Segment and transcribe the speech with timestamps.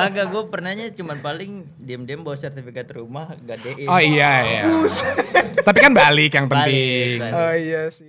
[0.00, 3.84] Kagak gue pernahnya cuman paling diam-diam bawa sertifikat rumah gadein.
[3.84, 4.62] Oh iya iya.
[5.60, 7.16] Tapi kan balik yang Balik, penting.
[7.20, 7.34] balik.
[7.36, 8.08] Oh iya sih.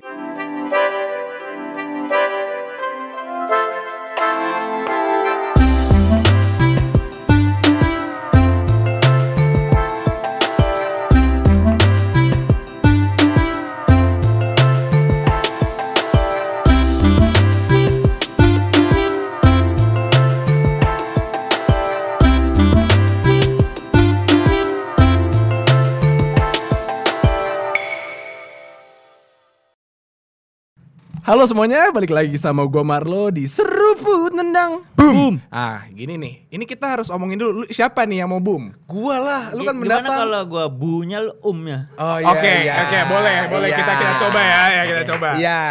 [31.32, 35.40] Halo semuanya, balik lagi sama gua Marlo di Seruput Nendang Boom.
[35.48, 36.44] Ah, gini nih.
[36.52, 38.76] Ini kita harus omongin dulu lu siapa nih yang mau boom?
[38.84, 40.28] Gua lah, lu kan Gimana mendatang.
[40.28, 41.88] kalau gua bunya lu umnya?
[41.96, 43.80] Oh Oke, oke, boleh, boleh Iya.
[43.80, 45.28] kita kita coba ya, ya kita coba.
[45.40, 45.62] Iya.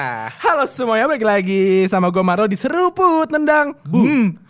[0.41, 4.41] Halo semuanya, balik lagi sama gua Marlo di Seruput Nendang Boom.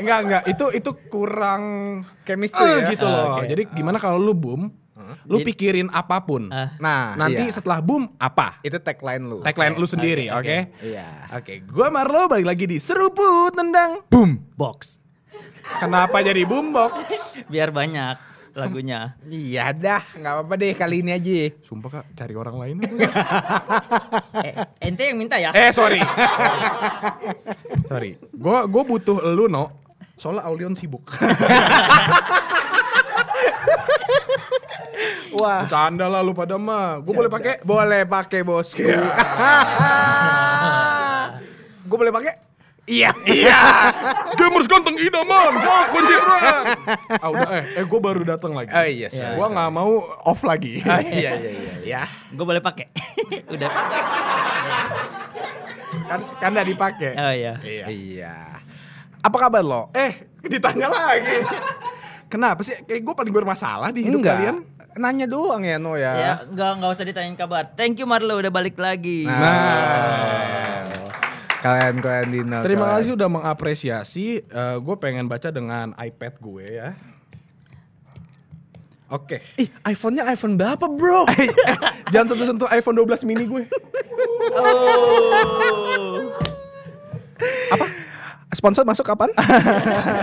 [0.00, 0.42] enggak, enggak.
[0.48, 1.62] Itu itu kurang
[2.24, 2.96] Chemistry eh, ya?
[2.96, 3.36] gitu loh.
[3.36, 3.52] Ah, oke.
[3.52, 4.79] Jadi gimana kalau lu boom?
[5.26, 6.50] Lu Jadi- pikirin apa pun.
[6.50, 6.74] Ah.
[6.78, 7.54] Nah, Nanti iya.
[7.54, 8.58] setelah boom apa?
[8.60, 9.38] itu tagline lu.
[9.42, 10.56] Tagline lu sendiri, oke, oke?
[10.56, 10.58] oke.
[10.84, 11.08] Iya.
[11.36, 14.38] Oke, gua Marlo balik lagi di Seruput Nendang Boom.
[14.54, 15.00] Box.
[15.78, 16.92] Kenapa jadi boombox?
[17.46, 18.18] Biar banyak
[18.50, 19.14] lagunya.
[19.30, 21.54] Iya dah, nggak apa-apa deh kali ini aja.
[21.62, 22.76] Sumpah kak, cari orang lain.
[24.46, 25.54] eh, ente yang minta ya?
[25.54, 26.02] eh sorry,
[27.86, 28.18] sorry.
[28.34, 29.70] Gua gua butuh lu no.
[30.18, 31.06] Soalnya Aulion sibuk.
[35.40, 37.00] Wah, Bercanda lah lu pada mah.
[37.00, 37.62] Gua boleh pakai?
[37.64, 38.82] boleh pakai bosku.
[41.90, 42.50] Gue boleh pakai?
[42.90, 43.10] Iya.
[43.22, 43.58] Iya.
[44.34, 45.52] Gamers ganteng idaman.
[45.62, 46.14] Oh, kunci.
[47.22, 48.70] Ah udah eh, eh gua baru datang lagi.
[48.74, 49.92] Oh iya, sorry, Gua nggak mau
[50.26, 50.82] off lagi.
[50.90, 51.74] Ah, iya iya iya.
[51.86, 52.02] ya.
[52.34, 52.90] Gue boleh pakai.
[53.54, 53.70] Udah.
[56.10, 57.12] Kan kan udah dipakai.
[57.14, 57.54] Oh iya.
[57.62, 57.86] Iya.
[57.86, 58.34] Iya.
[59.22, 59.90] Apa kabar lo?
[59.94, 61.46] Eh, ditanya lagi.
[62.30, 62.78] Kenapa sih?
[62.86, 64.38] Kayak gue paling bermasalah di hidup Enggak.
[64.38, 64.56] kalian.
[64.90, 66.12] Nanya doang ya No ya.
[66.14, 67.74] Ya, enggak enggak usah ditanyain kabar.
[67.74, 69.26] Thank you Marlo udah balik lagi.
[69.26, 70.86] Nah,
[71.60, 72.58] Kalian kalian Dino.
[72.64, 72.96] terima kalian.
[73.04, 74.26] kasih udah mengapresiasi.
[74.80, 76.88] gue pengen baca dengan iPad gue ya.
[79.10, 79.42] Oke.
[79.58, 81.26] Ih, iPhone-nya iPhone berapa, Bro?
[82.14, 83.66] Jangan sentuh-sentuh iPhone 12 mini gue.
[84.54, 86.30] Oh.
[88.50, 89.30] Sponsor masuk kapan?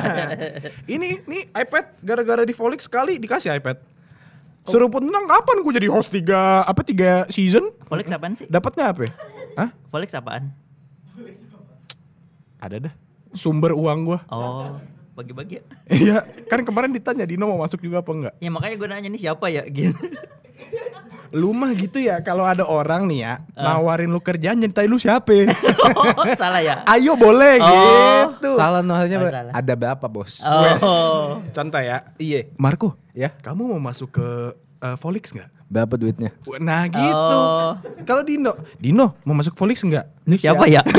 [0.94, 3.80] Ini nih iPad gara-gara di Volix sekali dikasih iPad.
[4.68, 7.72] Suruh pun tenang kapan gue jadi host tiga apa tiga season?
[7.88, 8.44] Volix apaan sih?
[8.52, 9.08] Dapatnya apa?
[9.08, 9.12] ya?
[9.56, 9.70] Hah?
[9.88, 10.52] Volix apaan?
[12.60, 12.94] Ada dah.
[13.32, 14.20] Sumber uang gue.
[14.28, 14.76] Oh,
[15.16, 15.64] bagi-bagi ya.
[15.88, 16.18] Iya,
[16.52, 18.34] kan kemarin ditanya Dino mau masuk juga apa enggak?
[18.44, 19.96] Ya makanya gue nanya nih siapa ya gitu.
[21.34, 25.32] Lu mah gitu ya, kalau ada orang nih ya nawarin lu kerjaan jadi lu siapa?
[25.32, 25.50] ya?
[25.98, 26.06] oh,
[26.36, 26.84] salah ya?
[26.86, 27.72] Ayo boleh Oh.
[28.38, 28.54] gitu.
[28.56, 29.52] Salah no halnya Oh, salah.
[29.52, 30.40] ada berapa, Bos?
[30.44, 31.42] Oh.
[31.50, 32.04] Contoh ya.
[32.18, 32.52] Iya.
[32.56, 33.34] Marco, Ya.
[33.42, 34.28] kamu mau masuk ke
[34.80, 35.50] uh, Volix nggak?
[35.68, 36.32] Berapa duitnya?
[36.58, 37.36] Nah gitu.
[37.36, 37.72] Oh.
[38.08, 40.24] Kalau Dino, Dino mau masuk Volix nggak?
[40.24, 40.82] Ini siapa ya?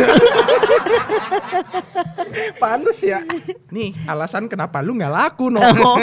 [2.61, 3.25] Pantes ya.
[3.71, 5.61] Nih alasan kenapa lu nggak laku no.
[5.79, 5.99] Oh.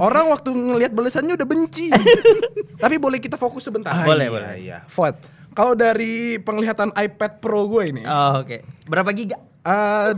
[0.00, 1.90] Orang waktu ngelihat balasannya udah benci.
[2.82, 3.92] Tapi boleh kita fokus sebentar.
[4.04, 4.48] Boleh, Iya, boleh.
[4.56, 4.78] Iya.
[4.86, 5.16] Ford.
[5.54, 8.62] Kalau dari penglihatan iPad Pro gue ini, Oh, oke.
[8.86, 9.38] Berapa giga?
[9.64, 10.12] eh,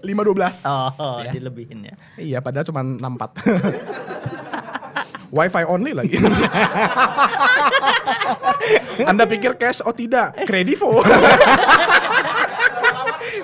[0.00, 0.64] lima dua belas.
[0.64, 1.94] Oh, dilebihin ya.
[2.16, 4.72] Iya, padahal cuma 64.
[5.34, 6.22] Wifi only lagi.
[9.10, 9.82] Anda pikir cash?
[9.82, 11.02] Oh tidak, kredivo.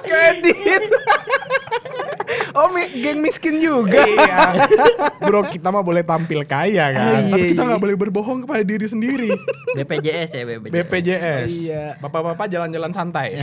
[0.06, 0.87] Kredit.
[2.55, 4.03] oh, mi- geng miskin juga.
[4.03, 4.66] iya.
[5.27, 7.22] Bro, kita mah boleh tampil kaya kan.
[7.27, 7.69] Iya, Tapi kita iya.
[7.71, 9.31] nggak boleh berbohong kepada diri sendiri.
[9.77, 10.75] BPJS ya, BPJS.
[10.75, 11.49] BPJS.
[11.49, 11.84] Iya.
[12.00, 13.37] Bapak-bapak jalan-jalan santai.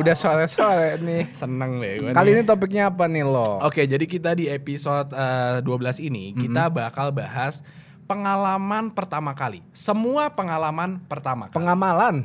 [0.00, 1.30] Udah sore-sore nih.
[1.34, 2.34] Seneng deh gue Kali nih.
[2.40, 3.62] ini topiknya apa nih lo?
[3.62, 7.62] Oke, jadi kita di episode eh, 12 ini kita bakal bahas
[8.04, 9.64] pengalaman pertama kali.
[9.72, 11.56] Semua pengalaman pertama kali.
[11.56, 12.16] Pengamalan.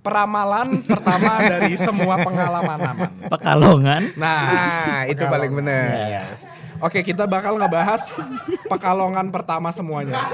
[0.00, 3.10] Peramalan pertama dari semua pengalaman aman.
[3.28, 4.02] Pekalongan.
[4.16, 5.84] Nah, Nah, itu paling bener.
[5.92, 6.22] Iya.
[6.80, 8.08] Oke, kita bakal ngebahas
[8.64, 10.24] pekalongan pertama semuanya.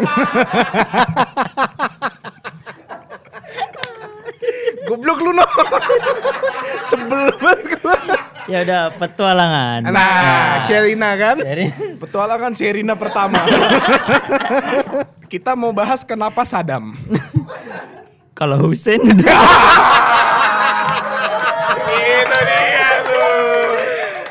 [4.87, 5.43] Goblok lu no.
[6.87, 7.99] Sebel banget gua.
[8.47, 9.91] Ya udah petualangan.
[9.91, 11.43] Nah, Sherina kan?
[11.43, 11.67] Dari
[11.99, 13.43] Petualangan Sherina pertama.
[15.33, 16.95] kita mau bahas kenapa Sadam.
[18.37, 19.01] Kalau Husein
[21.97, 23.73] Itu dia tuh.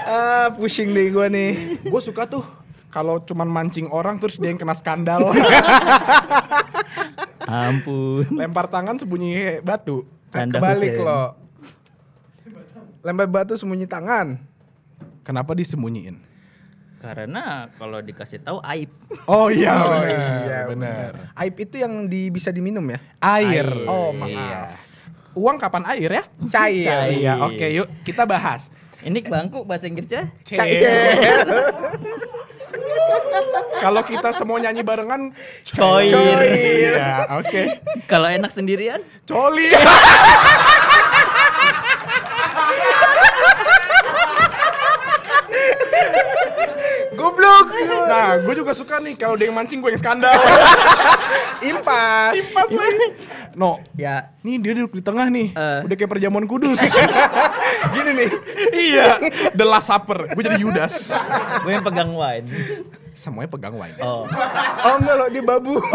[0.06, 1.81] Ah, pusing deh gua nih.
[1.81, 2.46] Gue suka tuh
[2.94, 5.34] kalau cuman mancing orang terus dia yang kena skandal.
[7.50, 8.30] ampun.
[8.30, 10.06] Lempar tangan sembunyi batu.
[10.30, 11.06] Canda Kebalik Husein.
[11.06, 11.22] lo.
[13.01, 14.38] Lempar batu sembunyi tangan.
[15.25, 16.35] Kenapa disembunyiin?
[17.06, 18.90] Karena kalau dikasih tahu aib.
[19.30, 21.12] Oh iya, Oh benar, iya benar.
[21.38, 22.98] Aib itu yang di, bisa diminum ya?
[23.22, 23.62] Air.
[23.62, 23.86] Air.
[23.86, 24.74] Oh, Iya.
[24.74, 24.81] maaf.
[25.38, 26.24] Uang kapan air ya?
[26.50, 26.90] Cair.
[26.90, 27.13] Cair.
[27.13, 28.74] Iya, oke yuk kita bahas.
[29.06, 30.81] Ini bangku bahasa Inggrisnya Cair.
[33.78, 35.30] Kalau kita semua nyanyi barengan
[35.69, 36.42] Coir.
[36.42, 37.62] Iya, oke.
[38.10, 39.69] Kalau enak sendirian Coli.
[47.16, 47.68] Goblok.
[48.06, 50.34] Nah, gue juga suka nih kalau dia yang mancing gue yang skandal.
[51.72, 52.34] Impas.
[52.52, 53.07] Pas lagi.
[53.56, 55.52] No, ya nih dia duduk di tengah nih.
[55.52, 55.80] Eh.
[55.84, 56.78] Udah kayak perjamuan kudus.
[57.96, 58.30] Gini nih.
[58.75, 59.18] iya,
[59.52, 60.28] the last supper.
[60.31, 61.16] Gue jadi Yudas.
[61.63, 62.46] gue yang pegang wine.
[63.16, 63.96] Semuanya pegang wine.
[64.04, 64.28] Oh,
[64.84, 65.80] Oh enggak loh, dia babu.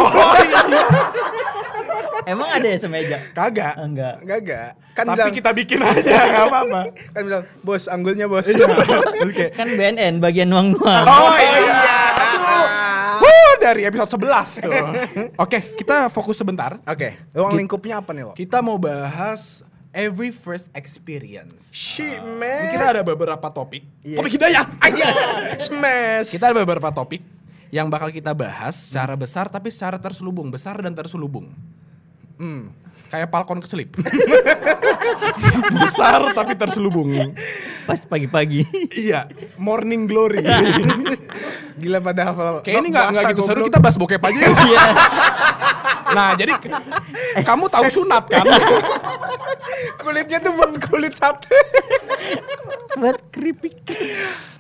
[2.25, 3.17] emang ada ya semeja?
[3.33, 3.77] Kagak.
[3.77, 4.15] Enggak.
[4.25, 4.69] Enggak enggak.
[4.91, 6.81] Kan Tapi bilang, kita bikin aja, gak apa-apa.
[7.15, 8.49] kan bilang, "Bos, anggulnya, Bos."
[9.23, 9.53] Oke.
[9.55, 11.05] Kan BNN bagian nuang-nuang.
[11.07, 12.00] Oh iya.
[13.59, 14.73] Dari episode 11 tuh.
[15.45, 16.79] Oke, kita fokus sebentar.
[16.87, 18.33] Oke, ruang lingkupnya apa nih lo?
[18.39, 21.75] Kita mau bahas every first experience.
[21.75, 22.71] Shit, Ini man.
[22.71, 23.83] kita ada beberapa topik.
[24.07, 24.17] Iya.
[24.23, 24.67] Topik hidayat.
[25.67, 26.31] Smash.
[26.31, 27.23] Kita ada beberapa topik
[27.71, 31.51] yang bakal kita bahas secara besar tapi secara terselubung, besar dan terselubung.
[32.41, 32.73] Hmm.
[33.11, 33.91] Kayak Falcon keselip.
[35.83, 37.35] besar tapi terselubung.
[37.85, 38.65] Pas pagi-pagi.
[38.95, 39.27] iya,
[39.59, 40.41] morning glory.
[41.81, 42.63] Gila pada hafal.
[42.63, 44.57] Kayak ini nggak nggak puasa, gitu seru kita bahas bokep aja yuk.
[44.57, 44.85] Iya.
[46.11, 46.59] Nah, jadi
[47.47, 48.43] kamu tahu sunat kan?
[49.95, 51.55] kulitnya tuh buat kulit sate.
[52.99, 53.79] Buat keripik.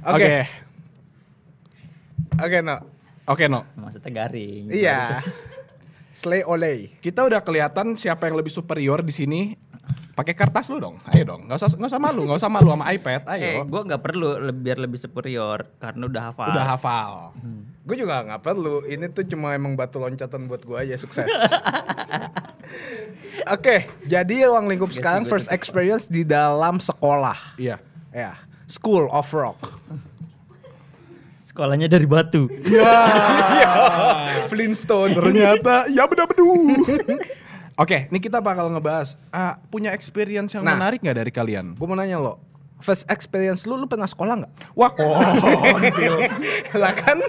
[0.07, 0.47] Oke.
[2.39, 2.77] Oke, no.
[3.27, 3.67] Oke, no.
[3.75, 4.71] Maksudnya garing.
[4.71, 5.27] Iya.
[6.21, 6.93] Slay olay.
[7.01, 9.57] Kita udah kelihatan siapa yang lebih superior di sini.
[10.13, 11.01] Pakai kertas lu dong.
[11.09, 11.49] Ayo dong.
[11.49, 13.25] Nggak usah nggak usah malu, nggak usah malu sama iPad.
[13.25, 13.65] Eh, Ayo.
[13.65, 16.49] gue nggak perlu biar lebih superior karena udah hafal.
[16.53, 17.13] Udah hafal.
[17.89, 18.85] Gue juga nggak perlu.
[18.85, 21.25] Ini tuh cuma emang batu loncatan buat gue aja sukses.
[23.57, 27.57] Oke, jadi ruang lingkup sekarang first experience di dalam sekolah.
[27.57, 27.81] Iya.
[28.13, 28.37] Ya,
[28.69, 29.73] School of Rock.
[31.61, 32.49] Sekolahnya dari batu.
[34.49, 35.13] Flintstone.
[35.13, 36.49] Ternyata ya benar bedu.
[37.85, 40.81] Oke, ini kita bakal ngebahas ah, punya experience yang Nah.
[40.81, 41.77] menarik nggak dari kalian?
[41.77, 42.41] Gue mau nanya lo,
[42.81, 44.53] first experience lu, lu pernah sekolah nggak?
[44.73, 46.15] Wah, kontil.
[46.81, 47.21] lah kan,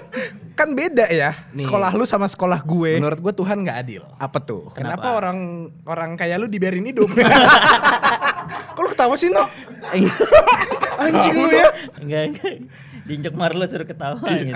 [0.56, 1.36] kan beda ya.
[1.52, 1.68] Nih.
[1.68, 3.04] Sekolah lu sama sekolah gue.
[3.04, 4.00] Menurut gue Tuhan nggak adil.
[4.16, 4.72] Apa tuh?
[4.72, 5.20] Kenapa, Kenapa?
[5.20, 5.38] orang
[5.84, 7.12] orang kayak lu dibiarin hidup?
[8.72, 9.44] Kok lu ketawa sih, No?
[11.04, 11.68] Anjing lu ya.
[12.00, 12.56] Enggak, enggak.
[13.02, 14.54] Diinjek Marlo suruh ketawa gitu.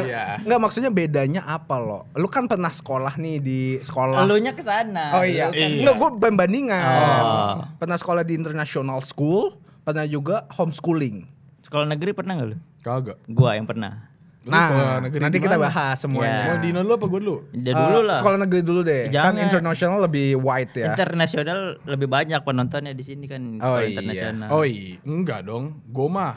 [0.00, 0.40] Iya.
[0.40, 2.10] Enggak maksudnya bedanya apa lo?
[2.12, 4.22] Lu kan pernah sekolah nih di sekolah.
[4.22, 5.14] Elunya ke sana.
[5.14, 5.46] Oh iya.
[5.46, 5.66] Lu kan- Iya.
[5.80, 6.84] Enggak, gue pembandingan.
[6.84, 7.54] Oh.
[7.76, 11.26] Pernah sekolah di international school, pernah juga homeschooling.
[11.62, 12.56] Sekolah negeri pernah gak lu?
[12.80, 13.16] Kagak.
[13.26, 14.12] Gua yang pernah.
[14.40, 15.64] Lu Nah, negeri nanti kita mana?
[15.66, 16.28] bahas semuanya.
[16.36, 16.46] Ya.
[16.46, 17.36] Mau Dino lu apa gue dulu?
[17.50, 18.16] Ya Eh, dulu lah.
[18.20, 19.08] Sekolah negeri dulu deh.
[19.08, 19.40] Kan Jangan.
[19.40, 20.86] international lebih wide ya.
[20.92, 23.88] Internasional lebih banyak penontonnya di sini kan Oh iya.
[23.96, 24.48] internasional.
[24.52, 25.80] Oh iya, enggak dong.
[25.86, 26.36] Gue mah.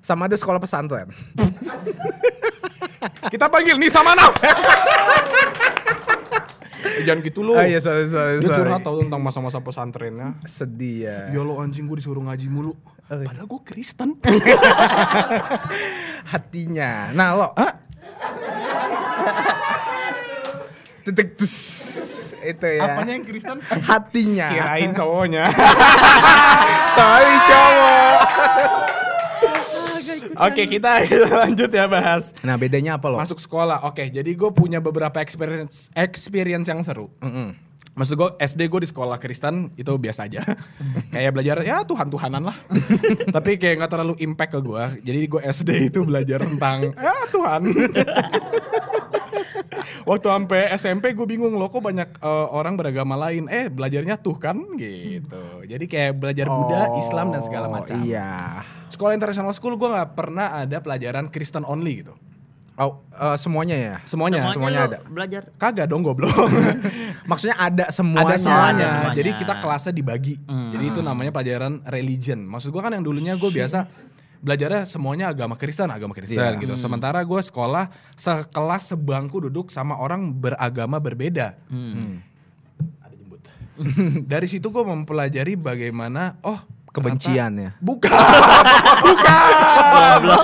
[0.00, 1.08] Sama ada sekolah pesantren.
[3.28, 4.34] Kita panggil nih sama Naf.
[6.80, 7.52] Eh, Jangan gitu lu.
[7.52, 8.58] Oh iya, sorry, sorry, Dia sorry.
[8.64, 10.40] curhat tau tentang masa-masa pesantrennya.
[10.44, 11.18] Sedih ya.
[11.32, 12.72] Ya lo anjing gue disuruh ngaji mulu.
[13.08, 14.16] Padahal gue Kristen.
[16.32, 17.12] Hatinya.
[17.12, 17.72] Nah lo, ah?
[21.04, 21.54] Titik tus.
[22.40, 22.96] Itu ya.
[22.96, 23.58] Apanya yang Kristen?
[23.60, 24.48] Hatinya.
[24.48, 25.44] Kirain cowoknya.
[26.96, 28.18] Sorry cowok.
[30.40, 32.32] Oke kita kita lanjut ya bahas.
[32.40, 33.20] Nah bedanya apa lo?
[33.20, 33.84] Masuk sekolah.
[33.84, 37.12] Oke jadi gue punya beberapa experience experience yang seru.
[37.90, 40.40] Maksud gue SD gue di sekolah Kristen itu biasa aja.
[41.12, 42.56] kayak belajar ya Tuhan-Tuhanan lah.
[43.36, 44.84] Tapi kayak nggak terlalu impact ke gue.
[45.04, 47.62] Jadi gue SD itu belajar tentang ya Tuhan.
[50.04, 53.46] Waktu sampai SMP gue bingung loh kok banyak eh, orang beragama lain.
[53.50, 55.64] Eh belajarnya tuh kan gitu.
[55.66, 58.00] Jadi kayak belajar Buddha, Islam dan segala macam.
[58.02, 58.64] Iya.
[58.90, 62.14] Sekolah international school gue nggak pernah ada pelajaran Kristen only gitu.
[62.80, 63.96] Oh, eh, semuanya ya.
[64.08, 64.98] Semuanya, semuanya lu ada.
[65.04, 65.42] Belajar.
[65.60, 66.32] Kagak dong goblok.
[67.30, 68.32] Maksudnya ada semuanya.
[68.32, 68.64] ada semuanya.
[68.72, 69.16] Ada semuanya.
[69.20, 70.34] Jadi kita kelasnya dibagi.
[70.48, 70.72] Hmm.
[70.72, 72.40] Jadi itu namanya pelajaran religion.
[72.40, 73.84] Maksud gua kan yang dulunya gue biasa
[74.40, 76.56] belajarnya semuanya agama Kristen, agama Kristen Iya.
[76.56, 76.74] gitu.
[76.80, 81.60] Sementara gue sekolah sekelas sebangku duduk sama orang beragama berbeda.
[81.68, 82.24] Hmm.
[83.04, 83.40] Ada jembut.
[84.32, 87.70] Dari situ gue mempelajari bagaimana oh Kebencian ya.
[87.78, 88.10] Bukan.
[89.06, 90.20] Bukan.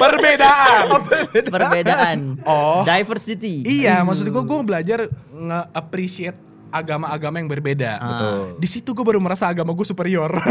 [0.00, 0.84] Perbedaan.
[1.28, 2.18] Perbedaan.
[2.48, 2.80] Oh.
[2.88, 3.68] Diversity.
[3.68, 7.92] Iya, maksud gue gue belajar nge-appreciate agama-agama yang berbeda.
[7.94, 8.08] Ah.
[8.08, 8.40] Betul.
[8.58, 10.32] Di situ gue baru merasa agama gue superior.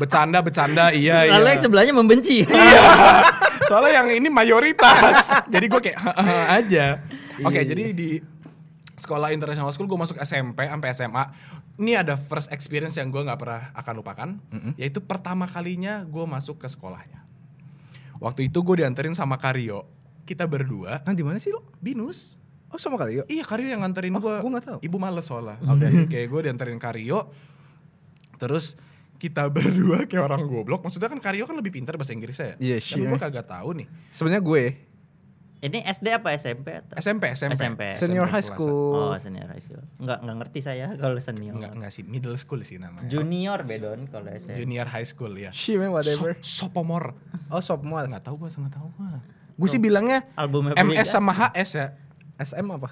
[0.00, 1.32] bercanda, bercanda, iya, iya.
[1.36, 2.46] Lalu yang sebelahnya membenci.
[2.46, 2.82] Iya.
[3.68, 5.44] Soalnya yang ini mayoritas.
[5.46, 6.86] jadi gue kayak "Heeh aja.
[7.42, 8.18] Oke, jadi di
[8.94, 11.24] sekolah international school gue masuk SMP sampai SMA.
[11.72, 14.28] Ini ada first experience yang gue nggak pernah akan lupakan,
[14.76, 17.24] yaitu pertama kalinya gue masuk ke sekolahnya.
[18.20, 19.88] Waktu itu gue dianterin sama Karyo.
[20.22, 21.66] Kita berdua Nah, di mana sih lo?
[21.82, 22.38] binus.
[22.72, 23.26] Oh, sama kali yuk.
[23.26, 24.34] Iya Karyo yang nganterin Oh, gue.
[24.34, 24.78] gua nggak tahu.
[24.80, 25.60] Ibu males soalnya.
[25.62, 27.28] Oke, kayak gue dianterin Karyo.
[28.36, 28.74] Terus
[29.16, 30.80] kita berdua kayak orang goblok.
[30.80, 32.74] Maksudnya kan Karyo kan lebih pintar bahasa Inggrisnya ya.
[32.74, 33.08] Iya, Tapi sure.
[33.08, 33.86] gue kagak tahu nih.
[34.10, 34.64] Sebenarnya gue
[35.62, 36.98] Ini SD apa SMP atau?
[36.98, 37.54] SMP, SMP.
[37.54, 37.82] SMP.
[37.94, 39.14] senior high kelas- Oh, school.
[39.16, 39.78] senior high school.
[39.96, 41.54] Enggak, enggak ngerti saya kalau senior.
[41.54, 43.06] Enggak, enggak sih, middle school sih namanya.
[43.06, 44.58] Junior bedon kalau SMP.
[44.58, 45.54] Junior high school ya.
[45.54, 46.34] Shit, man, whatever.
[46.34, 47.14] So, sopomor.
[47.46, 48.10] Oh, sophomore.
[48.10, 49.22] Enggak tahu gua, enggak tahu gua.
[49.54, 51.86] Gue sih bilangnya Albumnya MS sama HS ya.
[52.36, 52.88] SM apa?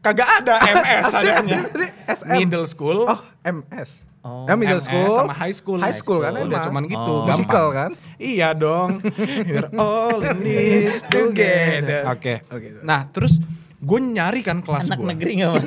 [0.00, 1.60] Kagak ada MS adanya.
[2.08, 2.32] SM.
[2.34, 3.04] Middle school.
[3.04, 4.08] Oh, MS.
[4.20, 4.44] Oh.
[4.44, 5.08] Ya, middle MS school.
[5.10, 5.78] sama high school.
[5.78, 6.60] High school kan Udah emang.
[6.62, 7.24] cuman gitu, Oh.
[7.24, 7.90] Musical kan?
[8.16, 9.00] Iya dong.
[9.48, 12.04] We're all in this together.
[12.06, 12.44] Oke.
[12.46, 12.80] Oke.
[12.80, 13.40] Nah, terus
[13.76, 15.08] gue nyari kan kelas Anak gue.
[15.08, 15.64] negeri enggak Mas?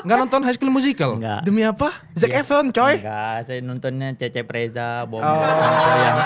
[0.00, 1.10] Nggak nonton High School Musical?
[1.14, 1.40] Enggak.
[1.42, 1.92] Demi apa?
[2.12, 3.00] Zac Efron, coy.
[3.00, 5.28] Enggak, saya nontonnya Cecep Reza, Bom Oh.
[5.98, 6.18] yang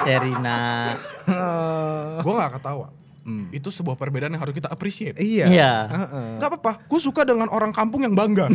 [0.00, 0.94] Serina.
[2.18, 2.86] Gue nggak ketawa.
[3.50, 5.18] Itu sebuah perbedaan yang harus kita appreciate.
[5.18, 5.46] Iya.
[5.50, 5.72] Iya.
[6.38, 8.46] Gak apa-apa, gue suka dengan orang kampung yang bangga.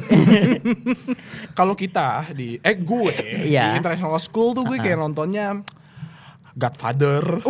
[1.60, 3.14] Kalau kita di, eh gue
[3.44, 3.76] Iya.
[3.76, 5.60] di international school tuh gue kayak nontonnya
[6.52, 7.44] Godfather.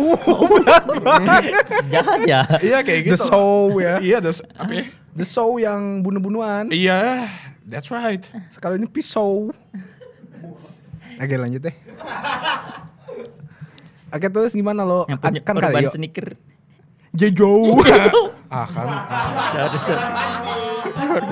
[1.92, 2.40] Jahat ya.
[2.58, 3.24] iya kayak The gitu.
[3.26, 3.98] Show ya.
[3.98, 4.84] Iya, the, apa ya?
[5.12, 6.70] The Show yang bunuh-bunuhan.
[6.70, 7.26] Iya,
[7.66, 8.22] that's right.
[8.50, 9.50] Sekali ini pisau.
[11.18, 11.76] Oke lanjut deh.
[14.12, 15.06] Oke terus gimana lo?
[15.06, 15.94] Yang punya kan korban kali yuk.
[15.94, 16.28] sneaker.
[17.12, 17.76] Jejo.
[18.52, 19.68] ah kan, ah.
[19.68, 20.00] Tuh.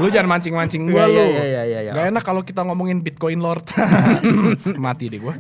[0.00, 1.20] lu jangan mancing-mancing gue Iya, lu.
[1.20, 1.92] iya, iya, iya, iya.
[1.92, 3.64] Gak enak kalau kita ngomongin Bitcoin Lord.
[4.84, 5.34] Mati deh gue.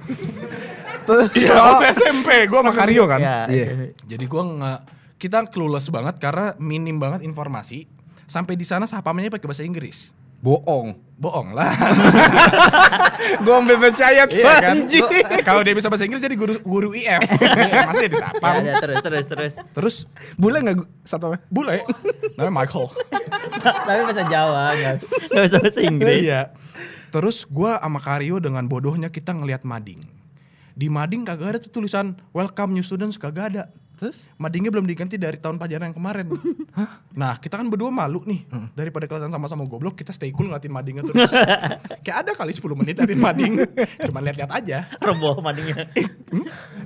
[1.00, 3.20] terus Iya, waktu SMP gue sama Karyo kan.
[3.20, 3.38] Iya.
[3.48, 3.66] Iya.
[4.06, 4.80] Jadi gue nggak
[5.16, 7.84] kita clueless banget karena minim banget informasi.
[8.24, 10.12] Sampai di sana sapamnya pakai bahasa Inggris.
[10.40, 10.96] Bohong.
[11.14, 11.76] Bohong lah.
[13.44, 14.88] Gue ambil percaya tuh iya kan?
[15.44, 17.20] Kalau dia bisa bahasa Inggris jadi guru guru IF.
[17.60, 18.54] Iya, Masih di Ya, sapam.
[18.64, 19.52] ya, terus terus terus.
[19.60, 19.96] Terus
[20.34, 21.44] Boleh nggak satu apa?
[21.52, 21.84] bule
[22.34, 22.88] namanya Michael.
[23.86, 24.96] Tapi bahasa Jawa enggak.
[25.28, 26.20] Enggak bisa bahasa Inggris.
[26.24, 26.40] Iya.
[27.12, 30.00] Terus gua sama Karyo dengan bodohnya kita ngelihat mading.
[30.72, 33.68] Di mading kagak ada tuh tulisan welcome new students kagak ada.
[34.00, 34.24] Terus?
[34.40, 36.26] Madingnya belum diganti dari tahun pelajaran yang kemarin.
[37.10, 38.46] Nah kita kan berdua malu nih.
[38.72, 41.28] Daripada kelihatan sama-sama goblok kita stay cool ngeliatin madingnya terus.
[42.06, 43.52] Kayak ada kali 10 menit ngeliatin mading.
[44.08, 44.78] Cuman lihat-lihat aja.
[45.02, 45.90] Roboh madingnya.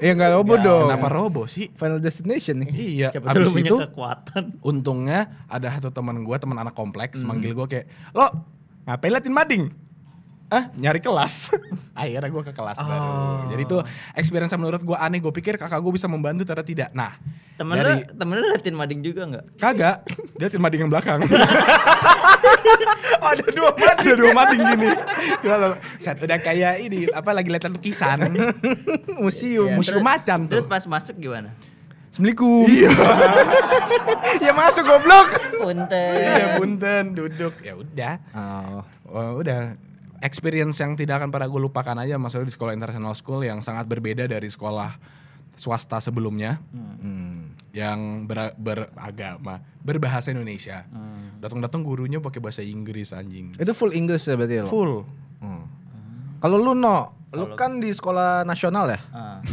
[0.00, 0.90] Ya nggak robo dong.
[0.90, 1.70] Kenapa robo sih?
[1.76, 2.68] Final Destination nih.
[2.72, 3.08] Iya.
[3.14, 4.42] Siapa Abis punya itu kekuatan.
[4.64, 8.26] untungnya ada satu teman gua teman anak kompleks manggil gua kayak lo
[8.88, 9.62] ngapain liatin mading
[10.48, 11.52] ah nyari kelas
[11.98, 13.12] akhirnya gua ke kelas baru
[13.48, 13.78] jadi itu
[14.12, 17.16] experience yang menurut gua aneh gue pikir kakak gua bisa membantu ternyata tidak nah
[17.54, 19.44] Temen dari lu, temen lu liatin mading juga enggak?
[19.56, 19.96] kagak
[20.34, 21.22] dia liatin mading yang belakang
[23.30, 24.88] ada dua mading ada dua mading gini
[26.02, 28.18] satu udah kayak ini apa lagi lihat lukisan
[29.14, 29.70] Museum.
[29.70, 30.58] Iya, museum terus- macan tuh.
[30.58, 31.54] Terus pas masuk gimana?
[32.10, 32.66] Assalamualaikum.
[32.66, 32.90] Iya.
[34.38, 35.28] ya masuk goblok.
[35.58, 36.14] Punten.
[36.14, 38.80] iya punten duduk ya udah Oh.
[39.06, 39.74] Oh, udah
[40.24, 43.84] experience yang tidak akan pernah gue lupakan aja maksudnya di sekolah international school yang sangat
[43.84, 44.96] berbeda dari sekolah
[45.54, 46.58] swasta sebelumnya.
[47.74, 48.00] Yang
[48.30, 50.88] ber- beragama berbahasa Indonesia.
[51.44, 53.52] Datang-datang gurunya pakai bahasa Inggris anjing.
[53.60, 54.68] Itu full English ya berarti lo?
[54.72, 54.94] full
[56.44, 56.96] Kalau lu no,
[57.32, 59.00] lu kan di sekolah nasional ya?
[59.10, 59.40] Ah.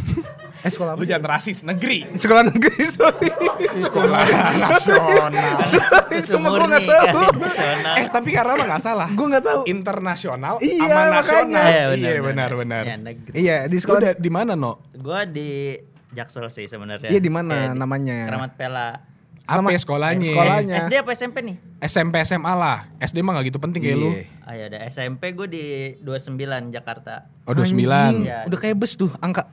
[0.62, 1.02] Eh sekolah apa?
[1.02, 3.26] lu jangan rasis negeri Sekolah negeri, sorry.
[3.82, 4.20] sekolah
[4.54, 5.26] nasional
[6.86, 7.18] tahu.
[7.18, 7.94] kan nasional.
[7.96, 9.60] eh tapi karena mah nggak salah Gue nggak tahu.
[9.66, 11.10] internasional Iya, sama makanya.
[11.10, 13.32] nasional Iya, iya benar-benar Ya, negeri.
[13.34, 13.98] Iya di lu sekolah.
[13.98, 15.74] udah di mana no Gua di
[16.12, 17.08] Jaksel sih sebenarnya.
[17.08, 18.16] Iya, di mana Kayak namanya?
[18.22, 18.88] Keramat Pela.
[19.52, 20.74] Apa Nama- sekolahnya sekolahnya.
[20.80, 21.56] SD apa SMP nih?
[21.78, 24.24] SMP SMA lah SD mah gak gitu penting kayak lu Iya.
[24.42, 25.64] Ah ya udah SMP gue di
[26.00, 26.36] 29
[26.70, 27.28] Jakarta.
[27.44, 28.38] oh 29 Anjing, Iya.
[28.44, 29.44] Udah kayak bus tuh angka.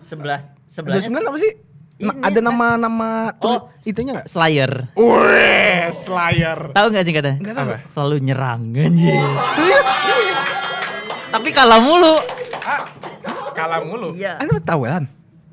[0.00, 1.52] 11 Udah 11 sembilan apa sih?
[1.94, 3.70] Ini ada kan- nama-nama Oh.
[3.82, 4.26] itunya nggak?
[4.26, 4.90] Slayer.
[4.94, 6.58] Wih, Slayer.
[6.70, 7.32] Tahu nggak sih kata?
[7.38, 7.68] Nggak tahu.
[7.86, 9.22] Selalu nyerang anjing.
[9.50, 9.88] Serius?
[11.30, 12.18] Tapi kalah mulu.
[12.60, 12.82] Ah,
[13.52, 14.10] kalah mulu.
[14.10, 14.38] Iya.
[14.38, 15.04] Anda tahu kan?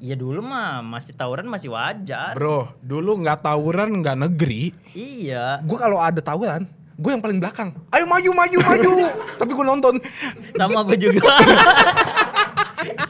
[0.02, 2.34] Iya dulu mah masih tawuran masih wajar.
[2.34, 4.74] Bro, dulu nggak tawuran nggak negeri.
[4.98, 5.62] Iya.
[5.62, 6.66] Gue kalau ada tawuran,
[6.98, 7.70] gue yang paling belakang.
[7.94, 8.94] Ayo maju, maju, maju.
[9.40, 10.02] Tapi gue nonton.
[10.58, 11.22] Sama gue juga.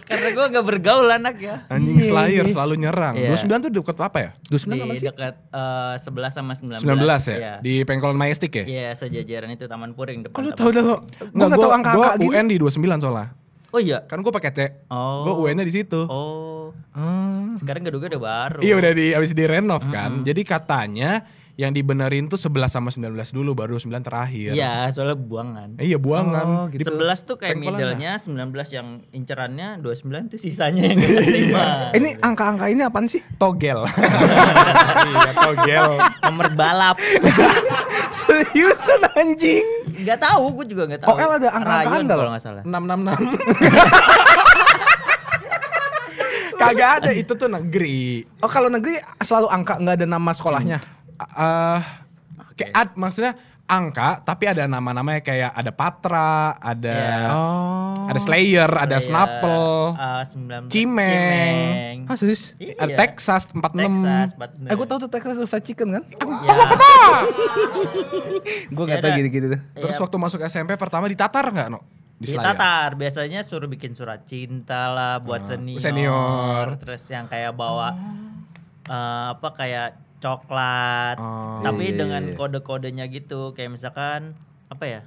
[0.04, 1.64] Karena gue gak bergaul anak ya.
[1.72, 3.16] Anjing Slayer selalu nyerang.
[3.16, 3.40] Iya.
[3.40, 4.32] 29 tuh dekat apa ya?
[4.52, 5.08] 29 Di apa sih?
[5.08, 6.84] dekat eh, 11 sama 19.
[6.84, 7.38] 19 ya?
[7.40, 7.54] Iya.
[7.64, 8.66] Di Pengkolan Majestic ya?
[8.68, 10.44] Iya, sejajaran itu Taman Puring depan.
[10.44, 10.98] Taman tau dah lo?
[11.08, 12.36] Gue gak tau angka-angka gua gini.
[12.36, 13.41] UN di 29 soalnya.
[13.72, 14.04] Oh iya.
[14.06, 14.60] Kan gue pakai C.
[14.92, 15.24] Oh.
[15.26, 16.04] Gue UN-nya di situ.
[16.08, 16.76] Oh.
[16.92, 17.56] Ah.
[17.56, 18.60] Sekarang gedungnya udah baru.
[18.60, 20.28] Iya udah di habis direnov kan.
[20.28, 21.24] Jadi katanya
[21.60, 24.56] yang dibenerin tuh 11 sama 19 dulu baru 9 terakhir.
[24.56, 25.70] Iya, soalnya buangan.
[25.78, 26.46] Eh, iya buangan.
[26.48, 26.96] Oh, Di gitu.
[26.96, 31.66] 11 tuh kayak middle-nya, 19 yang incerannya, 29 tuh sisanya yang gak terima.
[31.94, 33.22] Ini angka-angka ini apaan sih?
[33.36, 33.84] togel.
[35.12, 35.90] iya, togel.
[36.26, 36.98] Nomor balap.
[38.26, 39.81] Seriusan anjing?
[40.02, 41.10] Gak tahu, gue juga gak tahu.
[41.14, 42.32] OL ada angka-angkaan kalau loh.
[42.34, 42.64] gak salah.
[42.64, 42.72] 666.
[46.58, 48.24] Kagak ada itu tuh negeri.
[48.40, 50.80] Oh kalau negeri selalu angka nggak ada nama sekolahnya.
[51.18, 51.82] eh
[52.54, 53.34] kayak ad- maksudnya
[53.72, 57.32] angka tapi ada nama-namanya kayak ada Patra, ada Iya.
[57.32, 58.12] Oh.
[58.12, 61.56] ada Slayer, ada Saya, Snapple, eh, 19 Cimeng.
[62.12, 62.52] Ah serius?
[62.60, 62.76] Iya.
[62.84, 63.64] ada Texas 46.
[63.80, 64.30] Texas,
[64.68, 66.04] Eh gue tau tuh Texas fried chicken kan?
[66.04, 66.56] Ya,
[68.68, 69.62] Gue Ya gak tau gitu-gitu tuh.
[69.80, 71.80] Terus waktu masuk SMP pertama ditatar nggak, No?
[72.22, 72.38] Di?
[72.38, 75.82] Tatar biasanya suruh bikin surat cinta lah buat senior.
[75.82, 76.78] senior.
[76.78, 77.98] Terus yang kayak bawa
[78.86, 81.18] eh, apa kayak coklat.
[81.18, 81.60] Oh.
[81.60, 82.36] Tapi Iya, iya, dengan iya.
[82.36, 84.38] kode-kodenya gitu kayak misalkan
[84.68, 85.02] apa ya?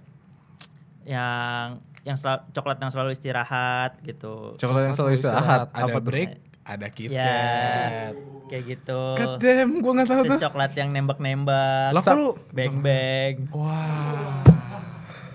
[1.04, 1.66] Yang
[2.02, 4.56] yang sel- coklat yang selalu istirahat gitu.
[4.56, 5.70] Coklat yang selalu istirahat.
[5.70, 6.04] Ada Apa tuh?
[6.04, 6.30] break,
[6.62, 7.12] ada KitKat.
[7.14, 8.12] Ya,
[8.46, 9.00] kayak gitu.
[9.14, 10.40] God damn, gue gak tau Terus tuh.
[10.42, 11.92] coklat yang nembak-nembak.
[11.92, 14.44] Lah kok lu beng-beng Wah.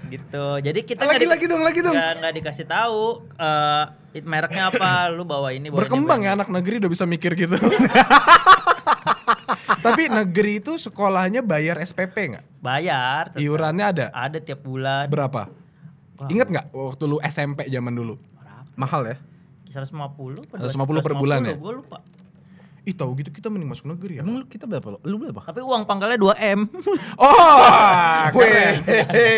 [0.10, 0.46] gitu.
[0.60, 1.94] Jadi kita Lagi, nggak di- lagi dong, lagi dong.
[1.94, 3.02] nggak nggak dikasih tahu
[3.36, 7.06] eh it- mereknya apa, lu bawa ini bawa Berkembang ini, ya anak negeri udah bisa
[7.06, 7.58] mikir gitu.
[9.80, 12.46] Tapi negeri itu sekolahnya bayar SPP nggak?
[12.60, 13.32] Bayar.
[13.32, 13.40] tetap.
[13.40, 15.08] Iurannya ada Ada tiap bulan.
[15.08, 15.48] berapa?
[16.28, 18.20] Ingat nggak waktu lu SMP zaman dulu?
[18.76, 19.18] Mahal ya?
[19.72, 21.56] 150 150 per bulan ya?
[21.56, 22.04] Gue lupa.
[22.90, 24.26] Ih tahu gitu kita mending masuk negeri ya.
[24.26, 24.98] Emang lu kita berapa lo?
[25.06, 25.46] Lu berapa?
[25.46, 26.60] Tapi uang pangkalnya 2 M.
[27.22, 28.82] Oh, keren.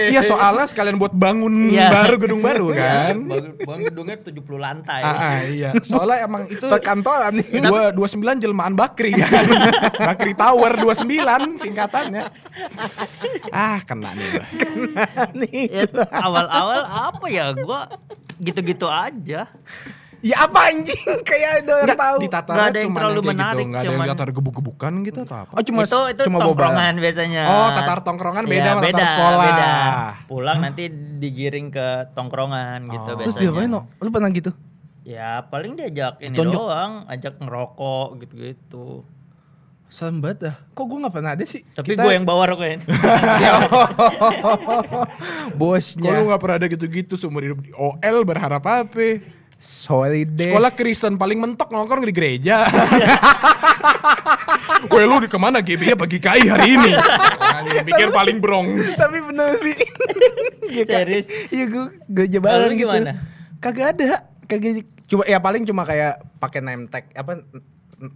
[0.07, 1.91] Iya soalnya sekalian buat bangun Iya.
[1.91, 3.15] baru gedung baru kan.
[3.27, 5.01] Bang, bang gedungnya 70 lantai.
[5.03, 5.69] Ah, ah, iya.
[5.83, 7.47] Soalnya emang itu Perkantoran nih.
[7.67, 9.43] dua dua sembilan jelmaan Bakri kan.
[9.99, 12.23] Bakri Tower 29 singkatannya.
[13.51, 14.29] Ah, kena nih.
[14.31, 14.45] gua.
[15.67, 15.83] Ya,
[16.13, 17.51] awal-awal apa ya?
[17.51, 17.91] Gua
[18.39, 19.51] gitu-gitu aja.
[20.21, 21.01] Ya apa anjing?
[21.29, 22.17] Kayak ada orang tahu.
[22.17, 24.93] Di Tatar Nggak ada yang cuma terlalu kayak menarik, gitu, nggak ada yang tatar gebuk-gebukan
[25.01, 25.51] gitu atau apa?
[25.51, 26.45] Oh cuma itu itu cuma boba.
[26.45, 27.43] tongkrongan biasanya.
[27.43, 29.41] Oh, tatar tongkrongan beda Iya, sama tatar beda, sekolah.
[29.43, 29.71] Beda.
[30.31, 30.83] Pulang nanti
[31.17, 33.17] digiring ke tongkrongan gitu Oh.
[33.17, 33.49] Terus biasanya.
[33.51, 33.81] diapain no?
[33.97, 34.51] Lu pernah gitu?
[35.01, 36.53] Ya paling diajak ini Ditonjok.
[36.55, 39.01] doang, ajak ngerokok gitu-gitu.
[39.89, 40.55] Serem banget dah.
[40.71, 41.65] Kok gue gak pernah ada sih?
[41.67, 42.79] Tapi Kita- gue yang bawa rokoknya.
[45.53, 46.11] Bosnya.
[46.13, 49.19] lu nggak pernah ada gitu-gitu seumur hidup di OL berharap apa?
[49.61, 50.49] Holiday.
[50.49, 52.65] Sekolah Kristen paling mentok nongkrong di gereja.
[54.91, 56.91] Weh lu di ke mana GB-nya pagi KI hari ini?
[57.37, 58.97] Anjing, pikir paling Bronx.
[58.97, 59.77] Tapi bener sih.
[60.89, 61.25] Serius?
[61.53, 62.89] Iya gue bareng lu gitu.
[62.89, 63.11] gimana?
[63.61, 64.25] Kagak ada.
[64.49, 67.45] Kagak cuma ya paling cuma kayak pakai name tag apa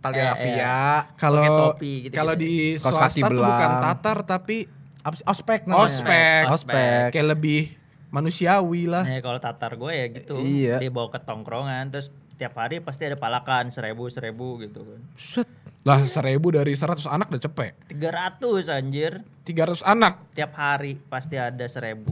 [0.01, 1.13] tali Eh, rafia.
[1.19, 1.77] Kalau
[2.10, 4.65] kalau di swasta tuh bukan Tatar tapi?
[5.05, 5.86] Ospek namanya.
[5.86, 6.43] ospek.
[6.49, 7.08] Ospek.
[7.13, 7.77] Kayak lebih
[8.15, 9.04] manusiawi lah.
[9.04, 10.39] Nah, kalau tatar gue ya gitu.
[10.39, 10.80] Iya.
[10.80, 12.08] Dia bawa ke tongkrongan terus
[12.39, 15.01] tiap hari pasti ada palakan seribu seribu gitu kan.
[15.19, 15.47] Set.
[15.86, 17.73] Lah seribu dari 100 anak udah cepet.
[17.91, 20.13] 300 anjir 300 anak.
[20.34, 22.10] tiap hari pasti ada seribu.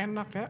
[0.00, 0.46] Enak ya.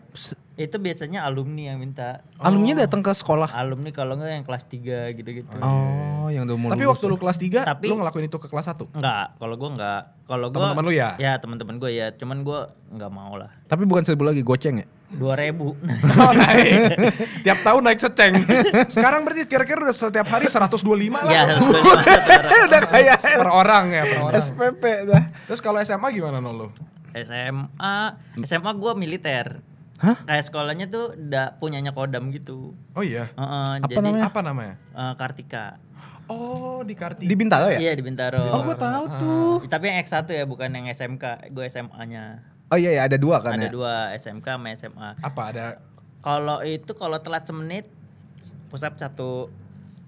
[0.54, 2.20] Itu biasanya alumni yang minta.
[2.36, 3.48] Alumni datang ke sekolah.
[3.50, 5.56] Alumni kalau nggak yang kelas 3 gitu-gitu.
[5.58, 8.46] Oh, yang udah mau Tapi lulus waktu lu kelas 3 Tapi- lu ngelakuin itu ke
[8.46, 8.86] kelas 1.
[8.92, 10.02] Enggak, kalau gua enggak.
[10.24, 11.08] Kalau gua Teman-teman lu ya?
[11.16, 13.50] Ya, teman-teman gua ya, cuman gua enggak mau lah.
[13.66, 14.86] Tapi bukan seribu lagi goceng ya?
[15.10, 15.74] 2000.
[16.20, 16.70] Oh naik.
[17.42, 18.32] Tiap tahun naik seceng.
[18.94, 20.76] Sekarang berarti kira-kira udah setiap hari 125
[21.16, 21.24] lah.
[21.26, 22.68] ya, 125.
[22.68, 24.38] Udah kayak per orang ya, per orang.
[24.38, 25.22] SPP dah.
[25.48, 26.66] Terus kalau SMA gimana no lu?
[27.14, 27.96] SMA,
[28.44, 29.60] SMA gua militer.
[30.00, 30.16] Hah?
[30.24, 32.72] Kayak sekolahnya tuh udah punyanya Kodam gitu.
[32.96, 33.28] Oh iya.
[33.36, 34.24] Heeh, Apa jadi namanya?
[34.26, 34.74] Apa namanya?
[34.96, 35.66] eh, Kartika.
[36.24, 37.28] Oh, di Kartika.
[37.28, 37.78] Di Bintaro ya?
[37.82, 38.40] Iya di Bintaro.
[38.48, 39.52] Oh, gue tahu tuh.
[39.66, 41.52] Tapi yang X1 ya, bukan yang SMK.
[41.52, 42.40] Gue SMA-nya.
[42.70, 43.70] Oh iya, iya ada dua kan Ada ya?
[43.74, 45.08] dua, SMK sama SMA.
[45.20, 45.66] Apa ada
[46.22, 47.90] Kalau itu kalau telat semenit,
[48.70, 49.50] push up satu,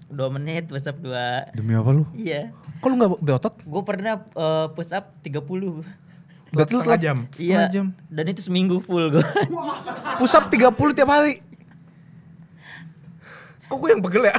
[0.07, 1.51] dua menit, push up dua.
[1.51, 2.07] Demi apa lu?
[2.15, 2.55] Iya.
[2.79, 3.53] Kok lu gak beotot?
[3.61, 5.83] Gue pernah eh, push up 30.
[6.53, 7.17] Telat Berarti setengah telat- jam?
[7.33, 7.33] Iya.
[7.33, 7.85] Setengah jam.
[8.07, 9.25] Dan itu seminggu full gue.
[10.21, 11.41] Push up 30 tiap hari.
[13.65, 14.35] Kok gue yang pegel ya?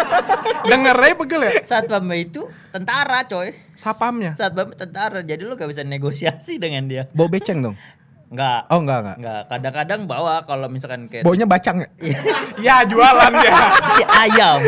[0.72, 1.52] Denger aja pegel ya?
[1.60, 3.52] Saat bamba itu tentara coy.
[3.76, 4.32] Sapamnya.
[4.32, 5.20] Saat bamba tentara.
[5.20, 7.04] Jadi lu gak bisa negosiasi dengan dia.
[7.12, 7.76] Bau beceng dong.
[8.32, 8.64] Enggak.
[8.72, 9.16] Oh enggak enggak.
[9.20, 11.88] Enggak, kadang-kadang bawa kalau misalkan kayak Baunya bacang ya?
[12.64, 13.52] Ya jualan ya.
[13.92, 14.60] si ayam.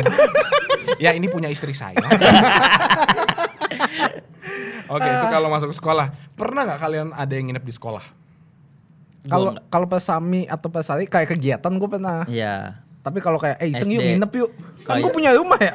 [1.01, 1.97] ya ini punya istri saya.
[4.89, 6.07] Oke, itu kalau masuk ke sekolah.
[6.37, 8.05] Pernah nggak kalian ada yang nginep di sekolah?
[9.25, 12.29] Kalau kalau pas Sami atau pas Sari kayak kegiatan gue pernah.
[12.29, 12.85] Iya.
[13.01, 14.09] Tapi kalau kayak eh iseng yuk SD.
[14.17, 14.51] nginep yuk.
[14.85, 15.73] Kan gue punya rumah ya.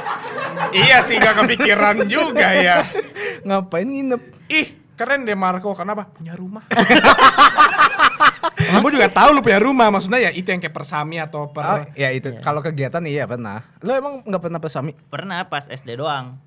[0.84, 2.84] iya sih gak kepikiran juga ya.
[3.48, 4.22] Ngapain nginep?
[4.48, 5.76] Ih, keren deh Marco.
[5.76, 6.08] Kenapa?
[6.08, 6.64] Punya rumah.
[8.54, 9.92] Kamu juga tahu lu punya rumah.
[9.92, 11.64] Maksudnya ya itu yang kayak persami atau per...
[11.64, 12.32] Oh, ya itu.
[12.40, 13.64] Kalau kegiatan iya pernah.
[13.84, 14.96] Lo emang nggak pernah pas Sami?
[15.12, 16.40] Pernah pas SD doang.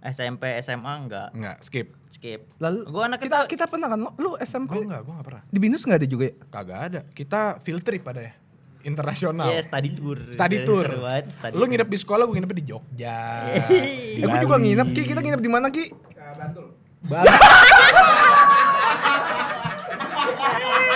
[0.00, 1.28] SMP, SMA enggak.
[1.32, 1.90] Enggak, skip.
[2.08, 2.40] Skip.
[2.56, 4.00] Lalu gua anak kita kita, kita pernah kan?
[4.00, 5.42] Lo- Lu SMP Gue enggak, gue enggak pernah.
[5.44, 6.34] di Binus nggak ada juga ya?
[6.48, 7.00] Kagak ada.
[7.08, 8.32] Kita field trip pada ya.
[8.80, 9.50] Internasional.
[9.50, 10.16] Iya, study tour.
[10.30, 10.86] Study Seru tour.
[11.02, 11.68] banget, study Lu tour.
[11.68, 13.18] nginep di sekolah, gue nginep di Jogja.
[13.68, 15.02] Eh, gue juga nginep Ki.
[15.04, 15.84] Kita nginep di mana Ki?
[16.30, 16.66] Bantul.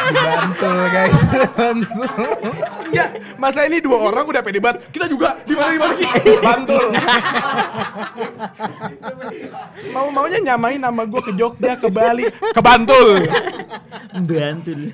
[0.04, 1.20] di Bantul guys.
[1.58, 2.06] Bantul.
[2.92, 4.84] Enggak, masa ini dua orang udah pede banget.
[4.92, 5.96] Kita juga di mana di mana?
[6.44, 6.86] Bantul.
[9.96, 13.24] Mau maunya nyamain nama gue ke Jogja, ke Bali, ke Bantul.
[14.12, 14.92] Bantul.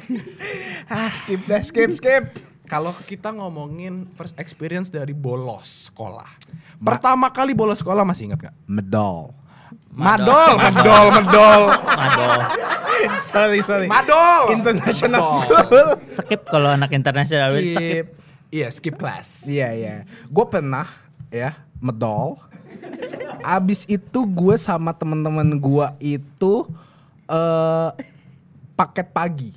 [0.87, 2.25] ah skip dah skip skip.
[2.69, 6.29] Kalau kita ngomongin first experience dari bolos sekolah.
[6.77, 8.55] Pertama kali bolos sekolah masih ingat gak?
[8.69, 9.38] Medal.
[9.99, 11.63] Madol, madol, madol.
[11.75, 12.41] Aduh.
[13.19, 13.91] sorry sorry.
[13.91, 14.55] Madol.
[14.55, 15.43] International Madol.
[15.43, 15.89] school.
[16.15, 17.75] Skip kalau anak internasional skip.
[17.75, 18.07] Skip.
[18.49, 19.43] Iya, skip class.
[19.45, 19.95] Iya iya.
[20.31, 20.87] Gue pernah
[21.29, 22.39] ya medal.
[23.43, 26.55] Abis itu gue sama temen-temen gue itu
[27.27, 27.91] eh
[28.73, 29.53] paket pagi.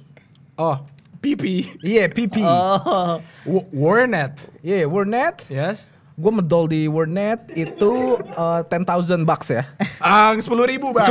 [0.57, 0.81] Oh,
[1.21, 1.69] pipi.
[1.85, 2.41] Iya pipi.
[2.41, 3.21] Oh.
[3.45, 4.41] W- Warnet.
[4.59, 5.45] Iya Warnet.
[5.47, 5.93] Yes.
[6.21, 9.65] Gue medal di Warnet itu eh, 10,000 bucks ya.
[9.97, 11.09] Ah, sepuluh ribu bang.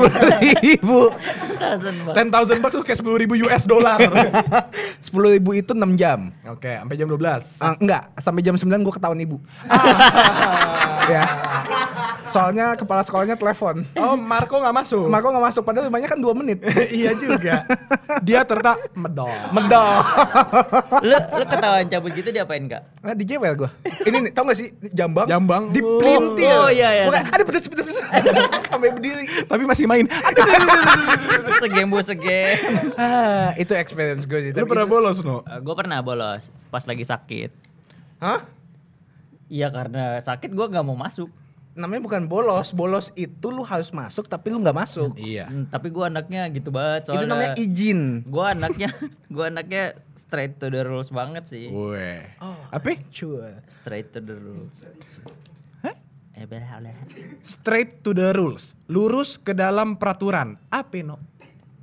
[0.63, 1.11] ribu.
[1.59, 2.15] Thousand bucks.
[2.15, 3.99] Ten thousand bucks tuh kayak sepuluh ribu US dollar.
[5.05, 6.31] Sepuluh ribu itu 6 jam.
[6.47, 7.19] Oke, sampai jam 12
[7.59, 9.37] Ah, enggak, sampai jam 9 gue ketahuan ibu.
[11.13, 11.23] ya.
[12.31, 13.83] Soalnya kepala sekolahnya telepon.
[13.99, 15.07] Oh, Marco nggak masuk.
[15.11, 16.59] Marco nggak masuk padahal rumahnya kan 2 menit.
[17.03, 17.67] iya juga.
[18.23, 19.31] Dia tertak medol.
[19.51, 19.91] Medal.
[21.03, 22.83] lu lu ketahuan cabut gitu diapain enggak?
[23.03, 23.71] Nah, di jewel gue.
[24.07, 25.27] Ini nih, tau gak sih jambang?
[25.27, 25.75] Jambang.
[25.75, 26.55] Di pelintir.
[26.55, 27.05] Oh, iya, iya.
[27.11, 27.99] Bukan, ada pedes pedes pedes.
[28.71, 29.27] Sampai berdiri.
[29.45, 30.07] Tapi masih main.
[31.61, 32.57] Segem bu segem.
[32.97, 34.51] Ah, itu experience gue sih.
[34.55, 35.43] Lu pernah itu- bolos no?
[35.43, 37.51] gue pernah bolos pas lagi sakit.
[38.21, 38.45] Hah?
[39.51, 41.29] Iya karena sakit gue nggak mau masuk.
[41.75, 42.75] Namanya bukan bolos.
[42.75, 45.15] Bolos itu lu harus masuk tapi lu nggak masuk.
[45.15, 45.47] Iya.
[45.47, 47.23] Hmm, tapi gue anaknya gitu banget soalnya.
[47.23, 48.01] Itu namanya izin.
[48.27, 48.91] Gue anaknya,
[49.35, 51.71] gue anaknya straight to the rules banget sih.
[51.71, 52.23] Weh.
[52.71, 52.99] Apa?
[53.15, 53.63] Cua.
[53.71, 54.87] Straight to the rules.
[56.41, 56.97] Eh belah belah.
[57.45, 58.73] Straight to the rules.
[58.89, 60.57] Lurus ke dalam peraturan.
[60.73, 61.21] Apa no?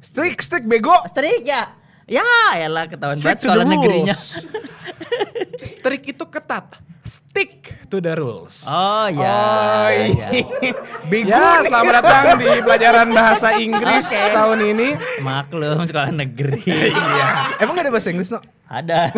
[0.01, 0.97] Stick stick bego.
[1.05, 1.77] Strik ya?
[2.07, 2.23] Ya,
[2.55, 4.15] elah ketahuan banget sekolah negerinya.
[5.59, 6.79] Strict itu ketat.
[7.03, 8.63] Stick to the rules.
[8.63, 9.27] Oh ya.
[9.27, 10.27] Oh, iya.
[11.07, 14.23] Bego ya, selamat datang di pelajaran bahasa Inggris Oke.
[14.31, 14.87] tahun ini.
[15.19, 16.63] Maklum sekolah negeri.
[16.67, 17.27] Iya.
[17.59, 18.39] Emang gak ada bahasa Inggris no?
[18.71, 19.11] Ada.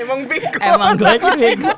[0.00, 0.58] Emang bego.
[0.64, 1.72] Emang gue aja bego.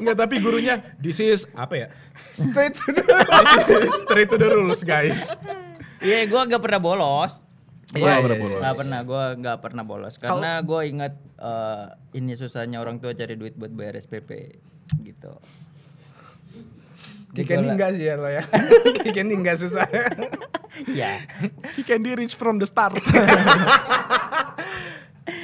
[0.00, 1.86] Enggak, tapi gurunya this is apa ya?
[2.32, 3.04] Straight to the
[4.04, 5.36] straight to the rules, guys.
[6.00, 7.51] Iya, gue gak pernah bolos.
[7.92, 8.58] Iya, Gua iya, iya.
[8.58, 11.84] Nggak pernah, gue nggak pernah bolos karena gue ingat eh,
[12.16, 14.56] ini susahnya orang tua cari duit buat bayar SPP
[15.04, 15.32] gitu.
[17.32, 18.44] Kikendi enggak sih ya lo ya.
[19.04, 19.86] Kikendi enggak susah.
[20.88, 21.20] Ya,
[22.00, 22.96] be rich from the start.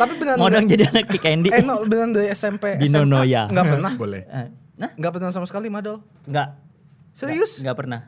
[0.01, 1.53] Tapi dong dari- jadi anak Ki Candy.
[1.53, 3.45] Eh no, beneran dari SMP Di SMA, Nonoya.
[3.45, 3.93] Enggak pernah.
[3.93, 4.25] Boleh.
[4.25, 6.01] Eh, Nah, Enggak pernah sama sekali madol.
[6.25, 6.49] nggak.
[7.13, 7.59] Serius?
[7.59, 8.01] Nggak pernah.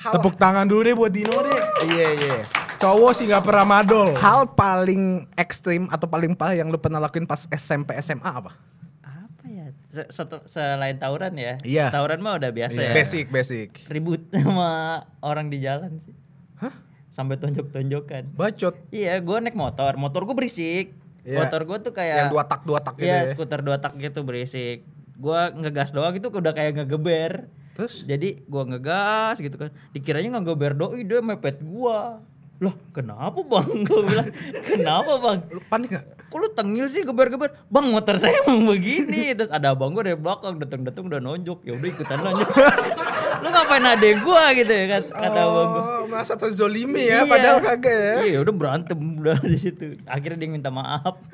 [0.00, 1.60] Hal, Tepuk tangan dulu deh buat Dino deh.
[1.84, 2.36] Iya iya.
[2.84, 4.12] Cowok sih nggak pernah madol.
[4.14, 5.02] Hal paling
[5.34, 8.52] ekstrim atau paling parah yang lu pernah lakuin pas SMP SMA apa?
[9.00, 9.72] Apa ya?
[9.88, 11.56] Se- setu- Selain tawuran ya.
[11.64, 11.88] Iya.
[11.88, 12.92] Tawuran mah udah biasa ya.
[12.92, 13.88] Basic basic.
[13.88, 16.12] Ribut sama orang di jalan sih.
[16.56, 16.76] Hah?
[17.08, 18.36] Sampai tonjok-tonjokan.
[18.36, 18.76] Bacot.
[18.90, 19.96] Iya, gue naik motor.
[19.96, 20.92] Motor gue berisik.
[21.24, 21.40] Iya.
[21.40, 23.32] Motor gue tuh kayak Yang dua tak dua tak gitu Iya, ya.
[23.32, 24.84] skuter dua tak gitu berisik.
[25.14, 27.48] Gua ngegas doang gitu udah kayak ngegeber.
[27.72, 28.04] Terus?
[28.04, 29.72] Jadi gua ngegas gitu kan.
[29.90, 32.20] Dikiranya ngegeber doi dia mepet gua.
[32.64, 33.68] Lah, kenapa bang?
[33.86, 34.28] Gua bilang,
[34.64, 35.38] kenapa bang?
[35.52, 36.04] Lu panik gak?
[36.24, 37.52] Kok lu tengil sih geber-geber?
[37.68, 39.36] Bang motor saya emang begini.
[39.36, 41.62] Terus ada abang gua dari belakang datang-datang udah nonjok.
[41.62, 42.48] Ya udah ikutan nonjok.
[43.44, 45.82] lu ngapain adek gua gitu ya kan kata abang gua.
[45.84, 47.30] Oh, merasa terzolimi ya, Iya.
[47.30, 48.14] padahal kagak ya.
[48.24, 49.84] Iya, udah berantem udah di situ.
[50.04, 51.14] Akhirnya dia minta maaf.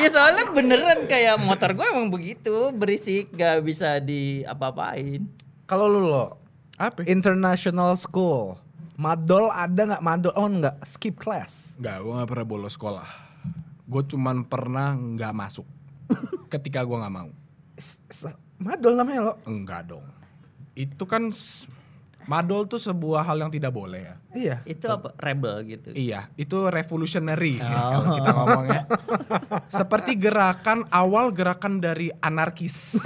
[0.00, 5.26] ya soalnya beneran kayak motor gue emang begitu berisik gak bisa di apa-apain.
[5.64, 6.36] Kalau lu lo
[6.76, 7.06] Apa?
[7.06, 8.58] international school
[8.94, 10.32] Madol ada nggak madol?
[10.38, 11.74] Oh nggak, skip class.
[11.74, 13.08] Enggak, gue gak pernah bolos sekolah.
[13.90, 15.66] Gue cuman pernah nggak masuk.
[16.52, 17.30] Ketika gue nggak mau.
[18.62, 19.34] Madol namanya lo.
[19.50, 20.06] Enggak dong.
[20.78, 21.34] Itu kan
[22.24, 24.14] madol tuh sebuah hal yang tidak boleh ya.
[24.30, 24.56] Iya.
[24.62, 25.10] Itu apa?
[25.18, 25.88] Rebel gitu.
[25.90, 28.82] Iya, itu revolutionary kalau kita ngomongnya.
[29.82, 33.02] Seperti gerakan awal gerakan dari anarkis.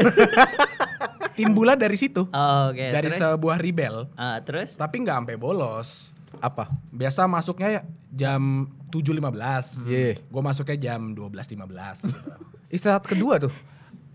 [1.39, 2.27] Timbulnya dari situ.
[2.35, 2.85] Oh, oke.
[2.91, 3.19] dari terus?
[3.19, 4.11] sebuah rebel.
[4.15, 4.75] Ah, terus?
[4.75, 6.11] Tapi nggak sampai bolos.
[6.39, 6.69] Apa?
[6.91, 9.89] Biasa masuknya jam 7.15.
[9.89, 10.21] Iya.
[10.23, 12.31] Gue masuknya jam 12.15 gitu.
[12.75, 13.53] Istirahat kedua tuh.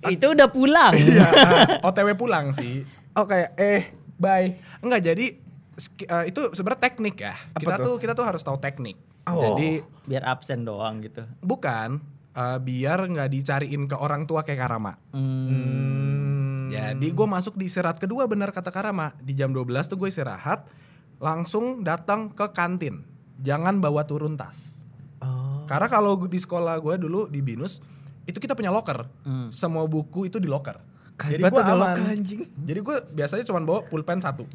[0.03, 0.93] Itu udah pulang.
[0.93, 1.25] Iya,
[1.87, 2.83] OTW pulang sih.
[3.15, 3.81] Oh kayak eh
[4.15, 4.59] bye.
[4.83, 5.25] Enggak, jadi
[6.05, 7.33] eh, itu sebenarnya teknik ya.
[7.55, 7.85] Apa kita tuh?
[7.85, 7.95] tuh?
[8.03, 8.99] kita tuh harus tahu teknik.
[9.23, 9.39] Oh.
[9.55, 11.23] Jadi Biar absen doang gitu.
[11.39, 12.03] bukan
[12.35, 14.93] eh, biar nggak dicariin ke orang tua kayak Karama.
[15.15, 16.22] Hmm.
[16.73, 19.13] Jadi gue masuk di istirahat kedua benar kata Karama.
[19.21, 20.65] Di jam 12 tuh gue istirahat,
[21.21, 23.05] langsung datang ke kantin.
[23.43, 24.81] Jangan bawa turun tas.
[25.21, 25.63] Oh.
[25.69, 27.79] Karena kalau di sekolah gue dulu di Binus,
[28.25, 29.05] itu kita punya locker.
[29.27, 29.51] Hmm.
[29.53, 30.79] Semua buku itu di locker.
[31.13, 31.97] Jadi gue aman.
[32.09, 32.41] anjing.
[32.65, 34.49] Jadi gue biasanya cuma bawa pulpen satu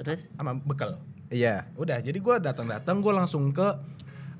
[0.00, 0.28] Terus?
[0.32, 0.96] sama bekal.
[1.28, 1.68] Iya.
[1.76, 3.68] Udah, jadi gue datang-datang gue langsung ke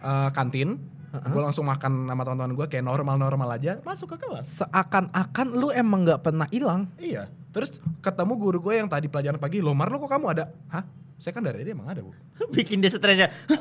[0.00, 0.80] eh, kantin.
[1.24, 4.64] Gue langsung makan sama teman-teman gue kayak normal-normal aja, masuk ke kelas.
[4.64, 6.90] Seakan-akan lu emang nggak pernah hilang.
[7.00, 7.28] Iya.
[7.54, 10.44] Terus ketemu guru gue yang tadi pelajaran pagi, lo kok kamu ada?
[10.68, 10.84] Hah?
[11.16, 12.12] Saya kan dari tadi emang ada bu.
[12.56, 13.28] Bikin dia stres ya.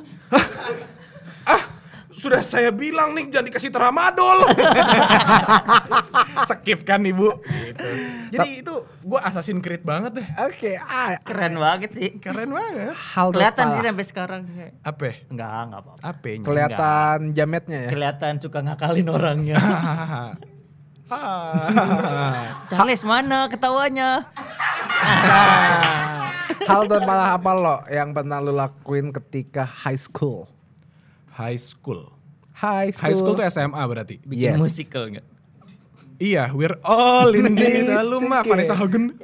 [2.15, 4.47] Sudah saya bilang nih jangan dikasih tramadol.
[6.49, 7.35] Skip kan ibu.
[7.43, 7.87] Gitu.
[8.31, 10.27] Jadi itu gue Assassin's Creed banget deh.
[10.47, 12.09] Oke, ah, Keren banget sih.
[12.17, 12.95] Keren banget.
[12.95, 14.41] hal Kelihatan sih sampai sekarang.
[14.81, 15.19] Apa?
[15.27, 16.01] Enggak, enggak apa-apa.
[16.07, 16.45] Apanya?
[16.47, 17.91] Kelihatan jametnya ya.
[17.91, 19.57] Kelihatan suka ngakalin orangnya.
[21.05, 22.65] Ah.
[22.73, 24.25] Charles mana ketawanya?
[26.65, 30.49] hal terparah apa lo yang pernah lu lakuin ketika high school?
[31.35, 32.15] High school.
[32.55, 33.03] High school.
[33.03, 34.15] High school tuh SMA berarti.
[34.23, 34.57] Bikin Yes.
[34.57, 35.25] musical enggak?
[36.15, 37.91] Iya, we're all in this.
[38.01, 39.19] Lu mah Vanessa Hudgens.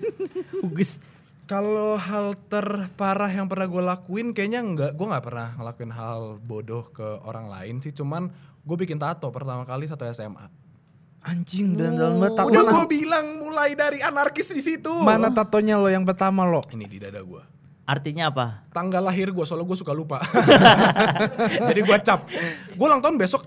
[0.64, 0.96] Bagus.
[1.44, 6.88] Kalau hal terparah yang pernah gue lakuin kayaknya enggak, gue nggak pernah ngelakuin hal bodoh
[6.88, 7.90] ke orang lain sih.
[7.90, 10.46] Cuman gue bikin tato pertama kali satu SMA.
[11.20, 12.48] Anjing dan dalam banget.
[12.48, 14.88] Udah gue bilang mulai dari anarkis di situ.
[14.96, 16.64] mana tatonya lo yang pertama lo?
[16.70, 17.42] Ini di dada gue.
[17.84, 18.46] Artinya apa?
[18.70, 20.22] Tanggal lahir gue, soalnya gue suka lupa.
[21.70, 22.26] jadi gue cap.
[22.74, 23.46] Gue ulang tahun besok.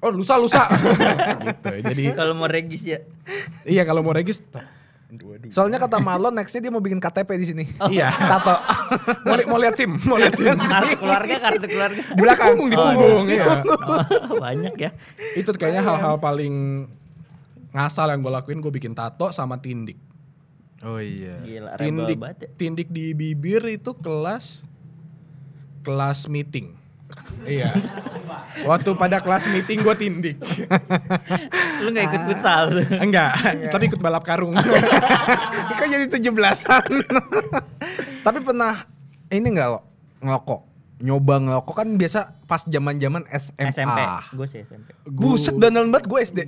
[0.00, 0.64] Oh lusa lusa.
[1.44, 1.68] gitu.
[1.84, 2.98] Jadi Kalau mau regis ya.
[3.68, 4.40] iya kalau mau regis.
[5.10, 5.50] Aduh, aduh.
[5.50, 7.64] Soalnya kata Marlon nextnya dia mau bikin KTP di sini.
[7.90, 8.08] Iya.
[8.14, 8.54] Tato.
[9.26, 10.46] mau, li- mau lihat sim, mau lihat sim.
[10.72, 12.00] Kartu keluarga, kartu keluarga.
[12.00, 13.24] Di punggung, di punggung.
[13.26, 13.60] iya.
[13.66, 14.90] Oh, banyak ya.
[15.34, 16.86] Itu kayaknya hal-hal paling
[17.74, 19.98] ngasal yang gue lakuin gue bikin tato sama tindik.
[20.80, 21.36] Oh iya.
[21.44, 22.32] Gila, Tindik, ya.
[22.56, 24.64] tindik di bibir itu kelas
[25.84, 26.72] kelas meeting.
[27.44, 27.74] iya.
[28.64, 30.36] Waktu pada kelas meeting gue tindik.
[31.84, 32.86] Lu gak ikut futsal tuh.
[32.96, 33.32] Enggak,
[33.68, 34.56] tapi ikut balap karung.
[35.76, 36.90] Kok jadi 17-an?
[38.20, 38.84] Tapi pernah
[39.28, 39.80] ini enggak lo
[40.20, 40.60] ngelokok?
[41.00, 43.72] Nyoba ngelokok kan biasa pas zaman-zaman SMA.
[43.72, 43.98] SMP.
[44.36, 44.92] Gue sih SMP.
[45.08, 46.38] Buset dandan banget gue SD.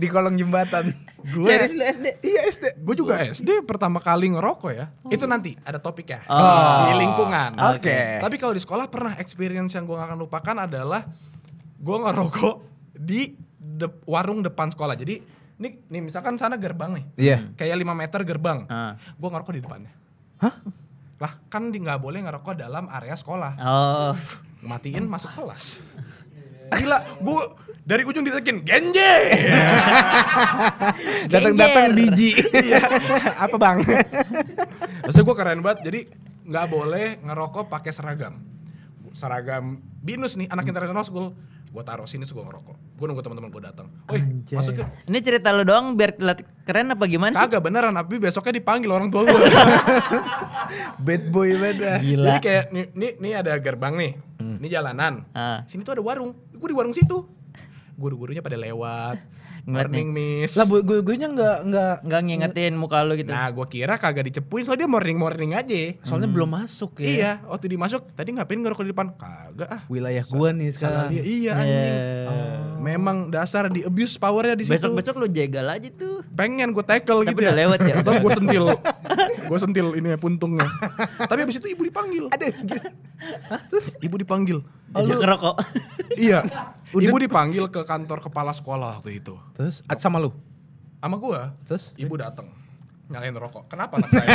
[0.00, 0.96] di kolong jembatan.
[1.20, 2.06] gue Serius lu SD?
[2.24, 2.64] Iya SD.
[2.80, 4.88] gue juga SD pertama kali ngerokok ya.
[5.08, 6.24] Itu nanti ada topik ya.
[6.32, 6.88] Oh.
[6.88, 7.60] Di lingkungan.
[7.76, 8.24] Oke.
[8.24, 11.04] Tapi kalau di sekolah pernah experience yang gue gak akan lupakan adalah
[11.76, 12.56] gue ngerokok
[12.96, 14.96] di de- warung depan sekolah.
[14.96, 15.20] Jadi
[15.60, 17.04] nih, nih misalkan sana gerbang nih.
[17.20, 17.38] Iya.
[17.52, 18.58] Kayak 5 meter gerbang.
[18.64, 18.96] Ah.
[19.12, 19.92] Gue ngerokok di depannya.
[20.40, 20.54] Hah?
[21.16, 23.52] Lah kan di nggak boleh ngerokok dalam area sekolah.
[23.56, 24.12] Oh.
[24.60, 25.80] Matiin masuk kelas.
[26.66, 27.42] Gila, gue
[27.86, 29.14] dari ujung ditekin genje.
[31.32, 31.94] Datang-datang Genjer.
[31.94, 32.30] biji.
[32.66, 32.82] Iya.
[33.38, 33.78] Apa bang?
[35.06, 35.86] Terus gue keren banget.
[35.86, 36.00] Jadi
[36.46, 38.42] nggak boleh ngerokok pakai seragam.
[39.14, 41.26] Seragam binus nih anak international school.
[41.76, 42.96] Gue taruh sini gue ngerokok.
[42.96, 43.92] Gue nunggu teman-teman gue datang.
[44.08, 44.88] Woi masuk yuk.
[45.12, 47.44] Ini cerita lu doang biar kelihatan keren apa gimana sih?
[47.44, 49.36] Kagak beneran, tapi besoknya dipanggil orang tua gue.
[51.04, 51.52] Bad boy.
[51.52, 52.24] Gila.
[52.32, 55.28] Jadi kayak nih, nih, nih ada gerbang nih, ini jalanan.
[55.36, 55.68] Ah.
[55.68, 57.28] Sini tuh ada warung, gue di warung situ.
[58.00, 59.20] Guru-gurunya pada lewat,
[59.66, 60.54] Ngeliat morning miss.
[60.54, 63.34] Lah gue gue nya enggak enggak Enggak ngingetin muka lu gitu.
[63.34, 65.74] Nah, gue kira kagak dicepuin soalnya dia morning morning aja.
[66.06, 67.06] soalnya belum masuk ya.
[67.10, 69.10] Iya, waktu dimasuk tadi ngapain ngerokok di depan?
[69.18, 69.80] Kagak ah.
[69.90, 71.06] Wilayah gua nih Salah sekarang.
[71.10, 71.22] dia.
[71.26, 71.94] Iya anjing.
[71.98, 74.78] Eh, Memang dasar di abuse powernya di situ.
[74.78, 76.22] Besok-besok lu jegal aja tuh.
[76.30, 77.94] pengen gue tackle Tapi gitu udah lewat ya?
[77.98, 78.64] Atau gue sentil.
[79.50, 80.70] gue sentil ini ya puntungnya.
[81.18, 82.30] Tapi abis itu ibu dipanggil.
[82.30, 82.54] Ada
[83.66, 84.62] Terus ibu dipanggil.
[84.94, 85.54] Ajak ngerokok.
[86.14, 86.46] iya.
[86.94, 89.34] Ibu dipanggil ke kantor kepala sekolah waktu itu.
[89.58, 90.30] Terus sama lu.
[91.02, 92.50] Sama gua, Terus ibu datang.
[93.06, 93.70] nyalain rokok.
[93.70, 94.34] Kenapa anak saya?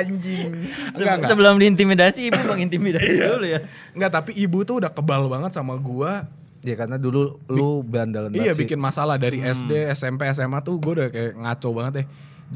[0.00, 0.48] Anjing.
[0.96, 1.28] enggak, enggak.
[1.28, 3.60] Sebelum diintimidasi ibu bang intimidasi dulu ya.
[3.92, 6.24] Enggak, tapi ibu tuh udah kebal banget sama gua.
[6.60, 11.08] Ya karena dulu lu berandalan Iya bikin masalah dari SD, SMP, SMA tuh gue udah
[11.08, 12.04] kayak ngaco banget ya.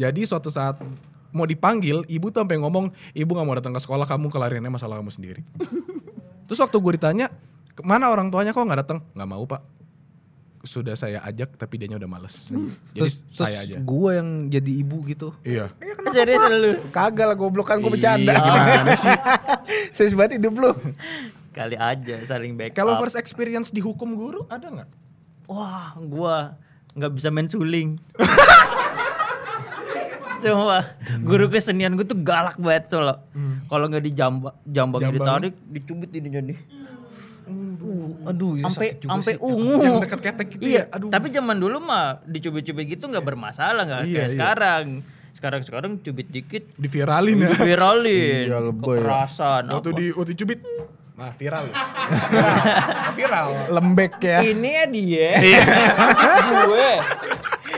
[0.09, 0.77] Jadi suatu saat
[1.33, 5.01] mau dipanggil, ibu tuh sampai ngomong, ibu nggak mau datang ke sekolah kamu kelarinnya masalah
[5.01, 5.43] kamu sendiri.
[6.47, 7.27] Terus waktu gue ditanya,
[7.75, 8.99] ke mana orang tuanya kok nggak datang?
[9.13, 9.63] Nggak mau pak.
[10.65, 12.49] Sudah saya ajak tapi dia udah males.
[12.49, 13.85] Jadi Terus, saya terus aja.
[13.85, 15.37] gua yang jadi ibu gitu.
[15.45, 15.69] Iya.
[16.09, 16.81] Serius lu.
[16.89, 18.33] Kagak lah goblok kan gue bercanda.
[18.33, 19.13] Iya, gimana sih?
[19.97, 20.73] Serius banget hidup lu.
[21.53, 22.81] Kali aja saling backup.
[22.81, 24.89] Kalau first experience dihukum guru ada nggak?
[25.47, 26.57] Wah, gua
[26.97, 28.01] nggak bisa main suling.
[30.45, 30.93] Cuma
[31.25, 33.17] guru kesenian gue tuh galak banget solo.
[33.65, 35.25] Kalau nggak dijambak, jambaknya Jambang.
[35.25, 36.55] ditarik, dicubit ini jadi.
[38.25, 39.43] Aduh, itu Sampai sakit juga sampai sih.
[39.43, 39.77] ungu.
[39.79, 41.09] Yang deket ketek gitu iya, ya, aduh.
[41.09, 44.33] tapi zaman dulu mah dicubit-cubit gitu nggak bermasalah nggak Iya, kayak iya.
[44.33, 44.85] sekarang.
[45.35, 47.53] Sekarang sekarang cubit dikit Diviralin ya.
[47.55, 48.97] viralin, Iya, lebay ya.
[48.99, 49.63] kekerasan.
[49.69, 49.99] Waktu apa.
[49.99, 50.61] di waktu cubit,
[51.13, 51.65] nah viral.
[53.19, 53.49] viral.
[53.71, 54.39] Lembek ya.
[54.43, 55.31] Ini ya dia.
[56.65, 56.91] gue.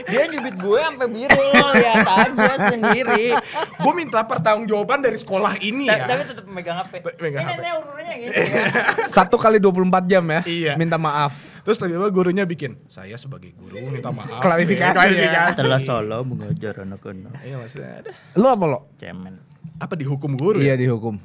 [0.07, 3.35] Dia nyubit gue sampai biru lo lihat aja sendiri.
[3.77, 6.05] gue minta pertanggungjawaban dari sekolah ini Ta- ya.
[6.07, 6.93] Tapi tetap megang HP.
[7.17, 7.77] Megang ini HP.
[7.77, 8.33] ururnya gitu.
[9.15, 10.41] Satu kali 24 jam ya.
[10.41, 10.73] Iya.
[10.73, 11.35] Minta maaf.
[11.61, 14.39] Terus tiba-tiba gurunya bikin, saya sebagai guru minta maaf.
[14.45, 15.55] Klarifikasi Eh, klarifikasi.
[15.59, 17.43] Setelah solo mengajar anak-anak.
[17.43, 18.11] Iya maksudnya ada.
[18.33, 18.79] Lu apa lo?
[18.95, 19.35] Cemen.
[19.75, 20.75] Apa dihukum guru Iya ya?
[20.79, 21.19] dihukum.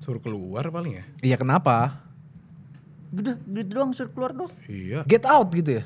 [0.00, 1.04] Suruh keluar paling ya?
[1.22, 2.00] Iya kenapa?
[3.10, 4.50] Udah gitu doang suruh keluar dong.
[4.64, 5.04] Iya.
[5.04, 5.84] Get out gitu ya?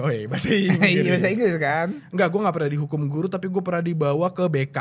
[0.00, 1.04] Oh iya bahasa Inggris.
[1.04, 1.88] Iya bahasa Inggris kan?
[2.08, 4.76] Enggak, gue gak pernah dihukum guru tapi gue pernah dibawa ke BK.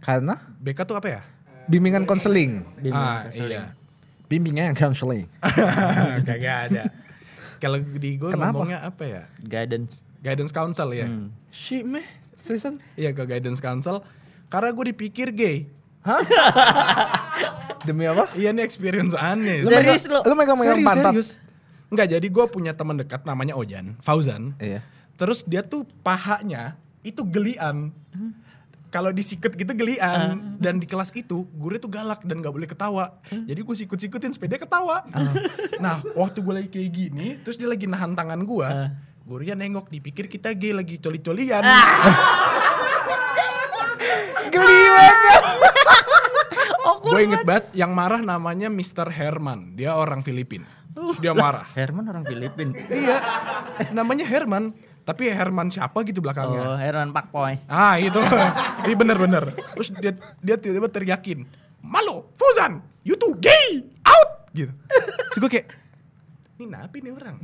[0.00, 1.22] Karena BK tuh apa ya?
[1.64, 2.60] bimbingan konseling.
[2.92, 3.72] ah iya.
[4.28, 5.24] Bimbingan konseling.
[6.28, 6.92] Kagak ada.
[7.56, 8.52] Kalau di gue Kenapa?
[8.52, 9.22] ngomongnya apa ya?
[9.40, 10.04] Guidance.
[10.20, 11.08] Guidance council ya?
[11.48, 12.04] Shit meh.
[12.44, 12.84] Seriusan?
[13.00, 14.04] Iya ke guidance council.
[14.52, 15.72] Karena gue dipikir gay.
[17.88, 18.28] Demi apa?
[18.36, 19.64] Iya nih experience aneh.
[19.64, 20.20] Serius lo?
[20.24, 21.12] Lu megang-megang Serius, pantat?
[21.16, 21.28] serius.
[21.94, 24.58] Enggak, jadi gue punya teman dekat namanya Ojan, Fauzan.
[24.58, 24.82] Iya.
[25.14, 26.74] Terus dia tuh pahanya
[27.06, 27.94] itu gelian.
[28.90, 33.14] Kalau disikat gitu gelian dan di kelas itu guru tuh galak dan nggak boleh ketawa.
[33.30, 35.06] Jadi gue sikut-sikutin dia ketawa.
[35.78, 38.68] Nah, waktu gue lagi kayak gini, terus dia lagi nahan tangan gue.
[39.22, 41.62] Gurunya nengok, dipikir kita gay lagi coli-colian.
[44.54, 45.42] Geli banget.
[47.04, 49.06] gue inget banget yang marah namanya Mr.
[49.14, 49.78] Herman.
[49.78, 50.66] Dia orang Filipin.
[50.94, 51.66] Terus dia marah.
[51.74, 52.70] Herman orang Filipin.
[52.88, 53.18] iya,
[53.90, 54.70] namanya Herman.
[55.04, 56.60] Tapi Herman siapa gitu belakangnya.
[56.64, 57.60] Oh, Herman Pak Poy.
[57.66, 58.16] Ah itu,
[58.80, 59.52] iya bener-bener.
[59.74, 61.44] Terus dia dia tiba-tiba teriakin,
[61.78, 64.72] Malo, Fuzan, you two gay, out, gitu.
[65.28, 65.66] Terus gue kayak,
[66.56, 67.36] ini napi nih orang.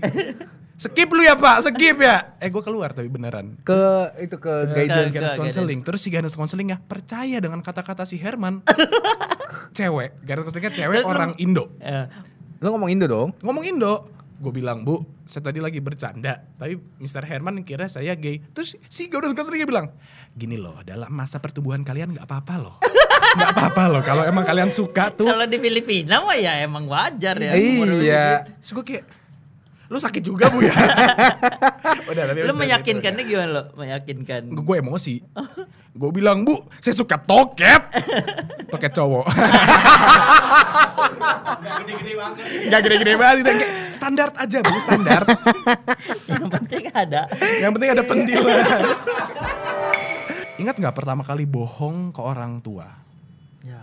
[0.80, 2.40] skip lu ya pak, skip ya.
[2.40, 3.60] Eh gue keluar tapi beneran.
[3.60, 3.76] Ke
[4.18, 5.12] itu ke guidance.
[5.12, 8.64] Ke- Guidance ke- counseling, terus si guidance counselingnya percaya dengan kata-kata si Herman.
[9.76, 11.76] cewek, guidance counselingnya cewek Terus lu- orang Indo.
[11.76, 12.08] Eh,
[12.60, 13.32] Lu ngomong Indo dong.
[13.40, 14.04] Ngomong Indo.
[14.40, 16.44] Gue bilang, Bu, saya tadi lagi bercanda.
[16.56, 17.24] Tapi Mr.
[17.24, 18.40] Herman kira saya gay.
[18.52, 19.92] Terus si guidance counselingnya bilang,
[20.32, 22.76] gini loh, dalam masa pertumbuhan kalian nggak apa-apa loh.
[23.30, 25.22] Nggak apa-apa loh, kalau emang kalian suka tuh.
[25.22, 27.54] kalau di Filipina mah ya emang wajar ya.
[27.54, 28.42] Iya.
[28.58, 29.04] Terus gue kayak,
[29.86, 30.74] lu sakit juga Bu ya?
[32.10, 33.62] Udah, tapi Lu meyakinkannya gimana lo?
[33.78, 34.50] Meyakinkan.
[34.50, 35.22] Gue emosi.
[35.90, 37.82] Gue bilang, Bu, saya suka toket.
[38.72, 39.26] Toket cowok.
[39.26, 42.36] Gak gede-gede banget.
[42.70, 42.80] Gak
[43.58, 45.22] kayak standar aja, Bu, standar.
[46.30, 47.22] Yang penting ada.
[47.58, 48.62] Yang penting ada pendilan.
[50.60, 52.86] Ingat nggak pertama kali bohong ke orang tua?
[53.66, 53.82] Ya.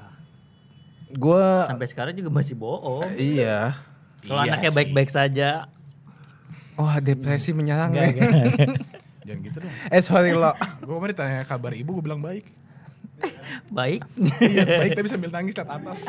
[1.12, 3.12] Gua Sampai sekarang juga masih bohong.
[3.18, 3.76] iya.
[4.24, 5.50] Kalau Iya anaknya baik-baik saja.
[6.78, 8.16] Wah, depresi menyerang Enggak, nih.
[8.16, 8.46] enggak.
[9.28, 9.74] Jangan gitu dong.
[9.92, 10.56] Eh sorry lo.
[10.88, 12.48] Gue kemarin ditanya kabar ibu, gue bilang baik.
[13.74, 14.06] Baik.
[14.38, 16.06] Iya baik tapi sambil nangis liat atas.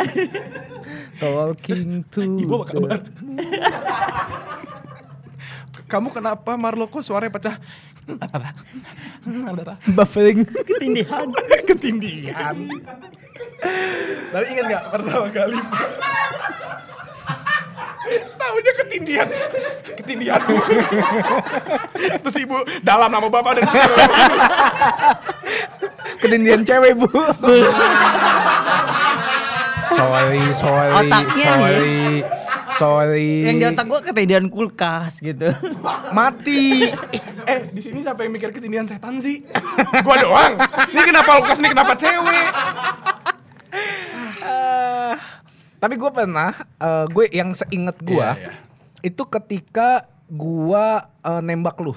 [1.17, 3.01] Talking to Ibu apa kabar?
[5.89, 7.57] Kamu kenapa Marlo kok suaranya pecah?
[8.13, 8.53] Apa?
[9.25, 9.75] Apa?
[9.97, 10.45] buffering.
[10.45, 11.33] Ketindihan.
[11.65, 12.57] Ketindihan.
[14.29, 15.59] Tapi ingat nggak pertama kali?
[18.09, 19.29] Tahunya ketindihan.
[19.95, 20.41] Ketindihan.
[22.21, 23.65] Terus ibu dalam nama bapak dan
[26.19, 27.09] Ketindihan cewek, Bu.
[29.91, 31.59] sorry, sorry, Otaknya nih.
[31.59, 32.01] sorry.
[32.71, 33.33] Sorry.
[33.43, 35.51] Yang di otak gua ketindihan kulkas gitu.
[36.13, 36.87] mati.
[37.43, 39.43] eh di sini siapa yang mikir ketindihan setan sih?
[40.01, 40.55] Gua doang.
[40.87, 42.47] Ini kenapa Lukas ini kenapa cewek?
[44.39, 44.98] Eh,
[45.79, 48.53] tapi gue pernah, eh, gue yang seinget gue Iya, iya.
[49.01, 50.85] itu ketika gue
[51.25, 51.95] eh, nembak lu.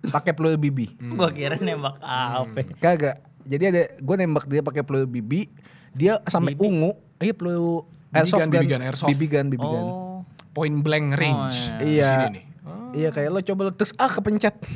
[0.00, 0.96] pakai peluru bibi.
[1.12, 2.64] Gua kira nembak apa.
[2.74, 3.20] Kagak.
[3.42, 5.52] Jadi ada gue nembak dia pakai peluru bibi,
[5.92, 6.96] dia sampai ungu.
[7.16, 9.08] Iya peluru airsoft BB gun, airsoft.
[9.10, 9.84] BB gun, BB gun.
[9.84, 10.18] Oh.
[10.50, 11.56] Point blank range.
[11.70, 12.08] Oh, Di Iya.
[12.08, 12.44] Sini nih.
[12.90, 14.56] Iya kayak lo coba lo terus ah kepencet.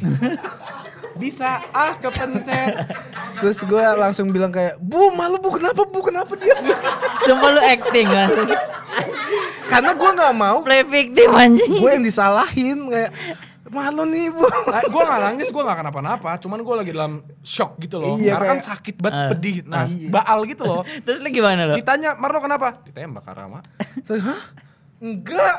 [1.15, 2.75] Bisa ah kepencet.
[3.39, 6.01] terus gue langsung bilang kayak, "Bu, malu Bu, kenapa Bu?
[6.03, 6.55] Kenapa dia?"
[7.23, 8.29] Sumpah lu acting kan.
[9.65, 11.73] Karena gue nggak mau Play victim anjing.
[11.73, 13.11] gue yang disalahin kayak
[13.67, 14.45] malu nih Bu.
[14.45, 16.31] Nah, gue gak nangis, gue gak kenapa-napa.
[16.39, 18.15] Cuman gue lagi dalam shock gitu loh.
[18.15, 19.29] Iya, Karena kan sakit banget, Ah.
[19.35, 19.57] pedih.
[19.67, 20.83] Nah, baal gitu loh.
[21.03, 21.75] Terus lu gimana lo?
[21.75, 22.79] Ditanya, Marlo kenapa?
[22.83, 23.59] Ditembak Karama.
[24.07, 24.41] Terus, Hah?
[25.05, 25.59] Enggak.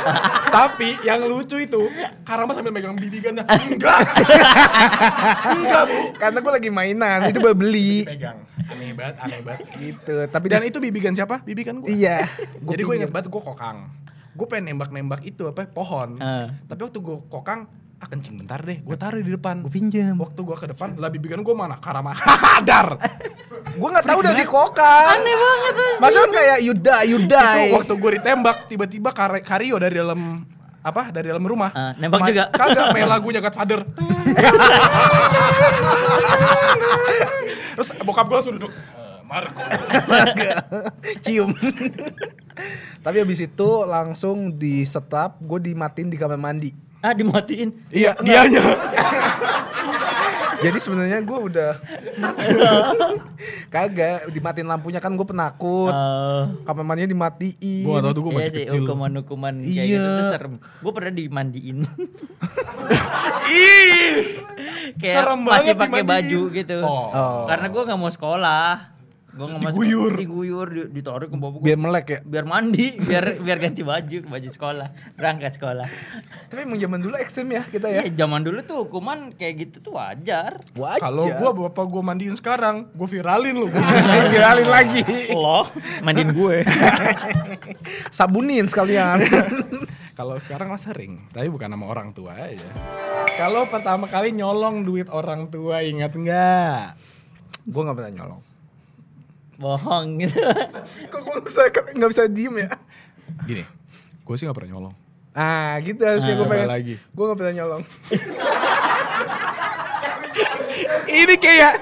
[0.58, 1.86] Tapi yang lucu itu,
[2.26, 3.46] Karama sambil megang bibi ganda.
[3.46, 4.02] Enggak.
[5.54, 5.98] Enggak, Bu.
[6.18, 8.02] Karena gue lagi mainan, itu baru beli.
[8.02, 8.42] Pegang.
[8.66, 9.66] Aneh banget, aneh banget.
[9.78, 10.16] gitu.
[10.26, 11.38] Tapi Dan itu bibi gun siapa?
[11.46, 11.94] Bibi gun gue.
[11.94, 12.26] Iya.
[12.74, 13.86] Jadi gue inget banget gue kokang.
[14.34, 16.18] Gue pengen nembak-nembak itu apa pohon.
[16.18, 16.50] Ah.
[16.66, 17.70] Tapi waktu gue kokang,
[18.00, 18.80] ah kencing bentar deh.
[18.80, 19.60] Gue taruh di depan.
[19.60, 20.16] Gue pinjam.
[20.16, 21.76] Waktu gue ke depan, lah bibi gun gue mana?
[21.76, 22.16] Karama.
[22.68, 22.96] Dar.
[23.70, 25.06] Gue nggak tahu dari kokang.
[25.12, 27.42] Aneh banget Maksudnya kayak Yuda, Yuda.
[27.60, 30.48] itu waktu gue ditembak tiba-tiba Kar- Kario dari dalam
[30.80, 32.48] apa dari dalam rumah Ah, nembak juga?
[32.56, 33.84] kagak main lagunya Godfather
[37.76, 39.60] terus bokap gue langsung duduk "Eh, Marco
[41.20, 41.52] cium.
[43.00, 46.72] Tapi habis itu langsung di setup, gue dimatiin di kamar mandi.
[47.00, 47.72] Ah dimatiin.
[47.88, 48.60] iya dianya
[50.60, 51.72] Jadi sebenarnya gue udah
[53.72, 55.88] kagak dimatiin lampunya kan gue penakut.
[55.88, 56.52] Oh.
[56.68, 57.80] Kamar mandinya dimatiin.
[57.80, 59.84] gue gak tau tuh gue Iya masih sih, kecil hukuman-hukuman kayak Iya.
[59.88, 60.54] gitu tuh serem.
[60.60, 61.78] Gue pernah dimandiin.
[63.50, 64.16] ih
[65.00, 66.78] kayak Serem masih pakai baju gitu.
[66.84, 67.08] Oh.
[67.08, 67.42] Oh.
[67.48, 68.99] Karena gue nggak mau sekolah.
[69.30, 70.12] Gue nggak mau Diguyur.
[70.12, 72.18] diguyur, di- ditarik ke bapak Biar melek ya.
[72.20, 75.86] biar mandi, biar biar ganti baju, baju sekolah, berangkat sekolah.
[76.46, 78.02] Tapi emang zaman dulu ekstrim ya kita ya.
[78.02, 80.58] Iya, zaman dulu tuh hukuman kayak gitu tuh wajar.
[80.72, 80.98] Wajar.
[81.00, 83.66] kalau gue bapak gue mandiin sekarang gue viralin lu
[84.34, 85.02] viralin lagi.
[85.30, 85.70] Lo
[86.00, 86.66] mandiin gue.
[88.10, 89.22] Sabunin sekalian.
[90.12, 92.68] kalau sekarang mah sering tapi bukan sama orang tua aja
[93.34, 96.82] kalau pertama kali nyolong duit orang tua ingat nggak
[97.62, 98.42] gue nggak pernah nyolong.
[99.60, 100.40] Bohong gitu.
[101.12, 102.68] Kok gue nggak bisa nggak bisa diem ya?
[103.40, 103.64] gini
[104.20, 104.94] gue sih gak pernah nyolong
[105.30, 106.68] Ah gitu harusnya gue Coba pengen.
[106.68, 106.94] lagi.
[106.98, 107.82] Gue nggak pernah nyolong.
[111.10, 111.72] ini kayak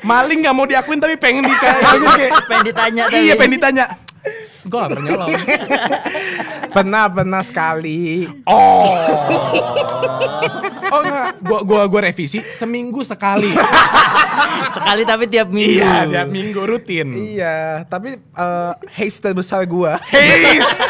[0.00, 1.80] maling nggak mau diakuin tapi pengen kayak
[2.48, 3.84] Pengen ditanya iya pengen ditanya
[4.64, 5.30] gue gak pernah nyolong
[6.74, 8.26] pernah pernah sekali.
[8.44, 8.90] oh
[10.84, 13.50] oh enggak gua gua gua revisi seminggu sekali
[14.74, 15.78] Sekali tapi tiap minggu.
[15.78, 20.02] iya tiap minggu rutin Iya, tapi eh haze terbesar gua.
[20.02, 20.82] Haze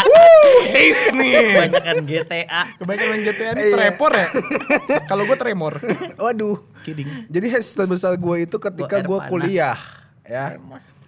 [0.00, 2.62] Woo, Haze nih Kebanyakan GTA.
[2.76, 3.74] kebanyakan GTA ini Iya.
[3.74, 4.26] tremor ya
[5.06, 5.72] kalau gue tremor
[6.16, 6.58] Waduh.
[6.82, 9.28] kidding Jadi haze terbesar gua itu ketika panas.
[9.28, 9.78] kuliah,
[10.24, 10.58] ya.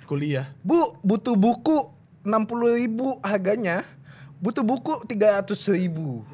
[0.05, 3.85] kuliah Bu, butuh buku 60 ribu harganya.
[4.41, 6.25] Butuh buku 300 ribu.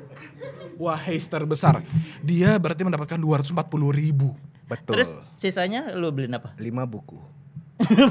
[0.77, 1.81] wah Haze terbesar
[2.21, 3.57] dia berarti mendapatkan 240
[3.91, 4.93] ribu Betul.
[4.99, 5.09] Terus
[5.39, 6.53] sisanya lu beliin apa?
[6.61, 7.19] 5 buku.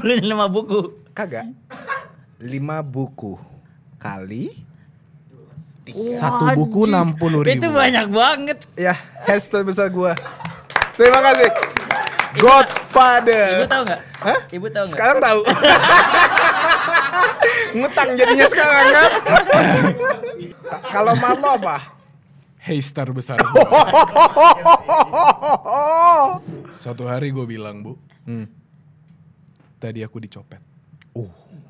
[0.02, 0.78] beliin 5 buku.
[1.12, 1.48] Kagak.
[2.40, 2.44] 5
[2.84, 3.40] buku
[3.96, 4.52] kali
[6.18, 8.58] satu buku 60 ribu Itu banyak banget.
[8.74, 8.92] ya
[9.24, 10.12] haze terbesar gua.
[10.98, 11.50] Terima kasih.
[12.36, 13.64] Godfather.
[13.64, 14.00] Ibu tahu nggak?
[14.20, 14.38] Hah?
[14.52, 14.92] Ibu tahu nggak?
[14.92, 15.40] Sekarang tahu.
[17.72, 19.10] Ngutang jadinya sekarang kan.
[20.86, 21.76] Kalau Marlo apa?
[22.58, 23.38] Haze terbesar
[26.74, 27.94] suatu hari gue bilang bu
[29.78, 30.58] tadi aku dicopet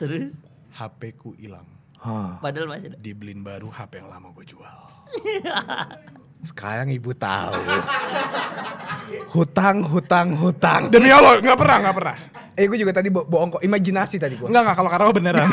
[0.00, 0.32] Terus
[0.72, 1.68] HP ku hilang
[2.00, 2.40] Hah.
[2.40, 2.96] padahal masih ada.
[2.96, 4.76] dibeliin baru HP yang lama gue jual
[6.42, 7.56] Sekarang ibu tahu.
[9.28, 10.82] hutang, hutang, hutang.
[10.88, 12.16] demi Allah nggak pernah nggak pernah
[12.56, 13.62] Eh gue juga tadi bo bohong kok.
[13.62, 14.48] Imajinasi tadi gue.
[14.48, 15.44] Enggak enggak kalau karena beneran.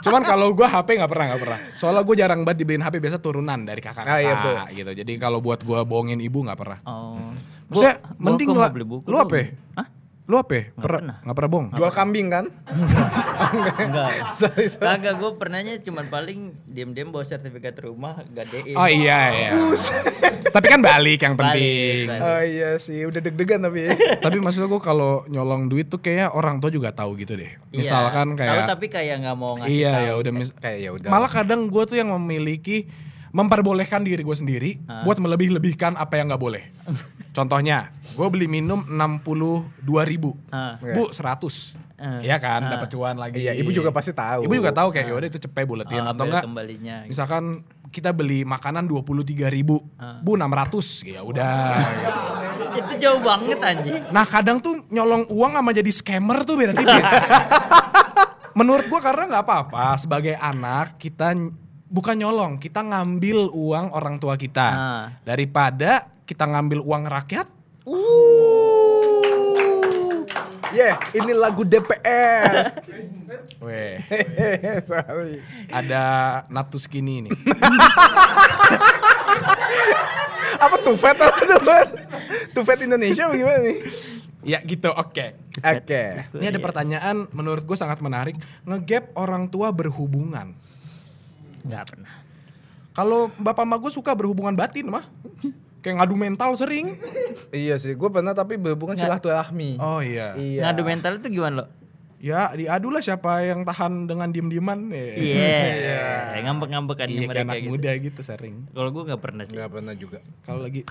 [0.00, 1.58] Cuman kalau gua HP nggak pernah nggak pernah.
[1.74, 4.56] Soalnya gue jarang banget dibeliin HP biasa turunan dari kakak kakak Ah, iya, betul.
[4.74, 4.90] gitu.
[4.96, 6.80] Jadi kalau buat gua bohongin ibu nggak pernah.
[6.84, 7.36] Oh.
[7.68, 8.70] Maksudnya Gua- mending gua lah.
[8.70, 9.36] mau beli buku Lu apa?
[9.76, 9.86] Hah?
[10.30, 10.54] Lu apa?
[10.54, 11.16] Nggak Pernah pernah.
[11.20, 11.68] nggak pernah bohong.
[11.74, 12.44] Jual kambing kan?
[13.82, 14.08] Enggak.
[14.36, 14.86] Sorry, sorry.
[14.86, 18.74] Kagak gue pernahnya cuman paling diem-diem bawa sertifikat rumah gadein.
[18.74, 19.50] Oh iya iya.
[20.46, 22.04] Tapi kan balik yang Balik, penting.
[22.06, 22.22] balik.
[22.22, 23.90] Oh iya sih, udah deg-degan tapi.
[24.24, 27.50] Tapi maksud gue kalau nyolong duit tuh kayak orang tua juga tahu gitu deh.
[27.68, 27.76] Iya.
[27.76, 30.06] Misalkan Tahu kayak tapi kayak nggak mau ngasih Iya tahu.
[30.06, 31.08] ya udah mis- Kayak ya udah.
[31.08, 32.86] Malah kadang gue tuh yang memiliki
[33.30, 34.70] memperbolehkan diri gue sendiri
[35.02, 36.62] buat melebih-lebihkan apa yang nggak boleh.
[37.40, 39.64] Contohnya, gue beli minum 62
[40.04, 40.76] ribu, Ah.
[40.76, 42.20] bu 100, Ah.
[42.20, 42.76] Iya kan, Ah.
[42.76, 43.40] dapat cuan lagi.
[43.40, 44.44] Iya, ibu juga pasti tahu.
[44.44, 46.44] Ibu juga tahu kayak yaudah itu cepet buletin Oh, atau enggak?
[46.44, 46.96] kembalinya.
[47.04, 47.12] gitu.
[47.12, 49.80] Misalkan kita beli makanan 23 ribu,
[50.20, 51.80] bu 600, ya udah.
[52.78, 54.04] Itu jauh banget anjing.
[54.08, 57.08] Nah kadang tuh nyolong uang sama jadi scammer tuh beda tipis.
[58.52, 61.34] Menurut gua karena nggak apa-apa sebagai anak kita
[61.84, 65.04] bukan nyolong, kita ngambil uang orang tua kita Ah.
[65.20, 67.50] daripada kita ngambil uang rakyat.
[70.70, 72.70] Yeah, ini lagu DPR.
[73.66, 73.98] Weh,
[74.90, 75.42] Sorry.
[75.74, 76.02] ada
[76.46, 77.34] natus kini nih.
[80.60, 81.88] Apa Tufet apa Tufet?
[82.52, 83.78] Tufet Indonesia apa gimana nih?
[84.44, 85.40] ya gitu, oke.
[85.56, 86.02] Oke.
[86.36, 88.36] Ini ada pertanyaan menurut gue sangat menarik.
[88.68, 90.52] Ngegap orang tua berhubungan.
[91.64, 92.12] Enggak pernah.
[92.92, 95.08] Kalau bapak emak gue suka berhubungan batin mah.
[95.80, 97.00] Kayak ngadu mental sering.
[97.48, 99.80] Iya sih, gue pernah tapi berhubungan silaturahmi.
[99.80, 100.36] Oh iya.
[100.36, 100.68] Iya.
[100.68, 101.66] Ngadu mental itu gimana lo?
[102.20, 104.92] Ya diadu lah siapa yang tahan dengan diem-dieman.
[104.92, 106.36] Iya.
[106.44, 107.70] Ngambek-ngambek kan Iya mereka kayak anak gitu.
[107.72, 108.68] muda gitu sering.
[108.76, 109.56] Kalau gue nggak pernah sih.
[109.56, 110.18] Gak pernah juga.
[110.44, 110.84] Kalau lagi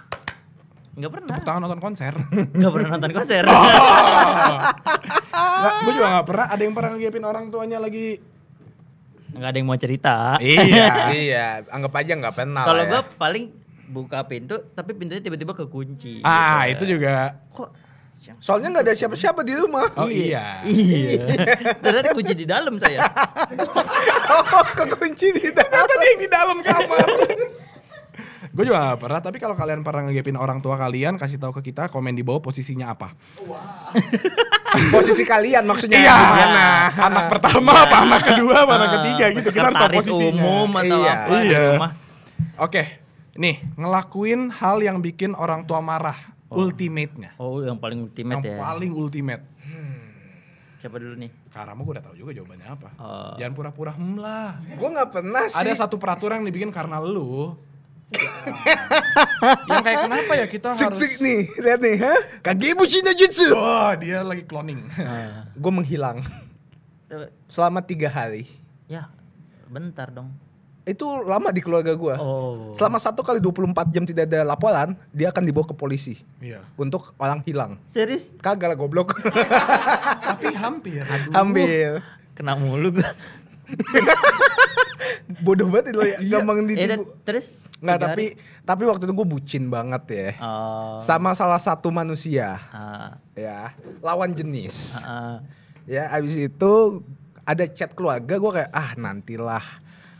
[0.97, 1.29] Nggak pernah.
[1.37, 2.13] tepuk tangan nonton konser.
[2.57, 3.43] Nggak pernah nonton konser.
[5.39, 6.47] Nggak, gue juga gak pernah.
[6.49, 8.17] Ada yang pernah ngegapin orang tuanya lagi.
[9.29, 10.15] Nggak ada yang mau cerita.
[10.41, 11.13] Iya.
[11.13, 12.65] iya, anggap aja nggak pernah.
[12.65, 12.91] Kalau lah ya.
[12.91, 13.45] gue paling
[13.89, 16.21] buka pintu, tapi pintunya tiba-tiba kekunci.
[16.21, 17.41] ah itu juga.
[18.37, 19.89] Soalnya nggak ada siapa-siapa di rumah.
[19.95, 20.61] Oh iya.
[20.61, 21.23] Iya.
[21.83, 23.07] Ternyata kunci di dalam saya.
[24.29, 25.87] oh, kekunci di dalam.
[25.87, 27.07] Tadi yang di dalam kamar.
[28.49, 29.19] gue juga gak pernah.
[29.23, 32.43] Tapi kalau kalian pernah ngegapin orang tua kalian, kasih tahu ke kita komen di bawah
[32.43, 33.15] posisinya apa.
[34.91, 36.11] Posisi kalian maksudnya Iya.
[36.13, 36.65] gimana?
[36.91, 39.49] Anak pertama apa anak kedua apa anak ketiga gitu.
[39.49, 40.43] Kita harus tahu posisinya.
[40.43, 41.13] umum atau Iya.
[41.15, 41.61] apa di Iya.
[41.71, 41.91] rumah.
[42.59, 42.83] Oke,
[43.35, 46.17] nih ngelakuin hal yang bikin orang tua marah,
[46.49, 48.57] ultimate-nya, Oh, yang paling ultimate yang ya.
[48.57, 49.43] paling ultimate.
[50.79, 51.27] Siapa dulu nih?
[51.51, 52.89] Karena gue udah tahu juga jawabannya apa.
[52.95, 53.35] Oh.
[53.35, 54.55] Jangan pura-pura hmm lah.
[54.79, 55.59] Gue nggak pernah sih.
[55.59, 57.51] Ada satu peraturan yang dibikin karena lu.
[59.69, 62.15] yang kayak kenapa ya kita Cek, harus cek nih, lihat nih, ha?
[62.41, 63.53] Kagebushi no jutsu.
[63.53, 64.81] Wah, dia lagi cloning.
[65.61, 66.23] Gue menghilang
[67.45, 68.47] selama tiga hari.
[68.87, 69.11] Ya,
[69.67, 70.31] bentar dong.
[70.89, 72.15] Itu lama di keluarga gue.
[72.15, 72.73] Oh.
[72.73, 76.65] Selama satu kali 24 jam tidak ada laporan, dia akan dibawa ke polisi Iya.
[76.75, 77.77] untuk orang hilang.
[77.85, 78.33] Serius?
[78.37, 79.13] Kagak lah goblok.
[80.29, 81.05] Tapi hampir.
[81.29, 82.01] Ambil.
[82.33, 83.09] Kena mulu gue.
[85.39, 87.05] Bodoh banget lo ya, gampang Eh, ditipu.
[87.21, 87.53] terus?
[87.79, 88.25] Nggak, tapi
[88.65, 90.29] tapi waktu itu gue bucin banget ya.
[90.41, 90.97] Oh.
[90.99, 93.71] Sama salah satu manusia, Ah, ya,
[94.01, 94.97] lawan jenis.
[94.99, 95.39] ah.
[95.85, 96.73] Ya, abis itu
[97.41, 99.63] ada chat keluarga gue kayak ah nantilah,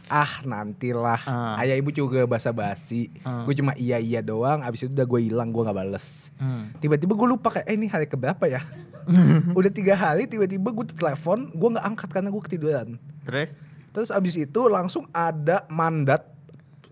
[0.09, 1.21] ah nantilah.
[1.23, 1.61] Ah.
[1.61, 3.13] Ayah ibu juga basa-basi.
[3.21, 3.45] Ah.
[3.45, 4.65] Gue cuma iya iya doang.
[4.65, 6.33] Abis itu udah gue hilang, gue nggak bales.
[6.41, 6.73] Hmm.
[6.81, 8.65] Tiba-tiba gue lupa kayak, eh ini hari keberapa ya?
[9.57, 12.87] udah tiga hari, tiba-tiba gue telepon, gue nggak angkat karena gue ketiduran.
[13.23, 13.49] Terus?
[13.93, 16.25] Terus abis itu langsung ada mandat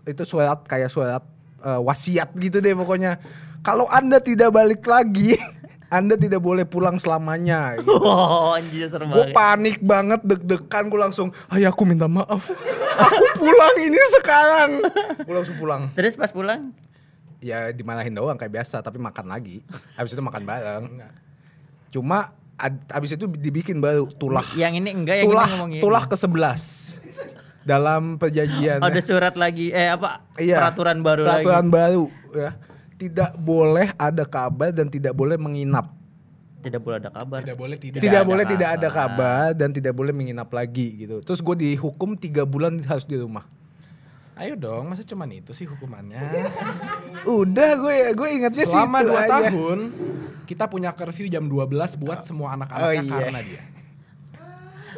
[0.08, 1.22] itu surat kayak surat
[1.62, 3.18] eh, wasiat gitu deh pokoknya.
[3.66, 5.34] Kalau anda tidak balik lagi,
[5.88, 7.80] anda tidak boleh pulang selamanya.
[7.80, 7.88] Gitu.
[7.98, 12.48] Oh, anjir serem Gue panik banget, deg-degan gue langsung, ayah aku minta maaf,
[13.04, 14.70] aku pulang ini sekarang.
[15.24, 15.88] Gue langsung pulang.
[15.92, 16.72] Terus pas pulang?
[17.38, 19.64] Ya dimarahin doang kayak biasa, tapi makan lagi.
[19.94, 20.84] Abis itu makan bareng.
[21.88, 24.44] Cuma ad- abis itu dibikin baru tulah.
[24.56, 25.80] Yang ini enggak, yang tulah ini ngomongin.
[25.80, 26.98] tulah ke 11
[27.62, 30.24] dalam perjanjian ada surat lagi, eh apa?
[30.40, 30.56] Iya.
[30.64, 31.76] Peraturan baru peraturan lagi.
[31.76, 32.50] baru ya
[32.98, 35.94] tidak boleh ada kabar dan tidak boleh menginap
[36.58, 37.38] Tidak boleh ada kabar.
[37.38, 38.02] Tidak boleh tidak.
[38.02, 39.46] tidak, ada boleh tidak ada kabar.
[39.46, 43.46] kabar dan tidak boleh menginap lagi gitu terus gue dihukum tiga bulan harus di rumah
[44.34, 46.22] Ayo dong, masa cuman itu sih hukumannya?
[47.42, 49.26] udah gue ya gue ingatnya sih Selama itu 2 aja.
[49.28, 49.78] tahun
[50.46, 51.58] kita punya curfew jam 12
[51.96, 53.18] buat semua anak-anaknya Oh, iya.
[53.18, 53.62] karena dia.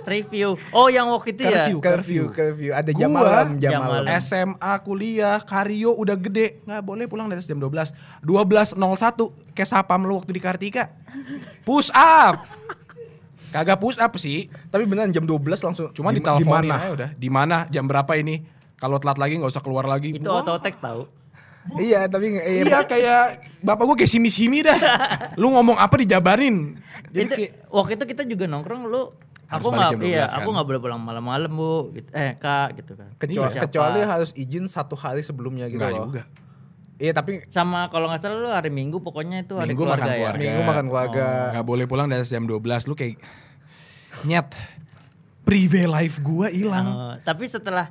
[0.06, 0.56] Review.
[0.72, 1.68] Oh, yang waktu itu ya?
[1.68, 1.78] Curfew.
[1.80, 4.06] curfew curfew ada jam Gua malam jam, jam malam.
[4.20, 7.92] SMA, kuliah, Karyo udah gede, nggak boleh pulang dari jam 12.
[8.24, 8.76] 12.01
[9.52, 10.88] kayak sapam lu waktu di Kartika.
[11.64, 12.44] Push up.
[13.50, 14.46] Kagak push up sih.
[14.70, 17.08] tapi beneran jam 12 langsung Cuma di, diteleponin mana aja udah.
[17.18, 17.56] Di mana?
[17.66, 18.46] Jam berapa ini?
[18.78, 20.14] Kalau telat lagi nggak usah keluar lagi.
[20.16, 21.04] Itu Wah, auto text tahu.
[21.76, 23.24] iya tapi iya, Iya kayak
[23.60, 24.78] bapak gue kayak simi-simi dah.
[25.40, 26.80] Lu ngomong apa dijabarin.
[27.10, 29.10] Jadi itu, kayak waktu itu kita juga nongkrong lu
[29.50, 30.36] Harus aku nggak jam 12 iya kan?
[30.38, 32.08] aku nggak boleh pulang malam-malam bu gitu.
[32.14, 33.64] eh kak gitu kan kecuali, Siapa?
[33.66, 36.06] kecuali harus izin satu hari sebelumnya gitu Enggak loh.
[36.06, 36.22] juga.
[36.96, 40.08] iya tapi sama kalau nggak salah lu hari minggu pokoknya itu hari Minggu keluarga, makan
[40.08, 40.38] ya keluarga.
[40.38, 43.18] minggu makan keluarga Gak boleh pulang dari jam 12 lu kayak
[44.22, 44.48] nyet
[45.42, 46.86] prive life gua hilang.
[46.86, 47.90] Oh, tapi setelah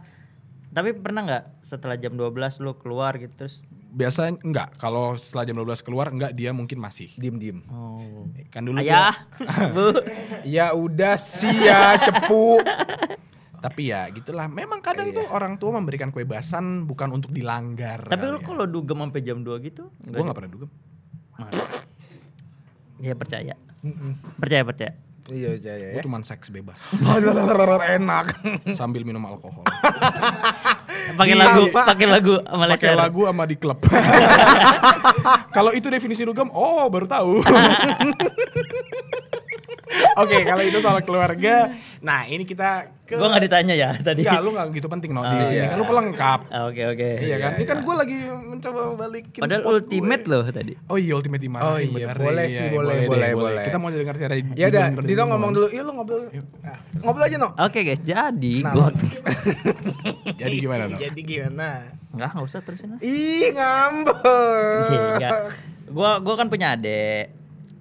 [0.69, 5.57] tapi pernah nggak setelah jam 12 lu keluar gitu terus Biasanya enggak, kalau setelah jam
[5.57, 7.09] 12 keluar enggak dia mungkin masih.
[7.17, 9.25] diem diem oh Kan dulu ayah
[9.73, 9.97] bu
[10.57, 12.61] ya udah sih ya cepu
[13.59, 14.47] Tapi ya gitulah.
[14.47, 18.07] Memang kadang tuh orang tua memberikan kebebasan bukan untuk dilanggar.
[18.07, 18.45] Tapi lu ya.
[18.47, 19.91] kalau dugem sampai jam 2 gitu?
[19.99, 20.69] Gue gak pernah dugem.
[21.35, 21.63] Masa?
[23.03, 23.59] Ya percaya.
[24.39, 24.93] Percaya percaya.
[25.29, 26.05] Iya jaya Gue ya.
[26.07, 26.81] cuman seks bebas.
[27.99, 28.25] Enak.
[28.73, 29.61] sambil minum alkohol.
[30.89, 31.85] Pakai Iya, lagu, Pak.
[31.85, 33.77] pakai lagu sama Pakai lagu sama di klub.
[35.55, 37.33] kalau itu definisi dugem, oh baru tahu.
[40.15, 41.73] Oke, kalau itu soal keluarga.
[41.99, 44.21] Nah, ini kita ke Gua nggak ditanya ya tadi.
[44.21, 45.57] Enggak, lu gak gitu penting no di Oh, sini.
[45.57, 45.65] iya.
[45.67, 46.39] Kan lu pelengkap.
[46.47, 47.09] Ah, Oke oke.
[47.19, 47.51] Iya kan?
[47.57, 50.31] Ini kan gue lagi mencoba balikin Padahal spot ultimate gue.
[50.31, 50.73] loh tadi.
[50.85, 51.63] Oh iya ultimate di mana?
[51.65, 53.63] Oh iya, boleh sih, boleh, deh, boleh, boleh.
[53.65, 55.67] Kita mau dengar cara Ya udah, Dino ngomong dulu.
[55.67, 56.21] Iya lu ngobrol.
[56.61, 57.49] Nah, ngobrol aja no.
[57.57, 58.87] Oke guys, jadi Nah, gua
[60.41, 60.97] Jadi gimana no?
[60.97, 61.69] Jadi gimana?
[62.09, 62.99] enggak enggak usah terusin lah.
[63.01, 64.17] Ih ngambek.
[64.85, 65.31] Iya, enggak.
[65.89, 67.38] Gua gua kan punya adik.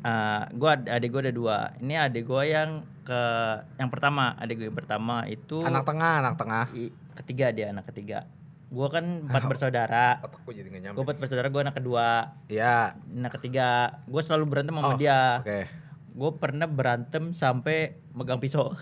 [0.09, 1.57] Eh, gua ad- adik gua ada dua.
[1.77, 2.71] Ini adik gua yang
[3.03, 3.21] ke
[3.77, 6.65] yang pertama, adik gue yang pertama itu Anak tengah, anak tengah.
[6.73, 8.25] i- ketiga dia anak ketiga.
[8.69, 10.21] Gua kan empat bersaudara.
[10.93, 12.37] Gue empat bersaudara, gue anak kedua.
[12.47, 13.01] Iya.
[13.11, 15.41] Anak ketiga, gue selalu berantem sama Oh, dia.
[15.41, 15.61] Oke.
[16.13, 18.77] Gue pernah berantem sampai megang pisau.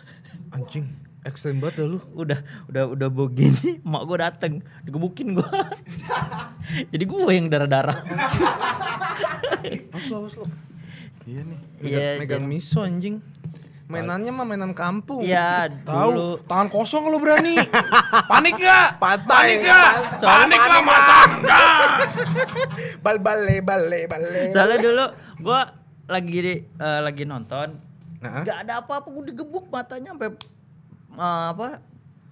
[0.51, 0.91] Anjing,
[1.22, 1.99] ekstrem banget dah lu.
[2.12, 4.53] udah udah udah begini mak gue dateng
[4.83, 5.49] digebukin gue
[6.89, 7.99] jadi gue yang darah darah
[9.89, 10.47] Awas lu, awas lu.
[11.27, 11.59] Iya nih.
[11.83, 13.18] Iya, Megang miso anjing.
[13.87, 15.22] Mainannya mah mainan kampung.
[15.22, 17.55] Iya dulu Tahu, tangan kosong kalau berani.
[18.31, 18.99] Panik gak?
[18.99, 19.70] Patah Panik ya.
[19.70, 19.91] gak?
[20.16, 21.70] Soalnya Panik lah panik masa enggak?
[23.05, 24.41] Bal bale bale bale.
[24.51, 25.05] soalnya dulu
[25.41, 25.61] gue
[26.07, 27.68] lagi di, eh, lagi nonton
[28.16, 28.43] Nah.
[28.43, 30.35] nggak ada apa-apa gue digebuk matanya sampai
[31.12, 31.79] eh, apa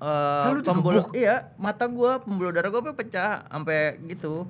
[0.04, 4.44] eh, lu pembuluh iya mata gue pembuluh darah gue pecah sampai gitu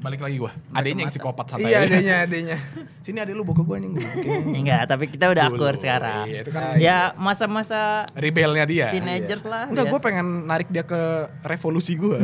[0.00, 0.48] Balik lagi gua.
[0.72, 1.76] Adanya yang psikopat santai.
[1.76, 2.56] Iya adanya adanya.
[3.04, 4.08] Sini ada lu buka gua anjing gua.
[4.56, 5.60] enggak tapi kita udah Dulu.
[5.60, 8.88] akur sekarang Iya, itu kan ya masa-masa rebelnya dia.
[8.88, 9.90] teenagers lah Enggak, ya.
[9.92, 11.00] gue pengen narik dia ke
[11.44, 12.16] revolusi gue.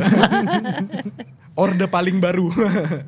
[1.53, 2.49] Orde paling baru.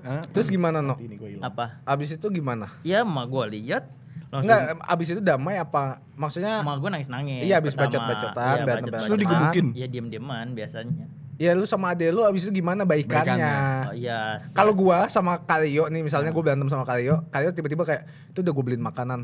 [0.06, 0.22] Hah?
[0.30, 0.98] Terus gimana no?
[0.98, 2.70] Gue apa Abis itu gimana?
[2.82, 3.90] ya mak gue lihat
[4.30, 6.06] langsung Enggak, abis itu damai apa?
[6.14, 7.42] Maksudnya Emak gue nangis-nangis.
[7.42, 8.06] Iya, habis pertama.
[8.06, 9.10] bacot-bacotan, Iya, berantem- bacot-bacotan.
[9.10, 9.66] Lu digebukin?
[9.74, 11.06] Iya, diem-dieman biasanya.
[11.36, 13.32] ya lu sama ade lu abis itu gimana baikannya?
[13.32, 13.56] Baikannya.
[13.86, 14.20] Oh iya.
[14.38, 18.40] si- Kalau gua sama Kalio nih misalnya gua berantem sama Kalio, Kalio tiba-tiba kayak itu
[18.40, 19.24] udah gue beliin makanan.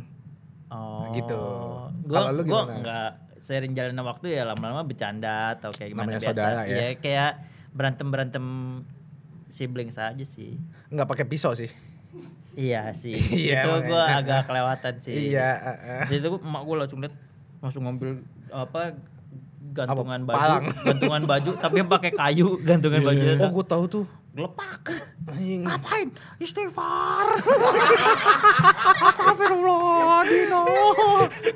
[0.68, 1.42] oh, gitu.
[2.04, 2.74] Gua, Kalau lu gua gimana?
[2.74, 3.10] enggak
[3.42, 6.32] sering jalan waktu ya lama-lama bercanda atau kayak gimana Namanya biasa.
[6.32, 6.72] saudara ya.
[6.72, 7.32] Iya, kayak
[7.76, 8.46] berantem-berantem
[9.48, 10.56] sibling saja sih.
[10.90, 11.70] Nggak pakai pisau sih.
[12.56, 13.14] Iya sih.
[13.46, 14.20] Iya, itu gua makanya.
[14.24, 15.14] agak kelewatan sih.
[15.36, 16.04] Iya, eh, eh.
[16.08, 17.16] Di situ emak gua langsung lihat
[17.60, 18.10] langsung ngambil
[18.52, 18.82] apa
[19.76, 20.64] gantungan Apa, baju, palang?
[20.88, 23.26] gantungan baju tapi pakai kayu gantungan baju.
[23.44, 24.06] Oh, gua tahu tuh.
[24.36, 24.84] Gelepak.
[25.32, 25.64] Anjing.
[25.64, 26.12] Ngapain?
[26.44, 27.40] Istighfar.
[29.08, 30.64] Astagfirullah, Dino.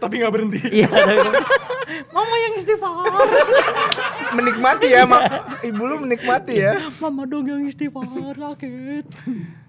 [0.01, 0.59] Tapi nggak berhenti.
[0.71, 0.89] Iya,
[2.15, 3.01] Mama yang istighfar.
[4.37, 5.23] menikmati ya, Mak.
[5.65, 6.77] Ibu lu menikmati ya.
[7.01, 8.05] Mama dong yang istighfar
[8.37, 9.05] sakit.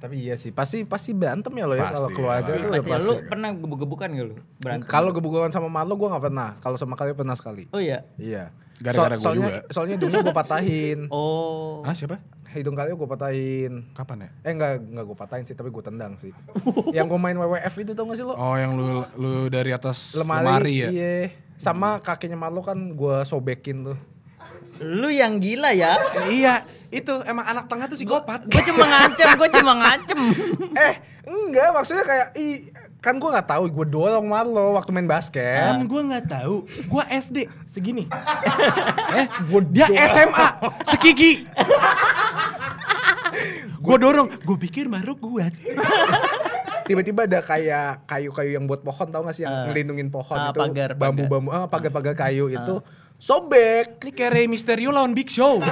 [0.01, 3.05] Tapi iya sih, pasti pasti berantem ya lo ya kalau Pasti, keluarga tuh udah Pasti
[3.05, 4.37] lu pernah gebuk-gebukan gak lu?
[4.61, 4.89] Berantem.
[4.89, 6.49] Kalau gebukan sama Marlo gua nggak pernah.
[6.61, 7.69] Kalau sama Kalio pernah sekali.
[7.73, 8.05] Oh iya.
[8.17, 8.53] Iya.
[8.81, 9.61] Gara-gara gua soalnya, juga.
[9.77, 10.99] Soalnya hidungnya gua patahin.
[11.13, 11.85] Oh.
[11.85, 12.17] Ah siapa?
[12.51, 13.87] Hidung Kalio gua patahin.
[13.95, 14.29] Kapan ya?
[14.43, 16.35] Eh enggak enggak gue patahin sih, tapi gue tendang sih.
[16.97, 18.35] yang gue main WWF itu tau gak sih lo?
[18.35, 20.89] Oh yang lu lu dari atas lemari, lemari, ya?
[20.91, 21.15] Iya.
[21.61, 23.99] Sama kakinya Marlo kan gue sobekin tuh.
[24.83, 25.95] Lu yang gila ya.
[26.33, 28.51] iya, itu emang anak tengah tuh psikopat.
[28.51, 30.21] Gue cuma ngancem, gue cuma ngancem.
[30.75, 30.95] eh,
[31.31, 32.67] enggak maksudnya kayak i
[33.01, 35.73] kan gue nggak tahu gue dorong Marlo waktu main basket.
[35.73, 38.05] Kan gue nggak tahu, gue SD segini.
[39.19, 40.49] eh, gua dia SMA
[40.85, 41.41] sekiki.
[43.85, 45.57] gue dorong, gue pikir baru kuat.
[46.91, 50.59] Tiba-tiba ada kayak kayu-kayu yang buat pohon tau gak sih yang ngelindungin pohon Ah, itu?
[50.59, 52.83] pagar, bambu-bambu ah pagar-pagar kayu itu
[53.21, 54.01] sobek.
[54.01, 55.61] Ini kayak Rey Mysterio lawan Big Show.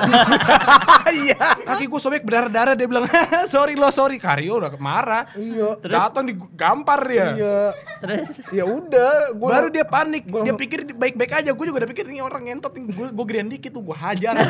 [1.09, 1.65] Iya.
[1.65, 3.09] Kaki gue sobek berdarah-darah dia bilang,
[3.49, 4.19] sorry lo sorry.
[4.19, 5.25] Karyo udah marah.
[5.33, 5.81] Iya.
[5.81, 7.27] Jatuh digampar dia.
[7.33, 7.59] Iya.
[7.99, 11.51] Terus Ya udah, gua Baru dia panik, gua- dia pikir baik-baik aja.
[11.51, 14.37] Gue juga udah pikir ini orang ngentot, gue gue gedean dikit tuh, gue hajar.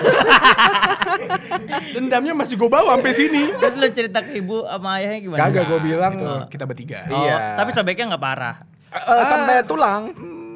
[1.95, 3.43] Dendamnya masih gue bawa sampai sini.
[3.55, 5.39] terus lu cerita ke ibu sama ayahnya gimana?
[5.41, 6.99] kagak gue bilang Itu kita bertiga.
[7.07, 7.37] Oh, Iya.
[7.55, 8.55] Tapi sobeknya nggak parah.
[8.91, 10.11] eh, sampai tulang.
[10.11, 10.47] Ja-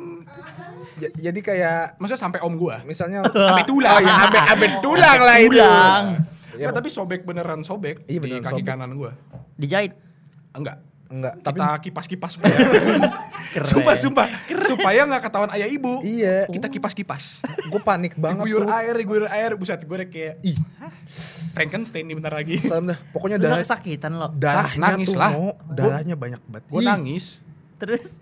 [0.99, 2.77] jadi kayak Maksudnya sampai om gue.
[2.85, 3.93] misalnya Sampai tulang.
[3.93, 5.51] Oh iya, sampai sampai tulang lah itu.
[5.55, 6.05] Tulang.
[6.53, 8.69] Iya, Nggak, tapi sobek beneran sobek Iya, di beneran kaki sobek.
[8.69, 9.11] kanan gue.
[9.57, 9.93] Dijahit.
[10.53, 10.79] Enggak.
[11.09, 12.57] Enggak, tapi Kita kipas-kipas supaya.
[13.63, 14.27] sumpah, sumpah.
[14.65, 16.01] Supaya nggak ketahuan ayah ibu.
[16.01, 16.49] Iya.
[16.49, 17.45] Kita kipas-kipas.
[17.63, 18.73] gue panik banget Diguyur tuh.
[18.73, 19.53] air, diguyur air.
[19.53, 20.57] Buset, gue udah kayak, ih.
[21.51, 22.57] Frankenstein nih bentar lagi.
[22.59, 22.99] Salam dah.
[23.13, 24.33] Pokoknya darah nggak kesakitan lo.
[24.33, 25.31] darahnya nangis tuh, lah.
[25.69, 26.65] Darahnya banyak banget.
[26.67, 27.25] Gue Ih, nangis.
[27.77, 28.17] Terus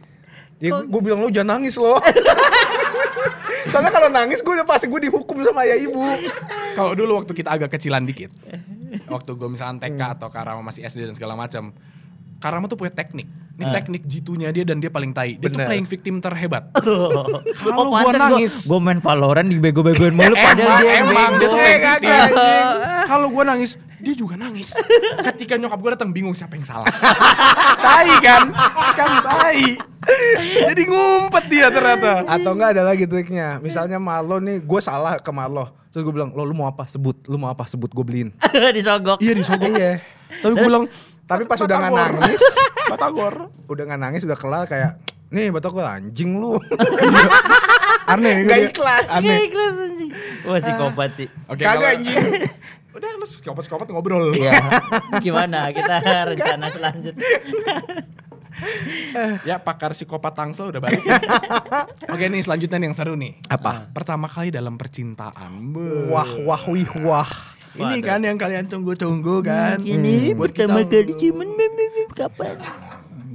[0.61, 1.96] Ya gue bilang lo jangan nangis lo.
[3.72, 6.00] Soalnya kalau nangis gue udah pasti gue dihukum sama ayah ibu.
[6.76, 8.28] Kalau dulu waktu kita agak kecilan dikit,
[9.08, 11.72] waktu gue misalkan TK atau Karama masih SD dan segala macam,
[12.41, 13.28] Karama tuh punya teknik.
[13.61, 15.36] Ini teknik jitunya dia dan dia paling tai.
[15.36, 15.68] Dia tuh Bener.
[15.68, 16.64] playing victim terhebat.
[16.80, 17.28] Oh,
[17.61, 18.55] Kalau gua pantes nangis.
[18.64, 22.16] Gue main Valorant dibego-begoin mulu padahal emang, dia yang emang dia tuh playing kagak, victim.
[22.16, 22.66] anjing.
[23.05, 23.70] Kalau gue nangis,
[24.01, 24.68] dia juga nangis.
[25.28, 26.88] Ketika nyokap gue datang bingung siapa yang salah.
[27.84, 28.43] tai kan?
[28.97, 29.76] Kan tai.
[30.64, 32.24] Jadi ngumpet dia ternyata.
[32.24, 33.61] Atau enggak ada lagi triknya.
[33.61, 35.68] Misalnya Marlo nih, gue salah ke Marlo.
[35.93, 36.88] Terus gue bilang, lo lu mau apa?
[36.88, 37.28] Sebut.
[37.28, 37.68] Lu mau apa?
[37.68, 38.28] Sebut gue beliin.
[38.76, 39.20] Disogok.
[39.20, 39.68] Iya disogok.
[39.76, 40.01] iya.
[40.41, 40.86] Tapi gue bilang,
[41.31, 42.43] Tapi pas udah nggak nangis,
[42.93, 43.35] Batagor.
[43.70, 44.99] udah nggak nangis, udah kelar kayak,
[45.31, 46.59] nih batagor anjing lu.
[48.12, 48.43] Aneh.
[48.43, 48.68] Nggak dia.
[48.74, 49.07] ikhlas.
[49.22, 50.11] Iya ikhlas anjing.
[50.43, 51.28] Wah psikopat sih.
[51.47, 52.18] Oke, Kagak, anjing.
[52.99, 54.35] Udah lu skopat-skopat ngobrol.
[54.35, 54.59] Iya.
[55.22, 57.22] Gimana kita rencana selanjutnya?
[59.47, 61.01] ya pakar psikopat tangsel udah balik.
[61.07, 61.16] ya.
[62.11, 63.39] Oke nih selanjutnya nih yang seru nih.
[63.47, 63.89] Apa?
[63.95, 65.70] Pertama kali dalam percintaan.
[66.11, 67.31] Wah, wah, wih, wah.
[67.72, 69.78] Ini kan yang kalian tunggu-tunggu kan.
[69.78, 71.58] Ini Buat pertama kita- kali mem-
[72.10, 72.56] kapan?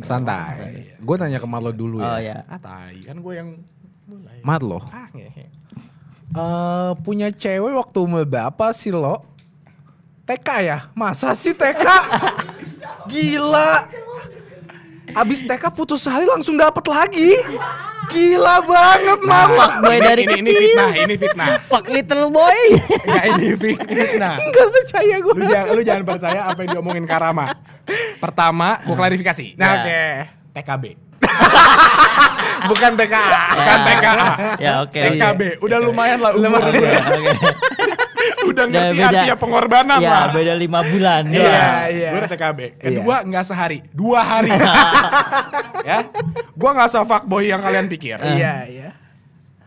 [0.02, 0.92] Santai.
[0.98, 2.20] Gue nanya ke Marlo dulu Oh ya.
[2.20, 2.38] ya.
[2.46, 3.50] Ah tai, kan gue yang
[4.06, 4.38] mulai.
[4.42, 5.48] Marlo, Ah, eh
[7.00, 9.24] punya cewek waktu umur berapa sih lo?
[10.26, 10.78] TK ya?
[10.92, 11.86] Masa sih TK?
[13.12, 13.88] Gila.
[15.14, 17.38] Abis TK putus sehari langsung dapet lagi.
[18.10, 19.82] Gila banget, Mama.
[19.82, 21.48] Boy dari ini, ini fitnah, ini fitnah.
[21.70, 22.58] Fuck little boy.
[23.06, 24.36] Enggak ini fitnah.
[24.42, 25.34] Gak percaya gue.
[25.36, 27.46] Lu jangan, lu jangan percaya apa yang diomongin Karama.
[28.18, 29.46] Pertama, gue klarifikasi.
[29.58, 30.02] Nah, oke.
[30.56, 30.84] TKB.
[32.72, 33.44] Bukan TKA.
[33.54, 34.28] Bukan TKA.
[34.58, 35.02] Ya oke.
[35.02, 35.42] TKB.
[35.62, 36.82] Udah lumayan lah umur gue.
[36.82, 37.95] oke.
[38.52, 39.08] Udah Udah ngerti beda.
[39.10, 40.26] artinya pengorbanan Ya lah.
[40.32, 41.24] beda lima bulan.
[41.28, 42.10] Iya, iya.
[42.14, 42.60] Gue udah TKB.
[42.78, 44.52] Kedua nggak sehari, dua hari.
[45.90, 45.98] ya,
[46.34, 48.18] gue nggak fuckboy yang kalian pikir.
[48.22, 48.90] Iya, iya.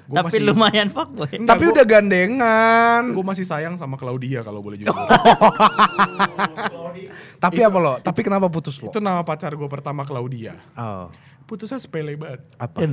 [0.08, 1.28] Gua Tapi lumayan fuck boy.
[1.28, 3.02] Enggak, Tapi gua- udah gandengan.
[3.12, 4.96] Gue masih sayang sama Claudia kalau boleh jujur.
[7.36, 8.00] Tapi apa lo?
[8.00, 8.88] Tapi kenapa putus lo?
[8.88, 10.56] Itu nama pacar gue pertama Claudia.
[10.72, 11.12] Oh.
[11.44, 12.40] Putusnya sepele banget.
[12.56, 12.88] Apa?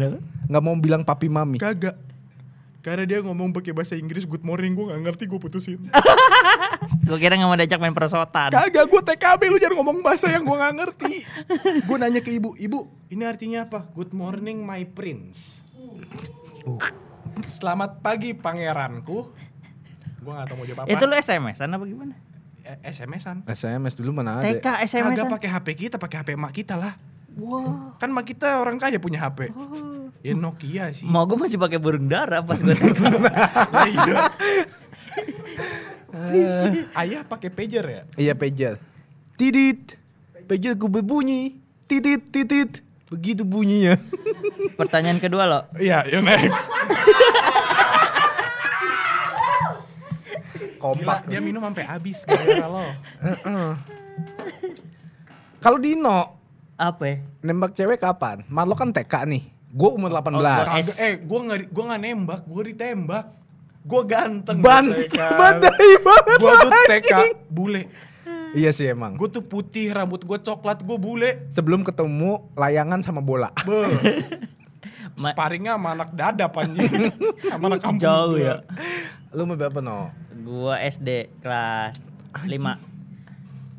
[0.51, 1.55] Nggak mau bilang papi mami.
[1.55, 1.95] Kagak.
[2.85, 5.81] Karena dia ngomong pakai bahasa Inggris good morning, gue gak ngerti gue putusin.
[7.05, 8.49] Gue kira nggak mau diajak main perosotan.
[8.53, 11.13] Kagak, gue TKB lu jangan ngomong bahasa yang gue gak ngerti.
[11.89, 13.89] gue nanya ke ibu, ibu ini artinya apa?
[13.93, 15.61] Good morning my prince.
[17.49, 19.33] Selamat pagi pangeranku.
[20.21, 20.93] Gue gak tau mau jawab apa.
[20.93, 22.13] Itu lu SMS an apa gimana?
[22.65, 23.45] Eh, SMS-an.
[23.49, 24.49] SMS dulu mana ada?
[24.49, 26.93] TK SMS Kagak pakai HP kita, pakai HP emak kita lah.
[28.01, 29.53] Kan emak kita orang kaya punya HP.
[30.25, 31.05] Ya Nokia sih.
[31.05, 32.73] Mau gue masih pakai burung dara pas gue.
[32.73, 34.17] Lah iya.
[36.97, 38.01] Ayah pakai pager ya?
[38.17, 38.81] Iya pager.
[39.37, 39.93] Tidit.
[40.49, 41.61] Pager gue berbunyi.
[41.85, 42.81] Titit titit.
[43.05, 44.01] Begitu bunyinya.
[44.81, 45.61] Pertanyaan kedua lo.
[45.77, 46.73] Iya, you next.
[50.57, 51.29] Gila, Kompak.
[51.29, 52.85] dia minum sampai habis gara-gara lo.
[55.61, 56.41] Kalau Dino
[56.75, 57.15] Apa ya?
[57.41, 58.41] nembak cewek kapan?
[58.49, 59.54] Marlo kan TK nih.
[59.75, 60.39] Gue umur 18.
[60.39, 63.25] Kagak, eh, gua nggak gua nggak nembak, gua ditembak.
[63.83, 64.57] Gua ganteng.
[64.63, 65.19] Ban, di TK.
[65.35, 67.11] badai banget Gua tuh TK
[67.51, 67.81] bule.
[68.55, 69.19] Iya sih emang.
[69.19, 71.51] Gua tuh putih, rambut gua coklat, gua bule.
[71.51, 73.51] Sebelum ketemu layangan sama bola.
[73.67, 73.83] Be.
[75.21, 77.11] Sparringnya sama anak dada anjing.
[77.43, 77.99] sama anak kampung.
[77.99, 78.39] Jauh gua.
[78.39, 78.55] ya.
[79.35, 80.07] Lu umur berapa no?
[80.39, 81.99] Gua SD kelas
[82.31, 82.47] 5.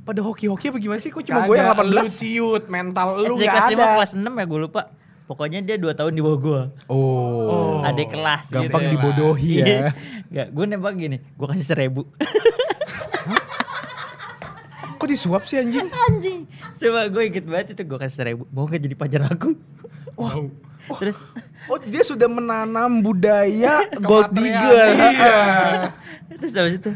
[0.05, 1.11] Pada hoki-hoki apa gimana sih?
[1.11, 2.15] Kok cuma gue yang Kagak, Lu 18?
[2.15, 3.85] ciut, mental lu SD gak kelas 5 ada.
[3.99, 4.83] kelas 6 ya gue lupa.
[5.27, 6.63] Pokoknya dia 2 tahun di bawah gua.
[6.87, 7.83] Oh.
[7.83, 8.95] Adik kelas Gampang gitu.
[8.95, 9.91] dibodohi ya.
[10.31, 12.07] Gak, gue nembak gini, gue kasih seribu.
[14.97, 15.87] Kok disuap sih anjing?
[15.91, 16.47] Anjing.
[16.79, 18.47] Coba gue inget banget itu gue kasih seribu.
[18.55, 19.59] Mau gak jadi pacar aku?
[20.15, 20.49] Wow.
[21.03, 21.19] Terus
[21.67, 24.87] Oh dia sudah menanam budaya gold digger.
[24.95, 25.39] Iya.
[26.39, 26.93] terus habis itu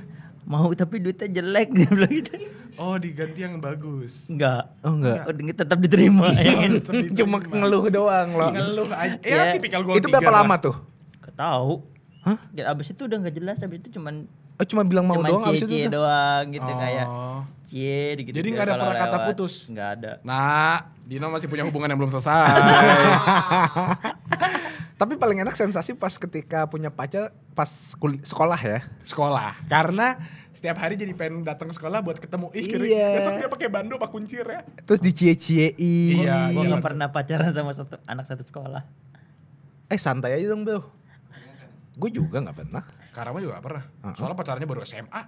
[0.47, 2.35] mau tapi duitnya jelek dia bilang gitu.
[2.81, 4.25] Oh, diganti yang bagus.
[4.25, 4.73] Enggak.
[4.81, 5.29] Oh enggak.
[5.29, 6.81] Oh, tetap diterima yang ini.
[7.13, 8.49] Cuma ngeluh doang loh.
[8.49, 9.21] Ngeluh aja.
[9.21, 10.81] Ya, Ya, tipikal gua Itu berapa lama tuh?
[11.21, 11.85] Gak tahu.
[12.25, 12.41] Hah?
[12.73, 14.25] Abis itu udah gak jelas, abis itu cuman
[14.57, 15.89] Oh cuma bilang mau cuman doang abis itu udah.
[15.89, 16.77] doang gitu Oh.
[16.77, 17.07] kayak
[17.65, 18.35] cie gitu.
[18.35, 19.53] Jadi nggak ada pernah kata putus?
[19.69, 20.13] Nggak ada.
[20.21, 22.45] Nah, Dino masih punya hubungan yang belum selesai.
[25.01, 28.85] Tapi paling enak sensasi pas ketika punya pacar pas sekolah ya.
[29.01, 29.57] sekolah.
[29.65, 30.21] Karena
[30.51, 32.51] setiap hari jadi pengen datang ke sekolah buat ketemu.
[32.53, 32.67] Ih.
[32.91, 33.09] Iya.
[33.17, 34.61] besok dia pakai bando pak kuncir ya.
[34.85, 35.75] Terus dicie-ciein.
[35.77, 36.75] Iya, Gue iya.
[36.77, 38.83] gak pernah pacaran sama satu anak satu sekolah.
[39.91, 40.83] Eh santai aja dong bro.
[41.99, 42.83] Gue juga nggak pernah.
[43.11, 43.85] Karama juga gak pernah.
[44.15, 45.23] Soalnya pacarnya baru SMA.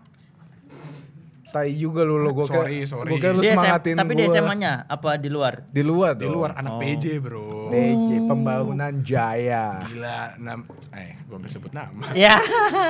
[1.53, 3.09] Tai juga lu lo gua kira- Sorry, sorry.
[3.09, 4.35] Gua kira lu Di semangatin tapi di gua.
[4.35, 5.55] SMA-nya apa di luar?
[5.69, 6.33] Di luar Di dong.
[6.35, 7.69] luar anak PJ bro.
[7.69, 9.85] PJ Pembangunan Jaya.
[9.85, 12.09] Gila, nam, eh gue hampir sebut nama.
[12.13, 12.41] Ya.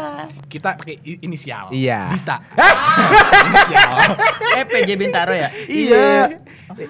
[0.52, 1.70] Kita pakai inisial.
[1.70, 2.14] Iya.
[2.14, 2.36] Dita.
[3.42, 3.90] inisial.
[4.54, 5.50] eh PJ Bintaro ya?
[5.66, 6.38] Iya.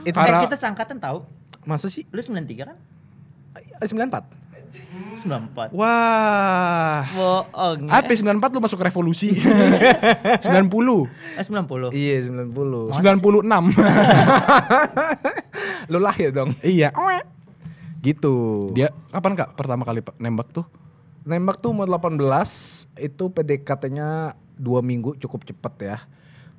[0.05, 1.25] Itu Eh, Para- kita sangkatan tahu.
[1.63, 2.05] masa sih?
[2.09, 2.77] Lu 93 kan?
[3.55, 4.42] Eh, 94.
[4.73, 5.77] 94.
[5.77, 7.05] Wah.
[7.13, 7.85] Bohong.
[7.87, 8.01] ya.
[8.01, 9.29] AP 94 lu masuk revolusi.
[9.37, 9.45] 90.
[11.39, 11.93] Eh 90.
[11.95, 12.97] Iya, 90.
[12.97, 12.97] 96.
[15.93, 16.57] Lu lahir dong.
[16.65, 16.89] iya.
[18.03, 18.35] Gitu.
[18.75, 20.67] Dia kapan Kak pertama kali nembak tuh?
[21.23, 22.19] Nembak tuh umur 18
[22.99, 26.03] itu PDKT-nya dua minggu cukup cepet ya.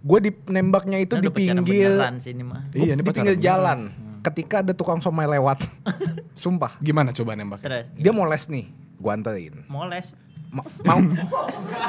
[0.03, 2.59] Gue di nembaknya itu di pinggir beneran sih ini mah.
[2.75, 3.79] Iya, ini di pinggir jalan.
[4.19, 5.63] Ketika ada tukang somai lewat.
[6.43, 6.75] Sumpah.
[6.79, 7.63] Gimana coba nembak?
[7.63, 8.67] Terus Dia mau les nih.
[8.99, 9.63] Gua anterin.
[9.71, 10.11] mau les.
[10.11, 10.19] Ma-
[10.53, 10.99] mau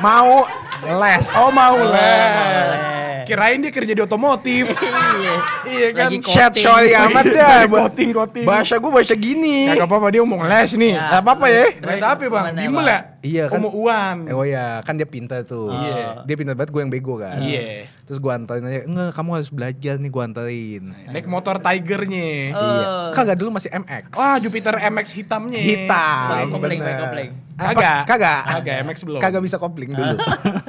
[0.00, 0.32] mau
[0.80, 1.26] les.
[1.36, 1.92] Oh mau les.
[1.92, 2.94] les.
[3.24, 4.68] Kirain dia kerja di otomotif.
[4.84, 5.34] Iya.
[5.72, 6.08] iya kan.
[6.12, 7.64] Lagi Chat sorry amat dah.
[7.64, 8.46] Coating, coating.
[8.46, 9.72] Bahasa gue bahasa gini.
[9.72, 10.92] Gak apa-apa dia mau ngeles nih.
[10.96, 11.04] Ya.
[11.18, 11.64] Gak apa-apa ya.
[11.80, 12.44] Les apa bang?
[12.52, 13.00] gimana, Bimbel ya?
[13.24, 13.58] Iya kan.
[13.64, 14.16] Mau uan.
[14.28, 15.72] Eh, Oh ya, kan dia pintar tuh.
[15.72, 16.28] Iya.
[16.28, 17.40] Dia pintar banget, gue yang bego kan.
[17.40, 17.88] Iya.
[18.04, 20.84] Terus gue anterin aja, enggak kamu harus belajar nih gue anterin.
[21.08, 22.52] Naik motor Tigernya.
[22.52, 22.84] Iya.
[22.84, 23.08] Oh.
[23.16, 24.12] Kagak dulu masih MX.
[24.12, 25.60] Wah Jupiter MX hitamnya.
[25.64, 26.52] Hitam.
[26.52, 27.30] Kopling, kopling.
[27.54, 28.02] Kagak.
[28.10, 28.42] Kagak.
[28.50, 29.20] Kagak, MX belum.
[29.22, 30.16] Kagak bisa kopling dulu.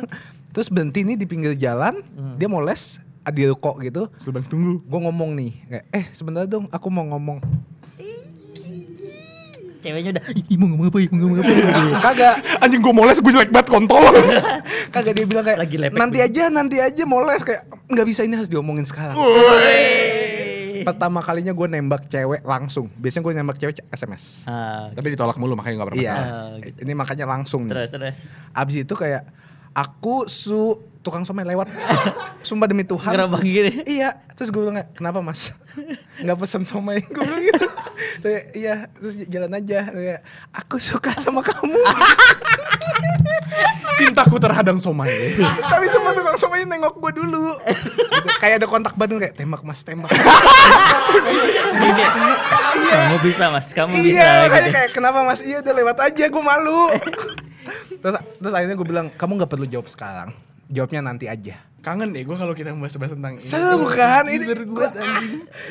[0.53, 1.99] Terus berhenti nih di pinggir jalan,
[2.37, 3.01] dia mau les
[3.33, 4.07] di ruko gitu.
[4.29, 4.79] Bang tunggu.
[4.85, 7.41] Gue ngomong nih, kayak, eh sebentar dong, aku mau ngomong.
[9.85, 11.51] Ceweknya udah, ih mau ngomong apa, ih, mau ngomong apa.
[12.09, 14.01] Kagak, Anjing gue mau les gue jelek banget kontol.
[14.93, 18.05] kagak dia bilang kayak, Lagi lepek nanti dulu." aja, nanti aja mau les kayak, nggak
[18.09, 19.13] bisa ini harus diomongin sekarang.
[20.83, 22.91] Pertama kalinya gue nembak cewek langsung.
[22.97, 24.43] Biasanya gue nembak cewek SMS.
[24.43, 26.13] Ah, Tapi ditolak mulu makanya gak pernah Iya.
[26.17, 26.77] Ah, gitu.
[26.83, 27.69] Ini makanya langsung.
[27.69, 27.71] nih.
[27.71, 28.17] terus terus.
[28.51, 29.23] Abis itu kayak
[29.71, 31.69] aku su tukang somai lewat.
[32.47, 33.13] Sumpah demi Tuhan.
[33.13, 33.85] Gerabang gini.
[33.85, 35.53] Iya, terus gue bilang kenapa mas?
[36.17, 37.67] Nggak pesen somai, gue bilang gitu.
[38.25, 39.79] Terus, iya, terus jalan aja.
[39.91, 41.77] Kayak, aku suka sama kamu.
[43.95, 45.39] Cintaku terhadang somai.
[45.71, 47.55] Tapi semua tukang somai nengok gue dulu.
[47.63, 50.11] Gitu, Kayak ada kontak batin kayak tembak mas, tembak.
[52.85, 54.03] Kamu bisa mas, kamu bisa.
[54.03, 54.69] iya, gitu.
[54.75, 55.39] kayak kenapa mas?
[55.41, 56.91] Iya udah lewat aja, gue malu.
[58.03, 60.29] terus terus akhirnya gue bilang kamu nggak perlu jawab sekarang,
[60.69, 61.57] jawabnya nanti aja.
[61.85, 63.45] Kangen deh gue kalau kita bahas-bahas tentang ini.
[63.45, 64.25] Seru kan?
[64.25, 64.89] Ini Seru gua-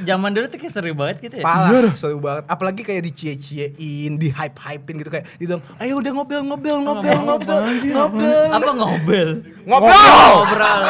[0.07, 1.45] Zaman dulu tuh kayak seru banget gitu ya.
[1.45, 2.47] Parah, seru banget.
[2.47, 5.51] Apalagi kayak dicie-ciein, di hype-hypein gitu kayak di
[5.83, 8.47] ayo udah ngobrol, ngobrol, ngobrol, ngobrol, ngobrol.
[8.47, 9.29] Apa ngobel?
[9.67, 9.99] Ngobrol.
[10.39, 10.83] Ngobrol.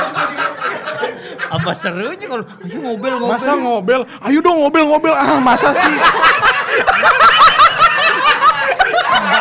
[1.56, 3.32] Apa serunya kalau ayo ngobel ngobel.
[3.32, 4.00] Masa ngobel?
[4.28, 5.14] Ayo dong ngobel-ngobel.
[5.16, 5.96] Ah masa sih?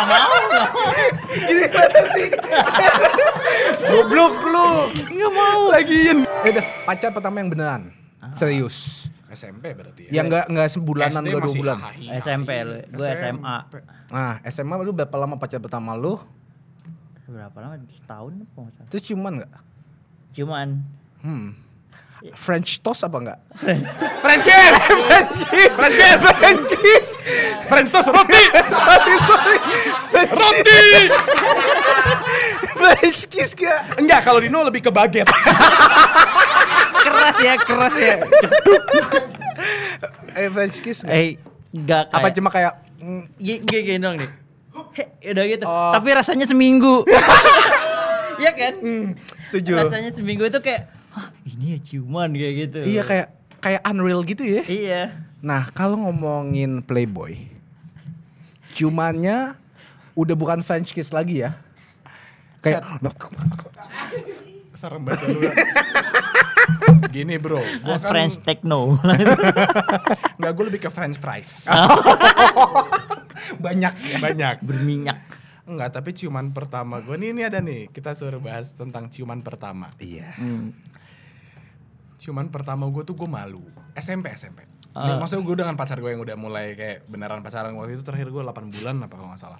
[0.03, 2.27] Enggak mau, masa sih?
[3.87, 4.69] Goblok lu.
[5.09, 5.61] Enggak mau.
[5.71, 6.17] Lagiin.
[6.43, 7.81] Ya udah, pacar pertama yang beneran.
[8.31, 9.07] Serius.
[9.33, 10.21] SMP berarti ya?
[10.21, 11.77] Yang enggak enggak sebulanan, SD enggak dua bulan.
[12.21, 13.57] SMP lu, gue SMA.
[14.13, 16.21] Nah, SMA lu berapa lama pacar pertama lu?
[17.25, 17.81] Berapa lama?
[17.89, 18.89] Setahun apa nggak salah.
[18.93, 19.51] Terus ciuman enggak?
[20.37, 20.67] Cuman
[21.23, 21.55] Hmm.
[22.31, 23.39] French toast apa enggak?
[24.23, 24.79] French kiss.
[24.87, 25.73] French kiss.
[25.75, 26.21] French kiss.
[26.23, 27.09] French kiss.
[27.67, 28.43] French toast roti.
[28.79, 29.57] sorry, sorry.
[30.31, 30.83] Roti.
[32.79, 33.99] French kiss gak?
[33.99, 35.27] Enggak, kalau Dino lebih ke baget.
[37.03, 38.15] keras ya, keras ya.
[40.39, 41.03] Eh French kiss?
[41.03, 41.35] Eh,
[41.75, 44.31] enggak kayak Apa cuma kayak mm, Gini, dong nih.
[45.27, 45.65] Udah gitu.
[45.67, 45.91] Oh.
[45.91, 47.03] Tapi rasanya seminggu.
[48.33, 48.73] Iya kan?
[49.47, 49.77] setuju?
[49.77, 52.79] Rasanya seminggu itu kayak, Hah, ini ya ciuman kayak gitu.
[52.89, 53.27] Iya kayak
[53.61, 54.61] kayak unreal gitu ya.
[54.65, 55.01] Iya.
[55.45, 57.53] Nah, kalau ngomongin Playboy,
[58.73, 59.53] ciumannya
[60.17, 61.53] udah bukan French kiss lagi ya.
[62.63, 62.81] Kayak
[64.73, 65.39] Serem banget lu.
[67.13, 68.97] Gini bro, gua kan French techno.
[70.39, 71.69] Enggak, gue lebih ke French fries.
[73.65, 74.17] banyak ya.
[74.17, 74.55] Banyak.
[74.65, 75.19] Berminyak.
[75.69, 77.91] Enggak, tapi ciuman pertama gue nih ini ada nih.
[77.93, 79.93] Kita suruh bahas tentang ciuman pertama.
[80.01, 80.33] Iya.
[80.39, 80.73] Hmm.
[82.23, 83.59] Ciuman pertama gue tuh gue malu.
[83.93, 84.63] SMP SMP.
[84.95, 85.11] Ah.
[85.11, 88.31] Dan maksudnya gue dengan pacar gue yang udah mulai kayak beneran pacaran waktu itu terakhir
[88.31, 89.59] gue 8 bulan apa kalau nggak salah.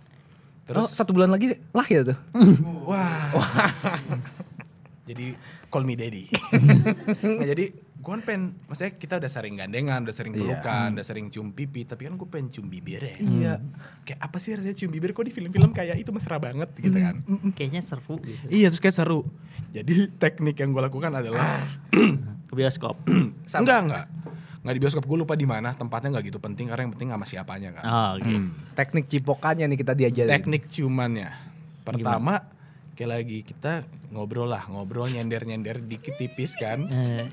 [0.64, 2.18] Terus Terus satu bulan lagi lahir tuh.
[2.88, 3.28] wah.
[5.04, 5.36] jadi
[5.68, 6.32] call me daddy.
[7.36, 10.40] nah, jadi gue kan pengen, maksudnya kita udah sering gandengan, udah sering Iya.
[10.44, 13.16] pelukan, udah sering cium pipi, tapi kan gue pengen cium bibir ya.
[13.20, 13.54] Iya.
[14.04, 17.20] Kayak apa sih rasanya cium bibir kok di film-film kayak itu mesra banget gitu kan.
[17.52, 18.48] Kayaknya seru gitu.
[18.48, 19.28] Iya terus kayak seru.
[19.76, 21.64] Jadi teknik yang gue lakukan adalah
[22.54, 22.96] Ke bioskop.
[23.58, 24.06] enggak enggak
[24.64, 27.26] nggak di bioskop gue lupa di mana tempatnya nggak gitu penting karena yang penting sama
[27.28, 27.84] siapanya kan.
[27.84, 28.48] Oh, gitu.
[28.78, 30.32] Teknik cipokannya nih kita diajarin.
[30.32, 31.30] Teknik ciumannya
[31.84, 32.48] pertama
[32.96, 33.84] kayak lagi kita
[34.14, 36.86] ngobrol lah, ngobrol nyender-nyender dikit tipis kan.
[36.88, 37.26] Eh,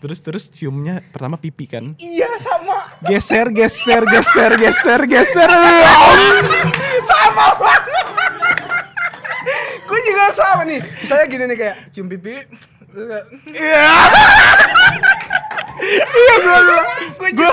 [0.00, 1.98] Terus terus ciumnya pertama pipi kan.
[2.00, 2.80] Iya sama.
[3.04, 5.50] Geser, geser, geser, geser, geser.
[7.04, 7.82] sama banget.
[9.84, 10.80] gue juga sama nih.
[10.80, 12.40] Misalnya gini nih kayak cium pipi.
[12.92, 13.86] Kayak, Iya.
[15.82, 17.50] Iya gue gue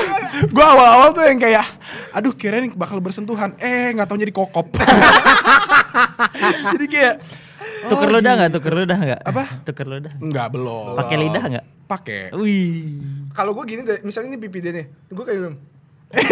[0.53, 1.65] gue awal-awal tuh yang kayak
[2.13, 4.67] aduh kirain bakal bersentuhan eh nggak tahu jadi kokop
[6.77, 7.13] jadi kayak
[7.89, 8.37] tuker oh, ludah gitu.
[8.37, 8.51] nggak?
[8.53, 9.21] Tuker ludah nggak?
[9.23, 9.43] Apa?
[9.65, 10.13] Tuker ludah.
[10.19, 11.65] nggak belum Pakai lidah nggak?
[11.89, 13.01] pakai Wih.
[13.33, 14.85] Kalau gue gini deh, misalnya ini pipi dia nih.
[15.09, 15.57] Gue kayak gini.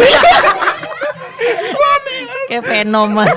[2.48, 3.28] Kayak fenomen.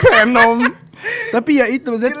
[0.00, 0.56] venom
[1.30, 2.14] tapi ya itu maksudnya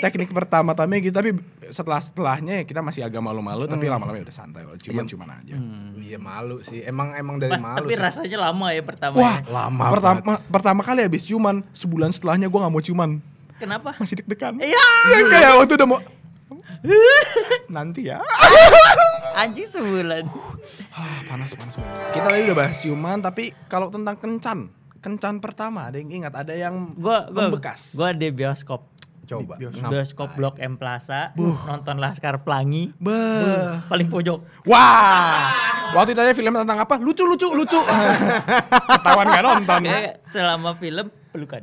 [0.00, 4.24] teknik pertama tama gitu tapi setelah setelahnya ya kita masih agak malu-malu tapi lama-lama ya
[4.24, 5.56] udah santai loh cuman cuman aja
[5.98, 6.80] Iya malu sih.
[6.80, 8.00] Emang emang dari Pas, malu tapi sih.
[8.00, 9.14] rasanya lama ya pertama.
[9.16, 9.50] wah ya.
[9.50, 13.10] lama pertama pertama kali habis ciuman sebulan setelahnya gue nggak mau ciuman
[13.56, 13.98] Kenapa?
[13.98, 14.86] masih deg-degan Iya.
[15.10, 16.00] yang kayak waktu udah mau
[17.68, 18.22] nanti ya
[19.36, 20.24] Anjing sebulan.
[20.90, 22.16] Ah, panas panas banget.
[22.16, 24.72] Kita tadi udah bahas ciuman tapi kalau tentang kencan,
[25.06, 27.94] kencan pertama ada yang ingat, ada yang Gua gua membekas.
[27.94, 28.90] Gua di bioskop.
[29.26, 29.58] Coba.
[29.58, 33.82] Di Bioskop, bioskop Blok M Plaza, nonton Laskar Pelangi, Beuh.
[33.90, 34.38] paling pojok.
[34.70, 35.50] Wah.
[35.98, 36.94] Waktu ditanya film tentang apa?
[37.02, 37.74] Lucu lucu lucu.
[38.94, 39.80] Ketahuan gak nonton.
[39.82, 41.62] Kayak selama film pelukan.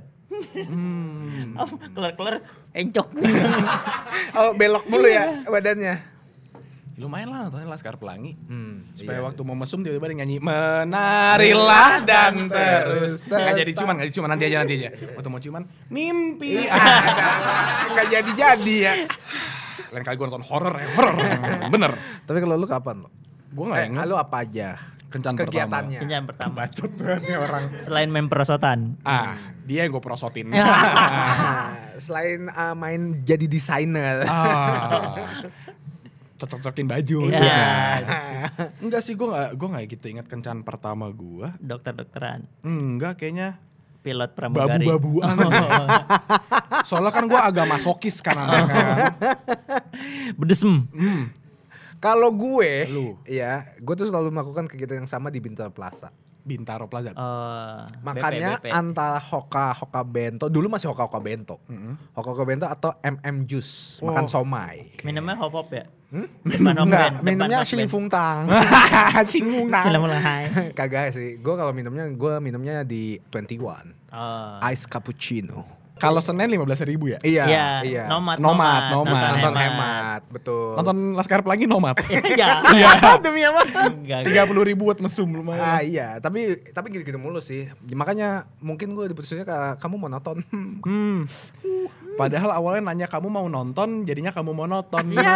[0.68, 1.56] Hmm.
[1.96, 2.44] Kelar-kelar
[2.76, 3.08] encok.
[4.34, 6.13] Oh belok mulu ya badannya.
[6.94, 8.38] Lumayan lah nontonnya Laskar Pelangi.
[8.40, 14.06] Hmm, Supaya waktu mau mesum tiba-tiba dia nyanyi menarilah dan terus nggak jadi cuman nggak
[14.06, 16.70] jadi cuman nanti aja nanti aja waktu mau cuman mimpi
[17.90, 18.94] Nggak jadi-jadi ya.
[19.90, 21.14] lain kali gue nonton horor ya horor
[21.68, 21.92] bener
[22.24, 23.10] Tapi kalau lu kapan lo?
[23.50, 24.70] gue nggak Eh, ingat lu apa aja?
[25.08, 26.00] kencan Kegiatannya.
[26.00, 26.54] Kencan pertama.
[26.60, 28.98] bacot tuh nih orang Selain main perosotan.
[29.04, 31.74] ah dia yang gue prosotin Ah,
[32.06, 34.26] Selain ah, main jadi desainer.
[34.26, 35.42] ah
[36.44, 37.64] cocok-cocokin baju Iya.
[38.84, 42.44] enggak sih gue nggak gue nggak gitu ingat kencan pertama gue Dokter-dokteran.
[42.62, 43.56] enggak kayaknya
[44.00, 44.84] Pilot pramugari.
[44.84, 45.32] babu-babuan
[46.88, 48.68] soalnya kan gue agak masokis kan kan
[50.36, 50.88] Bedesem.
[51.98, 53.16] Kalau gue, Lu.
[53.24, 56.12] ya, gue tuh selalu melakukan kegiatan yang sama di Bintaro Plaza.
[56.44, 58.68] Bintaro Plaza Oh, Makanya BP, BP.
[58.70, 61.58] antara Hoka Hoka Bento, dulu masih Hoka Hoka Bento,
[62.12, 64.92] Hoka Hoka Bento atau MM Juice, makan somai.
[65.02, 65.88] minumnya hop hop ya?
[66.46, 67.90] Depan Om Enggak, Ben, minumnya depan Om Sling Ben.
[67.90, 68.46] Fung Tang.
[69.34, 70.44] Cingung Silamulahai.
[70.72, 74.62] Kagak sih, gue kalau minumnya gue minumnya di 21 Oh.
[74.70, 75.66] Ice Cappuccino.
[75.94, 77.22] Kalau Senin lima belas ribu ya?
[77.22, 78.04] Iya, Iya, iya.
[78.10, 79.32] nomad, Nomad, nomad.
[79.32, 80.74] Nonton hemat, betul.
[80.74, 81.96] Nonton Laskar Pelangi nomad.
[82.04, 82.66] Iya.
[82.66, 82.88] Iya.
[83.26, 83.62] demi apa?
[84.26, 85.62] Tiga puluh ribu buat mesum lumayan.
[85.62, 87.70] Ah iya, tapi tapi gitu-gitu mulu sih.
[87.86, 90.42] Makanya mungkin gue diputusinnya ka- kamu mau nonton.
[90.84, 91.26] Hmm.
[92.14, 95.02] Padahal awalnya nanya kamu mau nonton, jadinya kamu mau nonton.
[95.10, 95.34] Iya.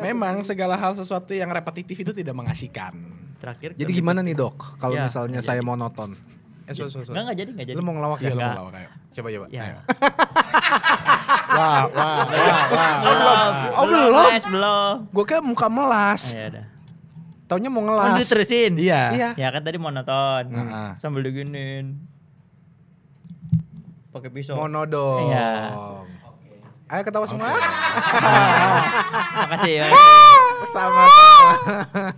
[0.00, 2.92] Memang segala hal sesuatu yang repetitif itu tidak mengasihkan.
[3.40, 3.72] Terakhir.
[3.74, 5.70] Jadi gimana nih dok, kalau Ya, misalnya nggak saya jadi.
[6.64, 6.70] Mau?
[6.70, 7.10] Eh, so, so, so.
[7.10, 7.76] Enggak enggak jadi enggak jadi.
[7.76, 8.32] Lu mau ngelawak Iya, ya?
[8.32, 8.48] Enggak.
[8.48, 8.90] mau lawak ayo.
[9.10, 9.46] Coba coba.
[9.48, 9.62] Ya.
[9.62, 9.78] Ayo.
[11.54, 12.94] Wah, wah, wah, wah.
[12.98, 13.52] Belum.
[13.70, 14.26] Oh, belum?
[14.50, 14.94] Belum.
[15.08, 16.22] Gue kan muka melas.
[16.28, 16.64] Ya udah.
[17.46, 18.18] Taunya mau Oh, ngelas.
[18.18, 18.74] diterusin.
[18.74, 19.02] Iya.
[19.12, 19.28] Iya.
[19.36, 20.44] Ya kan tadi mau nonton.
[20.50, 20.88] Heeh.
[20.98, 22.02] Sambil diginin.
[24.10, 24.56] Pakai pisau.
[24.56, 25.30] Mono dong.
[25.30, 25.50] Iya.
[26.86, 27.54] Ayo ketawa semua.
[29.40, 29.86] Makasih ya.
[30.66, 31.04] sama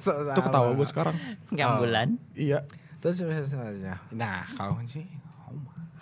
[0.01, 0.33] sama.
[0.33, 1.17] Itu ketawa gue sekarang.
[1.51, 2.09] Enggak bulan.
[2.33, 2.65] Iya.
[3.07, 4.03] Terus sebenarnya.
[4.11, 5.07] Nah, kalau sih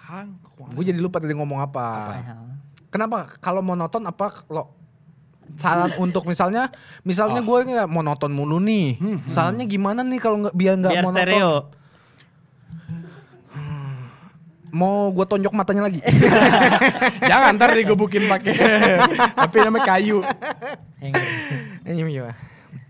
[0.09, 0.41] hang
[0.73, 2.17] Gue jadi lupa tadi ngomong apa.
[2.17, 2.37] Ya.
[2.89, 3.29] Kenapa?
[3.45, 4.73] Kalau mau nonton apa lo
[5.61, 6.73] saran untuk misalnya
[7.05, 8.97] misalnya gue nggak mau nonton mulu nih.
[9.29, 11.37] Sarannya gimana nih kalau nggak biar nggak mau stereo.
[11.37, 11.83] nonton?
[14.73, 16.01] Mau gue tonjok matanya lagi.
[17.31, 18.57] Jangan ntar digebukin pakai
[19.37, 20.25] tapi namanya kayu.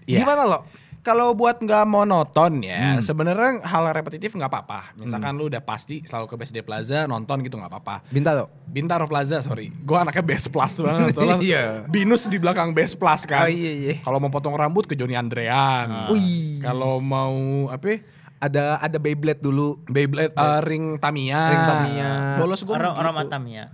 [0.06, 0.22] Iya.
[0.22, 0.83] Gimana lo?
[1.04, 4.96] Kalau buat nggak monoton ya, sebenarnya hal repetitif nggak apa-apa.
[4.96, 8.08] Misalkan lu udah pasti selalu ke BSD Plaza nonton gitu nggak apa-apa.
[8.08, 8.48] Bintaro.
[8.64, 9.68] Bintaro Plaza, sorry.
[9.68, 11.12] Gue anaknya Best Plus banget.
[11.20, 11.62] Soalnya Iya.
[11.92, 13.44] Binus di belakang Best Plus kan.
[13.44, 13.94] Oh, iya, iya.
[14.00, 16.08] Kalau mau potong rambut ke Joni Andrean.
[16.08, 16.64] Wih.
[16.64, 18.00] Kalau mau apa?
[18.40, 19.76] Ada ada Beyblade dulu.
[19.84, 21.42] Beyblade eh, ring Tamiya.
[21.52, 22.10] Ring Tamiya.
[22.40, 23.52] Bolos gue Orang orang gitu.
[23.52, 23.68] Ya.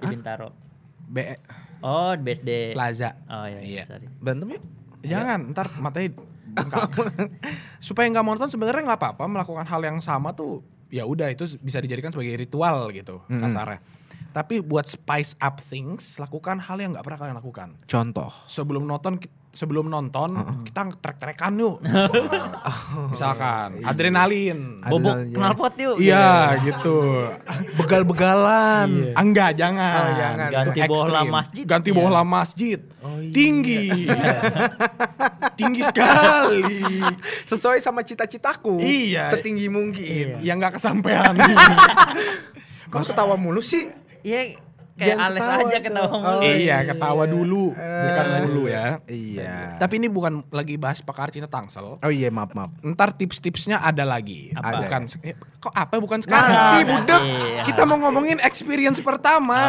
[0.00, 0.56] Di Bintaro.
[1.12, 1.36] B
[1.84, 2.72] Oh, BSD.
[2.72, 3.20] Plaza.
[3.28, 3.68] Oh iya, Iya.
[3.68, 3.82] iya.
[3.84, 4.08] sorry.
[4.16, 4.62] Berantem yuk.
[5.04, 6.10] Jangan, ntar matanya.
[7.78, 11.78] Supaya nggak monoton sebenarnya nggak apa-apa melakukan hal yang sama tuh ya udah itu bisa
[11.84, 13.80] dijadikan sebagai ritual gitu kasarnya.
[14.28, 17.68] Tapi buat spice up things, lakukan hal yang nggak pernah kalian lakukan.
[17.88, 18.30] Contoh.
[18.46, 19.16] Sebelum nonton
[19.50, 21.76] sebelum nonton kita trek-trekan yuk.
[22.88, 24.80] Oh, Misalkan adrenalin.
[24.82, 25.36] Bobok Adrenalin.
[25.36, 25.96] knalpot yuk.
[25.98, 27.28] Iya gitu.
[27.78, 29.12] Begal-begalan.
[29.12, 29.92] Ah, Enggak, jangan.
[29.94, 30.48] Oh, jangan.
[30.50, 31.28] Ganti ekstrim.
[31.30, 31.64] masjid.
[31.64, 31.96] Ganti Iya.
[31.96, 32.78] bohlam masjid.
[32.98, 33.32] Oh, iya.
[33.32, 33.84] Tinggi.
[35.58, 36.62] Tinggi sekali.
[37.44, 38.78] Sesuai sama cita-citaku.
[38.78, 39.30] Iya.
[39.30, 40.40] Setinggi mungkin.
[40.40, 41.34] Yang nggak kesampaian.
[42.88, 43.90] Kok ketawa mulu sih?
[44.22, 44.58] Iya,
[44.98, 45.82] kayak Jangan Alex ketawa aja tuh.
[45.82, 46.42] ketawa Oh, mulu.
[46.44, 48.86] iya, ketawa dulu, bukan mulu ya.
[49.06, 49.54] Iya.
[49.78, 51.96] Tapi ini bukan lagi bahas pakar cinta Tangsel.
[51.96, 52.74] Oh iya, maaf, maaf.
[52.82, 54.50] Ntar tips-tipsnya ada lagi.
[54.52, 54.82] Apa?
[54.82, 56.50] Bukan eh, kok apa bukan sekarang?
[56.50, 57.22] Nanti, budak.
[57.22, 57.62] Iya.
[57.64, 59.62] Kita mau ngomongin experience pertama.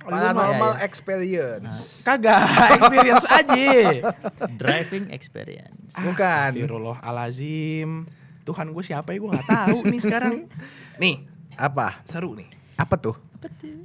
[0.00, 0.84] Paranormal Iya, iya.
[0.84, 1.76] experience.
[2.00, 2.40] Kagak,
[2.76, 3.68] experience aja.
[4.50, 5.92] Driving experience.
[5.94, 6.56] Bukan.
[6.56, 8.08] Astagfirullahalazim.
[8.42, 10.34] Tuhan gue siapa ya gue nggak tahu nih sekarang.
[11.02, 11.24] Nih,
[11.54, 12.02] Apa?
[12.02, 12.48] seru nih.
[12.74, 13.16] Apa tuh?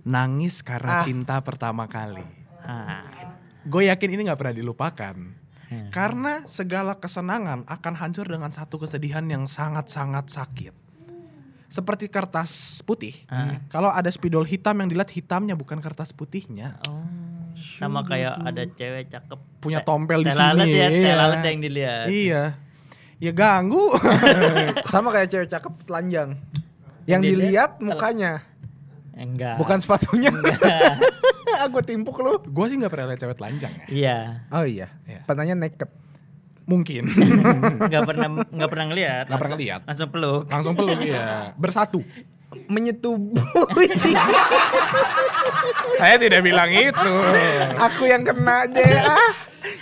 [0.03, 1.03] Nangis karena Ah.
[1.03, 2.23] cinta pertama kali.
[2.61, 3.03] Ah,
[3.63, 5.15] Gue yakin ini nggak pernah dilupakan.
[5.91, 10.71] Karena segala kesenangan akan hancur dengan satu kesedihan yang sangat-sangat sakit.
[11.67, 13.27] Seperti kertas putih.
[13.27, 13.59] Ah.
[13.67, 16.79] Kalau ada spidol hitam yang dilihat hitamnya bukan kertas putihnya.
[16.87, 17.03] oh.
[17.57, 19.39] Sama kayak ada cewek cakep.
[19.59, 20.69] Punya tompel di sini.
[20.69, 21.13] ya, iya.
[21.17, 22.05] lalat yang dilihat.
[22.07, 22.43] Iya.
[23.17, 23.97] Ya ganggu.
[24.93, 26.37] Sama kayak cewek cakep telanjang.
[27.03, 28.31] Yang Dilihat, dilihat tel- mukanya,
[29.17, 29.57] Enggak.
[29.57, 30.29] bukan sepatunya.
[31.65, 32.37] Aku timpuk lu.
[32.37, 33.85] gue sih nggak pernah lihat cewek telanjang ya.
[33.89, 34.17] Iya.
[34.53, 34.87] Oh iya.
[35.09, 35.25] Iya.
[35.25, 35.89] Pernahnya naked.
[36.67, 37.07] Mungkin.
[37.87, 39.25] Enggak pernah enggak pernah ngeliat.
[39.25, 39.81] Nggak pernah Langsung- ngeliat.
[39.87, 40.43] Langsung peluk.
[40.51, 41.55] Langsung peluk ya.
[41.55, 41.99] Bersatu.
[42.67, 43.87] Menyetubui.
[45.97, 47.13] Saya tidak bilang itu.
[47.81, 48.83] Aku yang kena deh.
[48.99, 49.31] Ah.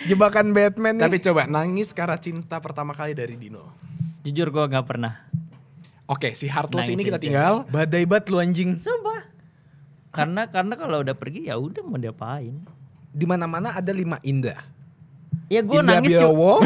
[0.05, 1.03] Jebakan Batman nih.
[1.09, 3.73] Tapi coba nangis karena cinta pertama kali dari Dino.
[4.23, 5.25] Jujur gua nggak pernah.
[6.05, 7.65] Oke, si Heartless Nangis ini kita tinggal.
[7.65, 8.77] badai bat lu anjing.
[8.77, 9.25] Sumpah.
[10.13, 12.61] Karena karena kalau udah pergi ya udah mau diapain.
[13.09, 14.61] Di mana-mana ada lima indah.
[15.45, 16.61] Ya gue Indah nangis Biowo.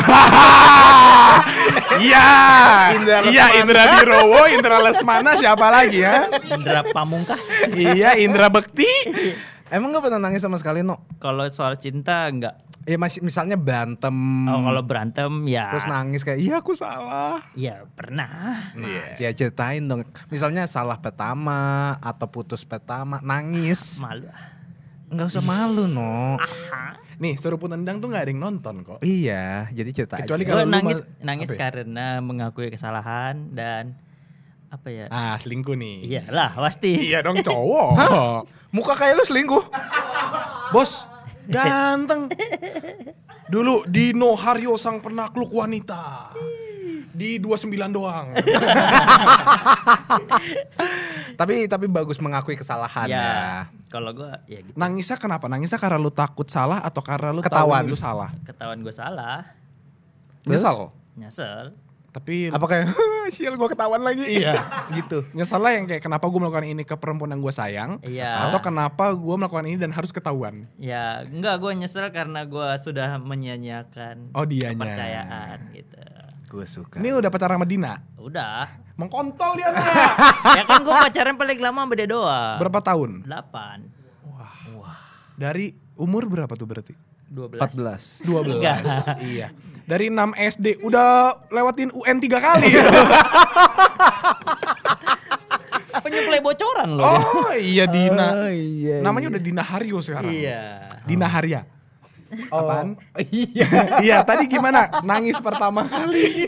[1.99, 2.27] Iya.
[2.95, 6.27] Indra Iya, Indra Birowo, Indra Lesmana siapa lagi ya?
[6.49, 7.39] Indra Pamungkas.
[7.71, 8.87] iya, Indra Bekti.
[9.69, 11.05] Emang gak pernah nangis sama sekali no?
[11.21, 12.57] Kalau soal cinta enggak.
[12.89, 14.13] Ya masih misalnya berantem.
[14.49, 15.69] Oh, kalau berantem ya.
[15.69, 17.37] Terus nangis kayak iya aku salah.
[17.53, 18.73] Ya pernah.
[18.73, 19.05] Iya.
[19.21, 20.09] Ya ceritain dong.
[20.33, 24.01] Misalnya salah pertama atau putus pertama nangis.
[24.01, 24.25] Malu.
[25.13, 26.41] Nggak usah malu no.
[27.19, 28.99] Nih, seru nendang tuh nggak ada yang nonton kok.
[29.03, 30.51] Iya, jadi cerita Kecuali aja.
[30.55, 31.59] kalau nangis nangis apa ya?
[31.59, 33.99] karena mengakui kesalahan dan
[34.69, 35.05] apa ya?
[35.09, 35.97] Ah, selingkuh nih.
[36.05, 36.93] Iyalah pasti.
[37.09, 38.45] Iya dong cowok.
[38.69, 39.65] Muka kayak lu selingkuh.
[40.69, 41.03] Bos,
[41.49, 42.29] ganteng.
[43.49, 46.29] Dulu Dino Haryo sang penakluk wanita.
[47.09, 48.31] Di 29 doang.
[51.39, 53.17] tapi tapi bagus mengakui kesalahan ya.
[53.17, 53.41] Ya.
[53.89, 54.77] Kalau gue ya gitu.
[54.77, 55.49] Nangisnya kenapa?
[55.49, 57.83] Nangisnya karena lu takut salah atau karena lu Ketahuan.
[57.83, 58.29] tahu lu salah?
[58.45, 59.49] Ketahuan gue salah.
[60.45, 60.93] Nyesal.
[61.17, 61.73] Nyesel.
[62.09, 62.89] Tapi Apa kayak
[63.35, 64.25] sial gua ketahuan lagi.
[64.25, 64.65] iya.
[64.97, 65.21] gitu.
[65.31, 68.01] Nyesal lah yang kayak kenapa gue melakukan ini ke perempuan yang gue sayang.
[68.01, 68.49] Iya.
[68.49, 70.65] Atau kenapa gue melakukan ini dan harus ketahuan.
[70.75, 74.73] Ya enggak gue nyesel karena gue sudah menyia-nyiakan Oh, dianya.
[74.75, 76.01] kepercayaan gitu.
[76.49, 76.97] Gue suka.
[76.97, 77.93] Ini udah pacaran sama Dina.
[78.17, 78.73] Udah.
[78.97, 79.69] Mengkontol dia.
[80.57, 82.57] Ya kan gue pacaran paling lama sama dia doang.
[82.57, 83.23] Berapa tahun?
[83.23, 83.77] Delapan.
[85.39, 86.91] Dari umur berapa tuh berarti?
[87.29, 88.17] Dua belas.
[88.25, 88.25] 14.
[88.25, 88.57] 12.
[88.57, 88.77] Enggak.
[89.21, 89.47] iya.
[89.85, 92.69] Dari 6 SD udah lewatin UN tiga kali.
[95.99, 97.05] Penyuplai bocoran loh.
[97.05, 98.45] oh iya Dina.
[98.45, 100.29] Oh, iya, Namanya udah Dina Haryo sekarang.
[100.29, 100.89] Iya.
[101.05, 101.25] Dina
[102.29, 102.53] Harya.
[102.55, 102.87] Apaan?
[103.29, 103.67] Iya.
[103.99, 105.01] iya, tadi gimana?
[105.01, 106.47] Nangis pertama kali.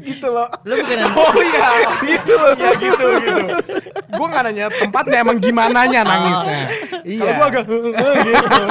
[0.00, 0.48] gitu loh.
[0.64, 1.68] Lu bukan Oh iya,
[2.02, 2.52] gitu loh.
[2.54, 3.42] Iya gitu gitu.
[4.14, 6.60] Gue gak nanya tempatnya emang gimana nya nangisnya.
[7.04, 7.20] Iya.
[7.36, 7.64] Kalau gue agak
[8.24, 8.62] gitu.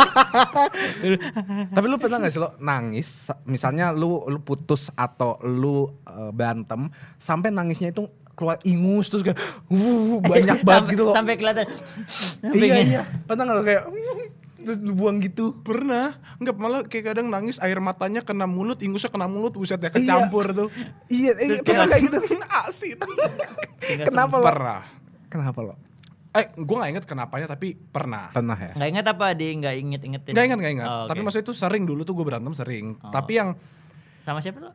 [1.73, 6.31] Tapi lu pernah gak sih lo nangis sa- misalnya lu lu putus atau lu eh,
[6.31, 9.37] berantem sampai nangisnya itu keluar ingus terus kayak
[9.69, 11.13] uh, banyak banget gitu loh.
[11.13, 11.69] Sampai kelihatan.
[12.53, 13.01] iya iya.
[13.25, 13.83] Pernah gak lo kayak
[14.63, 15.59] terus lu buang gitu?
[15.61, 19.91] Pernah, enggak malah kayak kadang nangis air matanya kena mulut, ingusnya kena mulut, buset ya
[19.91, 20.69] kecampur tuh.
[21.11, 22.17] Iya, iya pernah kayak gitu.
[22.63, 22.97] Asin.
[24.07, 24.45] Kenapa lo?
[24.47, 24.81] Pernah.
[25.27, 25.75] Kenapa lo?
[26.33, 28.33] Eh, gue gak inget kenapanya tapi pernah.
[28.33, 28.73] Pernah ya?
[28.73, 30.33] Nggak inget apa di nggak inget ingetin?
[30.33, 30.89] Gak ingat, gak ingat.
[30.89, 31.25] Oh, Tapi oke.
[31.29, 32.97] maksudnya itu sering dulu tuh gue berantem sering.
[33.05, 33.13] Oh.
[33.13, 33.49] Tapi yang
[34.25, 34.73] sama siapa lo?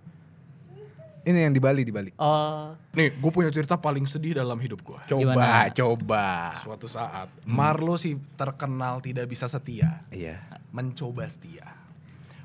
[1.29, 2.09] Ini yang di Bali di Bali.
[2.17, 4.97] Oh, nih gue punya cerita paling sedih dalam hidup gue.
[5.07, 5.69] Coba, Gimana?
[5.69, 6.25] coba.
[6.59, 10.41] Suatu saat Marlo sih terkenal tidak bisa setia, Iya.
[10.71, 11.69] mencoba setia.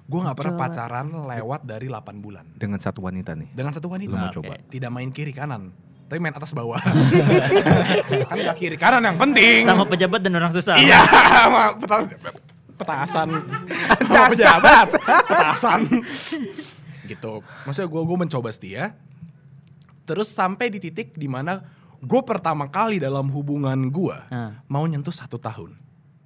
[0.03, 3.55] Gue nggak pernah pacaran lewat dari 8 bulan Dengan satu wanita nih.
[3.55, 4.11] dengan satu wanita.
[4.11, 4.59] Lu mau coba?
[4.59, 5.71] Tidak main kiri kanan,
[6.05, 6.83] tapi main atas bawah.
[8.29, 9.63] kan nggak kiri kanan yang penting.
[9.63, 10.75] sama pejabat dan orang susah.
[10.75, 12.19] Iya, sama peta-
[12.75, 13.29] petasan.
[14.03, 14.87] Sama pejabat,
[15.23, 15.81] petasan.
[17.05, 17.39] Gitu.
[17.63, 18.95] Maksudnya gue gue mencoba setia.
[20.03, 21.63] Terus sampai di titik di mana
[21.97, 24.59] gue pertama kali dalam hubungan gue Ah.
[24.67, 25.79] mau nyentuh satu tahun.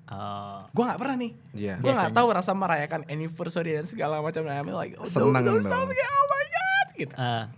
[0.07, 0.63] Oh.
[0.71, 1.31] Gue nggak pernah nih.
[1.53, 1.75] Iya.
[1.77, 4.47] Gue nggak tahu rasa merayakan anniversary dan segala macam.
[4.47, 5.59] I'm like, oh, Senang dong.
[5.61, 5.85] oh
[6.25, 7.13] my god, gitu.
[7.19, 7.51] Ah.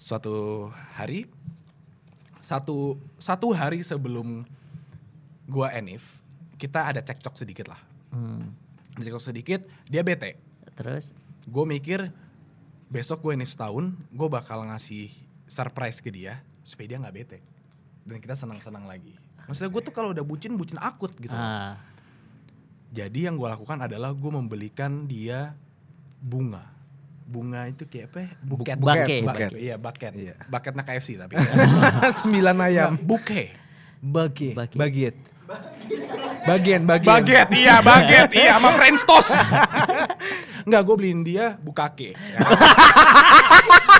[0.00, 1.26] Suatu hari,
[2.40, 4.46] satu satu hari sebelum
[5.44, 6.22] gue enif,
[6.56, 7.80] kita ada cekcok sedikit lah.
[8.14, 8.54] Hmm.
[8.96, 10.38] Cekcok sedikit, dia bete.
[10.78, 11.12] Terus?
[11.50, 12.14] Gue mikir
[12.86, 15.10] besok gue enif setahun, gue bakal ngasih
[15.50, 17.38] surprise ke dia supaya dia nggak bete
[18.06, 19.18] dan kita senang-senang lagi.
[19.50, 21.34] Maksudnya gue tuh kalau udah bucin, bucin akut gitu.
[21.34, 21.74] Ah.
[22.94, 25.58] Jadi yang gue lakukan adalah gue membelikan dia
[26.22, 26.70] bunga.
[27.26, 28.18] Bunga itu kayak apa?
[28.22, 28.30] ya?
[28.42, 28.76] Buket.
[28.78, 28.82] Bake.
[28.82, 29.22] Buket.
[29.22, 29.50] Buket.
[29.58, 30.12] Iya, buket.
[30.14, 30.34] Iya.
[30.46, 31.34] Buketnya KFC tapi.
[32.22, 32.90] Sembilan ayam.
[32.94, 33.54] Buke.
[33.98, 34.54] Bagi.
[34.54, 35.30] Bagi.
[36.40, 37.10] Bagian, bagian.
[37.10, 39.34] Baget, iya, baget, iya, sama French toast.
[40.66, 42.14] Enggak, gue beliin dia bukake.
[42.30, 42.38] Ya.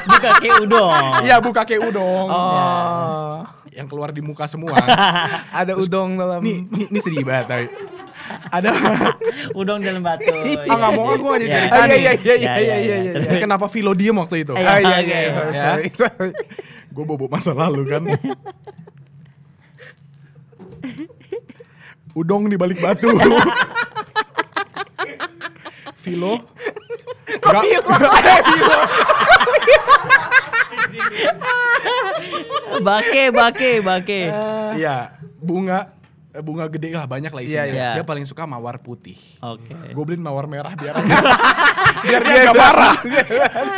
[0.00, 1.12] Buka kayak udon.
[1.22, 2.26] Iya, bukake udong.
[2.32, 3.44] Oh.
[3.70, 4.72] Yang keluar di muka semua.
[5.60, 6.40] Ada udong dalam.
[6.40, 7.66] nih, nih, nih sedih banget tapi.
[8.48, 8.70] Ada
[9.60, 10.30] Udon dalam batu.
[10.66, 13.12] Ah, nggak mau, gue jadi cerita iya, iya, iya, iya, iya, iya, iya.
[13.26, 13.42] Terus?
[13.42, 14.52] Kenapa Vilo diem waktu itu?
[14.54, 15.18] Eh, Ah, iya, iya,
[15.90, 16.44] sorry, Ya.
[16.90, 18.02] Gue bobo masa lalu kan.
[22.14, 23.10] Udong di balik batu.
[26.10, 26.34] Vilo.
[27.40, 27.62] Enggak.
[32.80, 34.20] Bake, bake, bake.
[34.78, 35.92] Iya, bunga
[36.30, 37.64] eh, bunga gede lah banyak lah isinya.
[37.66, 37.90] Iya, iya.
[38.00, 39.18] Dia paling suka mawar putih.
[39.42, 39.74] Oke.
[39.92, 40.94] Gue beliin mawar merah biar
[42.06, 42.96] biar dia gak marah.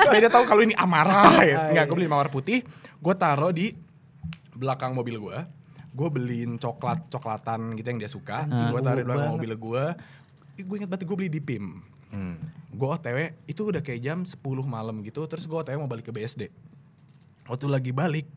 [0.06, 1.40] Supaya dia tahu kalau ini amarah.
[1.42, 1.56] Ya.
[1.72, 2.62] Enggak, gue beliin mawar putih.
[3.02, 3.74] Gue taruh di
[4.54, 5.38] belakang mobil gue.
[5.92, 8.46] Gue beliin coklat coklatan gitu yang dia suka.
[8.46, 9.84] gue taruh di belakang mobil gue.
[10.62, 11.91] Gue inget banget gue beli di PIM.
[12.72, 15.24] Gue OTW itu udah kayak jam 10 malam gitu.
[15.24, 16.48] Terus gue OTW mau balik ke BSD.
[17.48, 18.28] Waktu lagi balik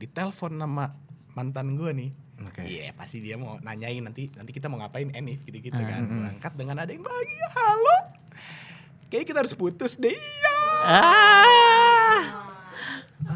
[0.00, 0.92] ditelepon nama
[1.32, 2.10] mantan gue nih.
[2.40, 2.64] Oke.
[2.64, 6.08] Iya pasti dia mau nanyain nanti nanti kita mau ngapain Enif gitu-gitu kan.
[6.08, 7.46] Berangkat dengan ada yang bahagia.
[7.52, 7.96] Halo.
[9.12, 10.16] Kayaknya kita harus putus deh.
[10.16, 10.56] Iya.
[10.88, 12.22] Ah.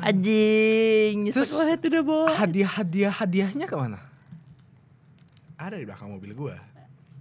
[0.00, 2.28] Anjing, Terus- nyesek banget udah bawa.
[2.36, 4.00] Hadiah-hadiah hadiahnya ke mana?
[5.60, 6.56] Ada di belakang mobil gue.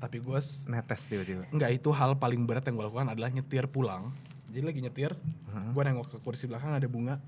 [0.03, 1.47] Tapi gue Netes tiba-tiba.
[1.47, 4.11] Enggak itu hal paling berat yang gue lakukan adalah nyetir pulang.
[4.51, 5.15] Jadi lagi nyetir,
[5.47, 7.23] gue nengok ke kursi belakang ada bunga.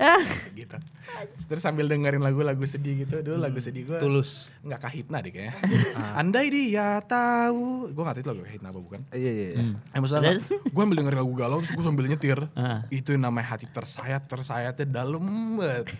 [0.00, 0.22] Ah.
[0.22, 0.76] Kayak gitu.
[1.50, 3.20] Terus sambil dengerin lagu-lagu sedih gitu.
[3.20, 3.98] Dulu lagu sedih gue.
[3.98, 4.48] Tulus.
[4.64, 5.58] Enggak kahitna deh kayaknya.
[6.16, 7.90] Andai dia tahu.
[7.92, 9.00] Gue gak tahu itu lagu kahitna apa bukan.
[9.12, 9.60] Iya, iya, iya.
[9.60, 9.74] Hmm.
[9.92, 12.38] Eh maksudnya gue ambil dengerin lagu galau terus gue sambil nyetir.
[12.54, 12.86] Ah.
[12.88, 15.90] Itu yang namanya hati tersayat, tersayatnya dalam banget.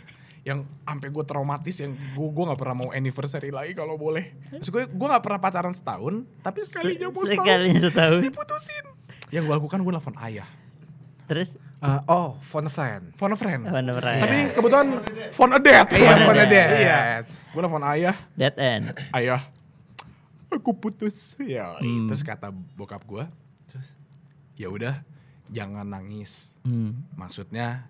[0.41, 4.33] Yang sampai gue traumatis yang gue gue nggak pernah mau anniversary lagi kalau boleh.
[4.51, 8.21] Terus gue gue nggak pernah pacaran setahun, tapi sekalinya mau setahun Sekalinya setahun.
[8.23, 8.85] diputusin.
[9.29, 10.49] Yang gue lakukan gue nelfon ayah,
[11.27, 13.17] Terus Uh, oh, phone a friend.
[13.17, 13.65] phone a friend.
[13.65, 14.21] apa namanya?
[14.21, 15.01] Tapi kebetulan
[15.33, 15.89] phone a dad.
[15.89, 16.69] Iya, phone a dad.
[16.77, 16.99] Iya.
[17.51, 18.85] Gue nelfon ayah, Dead end.
[19.11, 19.41] ayah,
[20.49, 21.41] aku putus.
[21.41, 22.05] Ya, Hmm.
[22.05, 23.25] terus kata bokap gue,
[23.65, 23.89] terus
[24.55, 25.01] ya udah
[25.49, 26.53] jangan nangis.
[26.61, 27.01] Hmm.
[27.15, 27.89] Maksudnya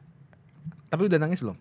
[0.86, 1.58] Tapi udah nangis belum?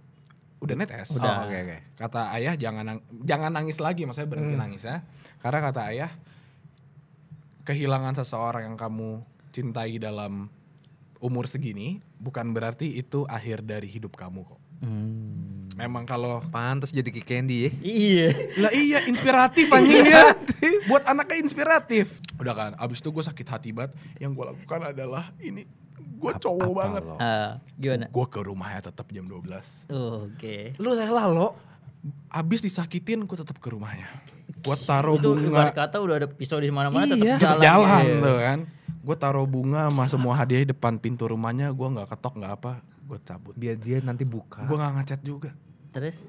[0.60, 1.10] Udah netes.
[1.14, 1.44] Udah.
[1.44, 1.78] Oh, oke, oke.
[1.96, 4.62] Kata ayah jangan nang- jangan nangis lagi, maksudnya berhenti Hmm.
[4.62, 5.04] nangis ya.
[5.40, 6.12] Karena kata ayah
[7.64, 10.50] kehilangan seseorang yang kamu cintai dalam
[11.20, 14.60] umur segini bukan berarti itu akhir dari hidup kamu kok.
[14.80, 15.68] Hmm.
[15.76, 17.72] Memang kalau Pantas jadi Ki Candy ya.
[17.80, 18.28] Iya.
[18.58, 20.36] lah iya inspiratif anjing dia.
[20.92, 22.20] Buat anaknya inspiratif.
[22.36, 23.92] Udah kan, abis itu gue sakit hati banget.
[24.18, 25.64] Yang gue lakukan adalah ini
[26.20, 27.02] gue cowok apa banget.
[27.02, 27.16] lo?
[27.18, 28.06] Ah, gimana?
[28.08, 29.88] Gue ke rumahnya tetap jam 12.
[29.90, 30.76] Oke.
[30.76, 31.56] Lu rela lo?
[32.28, 34.08] Abis disakitin gue tetap ke rumahnya.
[34.58, 35.48] Gue taruh Itu bunga.
[35.66, 37.36] ibarat kata udah ada pisau di mana-mana tetap Iya.
[37.38, 37.64] tetap jalan.
[37.64, 38.20] jalan Iya.
[38.20, 38.60] tuh kan.
[39.00, 41.72] Gue taruh bunga sama semua hadiah di depan pintu rumahnya.
[41.72, 42.74] Gue nggak ketok nggak apa.
[43.02, 43.56] Gue cabut.
[43.56, 44.62] Biar dia nanti buka.
[44.62, 45.50] Gue nggak ngechat juga.
[45.90, 46.28] Terus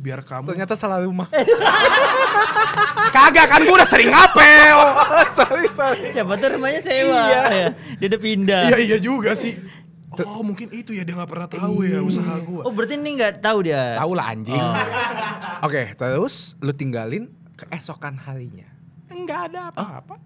[0.00, 0.48] Biar kamu.
[0.48, 1.28] Ternyata salah rumah.
[3.14, 4.78] Kagak kan gue udah sering ngapel.
[5.38, 6.08] sorry, sorry.
[6.14, 7.20] siapa tuh rumahnya sewa?
[7.28, 7.42] Iya.
[7.50, 7.68] Ya,
[7.98, 8.62] Dia udah pindah.
[8.70, 9.54] Iya iya juga sih.
[10.20, 12.66] Oh mungkin itu ya dia nggak pernah tahu ya usaha gue.
[12.66, 13.94] Oh berarti ini nggak tahu dia.
[13.94, 14.58] Tahu lah anjing.
[15.62, 18.66] Oke, terus lu tinggalin keesokan harinya.
[19.06, 20.18] Enggak ada apa-apa.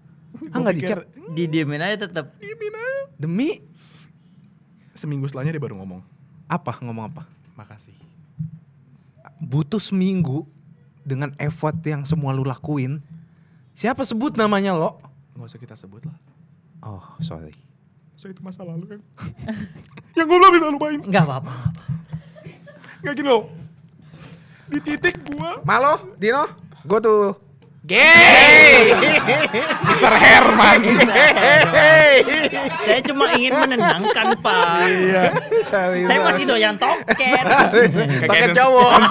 [0.51, 1.05] Ah, nggak di-chat?
[1.37, 2.33] Didiemin aja tetap.
[2.41, 3.13] Diemin aja.
[3.13, 3.61] Demi
[4.97, 6.01] Seminggu setelahnya dia baru ngomong.
[6.49, 6.81] apa?
[6.81, 7.23] Ngomong apa?
[7.53, 7.95] Makasih.
[9.41, 10.47] Butuh seminggu
[11.05, 12.99] dengan effort yang semua lu lakuin.
[13.75, 14.97] Siapa sebut namanya lo?
[15.35, 16.17] Nggak usah kita sebut lah.
[16.85, 17.53] Oh, sorry.
[18.15, 19.01] So itu masa lalu kan.
[20.17, 20.99] yang gue belum bisa lupain.
[21.03, 21.53] Nggak apa-apa.
[23.05, 23.51] Gak gini loh.
[24.65, 26.49] Di titik gua Malo, Dino,
[26.81, 27.37] gue tuh
[27.85, 28.97] Gay.
[29.93, 30.13] Mr.
[30.17, 30.81] Herman.
[32.81, 34.65] Saya cuma ingin menenangkan Pak.
[34.89, 35.23] Iya.
[35.61, 37.45] Saya masih doyan toket.
[38.25, 38.91] Pakai cowok.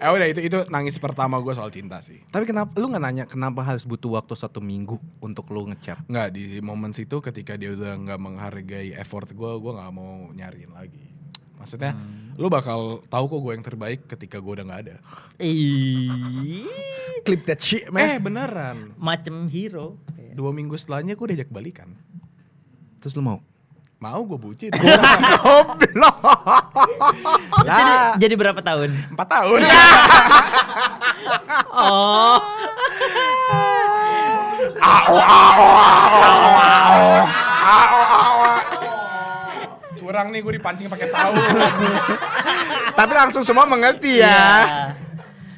[0.00, 2.24] Eh udah itu itu nangis pertama gue soal cinta sih.
[2.32, 6.08] Tapi kenapa lu nggak nanya kenapa harus butuh waktu satu minggu untuk lu ngechat?
[6.08, 10.72] Nggak di momen situ ketika dia udah nggak menghargai effort gue, gue nggak mau nyariin
[10.72, 11.09] lagi.
[11.60, 11.92] Maksudnya,
[12.34, 14.96] lu bakal tahu kok gue yang terbaik ketika gue udah nggak ada.
[15.36, 16.64] Ih,
[17.26, 18.16] Clip that shit, Eh man.
[18.18, 18.96] beneran.
[18.96, 20.00] macem hero.
[20.32, 21.92] Dua minggu setelahnya gue diajak balikan.
[22.98, 23.44] Terus lu mau?
[24.00, 24.72] Mau gue bucin.
[24.72, 26.16] Goblok.
[27.68, 28.88] Jadi, jadi berapa tahun?
[29.12, 29.60] Empat tahun.
[31.70, 32.40] Oh,
[40.10, 41.38] Curang nih gue dipancing pakai tahu.
[42.98, 44.26] Tapi langsung semua mengerti ya.
[44.26, 44.50] iya.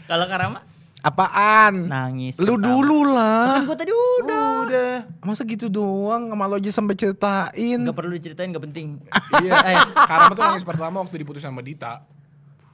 [0.04, 0.60] Kalau Karama
[1.00, 1.88] Apaan?
[1.88, 2.36] nangis.
[2.36, 2.68] Lu pertama.
[2.68, 3.58] dulu lah.
[3.58, 4.48] Kan gua tadi udah.
[4.68, 4.92] udah.
[5.24, 7.80] Masa gitu doang sama lo aja sampai ceritain.
[7.80, 9.00] Gak perlu diceritain, gak penting.
[9.40, 9.56] Iya.
[9.72, 12.04] Eh, Karena tuh nangis pertama waktu diputus sama Dita.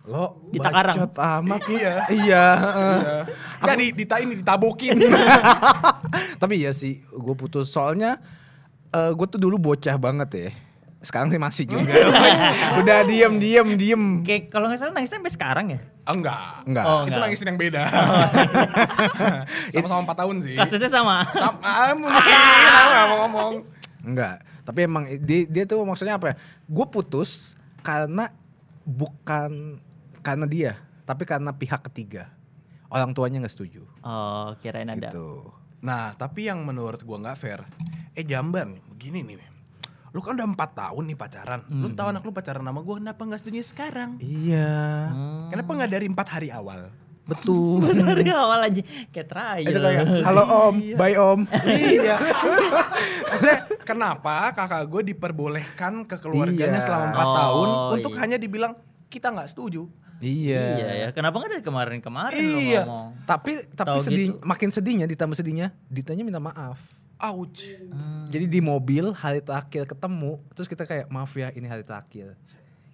[0.03, 0.99] Lo Di Takarang.
[0.99, 1.61] bacot amat.
[1.71, 1.95] Iya.
[2.11, 2.45] Iya.
[2.59, 3.21] heeh.
[3.63, 4.99] Enggak di Dita ini ditabokin.
[6.43, 8.19] Tapi iya sih, gue putus soalnya
[8.91, 10.51] gue tuh dulu bocah banget ya.
[11.09, 11.89] Sekarang sih masih juga.
[12.85, 14.03] Udah diem diem diem.
[14.29, 15.81] Kayak kalau nggak salah nangis sampai sekarang ya.
[16.05, 16.69] enggak.
[16.69, 16.85] Enggak.
[16.85, 17.21] Oh, Itu enggak.
[17.25, 17.83] nangisin yang beda.
[19.73, 20.57] Sama-sama 4 tahun sih.
[20.61, 21.25] Kasusnya sama.
[21.33, 23.53] Sama, ah, mau ngomong.
[24.05, 24.45] Enggak.
[24.69, 26.35] Tapi emang dia, dia tuh maksudnya apa ya?
[26.69, 28.29] Gue putus karena
[28.85, 29.81] bukan
[30.21, 30.77] karena dia,
[31.09, 32.29] tapi karena pihak ketiga.
[32.93, 33.85] Orang tuanya nggak setuju.
[34.05, 35.09] Oh, kirain ada.
[35.09, 35.49] Gitu.
[35.81, 37.61] Nah, tapi yang menurut gua nggak fair.
[38.13, 39.48] Eh Jambar nih, begini nih.
[40.11, 41.61] Lu kan udah 4 tahun nih pacaran.
[41.69, 44.17] Lu tahu anak lu pacaran sama gua, kenapa nggak setuju sekarang?
[44.19, 44.73] Iya.
[45.09, 45.49] Hmm.
[45.49, 46.89] Kenapa nggak dari empat hari awal?
[47.29, 47.85] Betul.
[48.09, 48.81] Dari awal aja
[49.13, 49.69] kayak trial.
[49.69, 51.45] Itu kayak, halo om, bye om.
[51.69, 52.17] iya.
[53.29, 56.87] Maksudnya kenapa kakak gue diperbolehkan ke keluarganya Iya.
[56.89, 57.69] selama 4 Oh, tahun
[58.01, 58.21] untuk iya.
[58.25, 58.73] hanya dibilang
[59.09, 59.85] kita nggak setuju.
[60.19, 60.89] Iya iya.
[60.99, 62.83] ya, kenapa nggak dari kemarin-kemarin Iya.
[62.83, 63.09] lu ngomong?
[63.23, 64.43] Tapi tapi sedih, gitu.
[64.43, 66.81] makin sedihnya ditambah sedihnya, ditanya minta maaf.
[67.19, 67.67] Ouch.
[68.31, 72.39] Jadi di mobil hari terakhir ketemu, terus kita kayak maaf ya ini hari terakhir.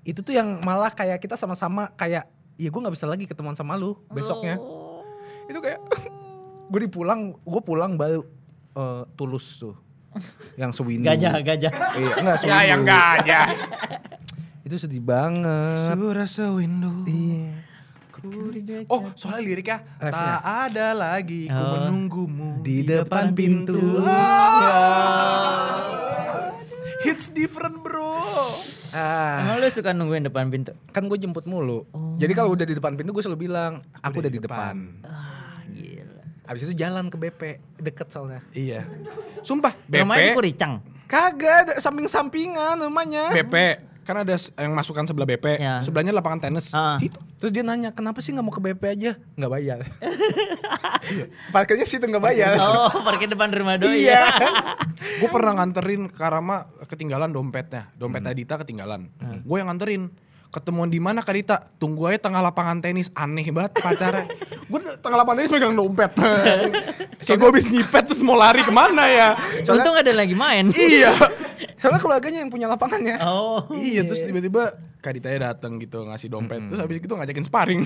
[0.01, 2.25] Itu tuh yang malah kayak kita sama-sama kayak,
[2.57, 4.57] ya gue nggak bisa lagi ketemuan sama lu besoknya.
[5.45, 5.81] Itu kayak
[6.73, 8.25] gue dipulang, gue pulang baru
[8.73, 9.77] eh, tulus tuh,
[10.57, 11.05] yang sewindu.
[11.05, 11.73] Gajah, gajah.
[11.93, 12.71] Iya, enggak Ya sewindu.
[12.73, 13.47] yang gajah.
[14.65, 15.93] Itu sedih banget.
[15.93, 17.05] Surah sewindu.
[17.05, 17.74] Iya.
[18.87, 20.17] Oh, soalnya liriknya Refnya.
[20.35, 21.71] tak ada lagi ku Oh.
[21.75, 24.01] menunggumu Di depan pintu.
[27.05, 28.17] Hits different, Bro.
[28.91, 30.73] Ah, Emang lu suka nungguin depan pintu?
[30.89, 31.85] kan gue jemput mulu.
[32.17, 34.75] Jadi kalau udah di depan pintu gue selalu bilang, aku, udah di depan.
[35.03, 36.23] Ah, gila.
[36.47, 37.41] Abis itu jalan ke BP,
[37.77, 38.41] deket soalnya.
[38.51, 38.87] Iya.
[39.43, 40.73] Sumpah, Rumahnya di BP Kuricang.
[41.05, 43.29] Kagak, ada samping-sampingan rumahnya.
[43.31, 43.55] BP
[44.05, 45.81] kan ada yang masukan sebelah BP, Ya.
[45.81, 46.71] sebelahnya lapangan tenis.
[46.71, 47.01] Ah.
[47.01, 47.17] Situ.
[47.41, 49.13] Terus dia nanya, kenapa sih nggak mau ke BP aja?
[49.35, 49.79] Nggak bayar.
[51.55, 52.57] Parkirnya situ nggak bayar.
[52.57, 54.09] Oh, parkir depan rumah doi.
[54.09, 54.25] Iya.
[55.21, 59.09] Gue pernah nganterin Karama ketinggalan dompetnya, dompet Adita ketinggalan.
[59.45, 60.09] Gue yang nganterin.
[60.55, 61.57] Ketemuan di mana Kak Dita?
[61.83, 63.11] Tunggu aja tengah lapangan tenis.
[63.19, 64.31] Aneh banget pacarnya.
[64.71, 66.15] gue tengah lapangan tenis megang dompet.
[66.15, 69.35] Kayak gue habis nyipet terus mau lari ke mana ya?
[69.67, 70.71] Untung ada lagi main.
[70.71, 71.11] iya.
[71.77, 73.17] Soalnya keluarganya yang punya lapangannya.
[73.21, 73.65] Oh.
[73.71, 76.65] Iya terus tiba-tiba Kak Ditanya datang gitu ngasih dompet.
[76.65, 77.83] Terus habis itu ngajakin sparring.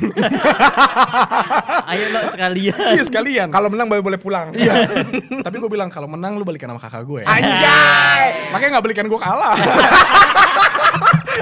[1.91, 2.79] Ayo lo sekalian.
[2.95, 3.49] iya sekalian.
[3.49, 4.55] Kalau menang baru boleh pulang.
[4.55, 4.87] Iya.
[5.47, 7.23] Tapi gue bilang kalau menang lu balikan sama kakak gue.
[7.25, 8.53] Anjay!
[8.53, 9.57] Makanya gak balikan gue kalah.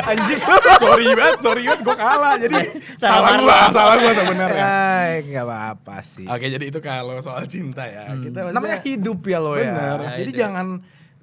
[0.06, 0.38] Anjing
[0.78, 2.34] sorry banget, sorry banget gue kalah.
[2.36, 2.56] Jadi
[2.96, 3.68] Salah salah gue, marah.
[3.72, 4.64] salah gue sebenarnya.
[4.64, 6.26] Ay, nggak apa-apa sih.
[6.28, 8.12] Oke, jadi itu kalau soal cinta ya.
[8.14, 9.98] Kita Namanya hidup ya lo bener.
[9.98, 10.06] ya.
[10.06, 10.40] Ya, Jadi itu.
[10.40, 10.66] jangan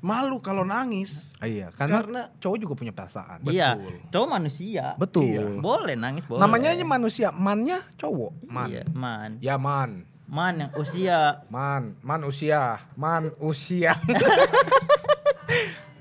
[0.04, 1.32] malu kalau nangis.
[1.40, 3.40] Ah, Iya, karena, Karena- cowok juga punya perasaan.
[3.48, 3.96] Iya, Betul.
[4.12, 4.86] cowok manusia.
[5.00, 5.24] Betul.
[5.32, 5.44] Iya.
[5.58, 6.44] Boleh nangis, boleh.
[6.44, 8.44] Namanya aja manusia, mannya cowok.
[8.44, 8.68] Man.
[8.68, 9.30] Iya, man.
[9.40, 9.92] Ya man.
[10.24, 13.94] Man yang usia Man, man usia, man usia.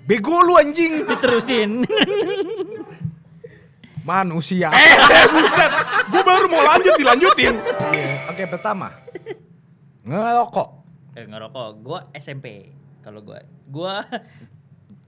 [0.02, 1.04] Bego lu anjing.
[1.06, 1.70] diterusin.
[4.02, 4.66] Man usia.
[4.66, 4.94] Eh,
[5.32, 5.70] buset.
[6.10, 7.54] Gue baru mau lanjut dilanjutin.
[8.26, 8.90] Oke, pertama.
[10.02, 10.68] Ngerokok.
[11.14, 11.68] eh ngerokok.
[11.78, 13.42] Gua SMP kalau gua.
[13.66, 14.06] Gua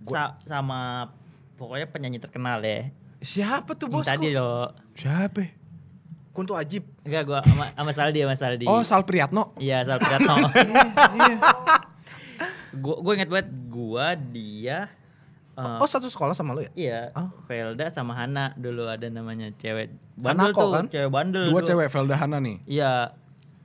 [0.03, 1.09] sa- sama
[1.55, 2.91] pokoknya penyanyi terkenal ya.
[3.19, 4.11] Siapa tuh Yang bosku?
[4.11, 4.53] Tadi lo.
[4.93, 5.43] Siapa?
[6.31, 6.83] Kunto Ajib.
[7.01, 8.67] Enggak gua sama, sama Saldi sama Saldi.
[8.67, 9.55] Oh, Sal Priyatno.
[9.57, 10.35] Iya, Sal Pratno.
[12.75, 14.91] gua gua ingat banget gua dia
[15.55, 16.71] eh, Oh, satu sekolah sama lu ya?
[16.75, 17.31] Iya, Oh.
[17.47, 20.85] Velda sama Hana dulu ada namanya cewek bandel Hanako, tuh, kan?
[20.91, 21.43] cewek bandel.
[21.47, 21.69] Dua dulu.
[21.71, 22.57] cewek Velda Hana nih.
[22.67, 23.15] Iya,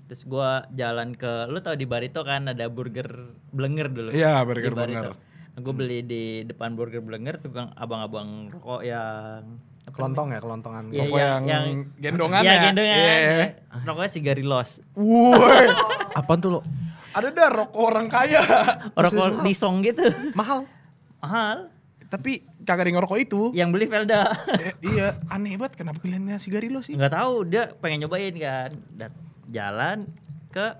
[0.09, 4.09] Terus gua jalan ke lu tau di Barito kan ada burger blenger dulu.
[4.09, 5.05] Iya, Di burger blenger.
[5.49, 10.83] Nah, gue beli di depan burger blenger tukang abang-abang rokok yang apa Kelontong ya, kelontongan.
[10.89, 11.41] Iya, Rokok yang
[11.95, 12.61] gendongan Iya, ya?
[12.63, 12.95] gendongan.
[12.95, 13.15] Iya.
[13.19, 13.47] ya.
[13.83, 14.69] Rokoknya sigarilos.
[14.93, 15.65] Woi,
[16.19, 16.61] Apaan tuh lo?
[17.09, 18.41] ada dah rokok orang kaya.
[18.93, 20.09] Rokok disong gitu.
[20.31, 20.65] Mahal.
[21.19, 21.69] Mahal.
[22.05, 23.41] Tapi kagak ada yang ngerokok itu.
[23.51, 24.21] Yang beli Velda.
[24.57, 26.93] Eh, iya, aneh banget kenapa pilihannya sigarilo sih?
[26.93, 29.13] nggak tahu dia pengen nyobain kan Dat
[29.49, 30.07] jalan
[30.49, 30.77] ke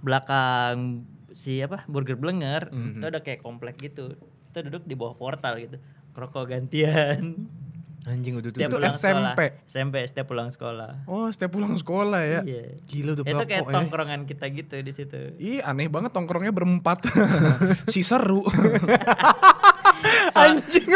[0.00, 4.16] belakang si apa burger blenger itu ada kayak komplek gitu
[4.48, 5.76] kita duduk di bawah portal gitu
[6.12, 7.48] rokok gantian
[8.06, 8.54] Anjing udah tuh.
[8.54, 9.40] setiap Itu pulang sekolah SMP?
[9.66, 12.40] SMP setiap pulang sekolah Oh, setiap pulang sekolah ya.
[12.40, 13.74] iya Gila udah itu kayak eh.
[13.74, 17.02] tongkrongan kita gitu di situ Ih, aneh banget tongkrongnya berempat.
[17.92, 18.46] si seru.
[20.38, 20.86] Anjing.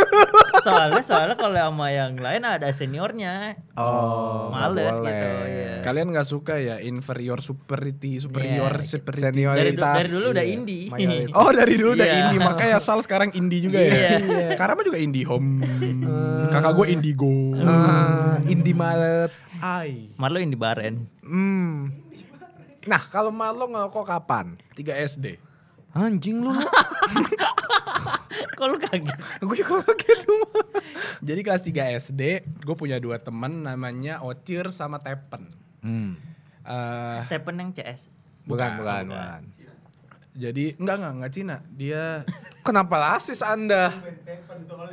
[0.60, 5.48] Soalnya soalnya kalau sama yang lain ada seniornya Oh, males gitu boleh.
[5.48, 9.40] ya Kalian nggak suka ya inferior superiority, superior Iya, superiority.
[9.40, 9.94] dari, Senioritas.
[9.96, 10.84] dari dulu udah Iya, indie.
[11.32, 12.16] Oh dari dulu udah Iya.
[12.20, 14.20] indie makanya Sal sekarang indie juga ya.
[14.20, 14.46] Iya.
[14.54, 15.64] Karama juga indie home.
[16.48, 17.32] Kakak gue indigo.
[17.58, 19.32] Ah, Indie Maret.
[19.58, 20.12] Ai.
[20.14, 21.92] Marlo indie baren Hmm.
[22.82, 24.56] Nah, kalau Marlo ngerokok kapan?
[24.72, 25.36] 3 SD.
[25.90, 26.54] Anjing lu.
[28.56, 30.44] kok lu kaget Gue juga kaget tuh.
[31.20, 32.22] Jadi kelas 3 SD,
[32.58, 35.50] gue punya dua temen namanya Ocir sama Tepen.
[35.80, 36.14] Hmm.
[36.60, 38.06] Eh, Tepen yang CS
[38.44, 39.42] Bukan, Bukan, bukan, bukan.
[40.30, 41.56] jadi enggak enggak enggak Cina.
[41.70, 42.04] Dia
[42.60, 43.88] Kenapa rasis Anda?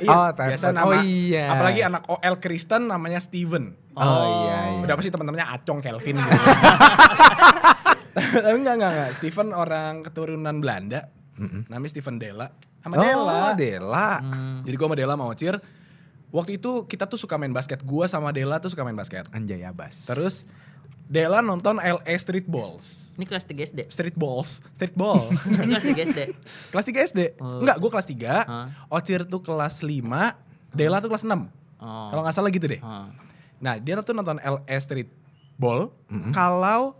[0.00, 0.74] iya, Oh, biasa Tepen.
[0.74, 0.88] nama.
[0.88, 1.44] Oh, iya.
[1.52, 3.76] Apalagi anak OL Kristen namanya Steven.
[3.92, 4.80] Oh, iya, iya.
[4.80, 6.32] Udah pasti teman-temannya Acong Kelvin gitu.
[8.14, 9.10] Tapi enggak enggak enggak.
[9.16, 11.08] Steven orang keturunan Belanda.
[11.68, 12.48] Namanya Steven Della.
[12.78, 13.42] Sama Oh, Della.
[13.54, 14.10] Dela.
[14.62, 15.54] Jadi gua sama Della sama Ocir.
[16.28, 17.80] Waktu itu kita tuh suka main basket.
[17.82, 19.26] Gua sama Della tuh suka main basket.
[19.32, 20.04] Anjay Abas.
[20.04, 20.44] Terus
[21.08, 23.08] Della nonton LA Street Balls.
[23.16, 23.80] Ini kelas 3 SD.
[23.90, 25.24] Street Balls, Street Ball.
[25.64, 26.20] Ini kelas 3 SD.
[26.70, 27.20] kelas 3 SD.
[27.40, 27.58] Oh.
[27.64, 28.28] Enggak, gua kelas 3.
[28.44, 28.66] Hah?
[28.92, 30.04] Ocir tuh kelas 5,
[30.70, 31.32] Della tuh kelas 6.
[31.80, 32.12] Oh.
[32.12, 32.78] Kalau nggak salah gitu deh.
[32.78, 33.08] Oh.
[33.58, 35.10] Nah, dia tuh nonton LA Street
[35.56, 35.90] Ball.
[36.30, 36.94] Kalau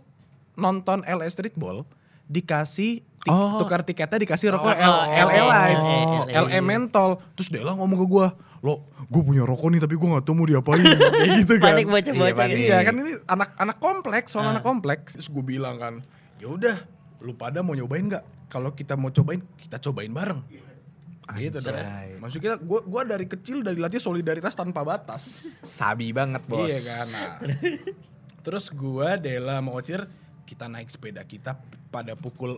[0.59, 1.81] nonton LA Street Ball
[2.25, 3.57] dikasih tik- Oh.
[3.57, 7.17] tukar tiketnya dikasih rokok Oh, L- oh, LA Lights, oh, LA Mentol.
[7.33, 8.27] Terus Della ngomong ke gua,
[8.59, 11.73] "Lo, gue punya rokok nih tapi gue nggak tahu mau diapain." Kayak gitu kan.
[11.73, 12.53] Panik bocah-bocah Iya, panik.
[12.53, 12.69] gitu.
[12.69, 14.51] Iya, kan ini anak-anak kompleks, soal Ah.
[14.51, 15.09] anak kompleks.
[15.15, 15.93] Terus gue bilang kan,
[16.37, 16.75] "Ya udah,
[17.19, 18.23] lu pada mau nyobain nggak?
[18.47, 20.45] Kalau kita mau cobain, kita cobain bareng."
[21.29, 21.77] Gitu dong.
[22.19, 25.45] Maksudnya gue gua dari kecil dari latih solidaritas tanpa batas.
[25.61, 26.65] Sabi banget, Bos.
[26.65, 27.05] Iya kan.
[27.07, 27.33] Nah.
[28.39, 30.09] Terus gua Dela sama Ocir
[30.49, 31.53] kita naik sepeda kita
[31.93, 32.57] pada pukul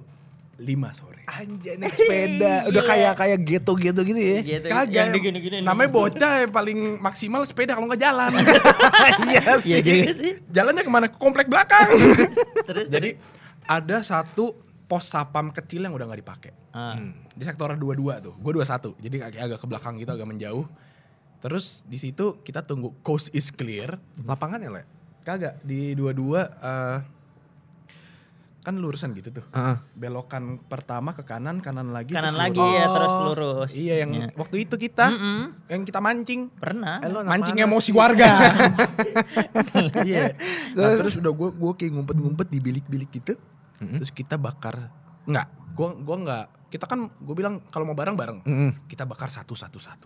[0.62, 1.22] 5 sore.
[1.26, 2.54] Anjay naik sepeda.
[2.70, 4.40] Udah kayak kayak gitu-gitu gitu ya.
[4.46, 4.68] Gitu.
[4.70, 4.96] Kagak.
[4.96, 5.58] Yang digini-gini.
[5.66, 8.32] namanya bocah yang paling maksimal sepeda kalau nggak jalan.
[9.28, 10.32] Iya Iya sih.
[10.48, 11.06] Jalannya ke mana?
[11.10, 11.92] Ke komplek belakang.
[12.70, 13.18] Terus Jadi
[13.66, 14.56] ada satu
[14.86, 16.52] pos sapam kecil yang udah nggak dipakai.
[16.72, 16.96] Ah.
[17.34, 18.34] Di sektor 22 tuh.
[18.38, 19.02] Gue 21.
[19.02, 20.66] Jadi agak, agak ke belakang gitu agak menjauh.
[21.42, 23.98] Terus di situ kita tunggu coast is clear.
[24.24, 24.84] Lapangan ya, Le?
[25.26, 27.00] Kagak di 22 eh
[28.62, 29.46] kan lurusan gitu tuh.
[29.52, 29.78] Heeh.
[29.98, 32.78] Belokan pertama ke kanan, kanan lagi Kanan terus lagi lurus.
[32.78, 33.70] ya terus lurus.
[33.74, 35.40] Iya yang waktu itu kita Mm-mm.
[35.66, 36.42] yang kita mancing.
[36.54, 37.02] Pernah.
[37.02, 38.30] Eh, Mancing mana emosi warga.
[40.06, 40.38] Iya.
[40.78, 43.34] Nah, terus udah gue gue kayak ngumpet-ngumpet di bilik-bilik gitu.
[43.82, 44.94] Terus kita bakar
[45.26, 46.46] enggak, gua gua enggak.
[46.70, 48.46] Kita kan gue bilang kalau mau bareng-bareng.
[48.46, 48.72] Mm-mm.
[48.86, 50.06] Kita bakar satu-satu satu.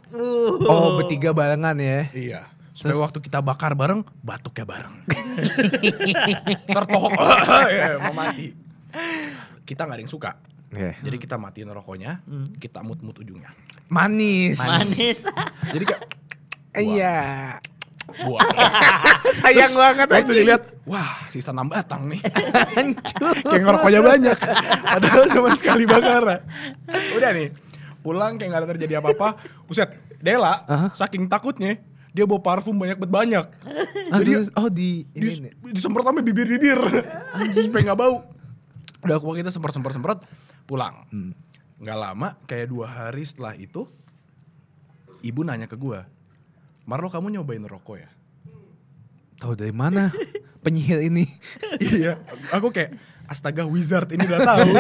[0.66, 2.08] Oh, bertiga barengan ya.
[2.12, 2.42] Iya.
[2.76, 4.96] Supaya waktu kita bakar bareng, batuknya bareng.
[6.76, 7.12] Tertohok,
[7.72, 8.52] ya, mau mati.
[9.64, 10.32] Kita nggak ada yang suka.
[10.76, 10.92] Iya.
[11.00, 12.20] Jadi kita matiin rokoknya,
[12.60, 13.56] kita mut-mut ujungnya.
[13.88, 14.60] Manis.
[14.60, 15.24] Manis.
[15.74, 16.04] Jadi kayak
[16.76, 17.18] Iya.
[18.06, 18.44] buah.
[19.40, 20.38] Sayang banget Waktu anjing.
[20.44, 22.22] dilihat, wah sisa enam batang nih.
[23.42, 24.38] kayak ngerokoknya banyak.
[24.84, 26.44] Padahal cuma sekali bakar.
[27.16, 27.50] Udah nih,
[28.04, 29.40] pulang kayak gak ada terjadi apa-apa.
[29.66, 29.90] Buset,
[30.20, 31.80] Dela saking takutnya
[32.16, 33.46] dia bawa parfum banyak banget banyak.
[34.24, 35.52] Jadi oh di di, ini.
[35.52, 35.54] nih.
[35.76, 36.80] disemprot sampai bibir-bibir.
[37.68, 38.24] supaya nggak bau.
[39.04, 40.24] Udah aku kita semprot-semprot-semprot
[40.64, 41.04] pulang.
[41.76, 43.84] Nggak lama, kayak dua hari setelah itu,
[45.20, 46.08] ibu nanya ke gua,
[46.88, 48.10] Marlo kamu nyobain rokok ya?
[49.44, 50.08] Tahu dari mana
[50.64, 51.28] penyihir ini?
[52.00, 52.16] iya,
[52.56, 52.96] aku kayak
[53.28, 54.72] astaga wizard ini udah tahu.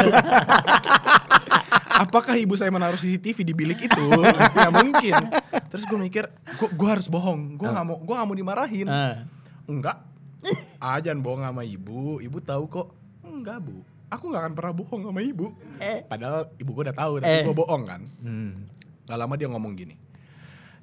[1.95, 4.05] Apakah ibu saya menaruh CCTV di bilik itu?
[4.51, 5.15] ya mungkin.
[5.71, 7.55] Terus gue mikir, gue harus bohong.
[7.55, 8.87] Gue nggak mau, gue nggak mau dimarahin.
[8.87, 9.23] Ah.
[9.65, 10.03] Enggak.
[10.77, 12.19] Ah jangan bohong sama ibu.
[12.19, 12.87] Ibu tahu kok.
[13.23, 13.79] Enggak bu.
[14.07, 15.55] Aku nggak akan pernah bohong sama ibu.
[16.05, 17.43] Padahal ibu gue udah tahu, tapi Eh.
[17.43, 18.01] gue bohong kan.
[18.21, 18.69] Hmm.
[19.05, 19.95] Gak lama dia ngomong gini.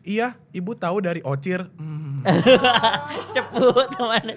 [0.02, 1.62] Iya, ibu tahu dari Ocir.
[1.78, 2.26] Hmm.
[3.34, 4.34] Ceput ke mana?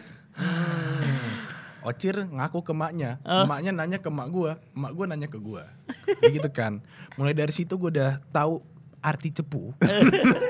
[1.85, 3.45] Ocir ngaku ke maknya, Oh.
[3.45, 5.69] maknya nanya ke mak gua, mak gua nanya ke gua.
[6.17, 6.81] Begitu kan.
[7.13, 8.57] Mulai dari situ gua udah tahu
[8.99, 9.69] arti cepu.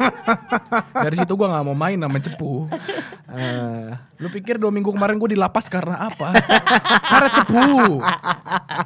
[1.03, 2.71] dari situ gua nggak mau main sama cepu.
[3.35, 6.31] Eh, Lu pikir dua minggu kemarin gue di lapas karena apa?
[7.03, 7.99] karena cepu.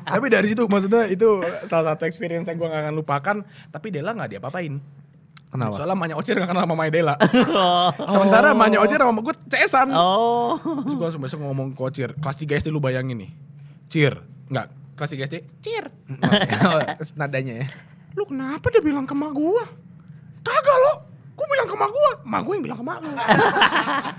[0.09, 1.38] Tapi dari situ maksudnya itu
[1.69, 3.38] salah satu experience yang gue gak akan lupakan.
[3.69, 4.81] Tapi Dela gak diapa-apain.
[5.49, 5.73] Kenapa?
[5.81, 7.15] Soalnya Manya Ocir gak kenal sama Maya Dela.
[8.13, 9.89] Sementara Manya Ocir sama gue cesan.
[9.97, 10.61] Oh.
[10.85, 12.13] Terus gue langsung besok ngomong ke Ocir.
[12.21, 13.31] Kelas 3 SD lu bayangin nih.
[13.89, 14.21] Cir.
[14.45, 14.69] Enggak.
[14.93, 15.35] Kelas 3 SD.
[15.65, 15.85] Cir.
[17.19, 17.67] nadanya ya.
[18.13, 19.65] Lu kenapa dia bilang ke mak gue?
[20.45, 21.09] Kagak lo.
[21.40, 22.11] Gue bilang ke mak gue.
[22.28, 23.10] Mak gue yang bilang ke mak lu.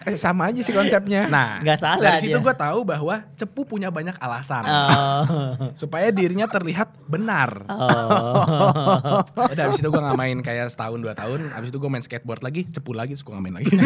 [0.00, 1.28] Eh, sama aja sih konsepnya.
[1.28, 4.64] Nah, Nggak salah dari situ gue tahu bahwa cepu punya banyak alasan.
[4.64, 5.22] Oh.
[5.84, 7.68] supaya dirinya terlihat benar.
[7.68, 9.20] Oh.
[9.52, 11.52] Udah abis itu gue gak main kayak setahun dua tahun.
[11.52, 13.76] Abis itu gue main skateboard lagi, cepu lagi, suka gak main lagi.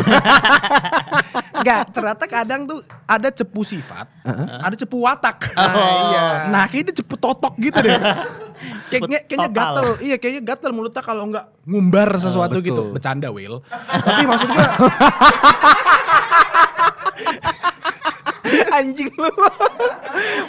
[1.54, 4.06] Enggak, ternyata kadang tuh ada cepu sifat,
[4.62, 5.50] ada cepu watak.
[5.54, 5.98] Nah, Oh.
[6.12, 6.24] iya.
[6.48, 7.98] Nah, kayaknya dia cepu totok gitu deh.
[8.86, 9.86] kayaknya kayaknya gatel.
[9.98, 12.68] Iya, kayaknya gatel mulutnya kalau enggak ngumbar sesuatu betul.
[12.68, 12.82] gitu.
[12.92, 13.60] Bercanda, Will.
[13.86, 14.66] Tapi maksud gue
[18.74, 19.30] Anjing lu.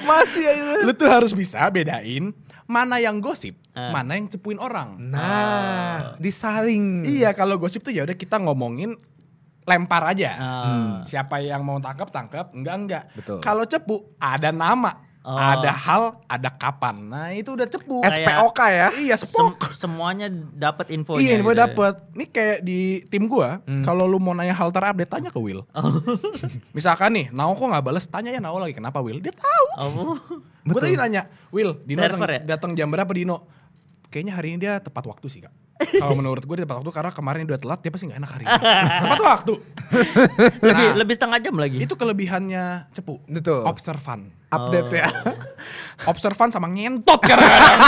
[0.04, 0.82] Masih aja.
[0.82, 2.34] lu tuh harus bisa bedain
[2.66, 3.94] mana yang gosip, Ah.
[3.94, 4.98] mana yang cepuin orang.
[4.98, 7.06] Nah, disaring.
[7.06, 8.98] Iya, kalau gosip tuh ya udah kita ngomongin
[9.62, 10.32] lempar aja.
[10.34, 10.94] Oh.
[11.04, 13.04] Siapa yang mau tangkap tangkap, enggak enggak.
[13.40, 15.34] Kalau cepu ada nama, Oh.
[15.34, 17.02] ada hal, ada kapan.
[17.02, 17.98] Nah, itu udah cepu.
[18.00, 18.88] Kayak- SPOK ya.
[18.94, 19.74] Iya, Sem- spok.
[19.74, 21.18] semuanya dapat infonya.
[21.18, 21.62] Iya, gue gitu ya.
[21.66, 21.94] dapet.
[22.14, 22.80] Ini kayak di
[23.10, 25.66] tim gua, kalau lu mau nanya hal terupdate tanya ke Will.
[26.78, 29.18] Misalkan nih, Nao kok nggak bales, tanya ya Nao lagi kenapa Will?
[29.18, 29.66] Dia tahu.
[29.76, 30.14] Oh.
[30.62, 32.40] Gue tadi nanya, Will, Dino datang, ya?
[32.46, 33.50] datang jam berapa Dino?
[34.08, 35.52] Kayaknya hari ini dia tepat waktu sih kak.
[36.00, 38.32] Kalau menurut gue dia tepat waktu karena kemarin dia udah telat, dia pasti nggak enak
[38.32, 38.60] hari ini.
[39.04, 39.54] tepat waktu.
[40.62, 40.96] lebih Nah.
[40.96, 41.78] lebih setengah jam lagi.
[41.82, 43.20] Itu kelebihannya cepu.
[43.26, 43.66] Betul.
[43.66, 44.32] Observan.
[44.56, 45.08] Update ya.
[46.12, 47.80] Observan sama ngentot kadang-kadang.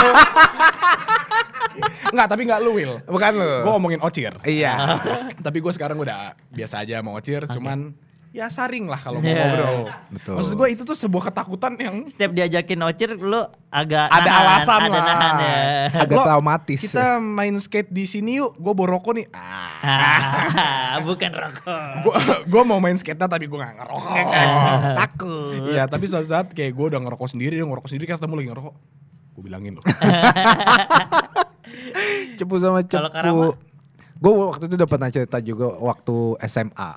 [2.08, 2.98] Enggak, tapi enggak lu Will.
[3.04, 3.52] Bukan lu.
[3.62, 4.32] Gue ngomongin Ocir.
[4.42, 4.98] Iya.
[5.46, 7.94] tapi gue sekarang udah biasa aja mau Ocir, cuman
[8.28, 9.40] ya saring lah kalau mau Iya.
[9.42, 9.78] ngobrol.
[10.10, 10.34] Betul.
[10.36, 14.78] Maksud gue itu tuh sebuah ketakutan yang Setiap diajakin ocir lu agak Ada nahan, alasan
[14.78, 15.02] ada lah.
[15.02, 15.56] nahan ya.
[15.98, 16.80] Agak Lo, traumatis.
[16.82, 19.26] Kita main skate di sini yuk, gue bawa rokok nih.
[19.30, 22.04] Ah, Ah, bukan rokok.
[22.44, 24.26] gue mau main skate tapi gue gak ngerokok.
[24.98, 25.52] Takut.
[25.66, 28.74] Iya, tapi suatu saat kayak gue udah ngerokok sendiri, ngerokok sendiri, kita ketemu lagi ngerokok.
[29.32, 29.84] Gue bilangin loh.
[32.34, 33.08] cepu sama cepu.
[33.08, 33.56] Kalau?
[34.18, 36.90] Gue waktu itu udah pernah cerita juga waktu SMA.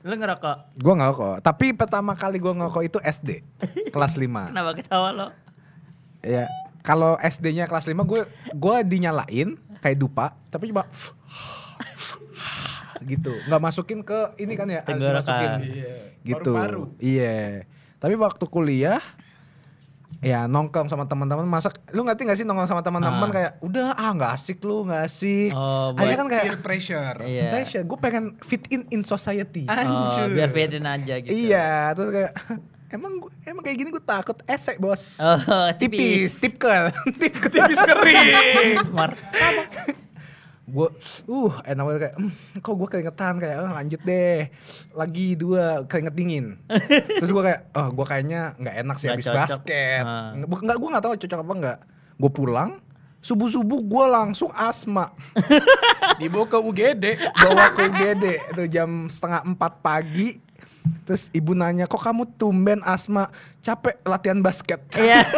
[0.00, 0.56] Lu ngerokok.
[0.76, 1.36] Gue ngerokok.
[1.40, 3.44] Tapi pertama kali gue ngerokok itu SD.
[3.88, 4.24] kelas 5.
[4.50, 5.26] Kenapa ketawa lo?
[6.20, 6.48] Ya,
[6.80, 10.84] kalau SD-nya kelas 5 gue gue dinyalain kayak dupa, tapi cuma
[13.02, 13.32] gitu.
[13.44, 15.20] nggak masukin ke ini kan ya, Tenggorokan.
[15.20, 15.94] masukin Iya.
[16.22, 16.52] gitu.
[16.52, 16.82] Paru-paru.
[16.96, 17.64] Iya.
[17.96, 19.00] Tapi waktu kuliah
[20.20, 23.32] ya nongkrong sama teman-teman masak lu ngerti gak sih nongkrong sama teman-teman Ah.
[23.32, 27.16] kayak udah ah nggak asik lu nggak asik Oh, akhirnya kan kayak Peer pressure.
[27.20, 27.64] Iya.
[27.80, 31.32] gue pengen fit in in society Oh, biar fitting aja gitu.
[31.32, 32.32] iya terus kayak
[32.92, 35.40] emang gua- emang kayak gini gue takut esek bos Oh,
[35.80, 36.32] tipis, tipis.
[36.38, 36.84] tipkel,
[37.22, 37.48] tipkel.
[37.48, 38.28] Tipis kering.
[38.92, 39.16] Mar.
[40.70, 40.88] Gue
[41.26, 43.34] uh enak banget kayak "Hmm, kok gue keringetan?
[43.36, 44.40] Kayak "Ah, lanjut deh.
[44.94, 46.46] Lagi dua keringet dingin.
[47.20, 49.36] Terus gue kayak oh gue kayaknya nggak enak sih habis cocok.
[49.36, 50.02] basket.
[50.06, 50.32] Ah.
[50.38, 51.78] nggak nggak gue nggak tahu cocok apa nggak.
[52.16, 52.70] Gue pulang
[53.20, 55.12] subuh subuh gue langsung asma.
[56.20, 57.04] Dibawa ke UGD.
[57.36, 58.24] bawa ke UGD
[58.56, 60.40] itu jam setengah empat pagi
[61.02, 63.28] terus ibu nanya kok kamu tumben asma
[63.60, 65.24] capek latihan basket Iya.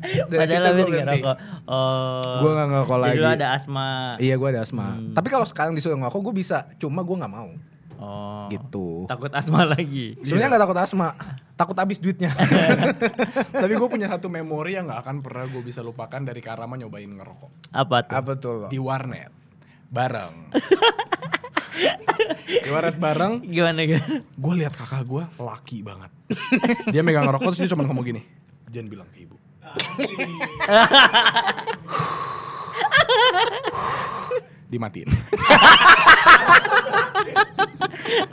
[0.00, 1.20] Dari Padahal habis berhenti.
[1.20, 1.36] ngerokok.
[1.68, 2.36] Oh.
[2.40, 3.36] Gua nggak ngerokok Jadi lu lagi.
[3.36, 3.88] ada asma.
[4.16, 7.52] iya gue ada asma tapi kalau sekarang disuruh ngerokok gue bisa cuma gue nggak mau
[8.00, 8.48] Oh.
[8.48, 10.16] gitu Takut asma lagi.
[10.22, 11.12] Sebenarnya nggak takut asma,
[11.52, 12.32] takut habis duitnya.
[13.60, 17.04] Tapi gue punya satu memori yang gak akan pernah gue bisa lupakan dari Karama nyobain
[17.06, 17.68] ngerokok.
[17.68, 18.14] Apa tuh?
[18.16, 18.56] Apa tuh?
[18.72, 19.28] Di warnet.
[19.86, 20.48] Bareng.
[22.46, 24.18] di warnet bareng, Gimana gimana?
[24.20, 26.10] gue lihat kakak gue laki banget.
[26.88, 28.22] dia megang ngerokok terus dia cuma ngomong gini.
[28.68, 29.36] Jangan bilang ke ibu.
[34.68, 35.08] dimatiin.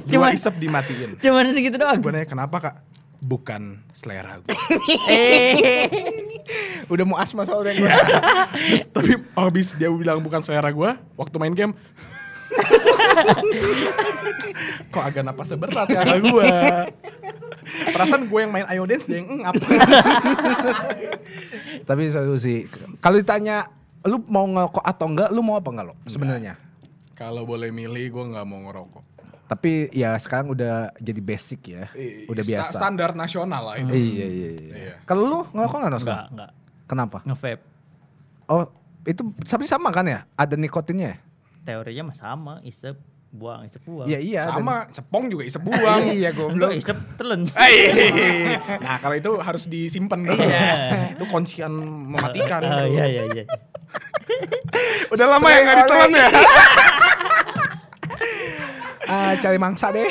[0.05, 1.09] Dua Cuma- isep dimatiin.
[1.17, 1.97] Cuman segitu doang.
[1.97, 2.75] Gue nanya kenapa kak?
[3.17, 4.53] Bukan selera gue.
[5.09, 5.89] Eh.
[6.87, 7.73] Udah mau asma soalnya.
[8.53, 11.73] Terus, tapi habis dia bilang bukan selera gue, waktu main game.
[14.93, 16.51] Kok agak napasnya berat ya gue.
[17.67, 19.55] Perasaan gue yang main Ayo Dance dia yang ngap.
[21.89, 22.67] Tapi satu sih,
[23.03, 23.67] kalau ditanya
[24.07, 26.55] lu mau ngerokok atau enggak, lu mau apa enggak lo sebenarnya?
[27.17, 29.03] Kalau boleh milih gue nggak mau ngerokok.
[29.47, 31.87] Tapi ya sekarang udah jadi basic ya.
[32.27, 32.75] Udah biasa.
[32.75, 33.95] Standar nasional lah itu.
[33.95, 34.93] Iya iya iya.
[35.07, 35.91] Kalau lu ngerokok nggak?
[36.03, 36.51] Enggak, enggak.
[36.87, 37.17] Kenapa?
[37.27, 37.63] Nge-vape.
[38.47, 38.63] Oh
[39.07, 40.27] itu tapi sama kan ya?
[40.35, 41.17] Ada nikotinnya ya?
[41.67, 42.95] Teorinya mah sama, isep
[43.27, 44.07] buang, isep buang.
[44.07, 44.41] Iya iya.
[44.47, 45.99] ada- Sama cepong juga isep buang.
[46.15, 46.71] Iya goblok.
[46.73, 47.43] isep telen.
[48.87, 50.39] Nah kalau itu harus disimpan gitu.
[51.11, 51.75] itu kuncian
[52.07, 52.63] mematikan.
[52.63, 53.43] Oh iya iya iya.
[55.11, 56.27] Udah lama ya nggak ditelan ya.
[59.07, 60.07] Ah, cari mangsa deh.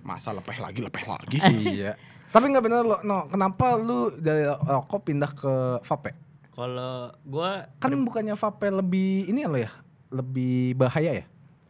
[0.00, 1.38] Masa lepeh lagi, lepeh lagi.
[1.66, 1.92] iya.
[2.28, 3.24] Tapi nggak bener lo, no.
[3.26, 6.12] Kenapa lu dari rokok pindah ke vape?
[6.50, 9.70] Kalau gua Kan bukannya vape lebih ini lo ya?
[10.14, 11.24] Lebih bahaya ya?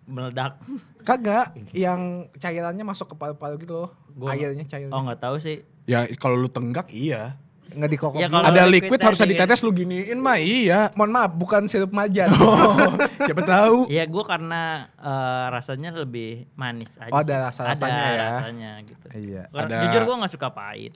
[0.05, 0.61] meledak.
[1.01, 3.91] Kagak, yang cairannya masuk ke paru-paru gitu loh.
[4.11, 4.93] Gua- Airnya cairnya.
[4.93, 5.65] Oh nggak tahu sih.
[5.85, 7.41] Ya kalau lu tenggak iya.
[7.67, 10.93] Nggak dikokok Ya, Ada liquid liquid harusnya tadi- ditetes lu giniin mah iya.
[10.93, 12.29] Mohon maaf, bukan sirup majan.
[12.37, 12.77] Oh,
[13.19, 13.89] siapa tahu.
[13.89, 14.63] Iya gua karena
[14.95, 17.09] eh, rasanya lebih manis aja.
[17.09, 17.45] Oh, ada sih.
[17.49, 18.29] rasa-rasanya Ada ya.
[18.31, 19.07] rasanya gitu.
[19.11, 19.43] Iya.
[19.49, 20.93] Karena Ada- Jujur gua nggak suka pahit.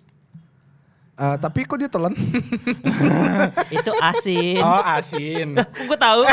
[1.19, 2.15] Eh, tapi kok dia telan?
[3.75, 4.63] Itu asin.
[4.63, 5.59] Oh, asin.
[5.91, 6.23] Gue tahu.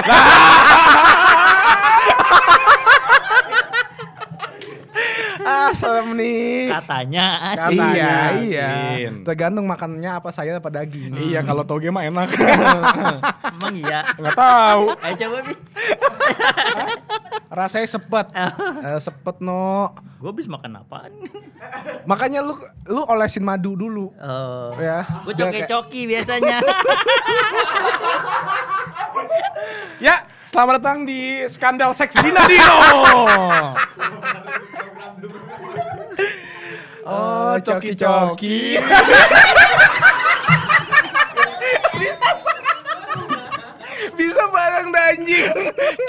[5.50, 6.72] ah, serem nih.
[6.72, 7.78] Katanya asin.
[7.80, 8.70] Katanya iya, iya.
[8.72, 9.14] asin.
[9.28, 11.16] Tergantung makannya apa sayur apa daging.
[11.16, 12.30] Iya, kalau toge mah enak.
[13.56, 14.16] Emang iya.
[14.16, 14.84] Enggak tahu.
[15.04, 15.58] Ayo coba nih.
[17.52, 18.28] Rasanya sepet.
[18.36, 19.94] Eh, sepet no.
[20.20, 21.12] Gue habis makan apaan?
[22.10, 22.56] Makanya lu
[22.90, 24.10] lu olesin madu dulu.
[24.18, 24.74] Oh.
[24.80, 25.04] Ya.
[25.24, 26.58] Gue Biar kayak- coki-coki biasanya.
[29.96, 32.76] Ya, selamat datang di Skandal Seks Dina Dino.
[37.06, 38.82] Oh, coki-coki.
[44.18, 45.54] Bisa bareng danjing.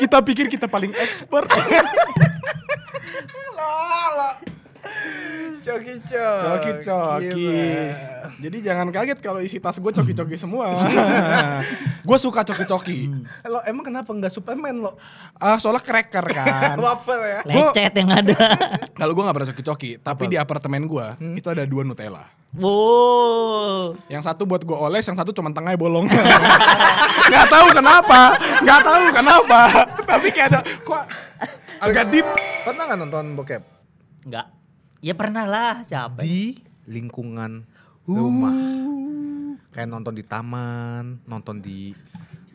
[0.00, 1.52] kita pikir kita paling expert.
[5.76, 6.42] Coki-coki.
[6.42, 7.54] Coki-coki.
[8.36, 10.88] Jadi jangan kaget kalau isi tas gue coki-coki semua.
[12.08, 13.12] gue suka coki-coki.
[13.44, 14.96] Lo emang kenapa nggak Superman lo?
[15.36, 16.76] Ah, soalnya cracker kan.
[16.84, 17.40] Waffle ya.
[17.44, 18.38] Lecet yang ada.
[18.98, 22.24] Kalau gue gak pernah coki-coki, tapi di apartemen gue itu ada dua Nutella.
[22.56, 24.00] Wow.
[24.08, 26.08] Yang satu buat gue oles, yang satu cuma tengahnya bolong.
[27.28, 28.20] gak tahu kenapa,
[28.64, 29.60] gak tahu kenapa.
[30.08, 31.02] tapi kayak ada kok
[31.84, 32.26] agak deep.
[32.64, 33.62] Pernah nggak nonton bokep?
[34.24, 34.46] Enggak.
[35.04, 36.24] Ya pernah lah, siapa?
[36.24, 36.56] Di
[36.88, 37.68] lingkungan
[38.08, 38.56] rumah.
[39.74, 41.92] Kayak nonton di taman, nonton di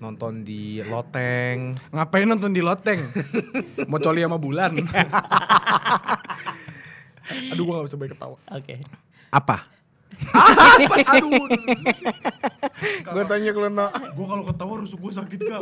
[0.01, 1.77] nonton di loteng.
[1.93, 3.05] Ngapain nonton di loteng?
[3.85, 4.73] Mau coli sama bulan.
[7.53, 8.37] Aduh gue gak bisa baik ketawa.
[8.57, 8.81] Oke.
[9.29, 9.69] Apa?
[11.13, 11.45] Aduh.
[13.05, 13.85] Gue tanya ke lo, no.
[13.93, 15.61] gue kalau ketawa rusuk gue sakit gak?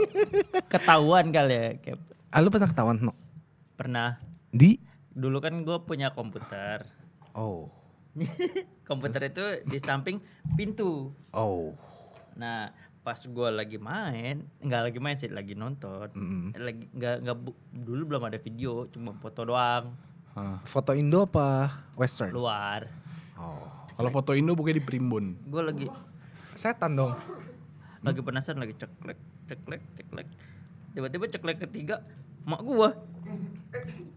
[0.71, 1.99] Ketahuan kali ya, Cap.
[2.31, 3.11] Ah, lu pernah ketahuan, no?
[3.75, 4.23] Pernah.
[4.55, 4.88] Di?
[5.19, 6.87] Dulu kan gue punya komputer.
[7.35, 7.67] Oh.
[8.89, 10.23] komputer itu di samping
[10.55, 11.11] pintu.
[11.35, 11.75] Oh.
[12.39, 12.71] Nah,
[13.03, 16.07] pas gue lagi main, nggak lagi main sih, lagi nonton.
[16.55, 17.37] Lagi nggak nggak
[17.83, 19.91] dulu belum ada video, cuma foto doang
[20.63, 22.31] Foto Indo apa Western?
[22.31, 22.87] luar.
[23.35, 23.67] Oh.
[23.99, 25.35] Kalau foto Indo bukannya di Primbon.
[25.47, 25.87] Gue lagi
[26.55, 27.15] Setan dong.
[27.99, 29.19] lagi penasaran lagi ceklek
[29.51, 30.27] ceklek ceklek.
[30.95, 31.99] Tiba-tiba ceklek ketiga,
[32.47, 32.95] mak gua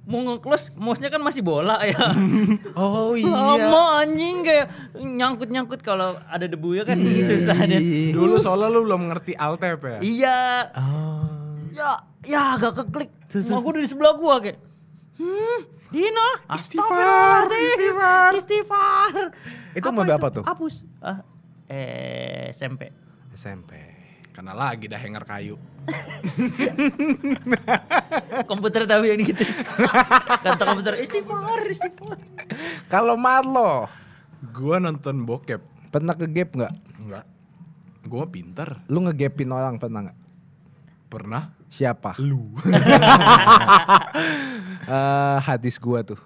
[0.03, 2.11] mau nge-close mouse-nya kan masih bola ya.
[2.79, 4.67] Oh Lama anjing kayak
[4.99, 8.11] nyangkut-nyangkut kalau ada debu ya kan susah deh.
[8.11, 9.99] Dulu soalnya lu belum ngerti Altep ya?
[10.03, 10.41] Iya.
[10.75, 11.25] Oh.
[11.73, 11.91] Ya,
[12.27, 13.11] ya agak keklik.
[13.49, 14.59] Gua udah di sebelah gua kayak.
[15.17, 15.61] Hmm,
[15.93, 19.13] Dina, Istighfar, istighfar, istighfar.
[19.77, 20.45] Itu umur berapa tuh?
[20.45, 20.85] Hapus.
[21.05, 21.21] Ah,
[21.69, 22.89] eh, SMP.
[23.37, 23.77] SMP.
[24.33, 25.57] Karena lagi dah hanger kayu.
[28.51, 29.45] Komputer tahu yang gitu.
[30.43, 32.19] Kata komputer istighfar, istighfar.
[32.87, 33.91] Kalau Marlo,
[34.51, 35.63] Gua nonton bokep.
[35.95, 36.75] pernah ke gap nggak?
[36.99, 37.25] Enggak.
[38.11, 38.83] Gua pinter.
[38.91, 40.19] Lu ngegapin orang pernah nggak?
[41.07, 41.62] Pernah.
[41.73, 42.21] Siapa?
[42.21, 42.53] Lu.
[44.83, 46.19] Eh, hadis gua tuh.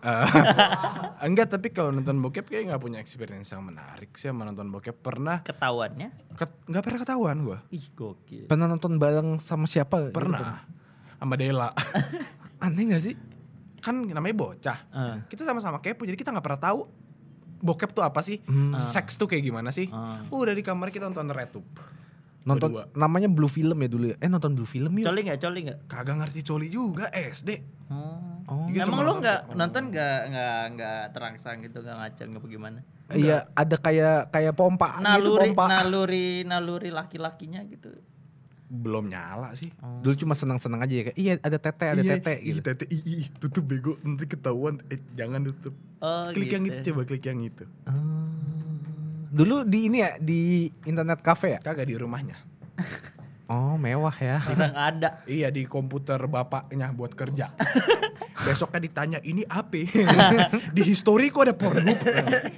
[1.20, 4.97] Enggak, tapi kalau nonton bokep kayak nggak punya experience yang menarik sih sama nonton bokep.
[4.97, 7.59] Pernah Ketahuannya, ket- nggak pernah ketahuan gua.
[7.68, 8.48] ih gokil.
[8.48, 10.09] Pernah nonton bareng sama siapa?
[10.09, 10.64] Pernah.
[11.20, 11.68] Sama Dela.
[12.64, 13.14] Aneh gak sih?
[13.77, 14.78] kan namanya bocah.
[14.90, 15.16] Ah.
[15.28, 16.90] Kita sama-sama kepo jadi kita nggak pernah tahu
[17.60, 18.40] bokep tuh apa sih?
[18.82, 19.86] Seks tuh kayak gimana sih?
[19.93, 20.27] Ah.
[20.27, 21.68] Udah di kamar kita nonton RedTube.
[22.47, 22.94] Nonton Berdua.
[22.94, 24.16] namanya Blue Film ya dulu ya.
[24.23, 25.05] Eh nonton Blue Film yuk.
[25.05, 25.78] Coli nggak, coli nggak?
[25.90, 27.51] Kagak ngerti coli juga SD.
[27.90, 28.23] Oh.
[28.47, 28.70] Oh.
[28.70, 32.44] Iya, Emang lu nonton nggak kayak- nonton nggak nggak nggak terangsang gitu nggak ngaceng nggak
[32.47, 32.78] bagaimana?
[33.09, 35.64] Iya, ada kayak kayak pompa gitu Naluri pompa.
[35.68, 37.90] naluri naluri laki-lakinya gitu.
[38.66, 39.70] belum nyala sih.
[40.02, 42.66] Dulu cuma senang-senang aja ya kayak iya ada tete ada iya, tete ih, gitu.
[42.66, 44.82] tete, ih, ih, tutup bego, nanti ketahuan.
[44.90, 45.70] Eh, jangan tutup.
[46.02, 46.74] Oh, klik yang gitu.
[46.74, 47.62] itu, coba klik yang itu.
[49.36, 51.60] Dulu di ini ya di internet cafe ya.
[51.60, 52.36] Kagak di rumahnya.
[53.46, 54.42] Oh mewah ya.
[54.42, 55.22] Orang ada.
[55.30, 57.54] Iya di komputer bapaknya buat kerja.
[58.46, 59.86] Besoknya ditanya ini apa?
[60.74, 61.94] di history kok ada Pornhub?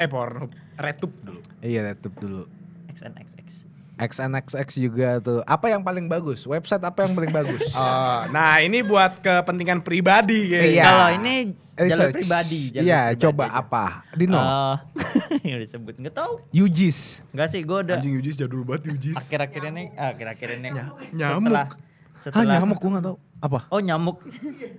[0.00, 0.48] eh Pornhub,
[0.80, 1.40] RedTube dulu.
[1.60, 2.42] iya tutup dulu.
[2.88, 3.68] XNXX.
[4.00, 5.44] XNXX juga tuh.
[5.44, 6.48] Apa yang paling bagus?
[6.48, 7.68] Website apa yang paling bagus?
[7.76, 10.72] Oh, nah ini buat kepentingan pribadi kayaknya.
[10.72, 10.84] Iya.
[10.88, 11.34] Kalau ini
[11.80, 12.14] jalur Research.
[12.16, 12.60] pribadi.
[12.70, 13.54] jalur Iya, pribadi coba aja.
[13.56, 13.84] apa?
[14.12, 14.36] Dino.
[14.36, 14.76] Oh,
[15.46, 16.32] yang disebut nggak tahu.
[16.50, 17.22] Yujis.
[17.30, 19.16] Enggak sih, gue udah Anjing Yujis jadul banget Yujis.
[19.16, 20.68] akhir-akhir ini, ah, akhir-akhir ini.
[21.14, 21.46] nyamuk.
[21.46, 23.16] Setelah, Ah setelah nyamuk gue gak tau.
[23.38, 23.58] Apa?
[23.68, 24.18] Oh nyamuk.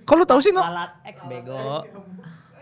[0.04, 0.60] Kok lu tau sih no?
[0.60, 1.88] Alat X bego.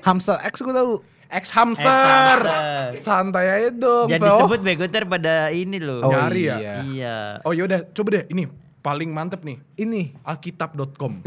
[0.00, 1.02] Hamster X gue tau.
[1.28, 2.38] Ex X hamster.
[2.40, 2.96] hamster.
[2.96, 4.06] Santai aja dong.
[4.06, 6.00] Jadi disebut bego ter pada ini loh.
[6.00, 6.56] Oh, Nyari ya?
[6.56, 6.74] iya.
[6.80, 7.16] Iya.
[7.42, 8.46] Oh yaudah, coba deh ini
[8.78, 9.60] paling mantep nih.
[9.74, 10.16] Ini.
[10.22, 11.20] Alkitab.com.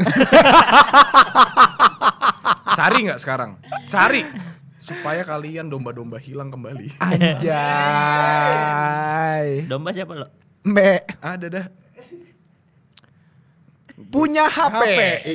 [2.72, 3.60] Cari nggak sekarang?
[3.92, 4.24] Cari
[4.82, 6.88] supaya kalian domba-domba hilang kembali.
[6.98, 7.52] Anjay.
[9.70, 10.26] Domba siapa lo?
[10.66, 11.22] Mbak.
[11.22, 11.66] Ada dah.
[14.10, 14.82] Punya HP.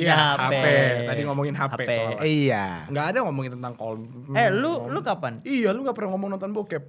[0.04, 0.52] Iya, HP.
[0.52, 0.66] HP.
[1.08, 1.90] Tadi ngomongin HP, HP.
[1.96, 2.20] soalnya.
[2.22, 2.84] Iya.
[2.92, 3.96] Nggak ada ngomongin tentang call.
[4.36, 5.40] Eh lu lu kapan?
[5.42, 6.84] Iya, lu nggak pernah ngomong nonton bokep.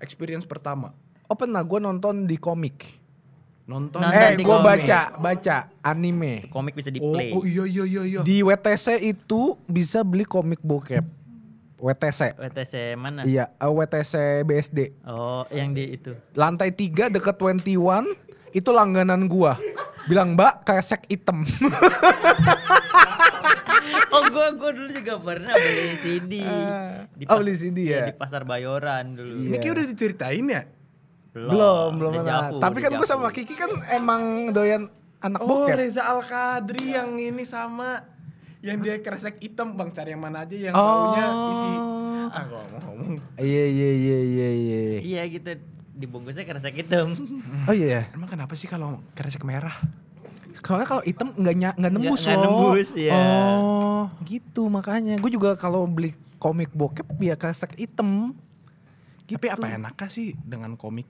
[0.00, 0.96] Experience pertama.
[1.28, 2.82] Oh pernah gue nonton di komik.
[3.70, 4.02] Nonton.
[4.02, 5.56] Eh di gue baca baca
[5.86, 6.50] anime.
[6.50, 7.30] Komik bisa di Oh, play.
[7.30, 8.20] oh iya iya iya iya.
[8.26, 11.06] Di WTC itu bisa beli komik bokep.
[11.78, 12.36] WTC.
[12.36, 13.22] WTC mana?
[13.24, 14.78] Iya, eh, WTC BSD.
[15.06, 16.12] Oh, yang di itu.
[16.36, 18.04] Lantai 3 deket 21
[18.50, 19.56] itu langganan gua.
[20.04, 21.46] Bilang, "Mbak, kresek item."
[24.10, 26.42] Oh, gua gua dulu juga pernah beli CD.
[27.14, 28.06] Di oh, beli CD iya, ya?
[28.10, 29.46] Di pasar Bayoran dulu.
[29.50, 30.62] Ini kayak udah diceritain ya?
[31.32, 32.50] Belum, belum pernah.
[32.56, 33.28] Tapi kan gua sama.
[33.28, 35.76] Kiki kan emang doyan anak Oh, bokep.
[35.76, 38.02] Reza Al-Qadri yang ini sama
[38.60, 40.84] yang dia kresek hitam bang cari yang mana aja yang Oh.
[41.08, 41.70] taunya isi
[42.30, 44.80] ah gua mau ngomong Iya, iya, iya, iya, iya.
[45.00, 45.50] Iya gitu.
[45.92, 47.12] Dibungkusnya kresek hitam.
[47.68, 48.08] Oh iya.
[48.10, 49.74] emang kenapa sih kalau kresek merah
[50.60, 52.44] Soalnya kalau item nggak nya- nggak nembus nggak loh.
[52.44, 53.16] nembus, iya.
[53.16, 55.16] Oh, gitu makanya.
[55.16, 58.36] Gue juga kalau beli komik bokep ya kresek item.
[59.26, 61.06] tapi apa enaknya sih dengan komik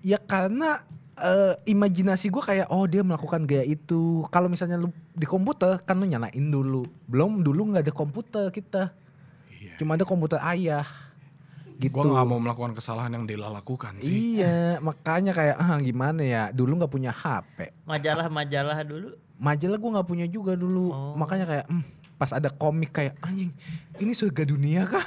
[0.00, 0.84] Ya karena
[1.20, 4.24] eh, imajinasi gue kayak oh dia melakukan gaya itu.
[4.32, 6.88] Kalau misalnya lu di komputer kan lu nyalain dulu.
[7.04, 8.92] Belum dulu nggak ada komputer kita.
[9.76, 10.84] Cuma ada komputer ayah.
[11.80, 11.96] Gitu.
[11.96, 14.36] Gua nggak mau melakukan kesalahan yang Dela lakukan sih.
[14.36, 16.42] Iya, makanya kayak ah gimana ya.
[16.52, 17.72] Dulu nggak punya HP.
[17.88, 19.16] Majalah-majalah dulu.
[19.40, 20.92] Majalah gue nggak punya juga dulu.
[20.92, 21.16] Oh.
[21.16, 21.84] Makanya kayak hmm,
[22.20, 23.48] pas ada komik kayak anjing
[23.96, 25.00] ini surga dunia kah?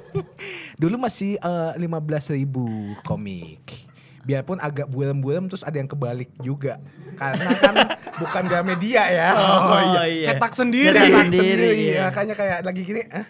[0.82, 1.40] dulu masih
[1.80, 2.68] lima belas ribu
[3.08, 3.88] komik.
[4.30, 6.78] Biarpun agak buram-buram terus ada yang kebalik juga.
[7.18, 7.74] Karena kan
[8.22, 9.28] bukan Gramedia ya.
[9.34, 9.74] Oh,
[10.06, 10.30] iya.
[10.30, 10.94] Cetak sendiri.
[10.94, 11.70] Cetak sendiri, sendiri.
[11.90, 12.06] iya.
[12.06, 13.02] Makanya kayak lagi gini.
[13.02, 13.26] eh,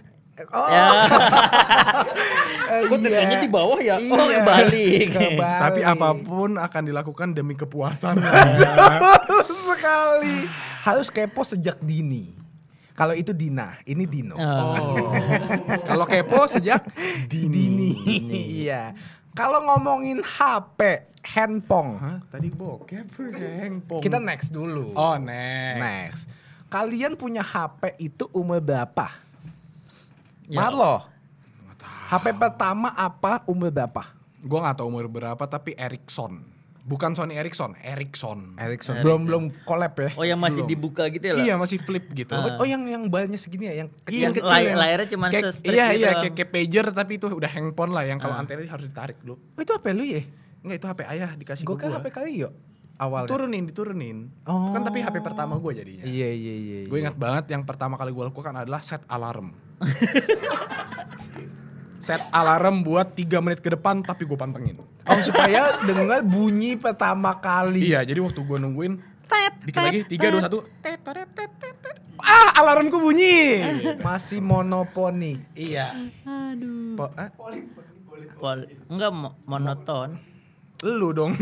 [0.47, 0.85] Oh, Ya.
[2.89, 3.03] Kok iya.
[3.03, 3.97] tekannya di bawah ya?
[3.99, 4.41] Oh, Iya.
[4.41, 5.07] kebalik.
[5.17, 5.61] Kebalik.
[5.65, 8.21] Tapi apa pun akan dilakukan demi kepuasan.
[9.69, 10.37] sekali.
[10.81, 12.37] Harus kepo sejak dini.
[12.91, 14.37] Kalau itu Dina, ini Dino.
[14.37, 15.13] Oh.
[15.83, 16.85] Kalau kepo sejak
[17.27, 17.97] Dini.
[18.61, 18.93] Iya.
[19.35, 21.93] Kalau ngomongin HP, handphone.
[22.01, 22.19] Hah?
[22.33, 23.07] Tadi bokep
[23.63, 24.03] hengpong.
[24.03, 24.93] Kita next dulu.
[24.97, 25.81] Oh, next.
[25.81, 26.23] next.
[26.71, 29.11] Kalian punya HP itu umur berapa?
[30.47, 30.67] Ya.
[30.67, 31.03] Marlo.
[32.11, 34.03] HP pertama apa umur berapa?
[34.43, 36.43] Gua nggak tahu umur berapa tapi Ericsson.
[36.81, 38.57] Bukan Sony Ericsson, Ericsson.
[38.57, 39.05] Ericsson.
[39.05, 40.11] Belum belum collab ya?
[40.17, 41.35] Oh, yang masih dibuka gitu ya?
[41.37, 41.45] lah?
[41.45, 42.33] Iya, masih flip gitu.
[42.33, 45.27] Oh, oh, yang yang banyak segini ya, yang Iya, Yang kecil lay- yang- layarnya cuma
[45.29, 46.21] kayak- se-strip Iya, gitu iya, doang.
[46.23, 49.37] kayak, kayak pager tapi itu udah handphone lah yang kalau antenanya harus ditarik dulu.
[49.37, 50.23] Oh, itu HP lu ya?
[50.61, 51.99] Enggak, itu HP ayah dikasih Gue ke kan gua.
[51.99, 52.53] HP kali yuk
[52.97, 53.29] awalnya.
[53.29, 54.19] Turunin, diturunin.
[54.45, 54.65] Oh.
[54.65, 56.05] Itu kan tapi HP pertama gue jadinya.
[56.05, 56.79] Iya iya iya.
[56.85, 59.53] Gue ingat banget yang pertama kali gue lakukan adalah set alarm.
[62.01, 64.81] set alarm buat 3 menit ke depan tapi gue pantengin.
[65.05, 67.85] Oh supaya dengar bunyi pertama kali.
[67.87, 68.93] Iya, jadi waktu gue nungguin
[69.63, 73.65] dikit lagi 3 2 1 Ah, alarmku bunyi.
[73.99, 75.41] Masih monoponik.
[75.55, 75.93] iya.
[76.23, 76.97] Aduh.
[76.97, 77.29] Po- ah,
[78.37, 80.17] Pol- enggak mo- monoton.
[80.81, 81.37] lu dong.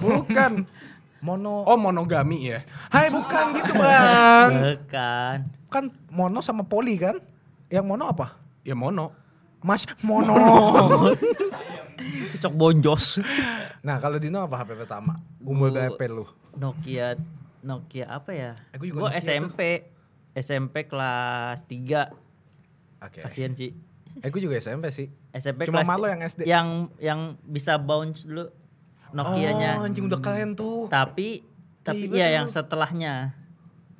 [0.00, 0.64] Bukan.
[1.18, 1.66] Mono.
[1.66, 2.62] Oh, monogami ya.
[2.88, 4.50] Hai bukan gitu bang.
[4.78, 5.36] Bukan.
[5.68, 7.18] kan mono sama poli kan?
[7.68, 8.40] Yang mono apa?
[8.62, 9.12] Ya mono.
[9.62, 10.34] Mas mono.
[12.38, 13.18] Cocok bonjos.
[13.82, 15.18] nah kalau Dino apa HP pertama?
[15.42, 16.24] Umur berapa lu?
[16.54, 17.18] Nokia
[17.62, 18.52] Nokia apa ya?
[18.78, 19.60] Gua juga Gua Nokia SMP.
[20.38, 23.02] SMP kelas 3.
[23.02, 23.18] Oke.
[23.22, 23.74] Kasihan sih.
[24.22, 25.10] Eh gue juga SMP sih.
[25.34, 26.40] SMP Cuma kelas malu yang SD.
[26.46, 26.68] Yang
[27.02, 28.46] yang bisa bounce dulu.
[29.14, 29.82] Nokia-nya.
[29.82, 30.86] Oh, anjing udah keren tuh.
[30.86, 31.42] Tapi
[31.82, 33.32] tapi Ribet ya yang setelahnya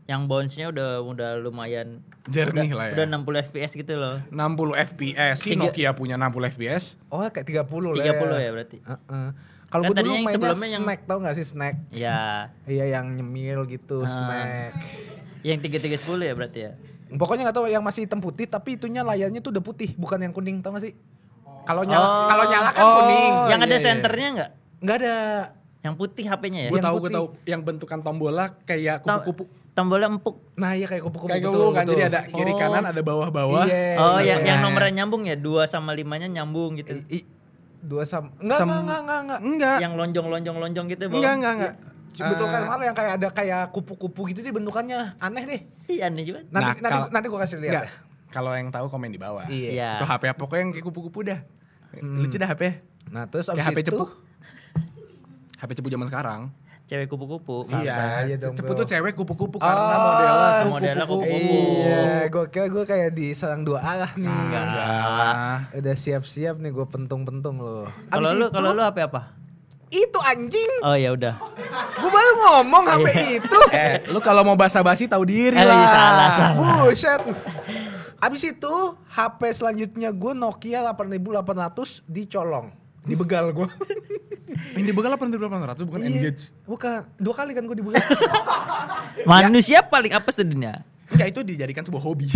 [0.09, 2.93] yang bounce-nya udah udah lumayan Jernih udah, lah ya.
[2.97, 4.16] udah 60 fps gitu loh.
[4.26, 6.97] 60 FPS sih Tiga- Nokia punya 60 FPS.
[7.06, 8.05] Oh, kayak 30 lah.
[8.09, 8.78] 30 ya berarti.
[8.80, 9.28] Heeh.
[9.68, 11.76] Kalau Kan gue dulu mainnya sebelumnya yang- snack tau gak sih snack?
[11.93, 14.09] Ya, Iya yang nyemil gitu Ah.
[14.09, 14.72] snack.
[15.40, 15.93] yang 3310
[16.24, 16.72] ya berarti ya.
[17.10, 20.32] Pokoknya nggak tahu yang masih hitam putih tapi itunya layarnya tuh udah putih bukan yang
[20.32, 20.97] kuning tau gak sih?
[21.62, 22.26] Kalau nyala Oh.
[22.26, 22.94] kalau nyala kan Oh.
[22.98, 23.32] kuning.
[23.47, 23.85] yang ada iya, iya.
[23.86, 24.51] senternya enggak?
[24.78, 25.16] Nggak ada.
[25.78, 26.68] Yang putih HP-nya ya?
[26.68, 27.14] Gue Yang tahu gue putih.
[27.14, 29.44] tahu yang bentukan tombola kayak kupu-kupu.
[29.79, 30.37] Tombolnya empuk.
[30.59, 31.93] Nah iya kayak kupu-kupu Kayak betul, kupu kan betul.
[31.95, 32.59] jadi ada kiri Oh.
[32.59, 33.65] kanan ada bawah-bawah.
[33.65, 33.95] Iya.
[33.95, 35.39] Oh, yang yang nomornya nyambung ya?
[35.39, 36.99] 2 sama 5-nya nyambung gitu.
[37.07, 37.29] I- i-
[37.79, 39.41] dua sama enggak Sem- enggak enggak enggak enggak.
[39.41, 39.77] Enggak.
[39.79, 41.17] Yang lonjong-lonjong-lonjong gitu, Bang.
[41.17, 41.75] Enggak, enggak, enggak.
[42.19, 45.61] Betul kan Eh, malah yang kayak ada kayak kupu-kupu gitu deh bentukannya aneh deh.
[45.87, 46.43] Iya, aneh juga.
[46.51, 47.73] Nanti Nah, nanti nanti gua kasih lihat.
[47.73, 47.87] Enggak.
[48.29, 49.47] Kalau yang tahu komen di bawah.
[49.47, 49.71] Iya.
[49.71, 49.91] Iya.
[49.95, 51.39] Itu HP apa pokoknya yang kayak kupu-kupu dah.
[52.03, 52.63] Lucu dah HP.
[53.09, 54.07] Nah, terus Kayak abis HP itu cepu.
[55.57, 56.41] HP cepu zaman sekarang.
[56.89, 57.69] Cewek kupu-kupu.
[57.69, 58.56] Iya, iya dong.
[58.56, 61.52] Cepu tuh cewek kupu-kupu karena Oh, modelnya tuh modelnya kupu-kupu.
[61.85, 64.24] Iya, gue kira gue kayak di sarang dua arah nih.
[64.24, 65.69] Enggak lah.
[65.70, 67.93] Udah siap-siap nih gue pentung-pentung loh.
[68.09, 69.23] Kalau Abis lu itu, kalau lu HP apa?
[69.89, 70.70] itu anjing.
[70.82, 71.40] Oh ya udah.
[71.94, 73.06] Gue baru ngomong HP
[73.39, 73.59] itu.
[73.74, 75.85] Eh, lu kalau mau basa-basi tahu diri Eh, lah.
[75.86, 76.52] salah, salah.
[76.56, 77.20] Buset.
[78.19, 78.74] Abis itu
[79.06, 82.69] HP selanjutnya gue Nokia 8800 dicolong.
[83.09, 83.68] Dibegal gue.
[84.76, 86.43] Yang dibegal 8800 bukan engage.
[86.68, 87.01] Bukan.
[87.16, 88.05] Dua kali kan gue dibegal.
[89.28, 90.85] Manusia paling apa sedunia?
[91.09, 92.28] Enggak itu dijadikan sebuah hobi.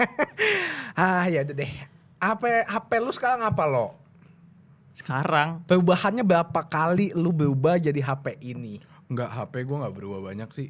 [1.00, 1.72] ah ya udah deh.
[2.20, 3.96] HP HP lu sekarang apa lo?
[4.92, 8.84] Sekarang Perubahannya berapa kali lu berubah jadi HP ini?
[9.08, 10.68] Enggak, HP gua nggak berubah banyak sih.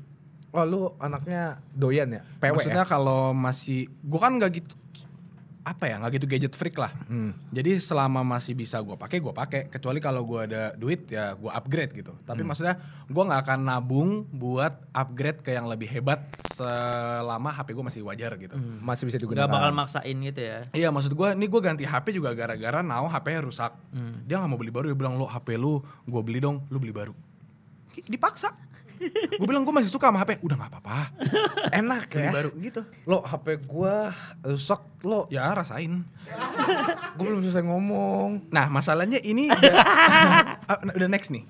[0.55, 2.23] Oh lu anaknya doyan ya?
[2.39, 2.91] PW Maksudnya ya?
[2.91, 4.75] kalau masih gua kan nggak gitu
[5.61, 6.89] apa ya nggak gitu gadget freak lah.
[7.05, 7.37] Hmm.
[7.53, 9.69] Jadi selama masih bisa gua pakai gua pakai.
[9.69, 12.17] Kecuali kalau gua ada duit ya gua upgrade gitu.
[12.25, 12.81] Tapi maksudnya
[13.13, 16.25] gua nggak akan nabung buat upgrade ke yang lebih hebat
[16.57, 18.57] selama HP gua masih wajar gitu.
[18.81, 19.45] Masih bisa digunakan.
[19.45, 20.59] nggak bakal maksain gitu ya.
[20.73, 23.73] Iya maksud gua nih gua ganti HP juga gara-gara now HP-nya rusak.
[24.25, 26.97] Dia nggak mau beli baru dia bilang lo HP lu gua beli dong lu beli
[26.97, 27.13] baru.
[27.93, 28.70] Dipaksa.
[29.01, 30.99] Gue bilang gue masih suka sama HP udah nggak apa-apa.
[31.73, 32.33] Enak beli ya.
[32.33, 32.81] baru gitu.
[33.09, 34.13] Lo HP gua
[34.45, 35.25] rusak lo.
[35.33, 36.05] ya rasain.
[37.17, 38.53] Gue belum selesai ngomong.
[38.53, 39.75] nah masalahnya ini udah,
[40.69, 41.43] Ah, udah next nih.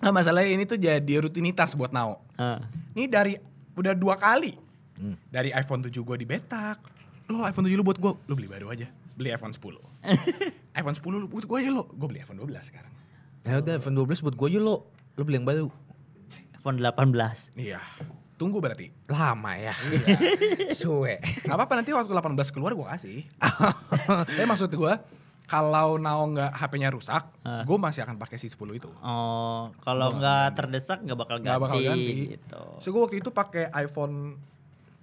[0.00, 2.24] Nah, masalahnya ini tuh jadi rutinitas buat Nao.
[2.34, 2.64] Ah.
[2.96, 3.36] ini dari
[3.76, 4.56] udah dua kali.
[5.28, 6.78] Dari iPhone 7 gue dibetak
[7.24, 8.88] lo iPhone 7 lu buat gue lu beli baru aja.
[9.14, 9.60] Beli iPhone 10
[10.80, 11.84] iPhone 10 lu buat gue aja lo.
[11.92, 12.92] Gue beli iPhone 12 sekarang.
[13.44, 14.88] Ya udah iPhone 12 buat gua aja lo.
[15.14, 15.68] Lo beli yang baru.
[16.64, 17.60] iPhone 18.
[17.60, 17.84] iya
[18.34, 19.76] tunggu berarti Lama ya.
[20.78, 21.20] Suwe.
[21.22, 23.20] Gak apa-apa nanti waktu 18 keluar gue kasih.
[24.32, 24.92] Tapi maksud gue
[25.44, 28.88] kalau Nao nggak HP-nya rusak, gue masih akan pakai si 10 itu.
[29.04, 31.48] Oh, kalau nggak terdesak nggak bakal ganti.
[31.52, 32.14] Nggak bakal ganti.
[32.32, 32.62] Gitu.
[32.80, 34.40] So gue waktu itu pakai iPhone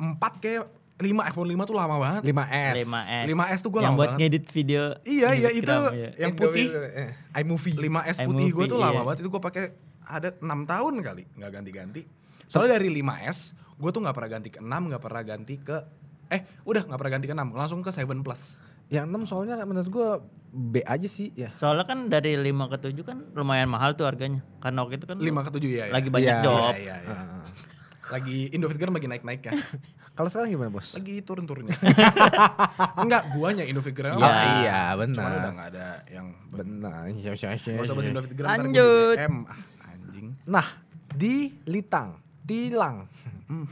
[0.02, 0.66] 4 kayak
[1.02, 2.22] 5 iPhone 5 tuh lama banget.
[2.26, 2.74] 5S.
[2.90, 3.26] 5S.
[3.30, 4.20] 5S tuh gua Yang lama buat banget.
[4.22, 4.82] ngedit video.
[5.06, 6.10] Iya iya itu iya.
[6.18, 6.66] yang putih.
[6.74, 7.10] Eh,
[7.42, 7.78] iMovie.
[7.78, 9.06] 5S putih gue tuh lama iya.
[9.06, 9.66] banget itu gue pakai
[10.12, 12.02] ada 6 tahun kali nggak ganti-ganti.
[12.46, 13.40] Soalnya dari 5S
[13.80, 15.78] gue tuh nggak pernah ganti ke 6, nggak pernah ganti ke
[16.32, 18.42] eh udah nggak pernah ganti ke 6, langsung ke 7 Plus.
[18.92, 20.10] Yang 6 soalnya menurut gua
[20.52, 21.56] B aja sih ya.
[21.56, 24.44] Soalnya kan dari 5 ke 7 kan lumayan mahal tuh harganya.
[24.60, 25.86] Karena waktu itu kan 5 ke 7 ya.
[25.88, 25.94] ya.
[25.96, 26.74] lagi banyak Iya, job.
[26.76, 27.20] Iya, iya, iya.
[28.12, 29.56] Lagi Indofigure lagi naik-naik ya.
[30.20, 30.92] Kalau sekarang gimana bos?
[30.92, 31.72] Lagi turun-turunnya.
[33.08, 34.20] Enggak, guanya Indofigure Iya.
[34.20, 34.44] apa?
[34.60, 35.16] iya benar.
[35.16, 37.04] Cuman udah gak ada yang Benar.
[37.08, 38.20] Iya, iya, iya, Gak usah bahas iya.
[38.20, 39.16] Gua Lanjut.
[39.16, 39.36] DM.
[39.48, 39.71] Ah.
[40.52, 40.68] Nah,
[41.16, 43.08] di Litang, Tilang.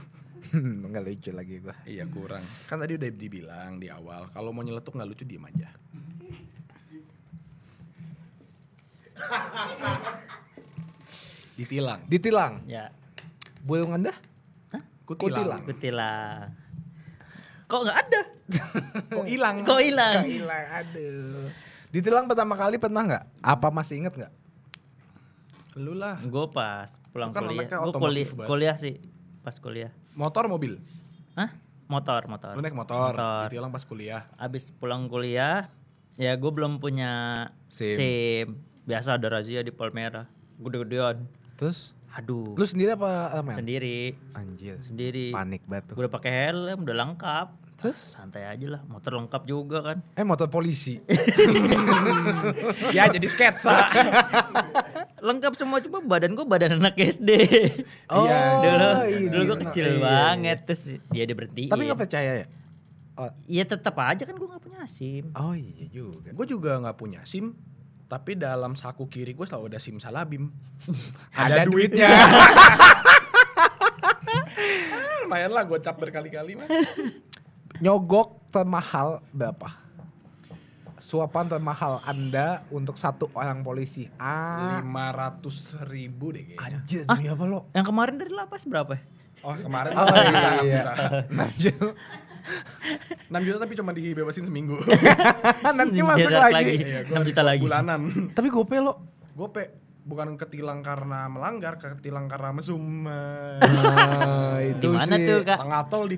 [0.56, 1.76] Enggak lucu lagi gua.
[1.84, 2.42] Iya kurang.
[2.72, 5.70] Kan tadi udah dibilang di awal kalau mau nyeletuk nggak lucu diem aja.
[11.60, 12.00] Ditilang.
[12.08, 12.54] Ditilang.
[12.66, 12.88] Ya.
[13.62, 14.16] Burung Anda?
[15.04, 15.62] Kutilang.
[15.68, 16.56] Kutilang.
[17.68, 18.22] Kok nggak ada?
[19.20, 19.56] Kok hilang?
[19.68, 20.24] Kok hilang?
[20.26, 21.50] hilang, aduh.
[21.92, 23.24] Ditilang pertama kali pernah nggak?
[23.44, 24.34] Apa masih inget nggak?
[25.78, 26.18] Lu lah.
[26.26, 27.70] Gue pas pulang kan kuliah.
[27.70, 28.48] Gue kuliah, banget.
[28.50, 28.96] kuliah sih.
[29.46, 29.92] Pas kuliah.
[30.18, 30.82] Motor mobil.
[31.38, 31.54] Hah?
[31.90, 32.54] Motor, motor.
[32.54, 33.14] Lu naik motor.
[33.14, 33.50] Motor.
[33.50, 34.30] Ditilang pas kuliah.
[34.38, 35.74] Abis pulang kuliah,
[36.18, 37.98] ya gue belum punya SIM.
[37.98, 38.48] SIM.
[38.86, 40.26] Biasa ada razia di Palmera.
[40.58, 41.26] Gede-gedean.
[41.58, 41.94] Terus?
[42.18, 42.58] Aduh.
[42.58, 43.54] Lu sendiri apa Amel?
[43.54, 44.82] sendiri, Anjir.
[44.82, 45.30] sendiri.
[45.30, 45.96] Panik banget tuh.
[45.98, 47.48] Gue udah pakai helm, udah lengkap.
[47.80, 48.12] Terus?
[48.12, 49.98] Santai aja lah, motor lengkap juga kan.
[50.14, 51.00] Eh motor polisi.
[52.96, 53.88] ya jadi sketsa.
[55.20, 57.30] lengkap semua cuma badan gue badan anak SD.
[58.12, 59.66] Oh, Iya, dulu iya, dulu gue bener.
[59.68, 61.70] kecil Iya, banget terus dia diberhentiin.
[61.70, 62.48] Tapi nggak percaya ya?
[63.16, 65.32] Oh, Iya tetap aja kan gue nggak punya SIM.
[65.32, 66.32] oh iya juga.
[66.32, 67.56] gue juga nggak punya SIM.
[68.08, 70.50] Tapi dalam saku kiri gue selalu ada simsalabim.
[71.32, 72.10] Ada ada, duitnya.
[75.22, 76.68] Lumayan lah gue cap berkali-kali mah.
[77.78, 79.70] Nyogok termahal berapa?
[81.00, 84.10] Suapan termahal Anda untuk satu orang polisi.
[84.18, 86.82] Ah, 500 ribu deh kayaknya.
[86.82, 87.60] anjir demi apa lo?
[87.72, 89.02] Yang kemarin dari lapas berapa ya?
[89.40, 90.82] Oh kemarin Oh, enam iya.
[90.84, 90.94] juta.
[91.32, 91.78] Anjir.
[93.30, 94.76] 6 juta tapi cuma dibebasin seminggu.
[95.80, 96.76] Nanti masuk Jerat lagi.
[96.82, 97.62] Iya, gua 6 juta lagi.
[97.64, 98.02] Bulanan.
[98.36, 98.94] Tapi gope lo.
[99.34, 99.64] Gope
[100.02, 103.06] bukan ketilang karena melanggar, ketilang karena mesum.
[103.06, 105.26] Nah, itu Gimana sih.
[105.26, 105.58] tuh, Kak?
[105.60, 106.04] Tengah tol.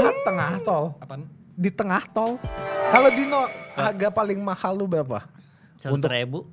[0.00, 0.84] Kan tengah tol.
[0.98, 1.28] Apaan?
[1.52, 2.40] Di tengah tol.
[2.90, 3.44] Kalau Dino
[3.76, 5.28] harga paling mahal lu berapa?
[5.76, 6.48] Seratus ribu.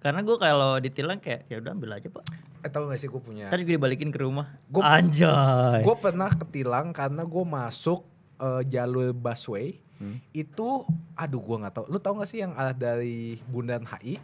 [0.00, 2.24] Karena gue kalau ditilang kayak ya udah ambil aja pak.
[2.60, 3.52] Eh tau gak sih gue punya.
[3.52, 4.56] Tadi gue dibalikin ke rumah.
[4.66, 5.84] Gua- Anjay.
[5.84, 8.08] Gue pernah ketilang karena gue masuk
[8.40, 9.76] eh, jalur busway.
[10.32, 11.84] Itu, aduh gue nggak tahu.
[11.86, 14.16] Lu tau gak sih yang arah dari Bundaran HI,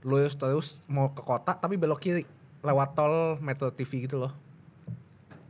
[0.00, 2.24] lurus terus mau ke kota tapi belok kiri
[2.58, 4.32] lewat tol Metro TV gitu loh.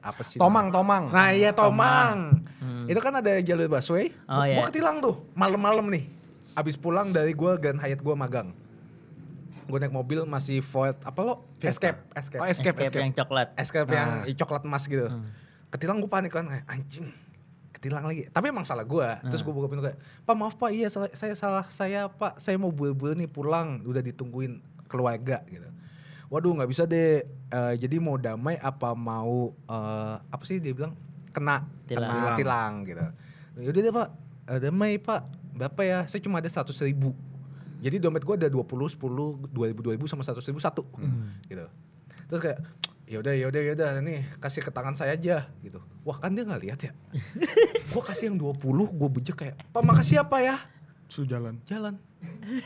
[0.01, 0.37] Apa sih?
[0.37, 0.75] Tomang, namanya?
[0.75, 1.05] Tomang.
[1.09, 2.19] Nah iya Tomang.
[2.59, 2.85] Hmm.
[2.85, 4.11] Itu kan ada jalur busway.
[4.27, 4.67] Oh, gue iya.
[4.67, 6.11] ketilang tuh malam-malam nih.
[6.53, 8.51] Abis pulang dari gue Grand Hyatt gue magang.
[9.63, 11.47] Gue naik mobil masih Ford apa lo?
[11.63, 12.41] Escape, Escape.
[12.43, 12.99] Oh, escape, Escape escape.
[13.01, 13.49] yang coklat.
[13.55, 13.95] Escape Nah.
[13.95, 15.07] yang i- coklat emas gitu.
[15.07, 15.31] Hmm.
[15.71, 17.09] Ketilang gue panik kan, anjing.
[17.83, 18.31] Ketilang lagi.
[18.31, 19.09] Tapi emang salah gue.
[19.27, 22.39] Terus gue buka pintu kayak, Pak maaf Pak, iya salah, saya salah saya Pak.
[22.39, 23.83] Saya mau buru-buru nih pulang.
[23.83, 25.67] Udah ditungguin keluarga gitu.
[26.31, 27.27] Waduh nggak bisa deh.
[27.27, 30.95] Eh, jadi mau damai apa mau eh, apa sih dia bilang
[31.35, 32.07] kena Tilang.
[32.07, 33.03] kena tilang gitu.
[33.59, 34.09] Yaudah deh Pak,
[34.43, 35.23] Eh, damai Pak.
[35.53, 35.99] Berapa ya?
[36.07, 37.13] Saya cuma ada seratus ribu.
[37.83, 38.63] Jadi dompet gue ada 20,
[38.95, 40.87] 10, 2000, 2000 sama 100 ribu satu.
[41.45, 41.67] Gitu.
[42.31, 42.59] Terus kayak
[43.13, 45.85] yaudah yaudah yaudah nih kasih ke tangan saya aja gitu.
[46.09, 46.93] Wah kan dia nggak lihat ya.
[47.93, 48.57] gue kasih yang 20,
[48.97, 50.57] gue bejek kayak, Pak makasih apa ya?
[51.13, 51.61] Suruh jalan.
[51.69, 52.01] Jalan.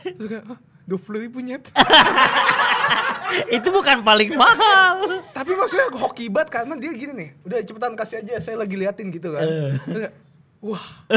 [0.06, 0.44] Terus kayak,
[0.86, 1.66] dua puluh ribu nyet.
[3.58, 5.26] Itu bukan paling mahal.
[5.34, 9.10] Tapi maksudnya hoki banget karena dia gini nih, udah cepetan kasih aja, saya lagi liatin
[9.10, 9.42] gitu kan.
[10.58, 10.82] Wah,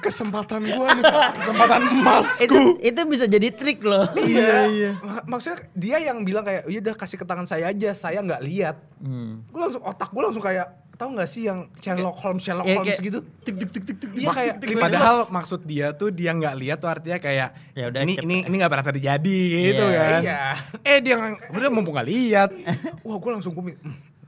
[0.00, 1.30] kesempatan gua nih, Pak.
[1.36, 2.28] kesempatan emas.
[2.38, 4.06] itu itu bisa jadi trik loh.
[4.16, 4.90] Iya, iya.
[5.24, 8.76] Maksudnya dia yang bilang kayak, iya udah kasih ke tangan saya aja, saya nggak lihat.
[8.98, 9.42] Hmm.
[9.46, 12.88] Gue langsung otak gue langsung kayak, tahu nggak sih yang Sherlock Holmes, Sherlock Iya, Holmes
[12.88, 13.18] kayak gitu?
[13.42, 14.10] Tik tik tik tik tik.
[14.14, 18.14] Iya kayak, Padahal maksud dia tuh dia nggak lihat tuh artinya kayak Ya udah, ini
[18.14, 18.24] cepet.
[18.24, 19.98] ini ini nggak pernah terjadi gitu Iya.
[20.00, 20.20] kan.
[20.22, 20.38] Iya.
[20.80, 22.50] Eh dia nggak- udah mumpung nggak lihat.
[23.04, 23.74] Wah gue langsung gue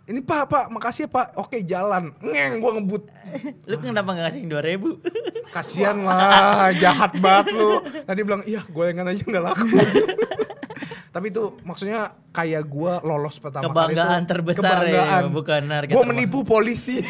[0.07, 1.27] ini pak pak makasih ya pak.
[1.35, 2.15] Oke jalan.
[2.23, 3.03] Ngeng gue ngebut.
[3.67, 5.03] Lu kenapa gak ngasih dua ribu?
[5.51, 7.83] kasian lah jahat banget lu.
[8.07, 9.67] Tadi bilang iya gorengan aja nggak laku.
[11.15, 16.03] Tapi itu maksudnya kayak gue lolos pertama Kebanggaan kali itu terbesar ya, bukan harga gue
[16.05, 17.01] menipu polisi.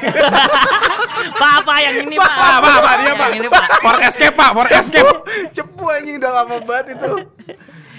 [1.16, 2.28] Pak apa yang ini pak?
[2.28, 3.12] Pak, pak, pak, dia.
[3.16, 3.66] Yang pak.
[3.80, 5.10] For escape pak, for escape.
[5.56, 7.12] cepu anjing udah lama banget itu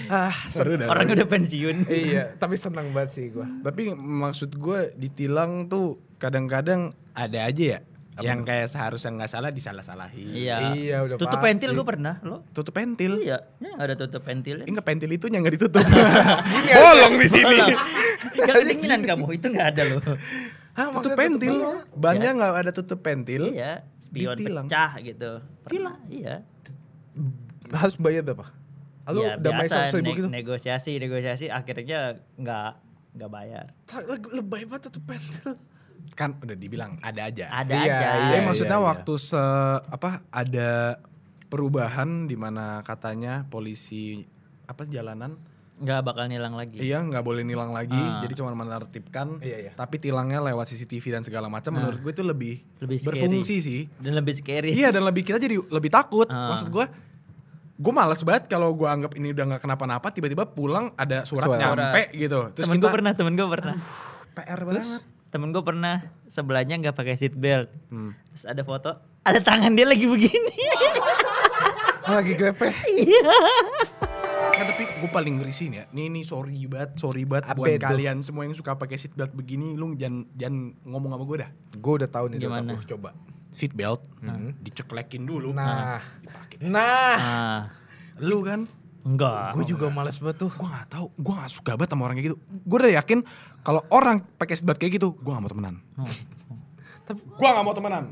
[0.08, 0.88] ah Seru dah.
[0.88, 1.86] Orang udah pensiun.
[2.08, 7.80] iya tapi seneng banget sih gue Tapi maksud gue ditilang tuh kadang-kadang ada aja ya
[8.18, 10.34] yang kayak seharusnya nggak salah disalah-salahin.
[10.34, 10.74] Iya.
[10.74, 11.46] Iya, udah Tutup pasti.
[11.54, 12.42] pentil gue pernah lo.
[12.50, 13.12] Tutup pentil.
[13.22, 14.56] Iya, ini gak ada tutup pentil.
[14.66, 15.86] Enggak pentil itu yang nggak ditutup.
[16.82, 17.58] Bolong di sini.
[18.42, 20.02] Gak kedinginan kamu, itu gak ada loh.
[20.74, 21.54] Hah, tutup pentil.
[21.62, 23.42] tutup Bannya nggak ada tutup pentil.
[23.54, 24.66] Iya, spion Ditilang.
[24.66, 25.30] pecah gitu.
[25.62, 26.42] Pernah, iya.
[27.68, 28.57] harus bayar berapa
[29.08, 32.00] Lalu ya, damai biasa seratus ribu ne- gitu negosiasi, negosiasi akhirnya
[32.34, 32.70] nggak
[33.14, 33.64] nggak bayar.
[33.98, 35.56] Le- lebay banget tutup pentil
[36.10, 37.48] Kan udah dibilang ada aja.
[37.48, 37.96] Ada Iya, aja.
[37.96, 38.86] Iya, iya, maksudnya iya.
[38.86, 39.42] waktu se
[39.82, 41.00] apa ada
[41.46, 44.24] perubahan di mana katanya polisi
[44.64, 45.36] apa jalanan
[45.78, 46.74] Nggak bakal nilang lagi.
[46.76, 48.18] iya nggak boleh nilang lagi Ah.
[48.18, 49.72] jadi cuma menertibkan Iya, iya.
[49.72, 53.22] tapi tilangnya lewat CCTV dan segala macam menurut gue itu lebih, Lebih scary.
[53.22, 54.74] berfungsi sih Dan lebih scary.
[54.74, 56.50] iya dan lebih kita jadi lebih takut Ah.
[56.50, 56.82] maksud gue
[57.78, 61.62] gue males banget kalau gue anggap ini udah nggak kenapa-napa tiba-tiba pulang ada surat, Surat.
[61.62, 63.74] nyampe gitu terus temen gue pernah, temen gue pernah.
[64.34, 67.68] PR banget Temen gue pernah sebelahnya nggak pakai seat belt.
[67.92, 68.16] Hmm.
[68.32, 70.56] Terus ada foto, ada tangan dia lagi begini.
[72.16, 72.72] lagi grepe
[74.32, 75.92] Nah, tapi gue paling ngeri sih nih ya.
[75.92, 77.84] Nih nih sorry banget, sorry banget Apa buat itu?
[77.84, 81.50] kalian semua yang suka pakai seat belt begini, lu jangan jangan ngomong sama gue dah.
[81.76, 82.72] gue udah tahu nih Gimana?
[82.72, 83.10] Dok, coba
[83.58, 84.06] Seat belt
[84.62, 85.50] diceklekin dulu.
[85.50, 86.62] nah dipakai.
[86.62, 87.60] nah ah,
[88.22, 88.70] Lu kan
[89.02, 89.58] enggak.
[89.58, 92.26] gue juga males banget tuh gue gak tahu, gue gak suka banget sama orang kayak
[92.30, 92.38] gitu.
[92.62, 93.18] Gue udah yakin
[93.60, 95.74] kalau orang pakai seat belt kayak gitu, gue gak mau temenan.
[97.02, 98.04] Tapi- gue gak mau temenan.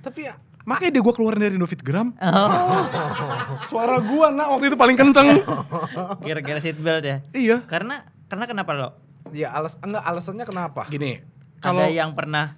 [0.00, 2.12] tapi ya Makanya dia gue keluarin dari Novitgram.
[2.20, 2.84] Oh,
[3.72, 5.40] Suara gue nak waktu itu paling kenceng.
[6.28, 7.24] Gara-gara seat belt ya.
[7.32, 7.64] iya.
[7.64, 8.88] Karena karena kenapa lo?
[9.30, 11.22] ya alas enggak alasannya kenapa Gini,
[11.62, 12.56] kalau Ada yang pernah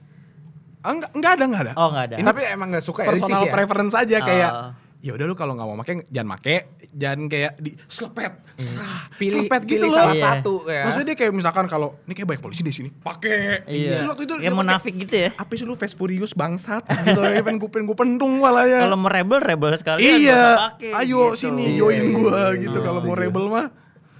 [0.82, 1.72] Ah, enggak, enggak ada, enggak ada.
[1.74, 2.16] Oh nggak ada.
[2.16, 3.50] Ini tapi emang nggak suka ya, personal ya?
[3.50, 4.70] preference aja kayak Oh.
[5.00, 6.56] ya udah lu kalau nggak mau make jangan make,
[6.92, 9.96] jangan kayak di selepet, sah, Pilih- selepet gitu pilih loh.
[9.96, 10.24] salah Iya.
[10.32, 10.82] satu ya.
[10.84, 13.62] Maksudnya dia kayak misalkan kalau ini kayak banyak polisi di sini, pakai.
[13.64, 13.90] Iya.
[13.96, 15.30] Terus waktu itu Kayak dia munafik gitu ya.
[15.30, 18.62] pakai, apa sih lu Fast Furious bangsat gitu ya pengen gue pengen gue pendung malah
[18.64, 18.80] ya.
[18.80, 21.46] Kalau mau rebel rebel sekali iya, ayo gitu.
[21.46, 23.66] sini Iya, join iya, gua iya, gitu iya, kalau mau rebel mah.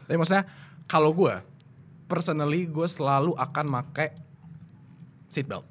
[0.05, 0.45] Tapi maksudnya
[0.85, 1.47] kalau gua
[2.05, 4.19] personally gue selalu akan pakai
[5.27, 5.65] seatbelt,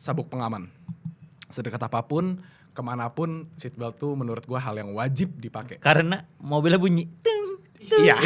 [0.00, 0.72] sabuk pengaman.
[1.52, 2.40] Sedekat apa pun,
[2.72, 5.76] ke mana pun seatbelt tuh menurut gua hal yang wajib dipakai.
[5.76, 7.04] Karena mobilnya bunyi.
[7.20, 7.44] Ting.
[8.00, 8.16] Iya.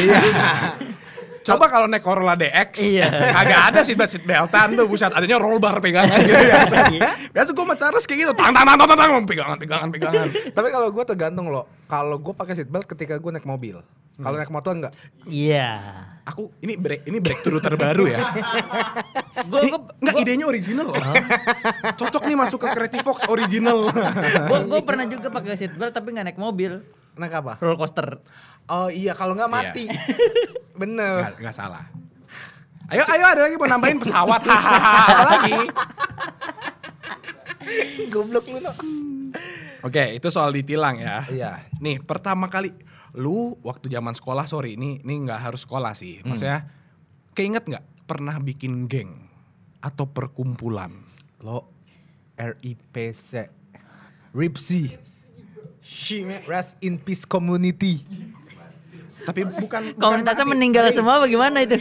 [1.45, 3.05] Coba kalau naik Corolla DX, Iya.
[3.05, 6.65] kagak ada seatbelt seatbeltan tuh, buset adanya roll bar pegangan gitu ya.
[7.29, 10.27] Biasa gue sama Charles kayak gitu, tang tang tang tang tang, pegangan pegangan pegangan.
[10.51, 11.69] Tapi kalau gue tergantung loh.
[11.85, 13.77] Kalau gue pakai seatbelt ketika gue naik mobil.
[14.15, 14.93] Kalau naik motor enggak.
[15.27, 15.69] Iya.
[16.25, 18.31] Aku ini break ini breakthrough terbaru ya.
[19.45, 20.97] Gue Ini, enggak idenya original loh.
[21.93, 23.91] Cocok nih masuk ke Creative Fox original.
[24.71, 26.81] gue pernah juga pakai seatbelt tapi nggak naik mobil.
[27.19, 27.53] Naik apa?
[27.59, 28.17] Roller coaster.
[28.65, 29.85] Oh iya kalau nggak mati.
[30.81, 31.21] Bener.
[31.21, 31.85] Enggak, enggak salah.
[32.85, 34.41] Ayo ayo ada lagi mau nambahin pesawat.
[34.49, 35.57] Apa lagi?
[38.13, 38.61] Goblok lu.
[39.85, 41.25] Oke, itu soal ditilang ya.
[41.29, 41.51] Iya.
[41.81, 42.73] Nih, pertama kali
[43.13, 46.21] lu waktu zaman sekolah, sorry, ini ini nggak harus sekolah sih.
[46.25, 46.69] Maksudnya,
[47.37, 49.29] keinget nggak pernah bikin geng
[49.81, 50.93] atau perkumpulan?
[51.41, 51.69] Lo
[52.37, 53.49] RIPC
[54.35, 54.91] Ripsi
[55.79, 58.01] Shime Rest in Peace Community
[59.25, 61.77] Tapi bukan Komunitasnya meninggal semua bagaimana itu?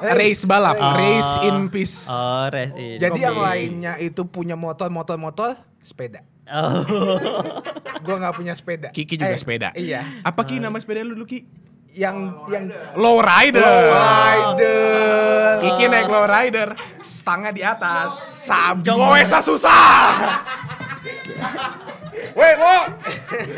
[0.00, 0.94] race balap, Oh.
[0.94, 2.06] race in peace.
[2.06, 3.44] Oh, rest in Jadi yang peace.
[3.44, 6.86] lainnya itu punya motor motor motor sepeda Oh.
[8.00, 9.68] Gua nggak punya sepeda Kiki juga Eh, sepeda.
[9.72, 11.44] Iya Apa Ki nama sepeda lu dulu Ki?
[11.90, 12.16] Yang
[12.48, 12.64] yang
[12.94, 13.64] Low rider.
[13.90, 16.68] Rider Kiki naik low rider,
[17.02, 18.14] stangnya di atas.
[18.32, 18.86] Sabi.
[18.86, 20.06] Goesa susah.
[22.38, 22.74] Weh, wo.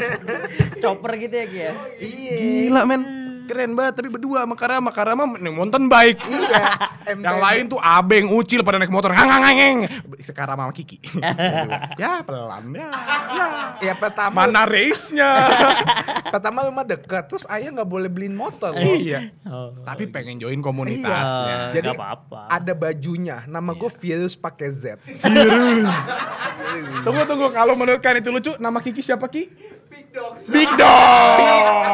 [0.82, 1.72] Chopper gitu ya Ki ya?
[2.00, 3.19] Iya Gila men.
[3.50, 6.22] Keren banget tapi berdua sama Kara sama Kara mah naik mountain bike.
[6.22, 6.62] Iya
[7.18, 9.78] Yang lain tuh abeng ucil pada naik motor ngang ngang ngang.
[10.22, 11.02] Sekarang sama Kiki.
[12.02, 12.88] ya pelan ya.
[13.34, 13.46] ya.
[13.90, 15.50] Ya pertama Mana race-nya?
[16.34, 18.94] Pertama rumah dekat Terus ayah nggak boleh beliin motor loh.
[18.94, 19.34] iya.
[19.42, 19.74] Oh.
[19.82, 21.74] Tapi pengen join komunitasnya.
[21.74, 21.90] Eh, Jadi
[22.30, 25.02] ada bajunya Nama gue Virus pakai Z
[27.02, 29.50] Tunggu tunggu kalau menurut kalian itu lucu nama Kiki siapa Ki?
[30.10, 30.34] Big Dog.
[30.50, 30.70] Big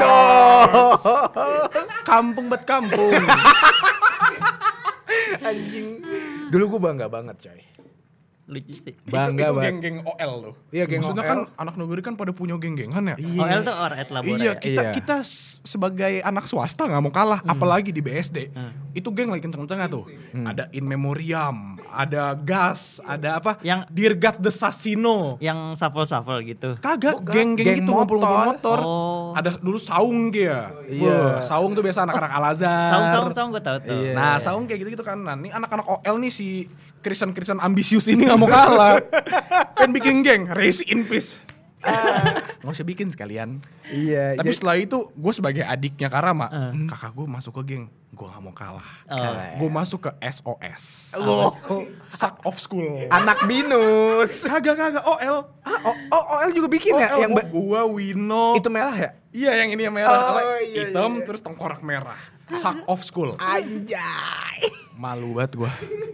[0.01, 1.01] Dog.
[2.09, 3.13] Kampung bet kampung.
[5.47, 6.01] Anjing
[6.49, 7.61] Dulu gue bangga banget coy
[8.47, 8.95] Lucu sih.
[9.05, 9.67] Bangga itu, itu banget.
[9.67, 10.55] geng-geng OL tuh.
[10.71, 11.29] Iya, geng Maksudnya OL.
[11.29, 13.17] kan anak negeri kan pada punya geng-gengan ya.
[13.19, 14.55] OL tuh or at labora Iya, ya?
[14.55, 14.93] kita Iya.
[14.95, 15.17] kita
[15.61, 18.55] sebagai anak swasta nggak mau kalah, apalagi di BSD.
[18.93, 20.07] Itu geng lagi kenceng-kencengnya tuh.
[20.33, 23.59] Ada In Memoriam, ada Gas, ada apa?
[23.61, 25.37] Yang- Dirgat the Sasino.
[25.39, 26.79] Yang shuffle-shuffle gitu.
[26.79, 28.79] Kagak, Bukan, geng-geng geng gitu ngumpul-ngumpul motor.
[28.79, 28.79] motor.
[28.81, 29.35] Oh.
[29.35, 30.71] Ada dulu Saung dia.
[30.87, 31.43] Iya.
[31.43, 33.11] Saung tuh biasa anak-anak Al-Azhar.
[33.11, 33.91] Saung saung gue tahu tuh.
[33.93, 34.13] Iya.
[34.15, 35.19] Nah, Saung kayak gitu-gitu kan.
[35.19, 38.99] Nah, nih anak-anak OL nih si Kristen-Kristen ambisius ini gak mau kalah.
[39.73, 41.39] kan bikin geng, race in peace.
[42.59, 43.63] Nggak usah bikin sekalian.
[43.87, 46.73] Iya Tapi jadi- setelah itu gue sebagai adiknya Karama, Eh.
[46.89, 48.89] kakak gue masuk ke geng, gue gak mau kalah.
[49.07, 49.39] Oh.
[49.57, 51.15] Gue masuk ke SOS.
[51.15, 51.55] Oh,
[52.11, 53.07] Suck off school.
[53.07, 55.47] Anak binus Kagak kagak OL.
[55.63, 58.47] ah, oh, oh, OL juga bikin ya OL Yang ba- gue Wino.
[58.55, 59.11] Itu merah ya?
[59.31, 60.41] Iya yang ini yang merah, Oh, apa?
[60.65, 61.23] iya, hitam iya.
[61.23, 62.19] terus tengkorak merah.
[62.49, 63.35] Suck off school.
[63.37, 64.63] Anjay
[64.97, 65.71] Malu banget gue.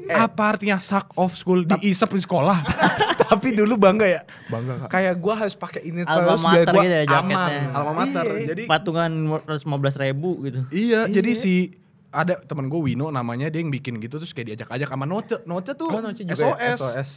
[0.08, 2.64] Apa artinya suck off school diisep di sekolah?
[3.22, 4.88] Tapi dulu bangga ya Bangga kak.
[4.90, 7.62] Kayak gue harus pakai ini Alma terus biar gue gitu ya aman jaketnya.
[7.72, 8.24] Alma mater.
[8.26, 8.46] Iya.
[8.50, 9.12] Jadi Patungan
[9.46, 10.60] 115 ribu gitu.
[10.68, 11.54] iya, jadi si
[12.12, 15.40] ada teman gue Wino namanya dia yang bikin gitu terus kayak diajak-ajak sama Noce.
[15.44, 16.74] Noce tuh Oh, Noce juga ya?
[16.74, 16.78] SOS.
[16.78, 17.10] SOS.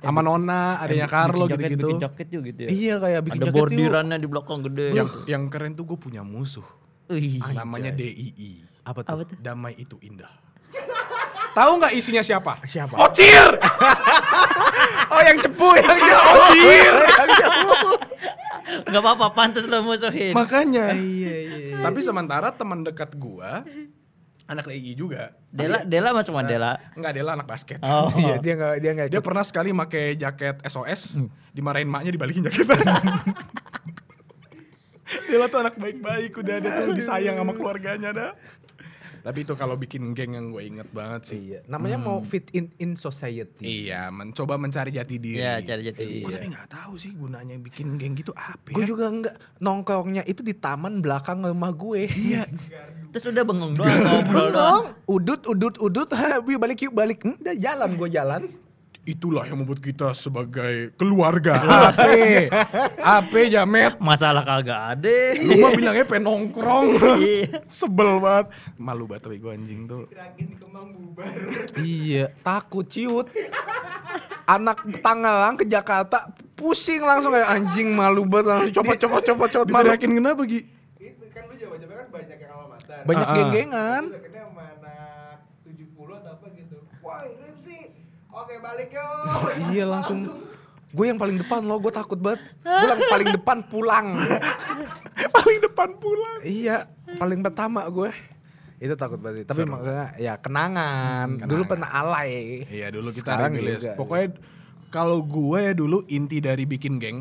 [0.00, 1.84] Sama Nona, adanya Carlo gitu-gitu.
[1.86, 2.68] Bikin jaket juga gitu ya.
[2.72, 3.60] Iya kayak bikin Ada jaket yuk.
[3.68, 4.86] bordirannya di belakang gede.
[4.96, 6.64] Yang yang keren tuh gue punya musuh.
[7.10, 7.42] Wih.
[7.52, 8.62] Namanya DII.
[8.86, 9.10] Apa tuh?
[9.10, 9.36] Apa tuh?
[9.42, 10.30] Damai itu indah.
[11.50, 12.62] Tahu nggak isinya siapa?
[12.64, 12.94] Siapa?
[12.94, 13.50] Ocir.
[15.10, 15.98] Oh yang cepu yang
[16.38, 16.94] Ocir.
[18.86, 20.30] Gak apa-apa, pantas lo musuhin.
[20.30, 20.94] Makanya.
[20.94, 23.66] Iya iya Tapi sementara teman dekat gua
[24.50, 25.30] anak DII juga.
[25.50, 26.72] Dela, Dela macam mana Dela?
[26.98, 27.78] Enggak, dia lah anak basket.
[27.86, 28.10] Oh.
[28.20, 31.18] Iya dia nggak dia nggak Dia pernah sekali pakai jaket SOS,
[31.54, 32.98] dimarahin maknya dibalikin jaketnya.
[35.28, 38.32] Dia tuh anak baik-baik, udah ada tuh disayang sama keluarganya dah.
[39.20, 41.40] Tapi itu kalau bikin geng yang gue inget banget sih.
[41.52, 41.60] Iya.
[41.68, 43.84] Namanya mau fit in in society.
[43.84, 45.44] Iya, mencoba mencari jati diri.
[45.44, 46.24] Iya, cari jati diri.
[46.24, 48.88] Gue tapi nggak tahu sih gunanya bikin geng gitu apa Gue ya.
[48.88, 52.08] juga enggak nongkrongnya itu di taman belakang rumah gue.
[52.08, 52.48] Iya,
[53.12, 53.92] Terus udah bengong doang.
[54.56, 56.08] Dong, udut udut udut,
[56.48, 57.20] yuk balik yuk balik.
[57.20, 58.42] Hmm, udah jalan gue jalan.
[59.08, 61.56] Itulah yang membuat kita sebagai keluarga.
[61.90, 62.06] AP,
[63.00, 63.96] AP jamet.
[63.98, 65.18] Masalah kagak ada.
[65.40, 66.88] Lu mah bilangnya pengen nongkrong.
[67.20, 67.64] Iya.
[67.68, 68.46] Sebel banget.
[68.80, 70.08] Malu banget tapi gue anjing tuh.
[71.80, 73.28] Iya, takut ciut.
[74.48, 79.68] Anak Tangerang ke Jakarta pusing langsung kayak anjing malu banget langsung copot copot copot copot
[79.70, 79.88] malu.
[79.96, 80.60] Kenapa Gi?
[81.30, 83.00] Kan lu jaman-jaman kan banyak yang alma mater.
[83.06, 84.02] Banyak geng-gengan.
[84.10, 86.76] Lu deketnya sama anak 70 atau apa gitu.
[87.00, 87.78] Wah, Rimsi.
[88.40, 89.70] Oke, balik yuk.
[89.70, 90.18] Iya langsung
[90.90, 92.40] gue yang paling depan loh, gue takut banget.
[92.60, 94.06] Gue yang paling depan pulang.
[95.30, 96.38] Paling depan pulang.
[96.42, 98.08] iya, paling pertama gue.
[98.76, 99.44] Itu takut banget.
[99.44, 99.46] sih.
[99.46, 101.44] Tapi maksudnya ya kenangan.
[101.44, 102.64] Dulu pernah alay.
[102.64, 103.78] Iya dulu kita Sekarang rilis.
[103.78, 103.92] juga.
[103.94, 104.28] Pokoknya
[104.88, 107.18] kalau gue ya dulu inti dari bikin geng,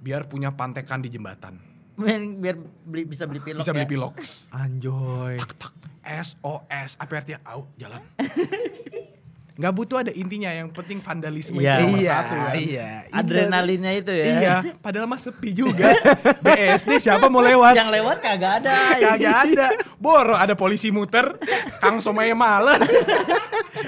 [0.00, 1.60] biar punya pantekan di jembatan.
[1.94, 3.76] Men, biar beli, bisa beli pilok Bisa ya.
[3.76, 4.12] beli pilok.
[4.50, 5.36] Anjoy.
[5.36, 8.00] tak SOS apa artinya au jalan
[9.60, 11.76] nggak butuh ada intinya yang penting vandalisme Iya.
[11.78, 12.54] itu Iya, satu kan.
[12.56, 12.88] iya.
[13.12, 14.24] Adrenalinnya itu ya.
[14.24, 15.92] iya padahal mah sepi juga
[16.44, 18.72] BSD siapa mau lewat Yang lewat kagak ada.
[18.96, 21.36] kagak ada boro ada polisi muter
[21.76, 22.88] Kang Somaya males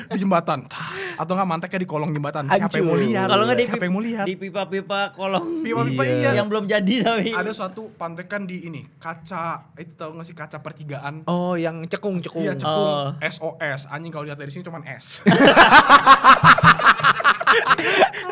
[0.06, 0.68] di jembatan
[1.14, 3.92] atau nggak manteknya di kolong jembatan siapa yang mau lihat Kalau nggak di, siapa yang
[3.92, 6.16] mau lihat di pipa-pipa kolong pipa-pipa Iya.
[6.18, 7.30] iya yang belum jadi tapi.
[7.30, 12.42] ada suatu pantekan di ini kaca itu tau gak sih kaca pertigaan Oh, yang cekung-cekung.
[12.42, 13.14] Iya cekung Oh.
[13.22, 15.22] SOS anjing kalau lihat dari sini cuman S.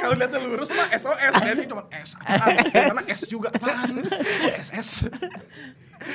[0.01, 2.11] kalau lihatnya lurus mah SOS sini cuman S.
[2.67, 3.91] Karena S juga apaan?
[4.57, 4.89] SS.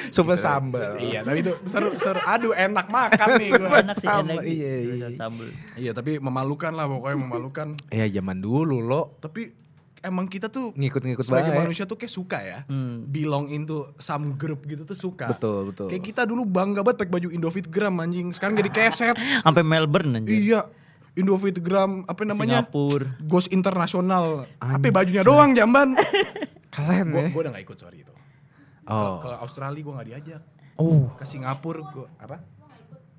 [0.09, 0.97] Super sambal.
[0.97, 2.17] Iya tapi itu seru seru.
[2.25, 3.77] Aduh enak makan nih Super gua.
[3.85, 4.41] enak sih enak.
[4.43, 5.07] iya, Bisa iya.
[5.13, 5.47] Sambal.
[5.77, 7.67] Iya tapi memalukan lah pokoknya memalukan.
[7.87, 9.53] Iya, zaman dulu lo Tapi
[10.01, 11.61] emang kita tuh ngikut-ngikut sebagai banget.
[11.61, 12.59] manusia tuh kayak suka ya.
[12.65, 13.05] Hmm.
[13.05, 15.29] Belong into some group gitu tuh suka.
[15.29, 15.87] Betul, betul.
[15.93, 18.33] Kayak kita dulu bangga banget pakai baju Indofitgram anjing.
[18.33, 19.13] Sekarang jadi keset.
[19.45, 20.33] Sampai Melbourne anjir.
[20.33, 20.61] Iya.
[21.15, 22.63] Indofitgram apa namanya?
[22.63, 23.07] Singapura.
[23.21, 24.45] Ghost Internasional.
[24.57, 25.95] Apa bajunya doang jamban.
[26.75, 27.29] Keren Gua ya.
[27.31, 28.11] gua udah gak ikut sorry itu.
[28.85, 29.17] Oh.
[29.17, 30.41] Ke, ke Australia gua gak diajak.
[30.75, 32.37] Oh, Ke Singapura gua apa?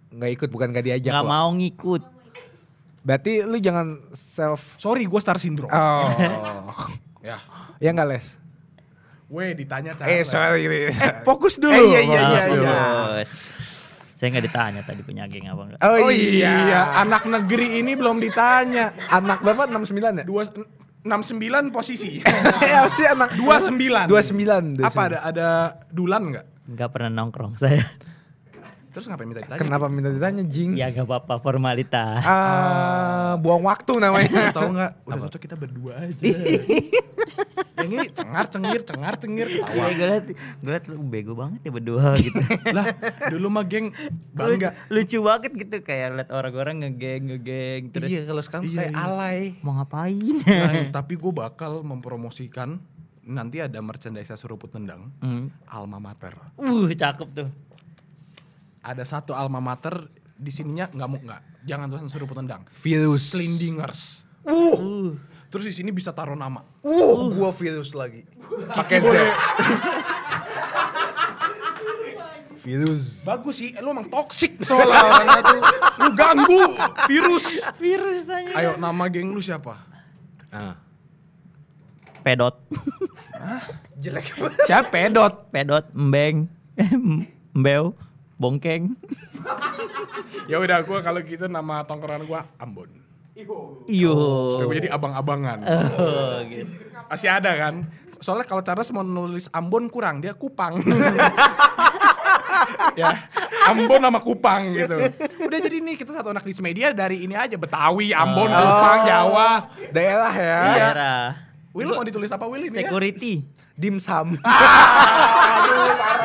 [0.06, 1.28] nggak ikut bukan nggak diajak Nggak lo.
[1.28, 2.02] mau ngikut.
[3.02, 5.68] Berarti lu jangan self Sorry gua star syndrome.
[5.68, 6.08] Oh.
[7.26, 7.42] Ya.
[7.82, 8.26] ya nggak les?
[9.26, 10.06] Weh ditanya cara.
[10.06, 10.62] Eh, sorry.
[10.86, 11.74] Eh, fokus dulu.
[11.74, 12.78] Eh, iya, iya, iya, iya.
[14.16, 15.80] Saya nggak ditanya tadi punya geng apa enggak.
[15.84, 16.52] Oh, Oh iya.
[16.64, 18.96] iya, anak negeri ini belum ditanya.
[19.12, 19.68] Anak berapa?
[19.68, 20.24] 69 ya?
[20.24, 20.48] Dua
[21.04, 22.24] 69 posisi.
[22.80, 23.36] Apa sih anak?
[23.36, 24.08] 29.
[24.08, 24.80] 29.
[24.82, 25.48] Apa ada ada
[25.86, 26.46] Dulan nggak?
[26.66, 27.84] Nggak pernah nongkrong saya.
[28.90, 29.60] Terus ngapain minta ditanya?
[29.60, 30.72] Kenapa minta ditanya, Jing?
[30.74, 32.24] ya nggak apa-apa formalitas.
[32.24, 34.48] Ah, buang waktu namanya.
[34.56, 34.92] Tahu nggak?
[35.04, 36.16] Udah cocok kita berdua aja.
[37.76, 39.86] Yang ini cengar cengir cengar cengir Iya, ketawa.
[39.90, 40.24] gue liat,
[40.58, 42.40] gue liat lu bego banget ya berdua gitu.
[42.76, 42.86] lah
[43.28, 43.92] dulu mah geng
[44.30, 44.72] bangga.
[44.88, 49.02] Lucu banget gitu kayak liat orang-orang ngegeng ngegeng terus iya, kalau sekarang Iya, kayak iya.
[49.02, 49.40] alay.
[49.60, 50.36] mau ngapain?
[50.40, 52.80] Nah, tapi gue bakal mempromosikan
[53.22, 55.52] nanti ada merchandise seruput tendang Hmm.
[55.66, 56.32] alma mater.
[56.56, 57.48] Uh, cakep tuh.
[58.80, 62.62] Ada satu alma mater di sininya nggak mau nggak jangan tulisan seruput tendang.
[62.78, 63.34] Virus.
[63.34, 64.22] Slindingers.
[64.46, 65.10] Uh,
[65.46, 66.62] Terus di sini bisa taruh nama.
[66.82, 68.26] Uh, gua virus lagi.
[68.74, 69.14] Pakai Z.
[72.66, 73.22] virus.
[73.22, 75.60] Bagus sih, lu emang toksik soalnya orangnya tuh.
[76.02, 76.64] Lu ganggu
[77.06, 77.62] virus.
[77.78, 78.52] virus aja.
[78.58, 79.78] Ayo nama geng lu siapa?
[80.50, 80.74] Ah.
[82.26, 82.58] Pedot.
[84.02, 84.66] Jelek banget.
[84.66, 85.34] Siapa pedot?
[85.54, 86.50] Pedot, embeng,
[87.54, 87.94] embeo,
[88.42, 88.98] bongkeng.
[90.50, 93.05] Ya udah gua kalau gitu nama tongkrongan gua Ambon.
[93.86, 94.16] Iyo.
[94.56, 95.58] Supaya gua jadi abang-abangan.
[95.96, 96.72] Oh, gitu.
[97.06, 97.86] Masih ada kan?
[98.18, 100.80] Soalnya kalau Charles mau nulis Ambon kurang, dia Kupang.
[103.00, 103.28] ya,
[103.68, 104.96] Ambon sama Kupang gitu.
[105.44, 109.68] Udah jadi nih kita satu anak di media dari ini aja Betawi, Ambon, Kupang, Jawa.
[109.92, 110.60] Daerah ya.
[110.64, 111.20] Daerah.
[111.76, 112.88] Will mau ditulis apa Will ini ya?
[112.88, 113.55] Security.
[113.76, 114.34] Dimsum.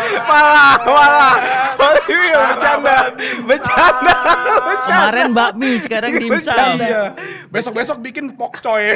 [0.01, 1.35] Malah, malah.
[1.71, 2.97] Sorry, Will, bercanda.
[3.47, 4.15] Bercanda.
[4.83, 6.69] Kemarin bakmi, sekarang dimsum.
[6.79, 7.15] Iya.
[7.47, 8.91] Besok-besok bikin pokcoy.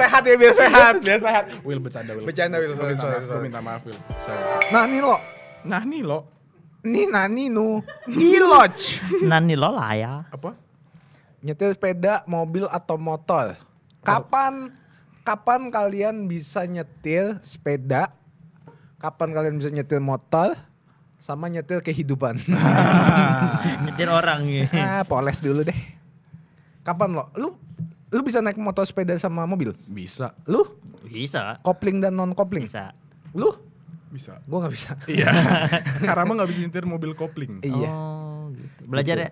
[0.00, 0.94] Sehat ya, Will, sehat.
[1.04, 1.44] Dia sehat.
[1.60, 2.24] Will bercanda Will.
[2.24, 2.72] Bercanda, Will.
[2.72, 4.00] Sorry, maaf, sorry, gua minta maaf Will.
[4.72, 5.16] Nah, nih lo.
[5.66, 6.18] Nah nih lo.
[6.80, 7.84] Nih nani nu.
[8.08, 8.76] Iloj.
[9.20, 10.12] Nani lo lah ya.
[10.32, 10.56] Apa?
[11.44, 13.58] Nyetir sepeda, mobil atau motor.
[14.00, 14.72] Kapan
[15.30, 18.10] kapan kalian bisa nyetir sepeda?
[18.98, 20.58] Kapan kalian bisa nyetir motor?
[21.22, 22.34] Sama nyetir kehidupan.
[23.86, 24.74] Nyetir orang gitu.
[24.74, 25.76] ah, poles dulu deh.
[26.82, 27.30] Kapan lo?
[27.38, 27.54] Lu
[28.10, 29.70] lu bisa naik motor sepeda sama mobil?
[29.86, 30.34] Bisa.
[30.50, 30.66] Lu
[31.06, 31.62] Bisa.
[31.62, 32.66] kopling dan non kopling?
[32.66, 32.90] Bisa.
[33.30, 33.54] Lu?
[34.10, 34.42] Bisa.
[34.50, 34.98] Gua nggak bisa.
[35.06, 35.30] Iya.
[36.10, 37.62] Karama nggak bisa nyetir mobil kopling.
[37.62, 37.86] Iya.
[37.86, 38.90] Oh, gitu.
[38.90, 39.30] Belajar ya?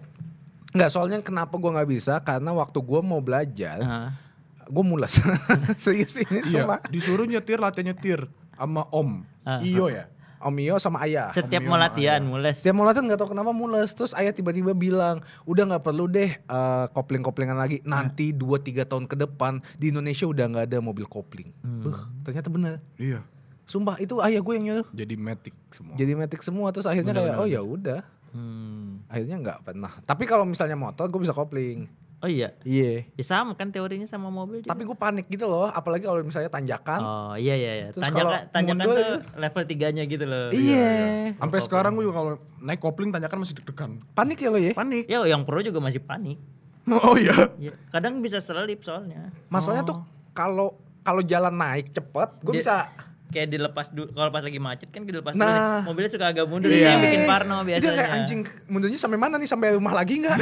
[0.76, 2.22] Enggak, soalnya kenapa gua nggak bisa?
[2.22, 4.27] Karena waktu gua mau belajar, Heeh.
[4.68, 5.16] Gua mules.
[5.82, 6.78] Serius ini Iya, sumpah.
[6.88, 9.24] disuruh nyetir latihan nyetir sama Om.
[9.42, 9.60] Ah.
[9.60, 10.06] Iyo ya.
[10.38, 11.34] Om Iyo sama Ayah.
[11.34, 12.62] Setiap mau latihan mules.
[12.62, 13.90] Setiap mau latihan nggak tahu kenapa mules.
[13.90, 17.82] Terus ayah tiba-tiba bilang, udah nggak perlu deh eh, kopling-koplingan lagi.
[17.82, 21.50] Nanti 2-3 tahun ke depan di Indonesia udah nggak ada mobil kopling.
[21.58, 22.78] Beuh, ternyata bener.
[22.94, 23.26] Iya.
[23.68, 24.88] Sumpah itu ayah gue yang nyuruh.
[24.94, 25.94] Jadi matic semua.
[25.98, 28.00] Jadi metik semua terus akhirnya kayak oh ya udah.
[28.32, 29.04] Hmm.
[29.10, 29.92] Akhirnya nggak pernah.
[30.06, 31.90] Tapi kalau misalnya motor gue bisa kopling.
[32.18, 32.50] Oh iya.
[32.66, 33.06] Iya.
[33.14, 34.74] Ya sama kan teorinya sama mobil juga.
[34.74, 36.98] Tapi gue panik gitu loh, apalagi kalau misalnya tanjakan.
[36.98, 37.86] Oh iya iya iya.
[37.94, 40.48] Terus Tanjakan kalau tanjakan mundur tuh level tiganya gitu loh.
[40.50, 40.90] Iya.
[41.38, 44.02] Sampai sekarang gue juga kalau naik kopling tanyakan masih deg-degan.
[44.18, 44.72] Panik ya lo ya?
[44.74, 45.04] Panik.
[45.06, 46.38] Ya yang pro juga masih panik.
[46.88, 47.52] Oh iya.
[47.60, 49.28] Ya, kadang bisa selip soalnya.
[49.52, 50.00] Masalahnya tuh
[50.32, 52.88] kalau kalau jalan naik cepet, gue bisa
[53.28, 55.44] Kayak dilepas dulu kalau pas lagi macet kan dilepas Nah.
[55.44, 55.52] dulu.
[55.52, 55.84] nih.
[55.84, 56.96] Mobilnya suka agak mundur Iya.
[56.96, 57.84] yang bikin parno biasanya.
[57.84, 60.36] Itu kayak anjing mundurnya sampai mana nih sampai rumah lagi nggak?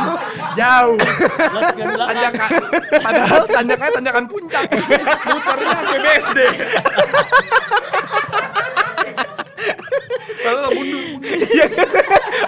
[0.60, 0.96] Jauh.
[0.96, 2.32] Ke belakang.
[2.32, 2.48] Tanjakan.
[2.98, 4.64] Padahal tanjakannya tanjakan puncak.
[5.28, 6.38] Muternya sampai BSD.
[10.42, 11.02] Padahal mundur.
[11.22, 11.66] Iya.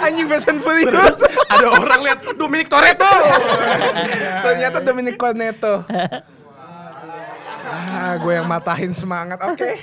[0.00, 1.18] anjing and Furious.
[1.46, 3.12] Ada orang lihat Dominic Toretto.
[4.42, 5.84] Ternyata Dominic Cornetto.
[7.64, 9.40] Ah, gue yang matahin semangat.
[9.40, 9.74] Oke.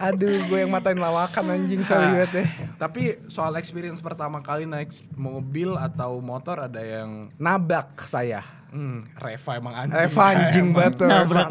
[0.00, 2.48] Aduh, gue yang matain lawakan anjing sorry banget deh.
[2.80, 8.59] Tapi soal experience pertama kali naik mobil atau motor ada yang Nabrak saya.
[8.70, 9.96] Hmm, Reva emang anjing.
[9.98, 10.76] Reva anjing Emang.
[10.76, 10.94] banget.
[11.06, 11.48] Nabrak.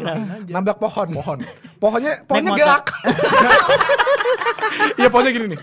[0.48, 1.08] Nabrak pohon.
[1.14, 1.38] Pohon.
[1.80, 2.84] Pohonnya pohonnya gerak.
[5.00, 5.60] Iya pohonnya gini nih.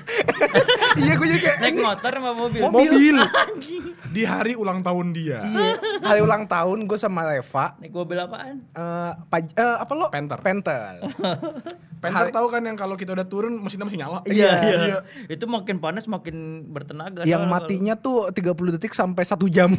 [1.02, 2.62] iya, gue juga kayak Naik motor sama mobil.
[2.66, 3.18] Mobil.
[3.22, 3.84] Anjing.
[4.12, 5.40] Di hari ulang tahun dia.
[5.46, 5.74] Iya.
[6.02, 8.56] Hari ulang tahun gue sama Reva Naik mobil apaan?
[8.74, 10.10] eh paj- eh, apa lo?
[10.10, 10.40] Panther.
[10.42, 10.94] Panther.
[11.98, 14.22] Penter Hari- tahu kan yang kalau kita udah turun mesinnya masih nyala.
[14.30, 14.54] Iya.
[14.62, 14.98] Iya.
[15.34, 17.26] Itu makin panas makin bertenaga.
[17.26, 19.74] Yang soalnya matinya tuh 30 detik sampai satu jam.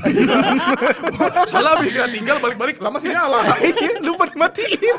[1.68, 3.44] Salah bikin tinggal balik-balik lama masih nyala.
[3.60, 4.96] Iya, Lupa dimatiin.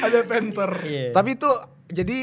[0.00, 1.10] Ada kalau- Iya.
[1.12, 1.50] Tapi itu
[1.88, 2.16] jadi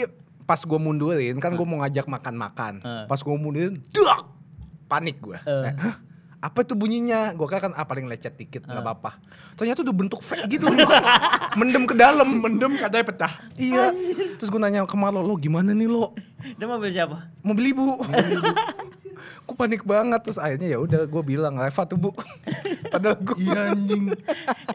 [0.46, 2.74] pas gue mundurin kan gue mau ngajak makan-makan.
[2.80, 3.04] Heeh.
[3.06, 4.30] Pas gue mundurin, duak,
[4.86, 5.38] panik gue.
[5.42, 5.74] Eh.
[6.38, 7.34] Apa itu bunyinya?
[7.34, 9.18] Gue kira kan ah, paling lecet dikit nggak apa-apa.
[9.58, 10.70] Ternyata udah bentuk V gitu,
[11.60, 12.30] mendem ke dalam.
[12.38, 13.34] Mendem katanya pecah.
[13.58, 13.90] Iya.
[14.38, 16.14] Terus gue nanya ke Marlo, lo gimana nih lo?
[16.46, 17.34] Itu mobil siapa?
[17.42, 17.98] Mobil ibu.
[19.58, 22.14] Panik banget terus akhirnya ya udah gue bilang Reva tuh bu.
[22.94, 24.14] Padahal gue Iya anjing.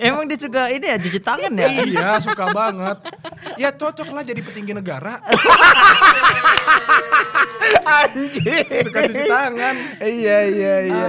[0.03, 1.67] Emang dia suka ini ya cuci tangan ya?
[1.87, 2.99] iya suka banget.
[3.63, 5.23] Ya cocok lah jadi petinggi negara.
[7.87, 8.67] anjing.
[8.91, 9.75] Suka cuci tangan.
[10.03, 11.07] Iya iya iya.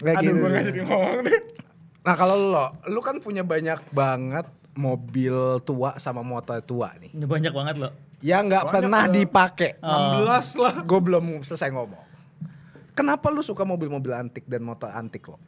[0.00, 0.40] Kayak Aduh gitu.
[0.40, 1.40] gue gak jadi ngomong deh.
[2.00, 7.12] Nah kalau lo, lu kan punya banyak banget mobil tua sama motor tua nih.
[7.12, 7.92] Ini banyak banget loh.
[8.24, 9.70] Yang nggak pernah dipakai.
[9.84, 10.74] 16 lah.
[10.88, 12.07] Gue belum selesai ngomong.
[12.98, 15.38] Kenapa lu suka mobil-mobil antik dan motor antik lo?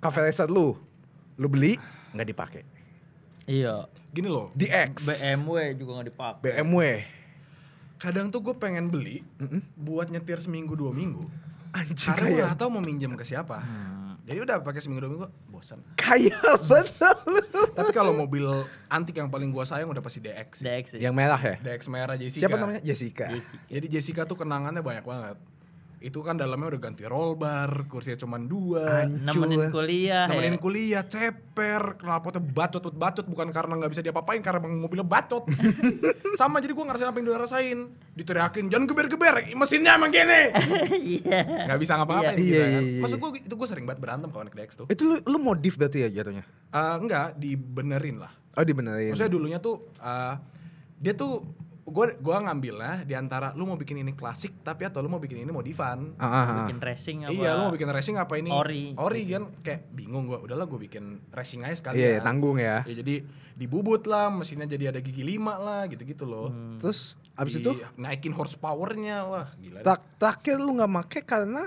[0.00, 0.72] Cafe Racer lu,
[1.36, 1.76] lu beli
[2.16, 2.62] nggak dipakai.
[3.44, 3.84] Iya.
[4.08, 4.48] Gini loh.
[4.56, 6.40] DX, BMW juga nggak dipakai.
[6.40, 7.04] BMW.
[8.00, 9.20] Kadang tuh gue pengen beli
[9.76, 11.28] buat nyetir seminggu dua minggu.
[11.76, 13.60] Anjing Karena gue kayak gak tau mau minjem ke siapa.
[14.24, 15.84] Jadi udah pakai seminggu dua minggu bosan.
[16.00, 17.12] kayak betul.
[17.76, 18.48] Tapi kalau mobil
[18.88, 20.48] antik yang paling gue sayang udah pasti DX.
[20.60, 20.64] sih.
[20.64, 21.00] DX sih.
[21.04, 21.60] Yang merah ya?
[21.60, 22.40] DX merah Jessica.
[22.40, 22.80] Siapa namanya?
[22.80, 23.36] Jessica.
[23.68, 25.36] Jadi Jessica tuh kenangannya banyak banget.
[25.98, 29.02] Itu kan dalamnya udah ganti roll bar, kursinya cuma dua.
[29.10, 30.30] Nemenin kuliah.
[30.30, 30.60] Nemenin ya.
[30.62, 35.50] kuliah, ceper, knalpotnya bacot, bacot bukan karena nggak bisa diapa-apain, karena mobilnya bacot.
[36.40, 37.78] Sama jadi gue ngerasain apa yang dia rasain.
[38.14, 40.42] Diteriakin, jangan geber-geber, mesinnya emang gini.
[41.18, 41.66] Iya.
[41.66, 42.82] Nggak bisa ngapa-ngapain Iya, gitu iya, kan.
[42.82, 43.00] iya.
[43.02, 44.86] Maksud gue, itu gue sering banget berantem kalau naik DX tuh.
[44.86, 46.44] Itu lu, lu modif berarti ya jatuhnya?
[46.46, 48.32] Eh, enggak, dibenerin lah.
[48.54, 49.10] Oh dibenerin.
[49.14, 50.34] Maksudnya dulunya tuh eh,
[50.98, 51.46] dia tuh
[51.88, 55.40] gue gua ngambilnya di antara lu mau bikin ini klasik tapi atau lu mau bikin
[55.40, 56.12] ini modifan.
[56.14, 56.56] Ah, ah, ah.
[56.62, 57.32] Bikin racing apa?
[57.32, 58.48] Iya, lu mau bikin racing apa ini?
[58.48, 58.92] Ori.
[58.94, 60.38] Ori kan kayak bingung gua.
[60.38, 62.84] Udahlah gua bikin racing aja sekali Iya, tanggung ya.
[62.84, 66.52] Ya jadi dibubut lah, mesinnya jadi ada gigi lima lah, gitu-gitu loh.
[66.78, 69.82] Terus abis Di- itu naikin horsepowernya, wah gila.
[69.82, 71.66] tak terakhir lu nggak make karena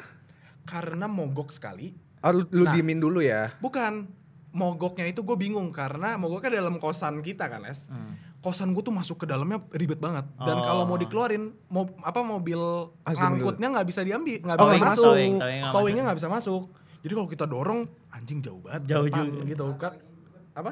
[0.62, 1.92] Karena mogok sekali.
[2.22, 2.72] oh, lu, lu Nah.
[2.72, 3.58] diemin dulu ya.
[3.58, 4.06] Bukan,
[4.52, 7.90] mogoknya itu gue bingung karena mogoknya dalam kosan kita kan, Es.
[8.42, 10.26] Kosan gue tuh masuk ke dalamnya ribet banget.
[10.36, 10.66] Dan Oh.
[10.66, 12.58] kalau mau dikeluarin, mau apa mobil
[13.00, 15.06] Harus ngangkutnya nggak bisa diambil, nggak Oh, bisa masuk.
[15.08, 16.64] towing, towing nggak Towingnya nggak bisa masuk.
[17.02, 18.82] Jadi kalau kita dorong, anjing jauh banget.
[18.88, 19.42] Jauh depan juga.
[19.46, 19.94] gitu kan.
[20.54, 20.72] Apa?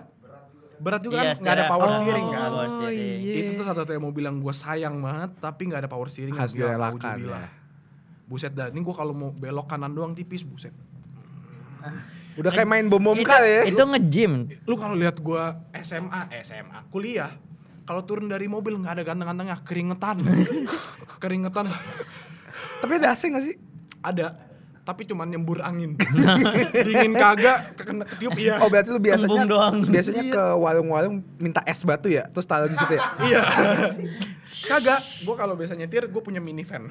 [0.80, 2.50] Berat juga Iya, kan, nggak ada power oh, steering kan.
[2.50, 3.18] power steering.
[3.20, 3.34] iya.
[3.36, 6.34] Itu tuh satu-satunya mobil yang gue sayang banget, tapi nggak ada power steering.
[6.34, 7.50] Harus Gila, direlakan ya.
[8.26, 10.74] Buset dah, ini gue kalau mau belok kanan doang tipis, buset.
[12.36, 13.64] Udah kayak main bom bom kali ya.
[13.68, 14.48] itu nge-gym.
[14.64, 17.36] lu kalau lihat gua SMA, SMA, kuliah,
[17.90, 20.22] kalau turun dari mobil nggak ada ganteng-gantengnya, keringetan,
[21.24, 21.66] keringetan.
[22.80, 23.58] Tapi ada AC gak sih?
[24.00, 24.38] Ada,
[24.84, 25.98] tapi cuma nyembur angin.
[26.86, 28.58] Dingin kagak, kena ketiup iya.
[28.58, 29.76] Oh berarti lu biasanya Embung doang.
[29.84, 33.04] biasanya ke warung-warung minta es batu ya, terus taruh di situ ya.
[33.26, 33.42] Iya.
[34.66, 36.88] Kagak, gue kalau biasa nyetir gue punya minivan.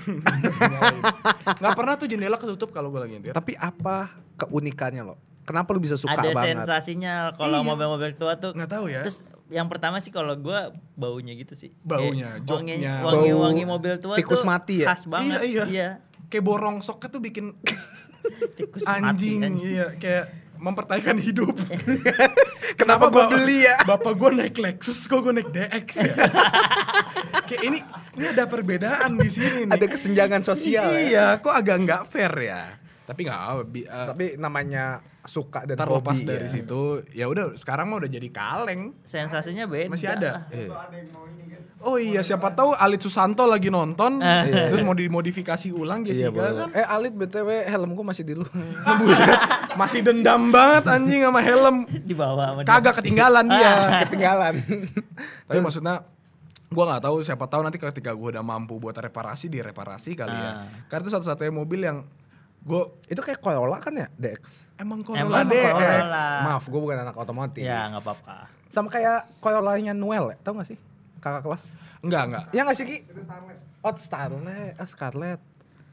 [1.55, 3.33] Nggak pernah tuh jendela ketutup kalau gue lagi nyetir.
[3.33, 5.15] Tapi apa keunikannya lo?
[5.43, 6.61] Kenapa lu bisa suka ada banget?
[6.61, 7.67] sensasinya kalau Iya.
[7.67, 9.01] mobil-mobil tua tuh Nggak tahu ya.
[9.01, 12.75] terus yang pertama sih kalau gua baunya gitu sih Baunya, Kayak joknya.
[12.75, 14.87] wangi, wangi, Bau wangi mobil tua tikus tuh mati ya?
[14.87, 15.89] khas banget Iya, iya.
[16.27, 17.57] Kayak borong soknya tuh bikin
[18.59, 19.55] tikus anjing, mati, anjing.
[19.57, 20.25] iya kayak
[20.59, 21.55] mempertahankan hidup.
[22.81, 23.79] Kenapa gua beli ya?
[23.81, 26.15] Bapak gue naik Lexus, kok gue naik DX ya.
[27.47, 27.79] kayak ini
[28.19, 29.73] ini ada perbedaan di sini nih.
[29.73, 31.01] Ada kesenjangan sosial ya.
[31.01, 32.75] Iya, kok agak nggak fair ya.
[33.09, 33.41] Tapi nggak
[33.81, 36.53] eh, Tapi namanya suka dan terlepas hobi dari ya.
[36.55, 36.81] situ,
[37.11, 38.93] ya udah sekarang mah udah jadi kaleng.
[39.03, 40.45] sensasinya beda Masih ada.
[40.49, 40.69] Iya.
[41.79, 44.45] Oh iya, siapa tahu Alit Susanto lagi nonton, Eh.
[44.69, 46.53] terus mau dimodifikasi ulang Iya, Jessica boleh.
[46.67, 46.69] kan.
[46.75, 48.45] Eh Alit BTW helm gua masih di lu.
[49.79, 51.87] Masih dendam banget anjing sama helm.
[51.87, 52.61] di bawah.
[52.63, 53.73] Kagak ketinggalan dia.
[54.03, 54.55] Ketinggalan.
[55.47, 56.03] Tapi maksudnya
[56.67, 60.51] gua nggak tahu siapa tahu nanti ketika gua udah mampu buat reparasi direparasi kali ya.
[60.51, 60.55] Ah.
[60.89, 62.03] Karena itu satu-satunya mobil yang
[62.69, 64.45] gua Itu kayak Corolla kan ya, DX.
[64.77, 65.65] emang Emang Corolla deh.
[65.65, 66.27] Corolla.
[66.45, 67.65] Maaf, gua bukan anak otomotif.
[67.65, 68.37] ya nggak apa-apa
[68.69, 70.77] Sama kayak Corolla-nya Noel ya, tau gak sih?
[71.19, 71.65] Kakak kelas.
[71.99, 72.45] Enggak, enggak.
[72.53, 72.99] Ya gak sih Ki?
[73.81, 75.41] Oh Starlet, oh, Scarlett.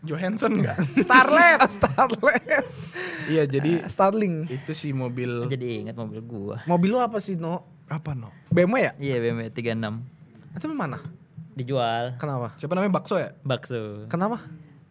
[0.03, 0.77] Johansson enggak?
[1.07, 1.57] Starlet.
[1.57, 2.65] Oh, Starlet.
[3.25, 4.45] iya, jadi Starling.
[4.51, 7.63] itu sih mobil jadi ingat mobil gua Mobil lu apa sih, No?
[7.85, 8.29] apa no?
[8.51, 8.91] BMW ya?
[8.97, 10.99] iya BMW 36 Itu mana?
[11.55, 12.51] dijual Kenapa?
[12.59, 13.31] Siapa namanya Bakso ya?
[13.41, 14.43] bakso Kenapa?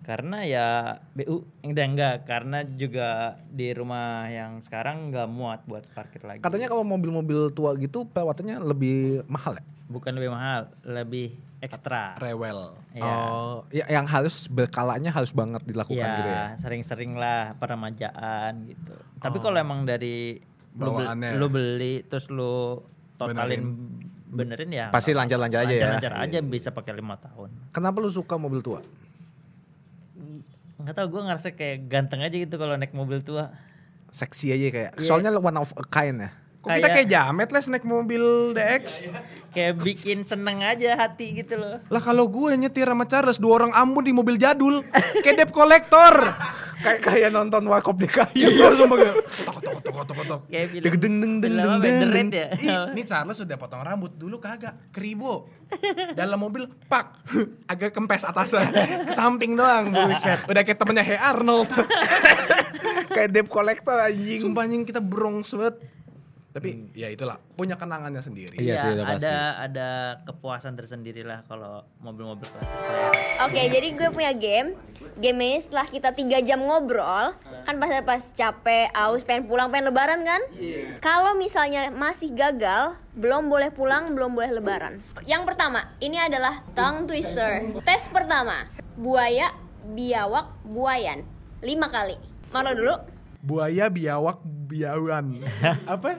[0.04, 0.66] Karena ya
[1.10, 3.08] BU enggak enggak karena juga
[3.46, 8.60] di rumah yang sekarang nggak muat buat parkir lagi Katanya kalau mobil-mobil tua gitu perawatannya
[8.60, 9.64] lebih mahal ya?
[9.84, 12.76] bukan lebih mahal lebih ekstra Rewel.
[12.92, 16.44] ya Oh, ya, yang harus berkalanya harus banget dilakukan ya gitu ya.
[16.58, 20.36] sering-sering lah peremajaan gitu tapi kalau emang dari
[20.74, 21.30] lu, bel- Bawaannya.
[21.34, 22.80] lu beli terus lu
[23.14, 23.72] totalin
[24.26, 25.80] benerin, ya Pasti lancar-lancar aja ya.
[25.94, 28.82] lancar-lancar aja bisa pakai lima tahun Kenapa lu suka mobil tua?
[30.84, 33.56] Nggak tau gue ngerasa kayak ganteng aja gitu kalau naik mobil tua
[34.14, 34.90] Seksi aja kayak.
[34.94, 35.06] Iya.
[35.10, 36.30] Soalnya one of a kind ya.
[36.64, 38.82] Kok kita Kayak- kayak jamet les naik mobil DX?
[39.54, 43.70] kayak bikin seneng aja hati gitu loh Lah kalau gue nyetir sama Charles dua orang
[43.70, 44.82] ambun di mobil jadul,
[45.20, 46.10] kayak debt collector.
[46.82, 48.34] kayak kayak nonton Warkop DKI.
[48.34, 49.14] Iya, sumpah kayak
[49.46, 53.02] tok tok tok tok tok kayak film Deng, deng, deng, deng, deng, ya Ih, ini
[53.04, 55.46] Charles sudah potong rambut dulu kagak, keribo.
[56.12, 57.24] Dalam mobil pak,
[57.64, 58.68] agak kempes atasnya,
[59.06, 60.42] ke samping doang, buset.
[60.44, 61.70] Udah kayak temennya Hey Arnold.
[63.14, 64.42] kayak debt collector anjing.
[64.42, 65.78] Sumpah anjing kita brongs banget.
[66.54, 68.54] Tapi ya itulah, punya kenangannya sendiri.
[68.54, 69.34] Iya sih, udah ada pasti.
[69.66, 69.88] ada
[70.22, 73.10] kepuasan tersendiri lah kalau mobil-mobil klasik saya
[73.42, 74.78] Oke, jadi gue punya game.
[75.18, 77.34] Game ini setelah kita tiga jam ngobrol,
[77.66, 80.46] kan pas pas capek, aus, pengen pulang, pengen lebaran kan?
[81.02, 85.02] Kalau misalnya masih gagal, belum boleh pulang, belum boleh lebaran.
[85.26, 87.66] Yang pertama, ini adalah tongue twister.
[87.82, 89.50] Tes pertama, buaya,
[89.90, 91.26] biawak, buayan.
[91.66, 92.14] Lima kali.
[92.54, 93.13] Mana dulu?
[93.44, 95.44] Buaya biawak biawan.
[95.92, 96.16] Apa?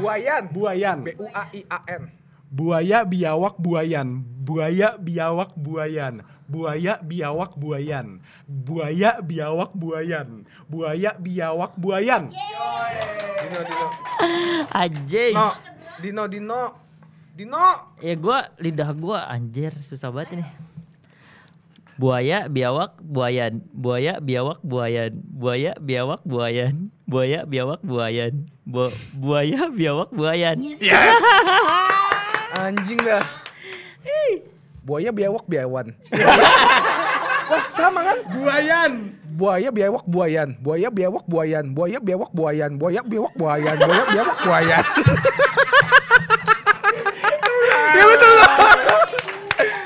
[0.00, 0.48] Buayan.
[0.48, 0.98] Buayan.
[1.04, 2.08] B U A I A N.
[2.52, 4.24] Buaya biawak buayan.
[4.24, 6.24] Buaya biawak buayan.
[6.48, 8.20] Buaya biawak buayan.
[8.44, 10.44] Buaya biawak buayan.
[10.68, 12.28] Buaya biawak buayan.
[13.42, 13.86] Dino Dino.
[14.72, 15.48] anjing No.
[16.00, 16.62] Dino Dino.
[17.32, 17.96] Dino.
[18.04, 20.44] ya gua lidah gua anjir susah banget ini
[22.02, 30.10] buaya biawak buayan buaya biawak buayan buaya biawak buayan buaya biawak buayan Bu- buaya biawak
[30.10, 30.58] buayan
[32.52, 33.22] Anjing dah.
[34.84, 35.96] Buaya biawak biawan.
[37.48, 38.18] Wah, sama kan?
[38.28, 38.92] Buayan.
[39.40, 40.60] Buaya biawak buayan.
[40.60, 41.72] Buaya biawak buayan.
[41.72, 42.76] Buaya biawak buayan.
[42.76, 43.76] Buaya biawak buayan.
[43.80, 44.84] Buaya biawak buayan.
[47.96, 48.50] ya betul loh.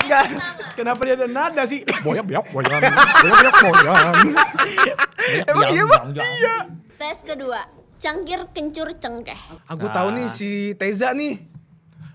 [0.02, 0.55] Enggak.
[0.76, 1.80] Kenapa dia ada nada sih?
[2.04, 2.80] Buaya biawak buayan.
[2.84, 4.14] Buaya biawak buayan.
[5.48, 6.04] Emang iya, Bang?
[6.12, 6.56] Iya.
[7.00, 7.60] Tes kedua,
[7.96, 9.40] cangkir kencur cengkeh.
[9.66, 11.40] Aku tahu nih si Teza nih.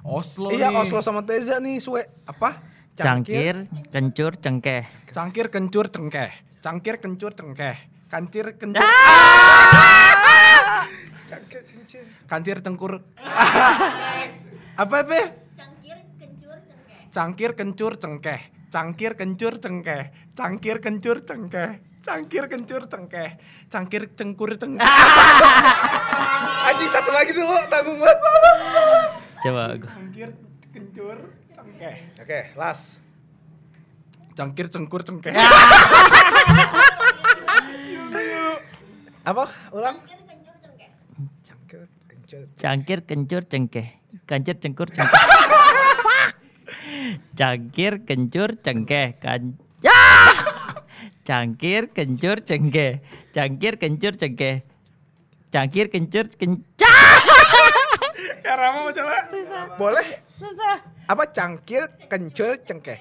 [0.05, 0.77] Oslo Iya, nih.
[0.81, 2.05] Oslo sama Teza nih, Sue.
[2.29, 2.69] Apa?
[2.91, 6.29] cangkir kencur cengkeh Cangkir kencur cengkeh.
[6.61, 7.75] Cangkir kencur cengkeh.
[8.11, 8.83] Kancir kencur.
[12.29, 13.01] Kancir cengkur.
[14.81, 15.19] apa apa?
[17.11, 18.39] Cangkir kencur cengkeh.
[18.71, 20.15] Cangkir kencur cengkeh.
[20.31, 21.83] Cangkir kencur cengkeh.
[21.99, 23.35] Cangkir kencur cengkeh.
[23.67, 24.07] Cangkir cengkeh.
[24.15, 24.79] Cangkir cengkur cengkeh.
[26.71, 28.15] Anjing satu lagi dulu, tanggung banget.
[29.43, 29.91] coba gua.
[29.91, 30.29] Cangkir
[30.71, 31.17] kencur
[31.51, 31.95] cengkeh.
[32.15, 32.95] Oke, las.
[34.31, 35.35] Cangkir, cengkur, cengkeh.
[39.27, 39.43] Apa?
[39.75, 39.99] Ulang.
[41.43, 42.47] Cangkir, kencur.
[42.55, 43.99] Cangkir kencur cengkeh.
[44.23, 45.11] Kancir cengkur cengkeh.
[47.35, 49.17] Cangkir kencur cengkeh.
[49.19, 50.35] Kan ya!
[51.27, 53.01] Cangkir kencur cengkeh.
[53.31, 54.63] Cangkir kencur cengkeh.
[55.51, 57.19] Cangkir kencur kencah.
[58.41, 59.27] Ya Rama mau coba.
[59.77, 60.07] Boleh?
[60.39, 60.75] Susah.
[61.11, 62.99] Apa cangkir, kencur, cengkeh?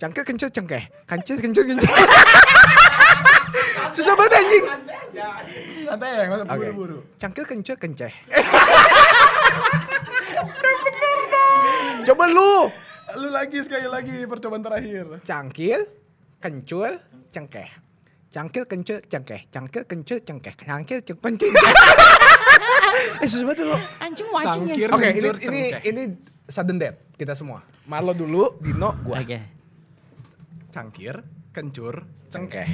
[0.00, 0.82] Cangkir, kencur, cengkeh.
[1.06, 1.86] Kancir, kencur, kencur.
[3.94, 4.64] Susah banget anjing.
[5.86, 6.98] Santai ya, nggak usah buru-buru.
[7.20, 8.10] Cangkir, kencur, kenceh.
[12.08, 12.68] Coba lu.
[13.14, 15.22] Lu lagi sekali lagi percobaan terakhir.
[15.22, 15.86] Cangkir,
[16.42, 16.98] kencur,
[17.30, 17.68] cengkeh.
[18.34, 19.40] Cangkir, kencur, cengkeh.
[19.46, 20.54] Cangkir, kencur, cengkeh.
[20.58, 21.74] Cangkir, kencur, cengkeh.
[23.22, 23.78] eh susah banget lu.
[24.02, 25.80] Anjing Cangkir, Oke, ini kencur, ini cengkeh.
[25.86, 26.02] ini
[26.50, 27.62] sudden death kita semua.
[27.86, 29.22] Marlo dulu, Dino, gua.
[29.22, 29.38] Oke.
[30.74, 31.22] Cangkir,
[31.54, 32.02] kencur,
[32.34, 32.66] Cengkeh.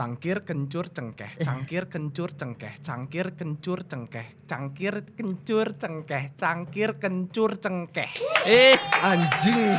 [0.00, 1.28] Cangkir, kencur, cengkeh.
[1.44, 2.72] Cangkir, kencur, cengkeh.
[2.80, 4.32] Cangkir, kencur, cengkeh.
[4.48, 6.24] Cangkir, kencur, cengkeh.
[6.40, 8.08] Cangkir, kencur, cengkeh.
[8.48, 9.76] Eh, Anjing.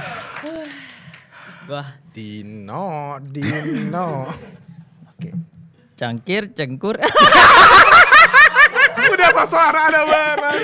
[1.65, 1.97] gua.
[2.13, 4.29] Dino, Dino.
[5.09, 5.33] Oke.
[5.97, 7.01] Cangkir cengkur.
[9.09, 10.61] Udah sesuara ada barang.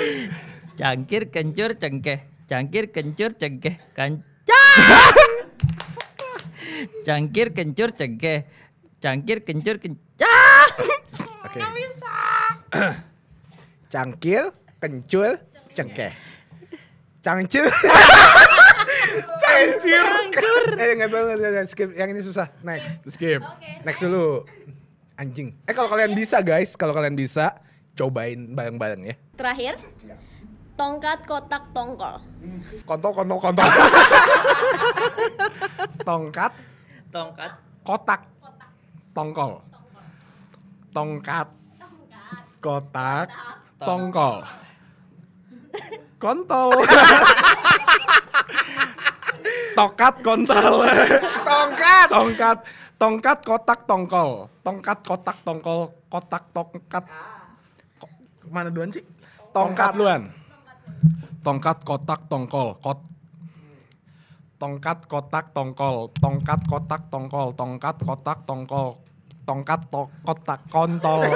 [0.78, 2.46] Cangkir kencur cengkeh.
[2.46, 3.74] Cangkir kencur cengkeh.
[3.90, 4.22] Kan
[7.06, 8.46] Cangkir kencur cengkeh.
[8.98, 10.66] Cangkir kencur kencah.
[11.46, 11.60] Oke.
[13.92, 14.52] Cangkir,
[14.82, 15.32] kencur,
[15.72, 16.12] cengkeh.
[17.22, 17.64] Cangcir.
[19.42, 20.06] Cangcir.
[20.82, 21.66] eh nggak tahu nggak tahu.
[21.70, 22.50] skip yang ini susah.
[22.66, 23.06] Next.
[23.10, 23.40] Skip.
[23.86, 24.42] Next dulu.
[25.18, 25.54] Anjing.
[25.66, 27.58] Eh kalau kalian bisa guys, kalau kalian bisa
[27.98, 29.14] cobain bareng-bareng ya.
[29.34, 29.74] Terakhir,
[30.78, 32.22] tongkat kotak tongkol.
[32.86, 33.66] Kontol, kontol, kontol.
[36.08, 36.52] Tongkat,
[37.10, 37.52] Tongkat.
[37.82, 38.20] kotak,
[39.14, 39.62] tongkol.
[40.92, 41.48] Tongkat,
[42.58, 43.28] kotak,
[43.78, 44.42] tongkol.
[46.18, 46.74] Kontol.
[49.78, 50.74] Tokat kontol.
[51.46, 52.08] Tongkat.
[52.10, 52.58] Tongkat.
[52.98, 54.50] Tongkat kotak tongkol.
[54.66, 55.94] Tongkat kotak tongkol.
[56.10, 57.04] Kotak tongkat.
[58.02, 58.10] Ko-
[58.50, 59.06] Mana duluan sih?
[59.54, 60.34] Tongkat duluan.
[61.46, 62.74] Tongkat kotak tongkol.
[62.82, 62.98] Kot
[64.58, 66.10] Tongkat kotak tongkol.
[66.18, 67.54] Tongkat kotak tongkol.
[67.54, 68.98] Tongkat kotak tongkol.
[69.46, 71.22] Tongkat to kotak kontol.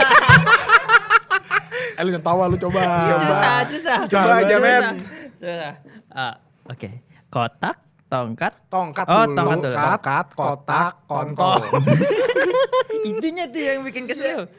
[1.96, 2.82] eh lu yang tawa lu coba.
[3.16, 3.98] Susah, susah.
[4.04, 4.82] Coba aja, men.
[5.38, 5.72] Susah.
[6.10, 6.34] Ah,
[6.66, 6.90] oke.
[7.30, 7.76] Kotak,
[8.10, 8.52] tongkat.
[8.68, 9.36] Tongkat Oh, dulu.
[9.38, 9.72] tongkat dulu.
[9.72, 11.62] Tongkat, kotak, kontol.
[13.08, 14.50] Itunya tuh yang bikin kesel.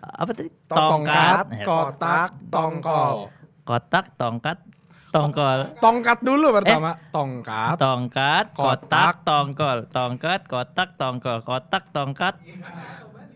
[0.00, 0.48] Apa tadi?
[0.64, 3.28] Tongkat, Ya, kotak, tongkol.
[3.64, 4.56] Kotak, tongkat,
[5.14, 5.58] tongkol.
[5.78, 6.98] Tongkat dulu pertama.
[7.14, 7.78] Tongkat.
[7.78, 8.82] Tongkat, Kotak.
[8.90, 9.78] kotak, tongkol.
[9.94, 11.38] Tongkat, kotak, tongkol.
[11.46, 12.34] Kotak, tongkat.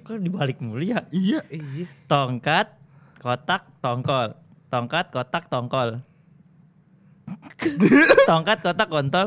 [0.03, 1.07] Kok dibalik mulu ya?
[1.15, 1.39] Iya.
[1.47, 1.87] Iya.
[2.11, 2.75] Tongkat,
[3.23, 4.35] kotak, tongkol.
[4.67, 6.03] Tongkat, kotak, tongkol.
[8.31, 9.27] Tongkat, kotak, kontol.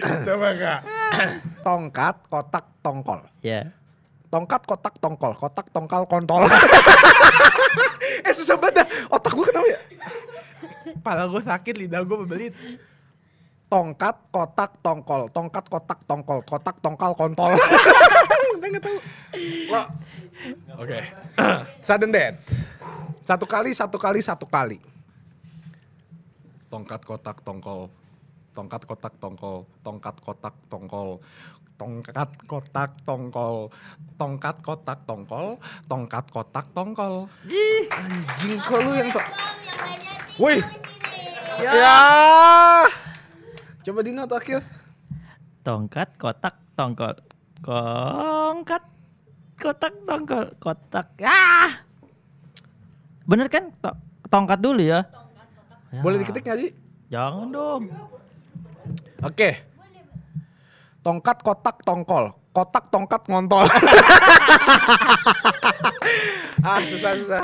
[0.00, 0.80] Coba kak.
[1.66, 3.20] Tongkat, kotak, tongkol.
[3.44, 3.68] Ya.
[4.30, 5.34] Tongkat, kotak, tongkol.
[5.34, 6.46] Kotak, tongkal, kontol.
[8.26, 8.86] eh susah banget dah.
[9.10, 9.80] Otak gue kenapa ya?
[11.02, 12.54] Pala gue sakit, lidah gue bebelit.
[13.66, 15.26] Tongkat, kotak, tongkol.
[15.34, 16.38] Tongkat, kotak, tongkol.
[16.46, 17.58] Kotak, tongkal, kontol.
[18.70, 18.98] Nggak tahu.
[19.66, 19.82] Lo,
[20.78, 21.00] Oke.
[21.86, 22.38] sudden death.
[23.26, 24.78] Satu kali, satu kali, satu kali.
[26.70, 27.90] Tongkat kotak tongkol.
[28.54, 29.66] Tongkat kotak tongkol.
[29.82, 31.18] Tongkat kotak tongkol.
[31.80, 33.72] Tongkat kotak tongkol.
[34.20, 35.56] Tongkat kotak tongkol.
[35.88, 37.24] Tongkat kotak tongkol.
[37.88, 40.60] Anjing kok lu yang lainnya Wih.
[41.56, 41.72] Ya.
[41.72, 41.98] Ya.
[43.80, 44.60] Coba Dino terakhir.
[45.64, 47.16] Tongkat, kotak, tongkol.
[47.64, 48.84] Tongkat,
[49.56, 50.44] kotak, tongkol.
[50.60, 51.16] Kotak.
[51.24, 51.80] Ah!
[53.24, 53.72] Bener kan?
[53.80, 53.96] To-
[54.28, 55.08] Tongkat dulu ya.
[55.92, 56.00] Ya.
[56.04, 56.70] Boleh diketik nggak sih?
[57.08, 57.82] Jangan dong.
[59.24, 59.69] Oke.
[61.00, 62.36] Tongkat, kotak, tongkol.
[62.50, 63.64] Kotak, tongkat, ngontol.
[66.60, 67.40] ah susah susah.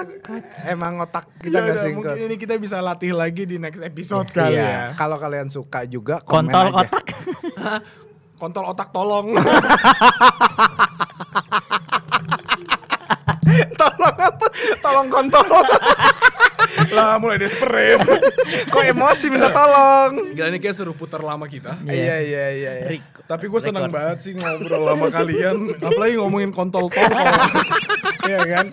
[0.63, 2.05] Emang otak kita Ya nggak sinkron.
[2.05, 4.93] mungkin ini kita bisa latih lagi di next episode kali Iya.
[4.93, 4.93] ya.
[4.95, 6.77] Kalau kalian suka juga komen Kontol aja.
[6.85, 7.05] kotak.
[8.37, 9.27] Kontol otak tolong.
[13.77, 14.47] Tolong apa?
[14.83, 15.47] Tolong kontol.
[16.93, 18.03] lah mulai desperate.
[18.73, 20.37] Kok emosi minta tolong?
[20.37, 21.79] Gila ini kayak suruh putar lama kita.
[21.87, 22.73] Iya iya iya.
[22.83, 22.89] iya.
[22.89, 23.25] Rico.
[23.27, 25.57] Tapi gue senang banget sih ngobrol sama kalian.
[25.81, 27.27] Apalagi ngomongin kontol tongkol.
[28.27, 28.67] Iya kan?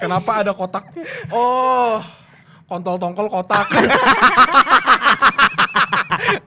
[0.00, 0.88] Kenapa ada kotak?
[1.28, 2.00] Oh,
[2.64, 3.68] kontol tongkol kotak.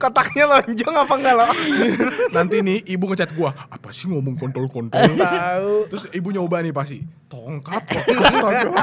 [0.02, 1.46] Kotaknya lonjong apa enggak lo?
[2.34, 4.98] Nanti nih ibu ngechat gua, apa sih ngomong kontol-kontol?
[5.14, 5.74] Tahu.
[5.94, 8.02] Terus ibu nyoba nih pasti, tongkat kok.
[8.26, 8.82] Astaga.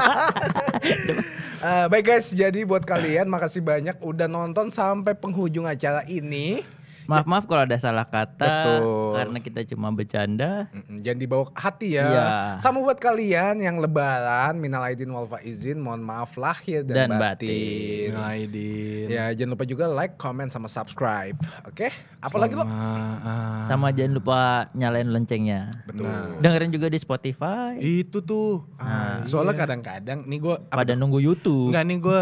[1.60, 6.64] Eh, baik guys, jadi buat kalian makasih banyak udah nonton sampai penghujung acara ini.
[7.06, 9.12] Maaf maaf kalau ada salah kata Betul.
[9.16, 10.68] karena kita cuma bercanda.
[10.70, 12.04] Mm-mm, Jangan dibawa ke hati ya.
[12.04, 12.26] Iya.
[12.58, 17.48] Sama buat kalian yang lebaran, minal aidin wal faizin, mohon maaf lahir dan, Dan batin.
[17.48, 18.10] batin.
[18.16, 19.06] Aidin.
[19.08, 21.34] Ya, jangan lupa juga like, comment, sama subscribe.
[21.64, 21.88] Oke?
[22.18, 22.64] Apalagi lo?
[22.64, 23.64] ah.
[23.64, 24.40] Sama jangan lupa
[24.72, 25.70] nyalain loncengnya.
[25.86, 26.08] Betul.
[26.38, 27.78] Dengerin juga di Spotify.
[27.78, 28.66] Itu tuh.
[29.24, 31.70] Soalnya kadang-kadang nih gua Pada nunggu YouTube.
[31.70, 32.20] Enggak nih gua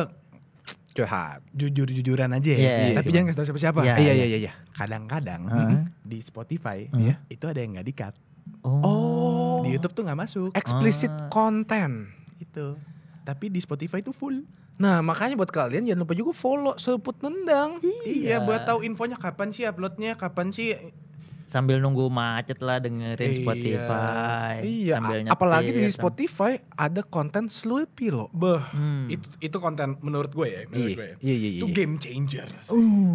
[0.98, 1.40] Curhat.
[1.50, 2.58] jujur-jujuran aja ya.
[2.58, 3.14] Iya, Tapi iya.
[3.14, 3.80] jangan kasih tau siapa-siapa.
[3.80, 4.26] Iya, Iya, iya.
[4.26, 4.52] iya, iya.
[4.70, 5.80] Kadang-kadang Heeh.
[6.00, 7.22] di Spotify Iya.
[7.26, 8.14] itu ada yang nggak di-cut.
[8.62, 9.62] Oh.
[9.62, 10.50] Di YouTube tuh nggak masuk.
[10.52, 11.28] Explicit Ah.
[11.28, 12.10] content.
[12.36, 12.74] Itu.
[13.22, 14.42] Tapi di Spotify itu full.
[14.78, 17.82] Nah, makanya buat kalian jangan lupa juga follow Seruput Nendang.
[18.02, 20.72] Iya, buat tahu infonya kapan sih uploadnya, kapan sih
[21.48, 23.40] Sambil nunggu macet lah dengerin Iya.
[23.40, 24.52] Spotify.
[24.60, 28.28] Iya, Sambil a- apalagi di nyetir, Spotify ada konten Slurpee loh.
[28.30, 29.08] Beh, Hmm.
[29.08, 31.08] itu itu konten menurut gue ya, menurut Iya, gue.
[31.08, 31.16] ya.
[31.18, 31.74] iya, iya, Itu iya.
[31.74, 32.48] game changer.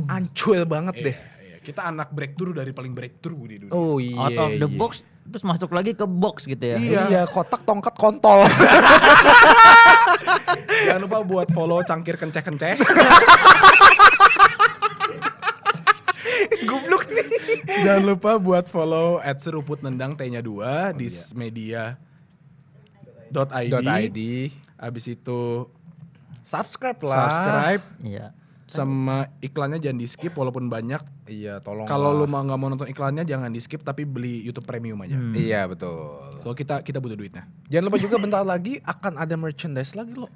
[0.08, 1.14] Ancul banget deh.
[1.14, 1.58] Iya, iya.
[1.62, 3.72] Kita anak breakthrough dari paling breakthrough di dunia.
[3.72, 4.18] Oh iya.
[4.20, 4.76] Out of the iya.
[4.76, 4.92] box
[5.24, 6.76] terus masuk lagi ke box gitu ya.
[6.76, 7.02] Iya.
[7.08, 8.44] Iya, kotak tongkat kontol.
[10.84, 12.76] Jangan lupa buat follow cangkir kenceh-kenceh.
[16.64, 17.28] Goblok nih.
[17.84, 21.96] Jangan lupa buat follow at seruput nendang T-nya 2 di media
[23.28, 23.72] dot ID.
[23.72, 24.20] Dot ID.
[24.76, 25.70] Abis itu
[26.44, 27.20] Subscribe lah.
[27.24, 28.28] subscribe Iya.
[28.64, 31.00] sama iklannya jangan di skip walaupun banyak.
[31.24, 31.86] Iya, tolong.
[31.86, 35.14] Kalau lu mau nggak mau nonton iklannya jangan di skip tapi beli YouTube Premium aja.
[35.14, 36.20] Iya, betul.
[36.42, 37.46] Soalnya kita kita butuh duitnya.
[37.70, 40.28] Jangan lupa juga bentar lagi akan ada merchandise lagi loh.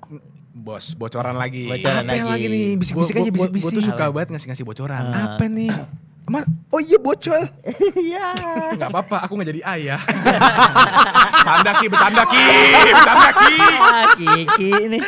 [0.53, 1.65] Bos, bocoran lagi.
[1.67, 2.45] Bocoran Apa yang lagi.
[2.45, 2.65] lagi nih?
[2.77, 3.67] Bisik-bisik aja, bisik-bisik.
[3.67, 5.03] Gua tuh suka banget ngasih-ngasih bocoran.
[5.03, 5.73] Apa nih?
[6.27, 6.43] Ma
[6.75, 7.39] oh iya bocor.
[7.95, 8.35] Iya.
[8.75, 10.01] Nggak apa-apa, aku nggak jadi ayah.
[11.47, 12.43] Bercanda ki, bercanda ki,
[12.91, 13.55] bercanda ki.
[13.79, 14.99] Ah, Kiki ini.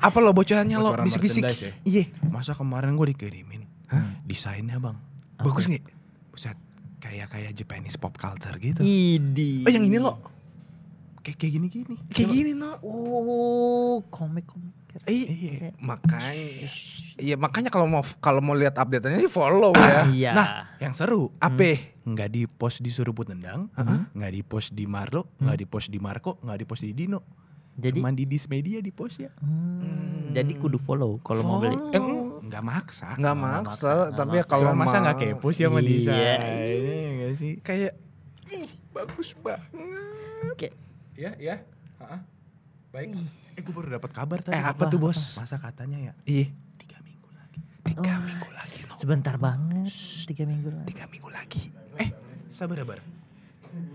[0.00, 0.96] Apa lo bocorannya lo?
[0.96, 1.44] Bisik-bisik.
[1.44, 1.52] ya?
[1.84, 2.04] Iya.
[2.32, 3.68] Masa kemarin gue dikirimin
[4.24, 4.96] desainnya bang,
[5.38, 5.84] Bagus nggak?
[6.32, 6.58] buset
[6.98, 8.80] kayak kayak Japanese pop culture gitu.
[8.82, 9.62] Idi.
[9.62, 10.18] Oh yang ini lo.
[11.20, 11.96] Kayak kayak gini gini.
[12.10, 12.80] Kayak gini no.
[12.82, 14.72] Oh, komik-komik.
[15.04, 16.32] Iya, makanya
[17.16, 20.06] iya makanya kalau mau kalau mau lihat update-nya sih follow ya.
[20.06, 20.30] Iya.
[20.32, 20.48] Nah,
[20.78, 21.94] yang seru Apa?
[22.00, 23.70] nggak di post di Surubut Nendang,
[24.12, 27.20] nggak di post di Marlo, nggak di post di Marco, nggak di post di Dino.
[27.74, 29.34] Jadi Cuman di Dismedia di post ya.
[29.36, 31.74] Hmm, jadi kudu follow kalau mau beli.
[31.90, 31.98] Eh,
[32.40, 33.18] nggak maksa.
[33.18, 34.52] Nggak maksa, tapi ya maksa.
[34.52, 35.88] kalau Cuma masa mau- nggak kepo sih sama Iya.
[35.88, 36.38] desain?
[36.70, 37.52] Iya nggak sih?
[37.58, 37.92] kayak
[38.48, 39.66] ih bagus banget.
[40.56, 40.74] Kayak
[41.14, 41.56] Ya, ya.
[41.98, 42.18] Ha-ha.
[42.90, 43.14] Baik.
[43.54, 44.58] Eh, gue baru dapat kabar tadi.
[44.58, 45.38] Eh, apa tuh, Bos?
[45.38, 46.46] Masa katanya ya Iya.
[46.76, 47.60] tiga minggu lagi.
[47.86, 48.94] Tiga minggu lagi no.
[48.98, 49.90] sebentar banget.
[50.26, 50.86] Tiga minggu lagi.
[50.90, 51.62] Tiga minggu lagi.
[52.02, 52.10] Eh,
[52.50, 52.98] sabar sabar.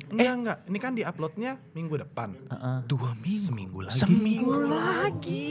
[0.10, 0.58] Enggak, enggak.
[0.68, 2.30] Ini kan di uploadnya minggu depan.
[2.36, 2.78] Heeh.
[2.88, 3.46] Dua minggu.
[3.48, 4.00] Seminggu lagi.
[4.00, 5.48] Seminggu lagi.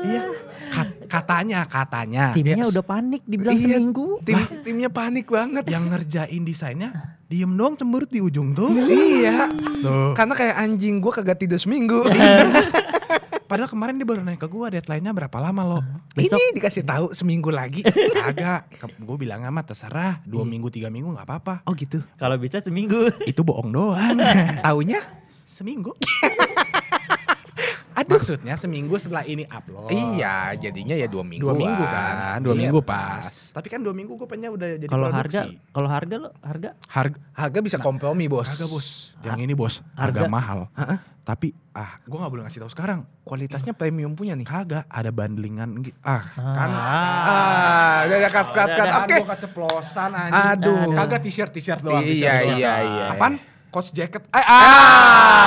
[0.00, 0.22] Iya.
[0.68, 2.24] Kat- katanya, katanya.
[2.30, 2.70] Timnya Yes.
[2.70, 4.06] udah panik dibilang Iya, seminggu.
[4.22, 5.64] Tim timnya panik banget.
[5.66, 6.90] Yang ngerjain desainnya
[7.24, 8.72] diem doang cemberut di ujung tuh.
[8.86, 9.48] iya.
[9.80, 10.12] Tuh.
[10.12, 12.04] Karena kayak anjing gua kagak tidur seminggu.
[13.48, 15.80] Padahal kemarin dia baru naik ke gua deadline-nya berapa lama lo?
[16.12, 17.80] Besok- Ini dikasih tahu seminggu lagi.
[18.14, 18.68] Kagak.
[18.98, 20.20] Gue bilang amat terserah.
[20.22, 21.54] Dua minggu, tiga minggu nggak apa-apa.
[21.64, 22.04] oh gitu.
[22.16, 23.08] Kalau bisa seminggu.
[23.24, 24.20] Itu bohong doang.
[24.60, 25.00] Taunya?
[25.48, 25.96] Seminggu.
[28.08, 29.90] Maksudnya seminggu setelah ini upload.
[29.90, 31.44] Iya, jadinya ya dua minggu.
[31.44, 33.50] dua minggu kan, dua Iya, minggu pas.
[33.50, 35.40] Tapi kan dua minggu gue pengen udah jadi Kalau harga,
[35.74, 38.46] kalau harga lo harga harga Harga bisa kompromi bos.
[38.46, 40.30] harga bos, yang ini bos, harga, Harga?
[40.30, 40.60] mahal.
[41.20, 43.02] Tapi ah, gue nggak boleh ngasih tahu sekarang.
[43.26, 44.46] Kualitasnya premium punya nih.
[44.46, 45.98] Kagak ada bandlingan gitu.
[46.00, 46.70] Ah, kan.
[46.72, 48.86] Ah, udah udah cut cut cut.
[48.88, 49.16] Udah, Oke.
[49.20, 50.46] Gua keceplosan anjing.
[50.54, 50.94] Aduh.
[50.96, 52.00] Kagak t-shirt t-shirt doang.
[52.00, 53.04] Iya, iya, iya.
[53.12, 53.36] Apaan?
[53.68, 54.24] Coach jacket.
[54.28, 54.44] Eh,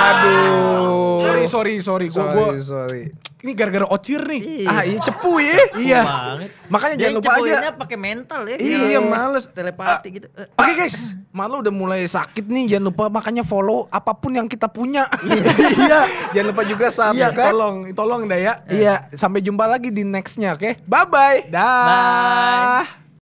[0.05, 1.21] aduh.
[1.21, 2.07] Sorry sorry sorry.
[2.07, 3.03] Gue Sorry, gue sorry.
[3.41, 4.41] ini gara-gara ocir nih.
[4.63, 5.57] Ah, iya cepu ya.
[5.81, 6.01] Iya.
[6.05, 6.49] banget.
[6.67, 7.73] Makanya Dia jangan lupa aja.
[7.73, 8.55] pakai mental ya.
[8.55, 9.43] Iya, Yang males.
[9.47, 10.27] Telepati gitu.
[10.31, 10.97] Eh, Oke guys,
[11.31, 12.65] malu udah mulai sakit nih.
[12.69, 15.09] Jangan lupa makanya follow apa pun yang kita punya.
[15.81, 16.05] Iya.
[16.31, 17.49] Jangan lupa juga Iya, subscribe.
[17.49, 18.53] tolong tolong dah ya.
[18.67, 20.77] Iya, sampai jumpa lagi di nextnya, oke?
[20.85, 21.37] Bye bye.
[21.49, 22.85] Dah.
[22.85, 23.00] Bye.